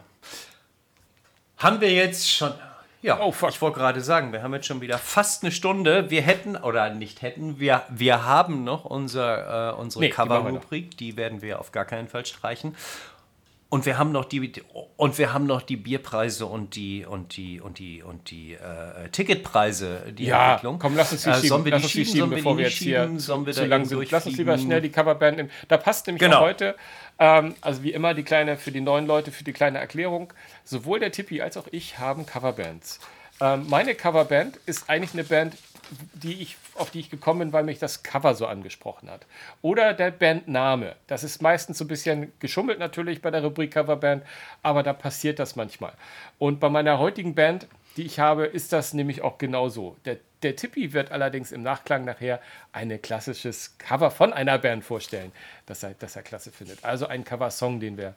Haben 1.58 1.82
wir 1.82 1.92
jetzt 1.92 2.30
schon. 2.30 2.54
Ja, 3.02 3.20
Oh, 3.20 3.34
ich 3.50 3.62
wollte 3.62 3.78
gerade 3.80 4.00
sagen, 4.00 4.32
wir 4.32 4.44
haben 4.44 4.54
jetzt 4.54 4.66
schon 4.66 4.80
wieder 4.80 4.98
fast 4.98 5.44
eine 5.44 5.52
Stunde. 5.52 6.10
Wir 6.10 6.22
hätten, 6.22 6.56
oder 6.56 6.90
nicht 6.90 7.22
hätten, 7.22 7.60
wir, 7.60 7.84
wir 7.90 8.24
haben 8.24 8.64
noch 8.64 8.86
unser, 8.86 9.72
äh, 9.72 9.76
unsere 9.76 10.04
Nee, 10.04 10.08
die. 10.08 10.14
Cover-Rubrik, 10.14 10.98
die 10.98 11.18
werden 11.18 11.42
wir 11.42 11.60
auf 11.60 11.74
gar 11.74 11.84
keinen 11.84 12.08
Fall 12.08 12.26
streichen. 12.26 12.78
Und 13.74 13.88
wir 13.88 13.98
haben 13.98 14.12
noch 14.12 14.26
die 14.26 14.52
und 14.98 15.18
wir 15.18 15.34
haben 15.34 15.48
noch 15.48 15.64
die 15.64 15.78
Bierpreise 15.78 16.46
und 16.46 16.76
die 16.76 17.08
und 17.08 17.36
die 17.38 17.60
und 17.60 17.80
die 17.80 18.04
und 18.04 18.30
die 18.30 18.54
äh, 18.54 19.10
Ticketpreise, 19.10 20.14
die 20.16 20.26
Ja, 20.26 20.52
Entwicklung. 20.52 20.78
komm, 20.78 20.96
lass 20.96 21.12
uns 21.12 21.24
die 21.24 21.30
Äh, 21.32 21.34
schieben, 21.34 21.48
sollen 21.50 21.66
wir 21.66 21.72
lass 21.72 21.82
die 21.82 21.88
schieben, 21.90 22.12
schieben, 22.12 22.30
bevor 22.30 22.56
wir 22.56 22.66
jetzt 22.66 22.76
hier 22.78 23.02
schieben? 23.18 23.46
Wir 23.48 23.54
zu 23.56 23.62
da 23.62 23.66
lang 23.66 23.86
sind. 23.86 24.12
Lass 24.12 24.28
uns 24.28 24.38
lieber 24.38 24.60
schnell 24.60 24.80
die 24.80 24.92
Coverband 24.92 25.38
nehmen. 25.38 25.50
Da 25.70 25.78
passt 25.78 26.06
nämlich 26.06 26.20
Genau. 26.22 26.38
auch 26.38 26.42
heute, 26.42 26.76
ähm, 27.18 27.56
also 27.62 27.82
wie 27.82 27.94
immer, 27.94 28.14
die 28.14 28.22
kleine, 28.22 28.58
für 28.58 28.72
die 28.72 28.80
neuen 28.80 29.08
Leute, 29.08 29.32
für 29.32 29.44
die 29.44 29.54
kleine 29.54 29.80
Erklärung. 29.80 30.32
Sowohl 30.64 31.00
der 31.00 31.12
Tippi 31.12 31.42
als 31.42 31.58
auch 31.58 31.66
ich 31.72 31.98
haben 31.98 32.28
Coverbands. 32.28 33.00
Ähm, 33.42 33.66
meine 33.70 33.96
Coverband 33.96 34.58
ist 34.68 34.88
eigentlich 34.88 35.14
eine 35.14 35.24
Band, 35.24 35.56
die 36.14 36.42
ich, 36.42 36.58
auf 36.76 36.92
die 36.92 37.00
ich 37.00 37.10
gekommen 37.10 37.40
bin, 37.40 37.54
weil 37.54 37.64
mich 37.64 37.80
das 37.80 38.04
Cover 38.04 38.36
so 38.36 38.48
angesprochen 38.48 39.10
hat. 39.10 39.26
Oder 39.62 39.94
der 39.94 40.12
Bandname. 40.12 40.96
Das 41.08 41.24
ist 41.24 41.42
meistens 41.42 41.78
so 41.78 41.86
ein 41.86 41.88
bisschen 41.88 42.32
geschummelt 42.40 42.80
natürlich 42.80 43.22
bei 43.22 43.32
der 43.32 43.44
Rubrik 43.44 43.72
Coverband, 43.72 44.24
aber 44.62 44.84
da 44.84 44.94
passiert 44.94 45.40
das 45.40 45.56
manchmal. 45.56 45.94
Und 46.40 46.60
bei 46.60 46.70
meiner 46.70 47.00
heutigen 47.00 47.36
Band, 47.36 47.68
die 47.98 48.04
ich 48.04 48.20
habe, 48.20 48.46
ist 48.46 48.74
das 48.74 48.94
nämlich 48.94 49.22
auch 49.22 49.38
genau 49.38 49.70
so. 49.70 49.98
Der, 50.06 50.18
der 50.42 50.56
Tippi 50.56 50.94
wird 50.94 51.12
allerdings 51.12 51.52
im 51.52 51.62
Nachklang 51.62 52.06
nachher 52.06 52.42
ein 52.72 53.02
klassisches 53.02 53.78
Cover 53.78 54.12
von 54.12 54.34
einer 54.34 54.58
Band 54.58 54.84
vorstellen, 54.84 55.32
das 55.66 55.84
er, 55.84 55.94
das 56.00 56.16
er 56.16 56.24
klasse 56.24 56.52
findet. 56.52 56.84
Also 56.84 57.08
ein 57.08 57.24
Coversong, 57.24 57.80
den 57.80 57.98
wir, 57.98 58.16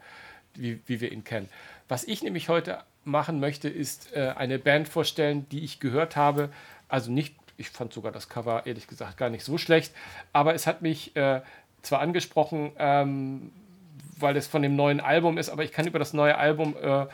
wie, 0.54 0.80
wie 0.86 1.00
wir 1.00 1.12
ihn 1.12 1.24
kennen. 1.24 1.48
Was 1.88 2.04
ich 2.04 2.22
nämlich 2.22 2.48
heute 2.48 2.82
machen 3.04 3.38
möchte, 3.38 3.68
ist 3.68 4.12
äh, 4.14 4.32
eine 4.36 4.58
Band 4.58 4.88
vorstellen, 4.88 5.48
die 5.50 5.62
ich 5.64 5.78
gehört 5.78 6.16
habe. 6.16 6.50
Also 6.88 7.10
nicht, 7.12 7.36
ich 7.56 7.70
fand 7.70 7.92
sogar 7.92 8.12
das 8.12 8.28
Cover 8.28 8.66
ehrlich 8.66 8.86
gesagt 8.86 9.16
gar 9.16 9.30
nicht 9.30 9.44
so 9.44 9.58
schlecht, 9.58 9.92
aber 10.32 10.54
es 10.54 10.66
hat 10.66 10.82
mich 10.82 11.14
äh, 11.16 11.40
zwar 11.82 12.00
angesprochen, 12.00 12.72
ähm, 12.78 13.52
weil 14.18 14.36
es 14.36 14.46
von 14.46 14.62
dem 14.62 14.76
neuen 14.76 15.00
Album 15.00 15.38
ist, 15.38 15.50
aber 15.50 15.64
ich 15.64 15.72
kann 15.72 15.86
über 15.86 15.98
das 15.98 16.12
neue 16.12 16.36
Album 16.38 16.74
äh, 16.80 17.06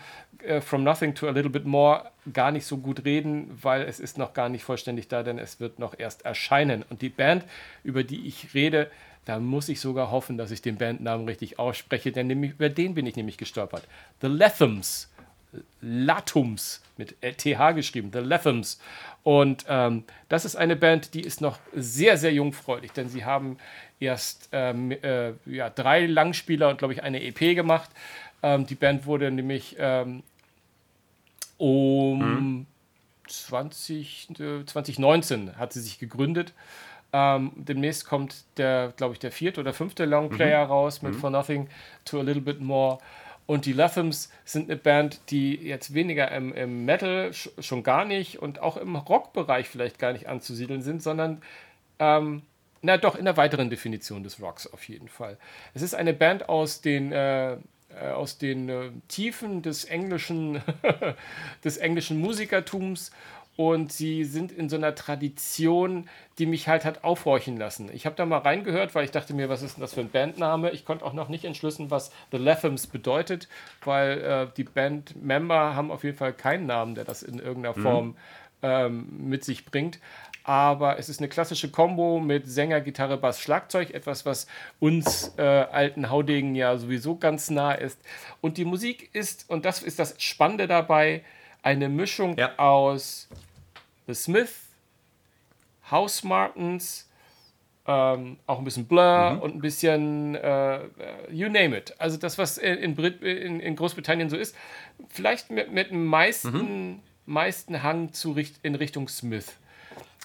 äh, 0.44 0.60
From 0.60 0.84
Nothing 0.84 1.14
to 1.14 1.28
a 1.28 1.30
Little 1.30 1.50
Bit 1.50 1.64
More 1.64 2.10
gar 2.32 2.50
nicht 2.50 2.66
so 2.66 2.78
gut 2.78 3.04
reden, 3.04 3.58
weil 3.60 3.82
es 3.82 4.00
ist 4.00 4.18
noch 4.18 4.34
gar 4.34 4.48
nicht 4.48 4.64
vollständig 4.64 5.08
da, 5.08 5.22
denn 5.22 5.38
es 5.38 5.60
wird 5.60 5.78
noch 5.78 5.98
erst 5.98 6.24
erscheinen. 6.24 6.84
Und 6.88 7.02
die 7.02 7.08
Band, 7.08 7.44
über 7.82 8.04
die 8.04 8.26
ich 8.26 8.54
rede, 8.54 8.90
da 9.24 9.38
muss 9.38 9.68
ich 9.68 9.80
sogar 9.80 10.10
hoffen, 10.10 10.36
dass 10.36 10.50
ich 10.50 10.62
den 10.62 10.76
Bandnamen 10.76 11.26
richtig 11.26 11.58
ausspreche, 11.58 12.12
denn 12.12 12.26
nämlich, 12.26 12.52
über 12.52 12.68
den 12.68 12.94
bin 12.94 13.06
ich 13.06 13.16
nämlich 13.16 13.38
gestolpert. 13.38 13.86
The 14.20 14.28
Lathams. 14.28 15.11
Latums 15.80 16.82
mit 16.96 17.16
TH 17.20 17.74
geschrieben, 17.74 18.10
The 18.12 18.20
Lathams. 18.20 18.80
Und 19.22 19.64
ähm, 19.68 20.04
das 20.28 20.44
ist 20.44 20.56
eine 20.56 20.76
Band, 20.76 21.14
die 21.14 21.20
ist 21.20 21.40
noch 21.40 21.58
sehr, 21.74 22.16
sehr 22.16 22.32
jungfräulich, 22.32 22.92
denn 22.92 23.08
sie 23.08 23.24
haben 23.24 23.58
erst 24.00 24.48
ähm, 24.52 24.90
äh, 24.90 25.32
ja, 25.46 25.70
drei 25.70 26.06
Langspieler 26.06 26.68
und, 26.68 26.78
glaube 26.78 26.94
ich, 26.94 27.02
eine 27.02 27.22
EP 27.22 27.54
gemacht. 27.54 27.90
Ähm, 28.42 28.66
die 28.66 28.74
Band 28.74 29.06
wurde 29.06 29.30
nämlich 29.30 29.76
ähm, 29.78 30.22
um 31.58 32.66
20, 33.28 34.40
äh, 34.40 34.64
2019 34.66 35.56
hat 35.56 35.72
sie 35.72 35.80
sich 35.80 35.98
gegründet. 35.98 36.52
Ähm, 37.12 37.52
demnächst 37.56 38.06
kommt 38.06 38.44
der, 38.56 38.92
glaube 38.96 39.12
ich, 39.12 39.18
der 39.18 39.30
vierte 39.30 39.60
oder 39.60 39.72
fünfte 39.72 40.04
Longplayer 40.04 40.64
raus 40.64 41.02
mit 41.02 41.14
For 41.14 41.30
Nothing 41.30 41.68
to 42.04 42.18
a 42.18 42.22
Little 42.22 42.42
Bit 42.42 42.60
More. 42.60 42.98
Und 43.52 43.66
die 43.66 43.74
Lathams 43.74 44.30
sind 44.46 44.70
eine 44.70 44.78
Band, 44.78 45.20
die 45.28 45.56
jetzt 45.56 45.92
weniger 45.92 46.32
im, 46.32 46.54
im 46.54 46.86
Metal 46.86 47.34
sch 47.34 47.50
schon 47.58 47.82
gar 47.82 48.06
nicht 48.06 48.38
und 48.38 48.60
auch 48.60 48.78
im 48.78 48.96
Rockbereich 48.96 49.68
vielleicht 49.68 49.98
gar 49.98 50.14
nicht 50.14 50.26
anzusiedeln 50.26 50.80
sind, 50.80 51.02
sondern 51.02 51.42
ähm, 51.98 52.40
na 52.80 52.96
doch 52.96 53.14
in 53.14 53.26
der 53.26 53.36
weiteren 53.36 53.68
Definition 53.68 54.22
des 54.22 54.40
Rocks 54.40 54.66
auf 54.66 54.88
jeden 54.88 55.08
Fall. 55.08 55.36
Es 55.74 55.82
ist 55.82 55.92
eine 55.94 56.14
Band 56.14 56.48
aus 56.48 56.80
den 56.80 57.12
äh, 57.12 57.52
äh, 57.52 57.58
aus 58.14 58.38
den 58.38 58.70
äh, 58.70 58.90
Tiefen 59.08 59.60
des 59.60 59.84
englischen 59.84 60.62
des 61.62 61.76
englischen 61.76 62.18
Musikertums 62.20 63.10
und 63.56 63.92
sie 63.92 64.24
sind 64.24 64.50
in 64.50 64.68
so 64.68 64.76
einer 64.76 64.94
Tradition, 64.94 66.08
die 66.38 66.46
mich 66.46 66.68
halt 66.68 66.84
hat 66.84 67.04
aufhorchen 67.04 67.58
lassen. 67.58 67.90
Ich 67.92 68.06
habe 68.06 68.16
da 68.16 68.24
mal 68.24 68.38
reingehört, 68.38 68.94
weil 68.94 69.04
ich 69.04 69.10
dachte 69.10 69.34
mir, 69.34 69.48
was 69.48 69.62
ist 69.62 69.76
denn 69.76 69.82
das 69.82 69.94
für 69.94 70.00
ein 70.00 70.10
Bandname? 70.10 70.70
Ich 70.70 70.84
konnte 70.84 71.04
auch 71.04 71.12
noch 71.12 71.28
nicht 71.28 71.44
entschlüsseln, 71.44 71.90
was 71.90 72.12
The 72.30 72.38
Lathams 72.38 72.86
bedeutet, 72.86 73.48
weil 73.84 74.20
äh, 74.20 74.46
die 74.56 74.64
Bandmember 74.64 75.76
haben 75.76 75.90
auf 75.90 76.02
jeden 76.02 76.16
Fall 76.16 76.32
keinen 76.32 76.66
Namen, 76.66 76.94
der 76.94 77.04
das 77.04 77.22
in 77.22 77.38
irgendeiner 77.38 77.74
Form 77.74 78.16
ähm, 78.62 79.28
mit 79.28 79.44
sich 79.44 79.66
bringt. 79.66 79.98
Aber 80.44 80.98
es 80.98 81.08
ist 81.08 81.20
eine 81.20 81.28
klassische 81.28 81.70
Combo 81.70 82.18
mit 82.18 82.48
Sänger, 82.48 82.80
Gitarre, 82.80 83.16
Bass, 83.16 83.40
Schlagzeug, 83.40 83.90
etwas, 83.90 84.26
was 84.26 84.46
uns 84.80 85.34
äh, 85.36 85.42
alten 85.42 86.10
Haudegen 86.10 86.54
ja 86.54 86.76
sowieso 86.78 87.16
ganz 87.16 87.50
nah 87.50 87.72
ist. 87.72 88.00
Und 88.40 88.56
die 88.56 88.64
Musik 88.64 89.10
ist, 89.12 89.48
und 89.50 89.64
das 89.64 89.82
ist 89.82 89.98
das 89.98 90.20
Spannende 90.20 90.66
dabei, 90.66 91.22
eine 91.62 91.88
Mischung 91.88 92.36
Ja. 92.36 92.58
aus 92.58 93.28
The 94.06 94.14
Smith, 94.14 94.52
House 95.90 96.22
Martins, 96.24 97.08
ähm, 97.86 98.38
auch 98.46 98.58
ein 98.58 98.64
bisschen 98.64 98.86
Blur 98.86 99.40
und 99.42 99.56
ein 99.56 99.60
bisschen 99.60 100.34
äh, 100.36 100.80
You 101.30 101.48
name 101.48 101.76
it. 101.76 101.94
Also 101.98 102.16
das, 102.16 102.38
was 102.38 102.58
in, 102.58 102.94
Brit 102.94 103.22
in, 103.22 103.58
in 103.60 103.74
Großbritannien 103.76 104.30
so 104.30 104.36
ist. 104.36 104.54
Vielleicht 105.08 105.50
mit, 105.50 105.72
mit 105.72 105.90
dem 105.90 106.06
meisten, 106.06 107.00
meisten 107.26 107.82
Hang 107.82 108.12
zu 108.12 108.36
in 108.62 108.74
Richtung 108.76 109.08
Smith. 109.08 109.56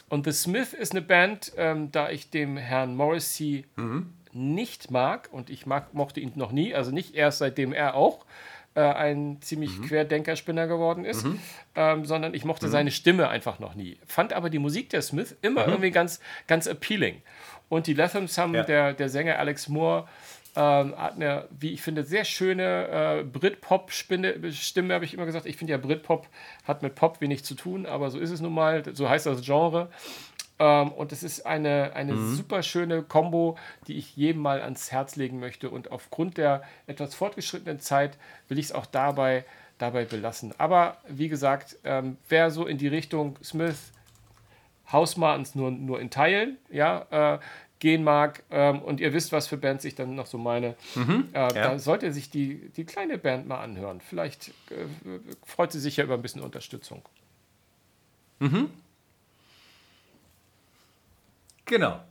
Und 0.09 0.25
The 0.25 0.31
Smith 0.31 0.73
ist 0.73 0.91
eine 0.91 1.01
Band, 1.01 1.51
ähm, 1.57 1.91
da 1.91 2.09
ich 2.09 2.29
dem 2.29 2.57
Herrn 2.57 2.95
Morrissey 2.95 3.65
nicht 4.33 4.91
mag 4.91 5.29
und 5.31 5.49
ich 5.49 5.65
mag, 5.65 5.93
mochte 5.95 6.19
ihn 6.19 6.31
noch 6.35 6.51
nie, 6.51 6.75
also 6.75 6.91
nicht 6.91 7.15
erst 7.15 7.39
seitdem 7.39 7.73
er 7.73 7.95
auch 7.95 8.23
äh, 8.77 8.81
ein 8.81 9.41
ziemlich 9.41 9.81
Querdenkerspinner 9.81 10.67
geworden 10.67 11.03
ist, 11.03 11.25
ähm, 11.75 12.05
sondern 12.05 12.33
ich 12.35 12.45
mochte 12.45 12.69
seine 12.69 12.91
Stimme 12.91 13.27
einfach 13.27 13.57
noch 13.59 13.73
nie. 13.73 13.97
Fand 14.05 14.33
aber 14.33 14.51
die 14.51 14.59
Musik 14.59 14.89
der 14.91 15.01
Smith 15.01 15.35
immer 15.41 15.67
irgendwie 15.67 15.89
ganz, 15.91 16.19
ganz 16.45 16.67
appealing. 16.67 17.21
Und 17.69 17.87
die 17.87 17.93
Lathams 17.95 18.37
haben, 18.37 18.53
Ja. 18.53 18.63
der, 18.63 18.93
der 18.93 19.09
Sänger 19.09 19.39
Alex 19.39 19.67
Moore, 19.67 20.07
ähm, 20.55 20.95
hat 20.97 21.15
eine, 21.15 21.47
wie 21.59 21.71
ich 21.73 21.81
finde, 21.81 22.03
sehr 22.03 22.23
schöne 22.23 23.19
äh, 23.19 23.23
Britpop-Stimme, 23.23 24.51
Stimme, 24.53 24.93
habe 24.93 25.05
ich 25.05 25.13
immer 25.13 25.25
gesagt. 25.25 25.45
Ich 25.47 25.57
finde 25.57 25.71
ja, 25.71 25.77
Britpop 25.77 26.27
hat 26.67 26.81
mit 26.83 26.95
Pop 26.95 27.19
wenig 27.21 27.43
zu 27.43 27.55
tun, 27.55 27.85
aber 27.85 28.09
so 28.11 28.19
ist 28.19 28.31
es 28.31 28.41
nun 28.41 28.53
mal, 28.53 28.83
so 28.93 29.09
heißt 29.09 29.25
das 29.25 29.41
Genre. 29.43 29.89
Ähm, 30.59 30.91
und 30.91 31.11
es 31.11 31.23
ist 31.23 31.45
eine, 31.45 31.93
eine 31.93 32.17
super 32.17 32.63
schöne 32.63 33.03
Combo, 33.03 33.57
die 33.87 33.97
ich 33.97 34.15
jedem 34.15 34.41
mal 34.41 34.61
ans 34.61 34.91
Herz 34.91 35.15
legen 35.15 35.39
möchte. 35.39 35.69
Und 35.69 35.91
aufgrund 35.91 36.37
der 36.37 36.63
etwas 36.87 37.13
fortgeschrittenen 37.15 37.79
Zeit 37.79 38.17
will 38.47 38.57
ich 38.57 38.65
es 38.65 38.71
auch 38.71 38.85
dabei, 38.85 39.45
dabei 39.77 40.05
belassen. 40.05 40.53
Aber 40.57 40.97
wie 41.07 41.29
gesagt, 41.29 41.77
ähm, 41.83 42.17
wer 42.29 42.51
so 42.51 42.65
in 42.65 42.77
die 42.77 42.87
Richtung 42.87 43.37
Smith, 43.43 43.91
House 44.91 45.17
Martins 45.17 45.53
nur, 45.53 45.69
nur 45.71 45.99
in 45.99 46.09
Teilen, 46.09 46.57
ja, 46.71 47.35
äh, 47.35 47.39
gehen 47.79 48.03
mag 48.03 48.41
ähm, 48.49 48.81
und 48.81 48.99
ihr 48.99 49.13
wisst, 49.13 49.31
was 49.31 49.47
für 49.47 49.57
Bands 49.57 49.85
ich 49.85 49.93
dann 49.93 50.15
noch 50.15 50.25
so 50.25 50.39
meine, 50.39 50.75
äh, 51.33 51.53
da 51.53 51.77
sollte 51.77 52.11
sich 52.11 52.31
die, 52.31 52.69
die 52.69 52.85
kleine 52.85 53.19
Band 53.19 53.47
mal 53.47 53.61
anhören. 53.61 54.01
Vielleicht 54.01 54.49
äh, 54.71 54.87
freut 55.45 55.71
sie 55.71 55.79
sich 55.79 55.97
ja 55.97 56.03
über 56.05 56.15
ein 56.15 56.23
bisschen 56.23 56.41
Unterstützung. 56.41 57.03
Genau. 61.67 62.06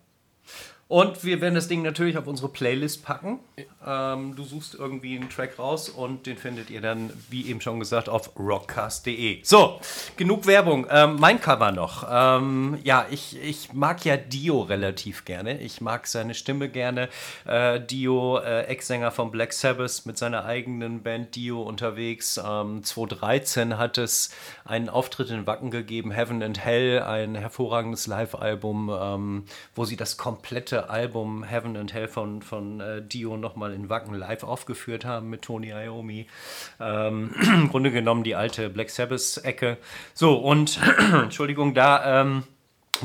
Und 0.89 1.24
wir 1.24 1.41
werden 1.41 1.57
das 1.57 1.66
Ding 1.66 1.82
natürlich 1.82 2.16
auf 2.16 2.28
unsere 2.28 2.49
Playlist 2.49 3.05
packen. 3.05 3.41
Ähm, 3.84 4.37
du 4.37 4.45
suchst 4.45 4.76
irgendwie 4.76 5.16
einen 5.16 5.28
Track 5.28 5.59
raus 5.59 5.89
und 5.89 6.26
den 6.26 6.37
findet 6.37 6.70
ihr 6.70 6.80
dann, 6.80 7.11
wie 7.28 7.47
eben 7.47 7.61
schon 7.61 7.80
gesagt, 7.80 8.09
auf 8.09 8.39
rockcast.de. 8.39 9.41
So, 9.43 9.80
genug 10.16 10.47
Werbung. 10.47 10.87
Ähm, 10.89 11.16
mein 11.18 11.41
Cover 11.41 11.72
noch. 11.72 12.07
Ähm, 12.09 12.78
ja, 12.84 13.05
ich, 13.11 13.37
ich 13.43 13.72
mag 13.72 14.05
ja 14.05 14.16
Dio 14.16 14.61
relativ 14.61 15.24
gerne. 15.24 15.59
Ich 15.61 15.80
mag 15.80 16.07
seine 16.07 16.34
Stimme 16.34 16.68
gerne. 16.68 17.09
Äh, 17.47 17.80
Dio, 17.80 18.39
äh, 18.39 18.66
Ex-Sänger 18.66 19.11
von 19.11 19.32
Black 19.32 19.55
Sabbath, 19.55 20.07
mit 20.07 20.18
seiner 20.18 20.45
eigenen 20.45 21.03
Band 21.03 21.34
Dio 21.34 21.62
unterwegs. 21.62 22.41
Ähm, 22.45 22.84
2013 22.84 23.76
hat 23.76 23.99
es 23.99 24.30
einen 24.64 24.89
Auftritt 24.89 25.30
in 25.30 25.49
Wacken 25.49 25.72
gegeben, 25.72 26.12
Heaven 26.12 26.45
and 26.45 26.64
Hell, 26.64 27.03
ein 27.03 27.34
hervorragendes 27.34 28.07
Live-Album, 28.07 28.97
ähm, 28.97 29.45
wo 29.74 29.84
sie 29.84 29.97
das 29.97 30.16
komplette 30.16 30.76
Album 30.85 31.43
Heaven 31.45 31.77
and 31.77 31.93
Hell 31.93 32.09
von, 32.09 32.43
von 32.43 32.81
äh, 32.81 33.03
Dio 33.03 33.37
nochmal 33.37 33.72
in 33.72 33.89
Wacken 33.89 34.14
live 34.14 34.43
aufgeführt 34.43 35.05
haben 35.05 35.31
mit 35.31 35.43
Tony 35.43 35.70
Iommi. 35.70 36.27
Ähm, 36.81 37.35
Im 37.55 37.68
Grunde 37.68 37.91
genommen 37.91 38.24
die 38.24 38.35
alte 38.35 38.70
Black 38.70 38.91
Sabbath-Ecke. 38.91 39.79
So, 40.14 40.37
und 40.37 40.79
Entschuldigung, 41.12 41.74
da. 41.74 42.22
Ähm, 42.22 42.45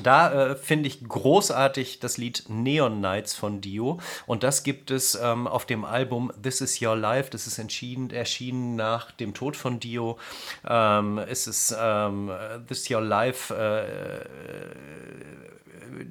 da 0.03 0.51
äh, 0.51 0.55
finde 0.55 0.87
ich 0.87 1.03
großartig 1.07 1.99
das 1.99 2.17
Lied 2.17 2.45
Neon 2.47 3.01
Nights 3.01 3.35
von 3.35 3.61
Dio. 3.61 3.99
Und 4.25 4.43
das 4.43 4.63
gibt 4.63 4.91
es 4.91 5.15
ähm, 5.15 5.47
auf 5.47 5.65
dem 5.65 5.85
Album 5.85 6.31
This 6.41 6.61
Is 6.61 6.81
Your 6.81 6.95
Life. 6.95 7.29
Das 7.29 7.47
ist 7.47 7.57
entschieden, 7.59 8.09
erschienen 8.09 8.75
nach 8.75 9.11
dem 9.11 9.33
Tod 9.33 9.57
von 9.57 9.79
Dio. 9.79 10.17
Ähm, 10.67 11.17
es 11.17 11.47
ist 11.47 11.75
ähm, 11.77 12.31
This 12.67 12.83
Is 12.83 12.91
Your 12.91 13.01
Life. 13.01 13.53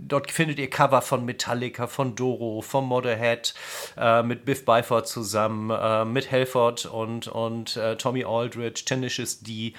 Dort 0.08 0.30
findet 0.30 0.58
ihr 0.58 0.70
Cover 0.70 1.02
von 1.02 1.24
Metallica, 1.24 1.86
von 1.86 2.14
Doro, 2.14 2.62
von 2.62 2.84
Motorhead, 2.84 3.54
äh, 3.96 4.22
mit 4.22 4.44
Biff 4.44 4.64
Byford 4.64 5.06
zusammen, 5.06 5.70
äh, 5.70 6.04
mit 6.04 6.30
Helford 6.30 6.86
und, 6.86 7.28
und 7.28 7.76
äh, 7.76 7.96
Tommy 7.96 8.24
Aldridge, 8.24 8.82
Tenacious 8.84 9.40
D, 9.40 9.74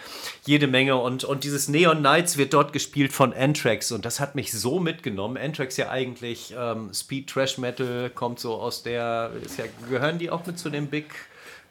jede 0.45 0.67
Menge. 0.67 0.97
Und, 0.97 1.23
und 1.23 1.43
dieses 1.43 1.67
Neon 1.67 2.01
Nights 2.01 2.37
wird 2.37 2.53
dort 2.53 2.73
gespielt 2.73 3.13
von 3.13 3.33
Anthrax 3.33 3.91
und 3.91 4.05
das 4.05 4.19
hat 4.19 4.35
mich 4.35 4.51
so 4.51 4.79
mitgenommen. 4.79 5.37
Anthrax 5.37 5.77
ja 5.77 5.89
eigentlich 5.89 6.53
ähm, 6.57 6.93
Speed 6.93 7.29
Trash 7.29 7.57
Metal, 7.57 8.09
kommt 8.09 8.39
so 8.39 8.55
aus 8.55 8.83
der, 8.83 9.31
ja, 9.57 9.65
gehören 9.89 10.17
die 10.17 10.29
auch 10.29 10.45
mit 10.45 10.59
zu 10.59 10.69
den 10.69 10.87
Big, 10.87 11.13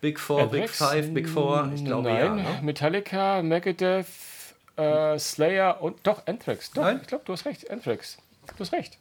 Big 0.00 0.18
Four, 0.18 0.42
Anthrax? 0.42 0.60
Big 0.60 0.70
Five, 0.70 1.14
Big 1.14 1.28
Four? 1.28 1.70
Ich 1.74 1.84
glaube 1.84 2.08
Nein. 2.08 2.18
ja. 2.18 2.34
Ne? 2.34 2.60
Metallica, 2.62 3.42
Megadeth, 3.42 4.06
äh, 4.76 5.18
Slayer 5.18 5.82
und 5.82 5.98
doch 6.04 6.26
Anthrax. 6.26 6.70
Doch, 6.72 6.82
Nein? 6.82 7.00
ich 7.02 7.08
glaube, 7.08 7.24
du 7.26 7.32
hast 7.32 7.44
recht, 7.44 7.70
Anthrax. 7.70 8.18
Du 8.56 8.60
hast 8.60 8.72
recht. 8.72 8.98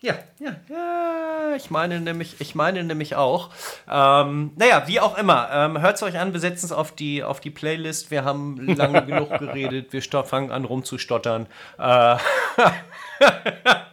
Ja, 0.00 0.14
ja, 0.38 0.54
ja, 0.68 1.56
ich 1.56 1.70
meine 1.70 2.00
nämlich, 2.00 2.40
ich 2.40 2.54
meine 2.54 2.84
nämlich 2.84 3.16
auch. 3.16 3.50
Ähm, 3.90 4.52
naja, 4.54 4.84
wie 4.86 5.00
auch 5.00 5.18
immer, 5.18 5.48
ähm, 5.52 5.80
hört 5.80 5.96
es 5.96 6.04
euch 6.04 6.16
an, 6.20 6.32
wir 6.32 6.38
setzen 6.38 6.66
es 6.66 6.72
auf 6.72 6.92
die, 6.92 7.24
auf 7.24 7.40
die 7.40 7.50
Playlist. 7.50 8.12
Wir 8.12 8.24
haben 8.24 8.58
lange 8.76 9.04
genug 9.04 9.36
geredet, 9.40 9.92
wir 9.92 10.02
fangen 10.24 10.52
an 10.52 10.64
rumzustottern. 10.64 11.48
Äh, 11.78 12.16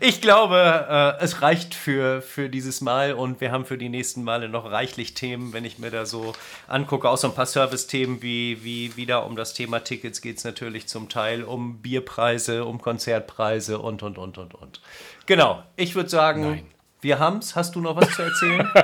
ich 0.00 0.20
glaube, 0.20 1.16
äh, 1.18 1.24
es 1.24 1.42
reicht 1.42 1.74
für, 1.74 2.22
für 2.22 2.48
dieses 2.48 2.80
Mal 2.80 3.12
und 3.12 3.40
wir 3.40 3.50
haben 3.50 3.64
für 3.64 3.78
die 3.78 3.88
nächsten 3.88 4.22
Male 4.22 4.48
noch 4.48 4.70
reichlich 4.70 5.14
Themen, 5.14 5.52
wenn 5.52 5.64
ich 5.64 5.78
mir 5.78 5.90
da 5.90 6.06
so 6.06 6.32
angucke. 6.66 7.08
Auch 7.08 7.16
so 7.16 7.28
ein 7.28 7.34
paar 7.34 7.46
Service-Themen 7.46 8.22
wie, 8.22 8.62
wie 8.62 8.96
wieder 8.96 9.26
um 9.26 9.36
das 9.36 9.54
Thema 9.54 9.80
Tickets 9.80 10.20
geht 10.20 10.38
es 10.38 10.44
natürlich 10.44 10.86
zum 10.86 11.08
Teil 11.08 11.42
um 11.42 11.78
Bierpreise, 11.78 12.64
um 12.64 12.80
Konzertpreise 12.80 13.78
und, 13.78 14.02
und, 14.02 14.18
und, 14.18 14.38
und, 14.38 14.54
und. 14.54 14.80
Genau, 15.26 15.62
ich 15.76 15.94
würde 15.94 16.08
sagen, 16.08 16.42
Nein. 16.42 16.66
wir 17.00 17.18
es. 17.40 17.56
Hast 17.56 17.74
du 17.74 17.80
noch 17.80 17.96
was 17.96 18.10
zu 18.10 18.22
erzählen? 18.22 18.68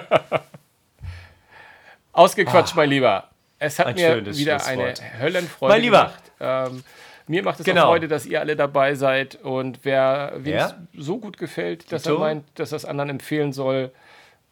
Ausgequatscht, 2.13 2.75
ah, 2.75 2.77
mein 2.77 2.91
Lieber. 2.91 3.31
Es 3.59 3.79
hat 3.79 3.97
mir 3.97 4.25
wieder 4.37 4.65
eine 4.67 4.95
Höllenfreude 5.21 5.73
mein 5.73 5.83
Lieber. 5.83 6.13
gemacht. 6.39 6.73
Ähm, 6.73 6.85
mir 7.27 7.43
macht 7.43 7.61
es 7.61 7.67
genau. 7.67 7.85
auch 7.85 7.87
Freude, 7.89 8.09
dass 8.09 8.27
ihr 8.27 8.41
alle 8.41 8.57
dabei 8.57 8.95
seid. 8.95 9.37
Und 9.37 9.81
wer 9.83 10.33
wem 10.37 10.55
ja. 10.55 10.75
so 10.97 11.19
gut 11.19 11.39
gefällt, 11.39 11.91
dass 11.93 12.03
Tito? 12.03 12.17
er 12.17 12.21
meint, 12.21 12.45
dass 12.57 12.71
das 12.71 12.85
anderen 12.85 13.11
empfehlen 13.11 13.53
soll, 13.53 13.93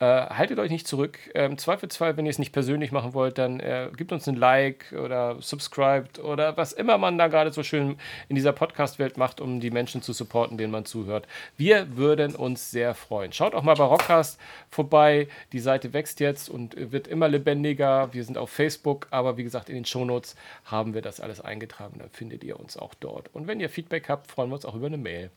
äh, 0.02 0.04
haltet 0.04 0.58
euch 0.58 0.72
nicht 0.72 0.88
zurück. 0.88 1.16
Ähm, 1.32 1.56
Zweifelsfall, 1.56 2.16
wenn 2.16 2.26
ihr 2.26 2.30
es 2.30 2.40
nicht 2.40 2.50
persönlich 2.50 2.90
machen 2.90 3.14
wollt, 3.14 3.38
dann 3.38 3.60
äh, 3.60 3.88
gebt 3.96 4.10
uns 4.10 4.26
ein 4.26 4.34
Like 4.34 4.92
oder 5.00 5.40
subscribt 5.40 6.18
oder 6.18 6.56
was 6.56 6.72
immer 6.72 6.98
man 6.98 7.18
da 7.18 7.28
gerade 7.28 7.52
so 7.52 7.62
schön 7.62 7.96
in 8.28 8.34
dieser 8.34 8.52
Podcast-Welt 8.52 9.16
macht, 9.16 9.40
um 9.40 9.60
die 9.60 9.70
Menschen 9.70 10.02
zu 10.02 10.12
supporten, 10.12 10.58
denen 10.58 10.72
man 10.72 10.86
zuhört. 10.86 11.28
Wir 11.56 11.96
würden 11.96 12.34
uns 12.34 12.72
sehr 12.72 12.96
freuen. 12.96 13.32
Schaut 13.32 13.54
auch 13.54 13.62
mal 13.62 13.76
bei 13.76 13.84
Rockcast 13.84 14.40
vorbei. 14.70 15.28
Die 15.52 15.60
Seite 15.60 15.92
wächst 15.92 16.18
jetzt 16.18 16.48
und 16.48 16.74
wird 16.76 17.06
immer 17.06 17.28
lebendiger. 17.28 18.12
Wir 18.12 18.24
sind 18.24 18.38
auf 18.38 18.50
Facebook, 18.50 19.06
aber 19.12 19.36
wie 19.36 19.44
gesagt, 19.44 19.68
in 19.68 19.76
den 19.76 19.84
Shownotes 19.84 20.34
haben 20.64 20.94
wir 20.94 21.02
das 21.02 21.20
alles 21.20 21.40
eingetragen. 21.40 22.00
Dann 22.00 22.10
findet 22.10 22.42
ihr 22.42 22.58
uns 22.58 22.76
auch 22.76 22.94
dort. 22.94 23.32
Und 23.32 23.46
wenn 23.46 23.60
ihr 23.60 23.68
Feedback 23.68 24.08
habt, 24.08 24.32
freuen 24.32 24.50
wir 24.50 24.56
uns 24.56 24.64
auch 24.64 24.74
über 24.74 24.88
eine 24.88 24.98
Mail. 24.98 25.30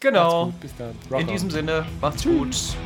Genau. 0.00 0.52
Bis 0.60 0.76
dann. 0.76 0.94
Rock 1.10 1.20
in 1.20 1.26
on. 1.26 1.32
diesem 1.32 1.50
Sinne, 1.50 1.86
macht's 2.02 2.24
gut. 2.24 2.76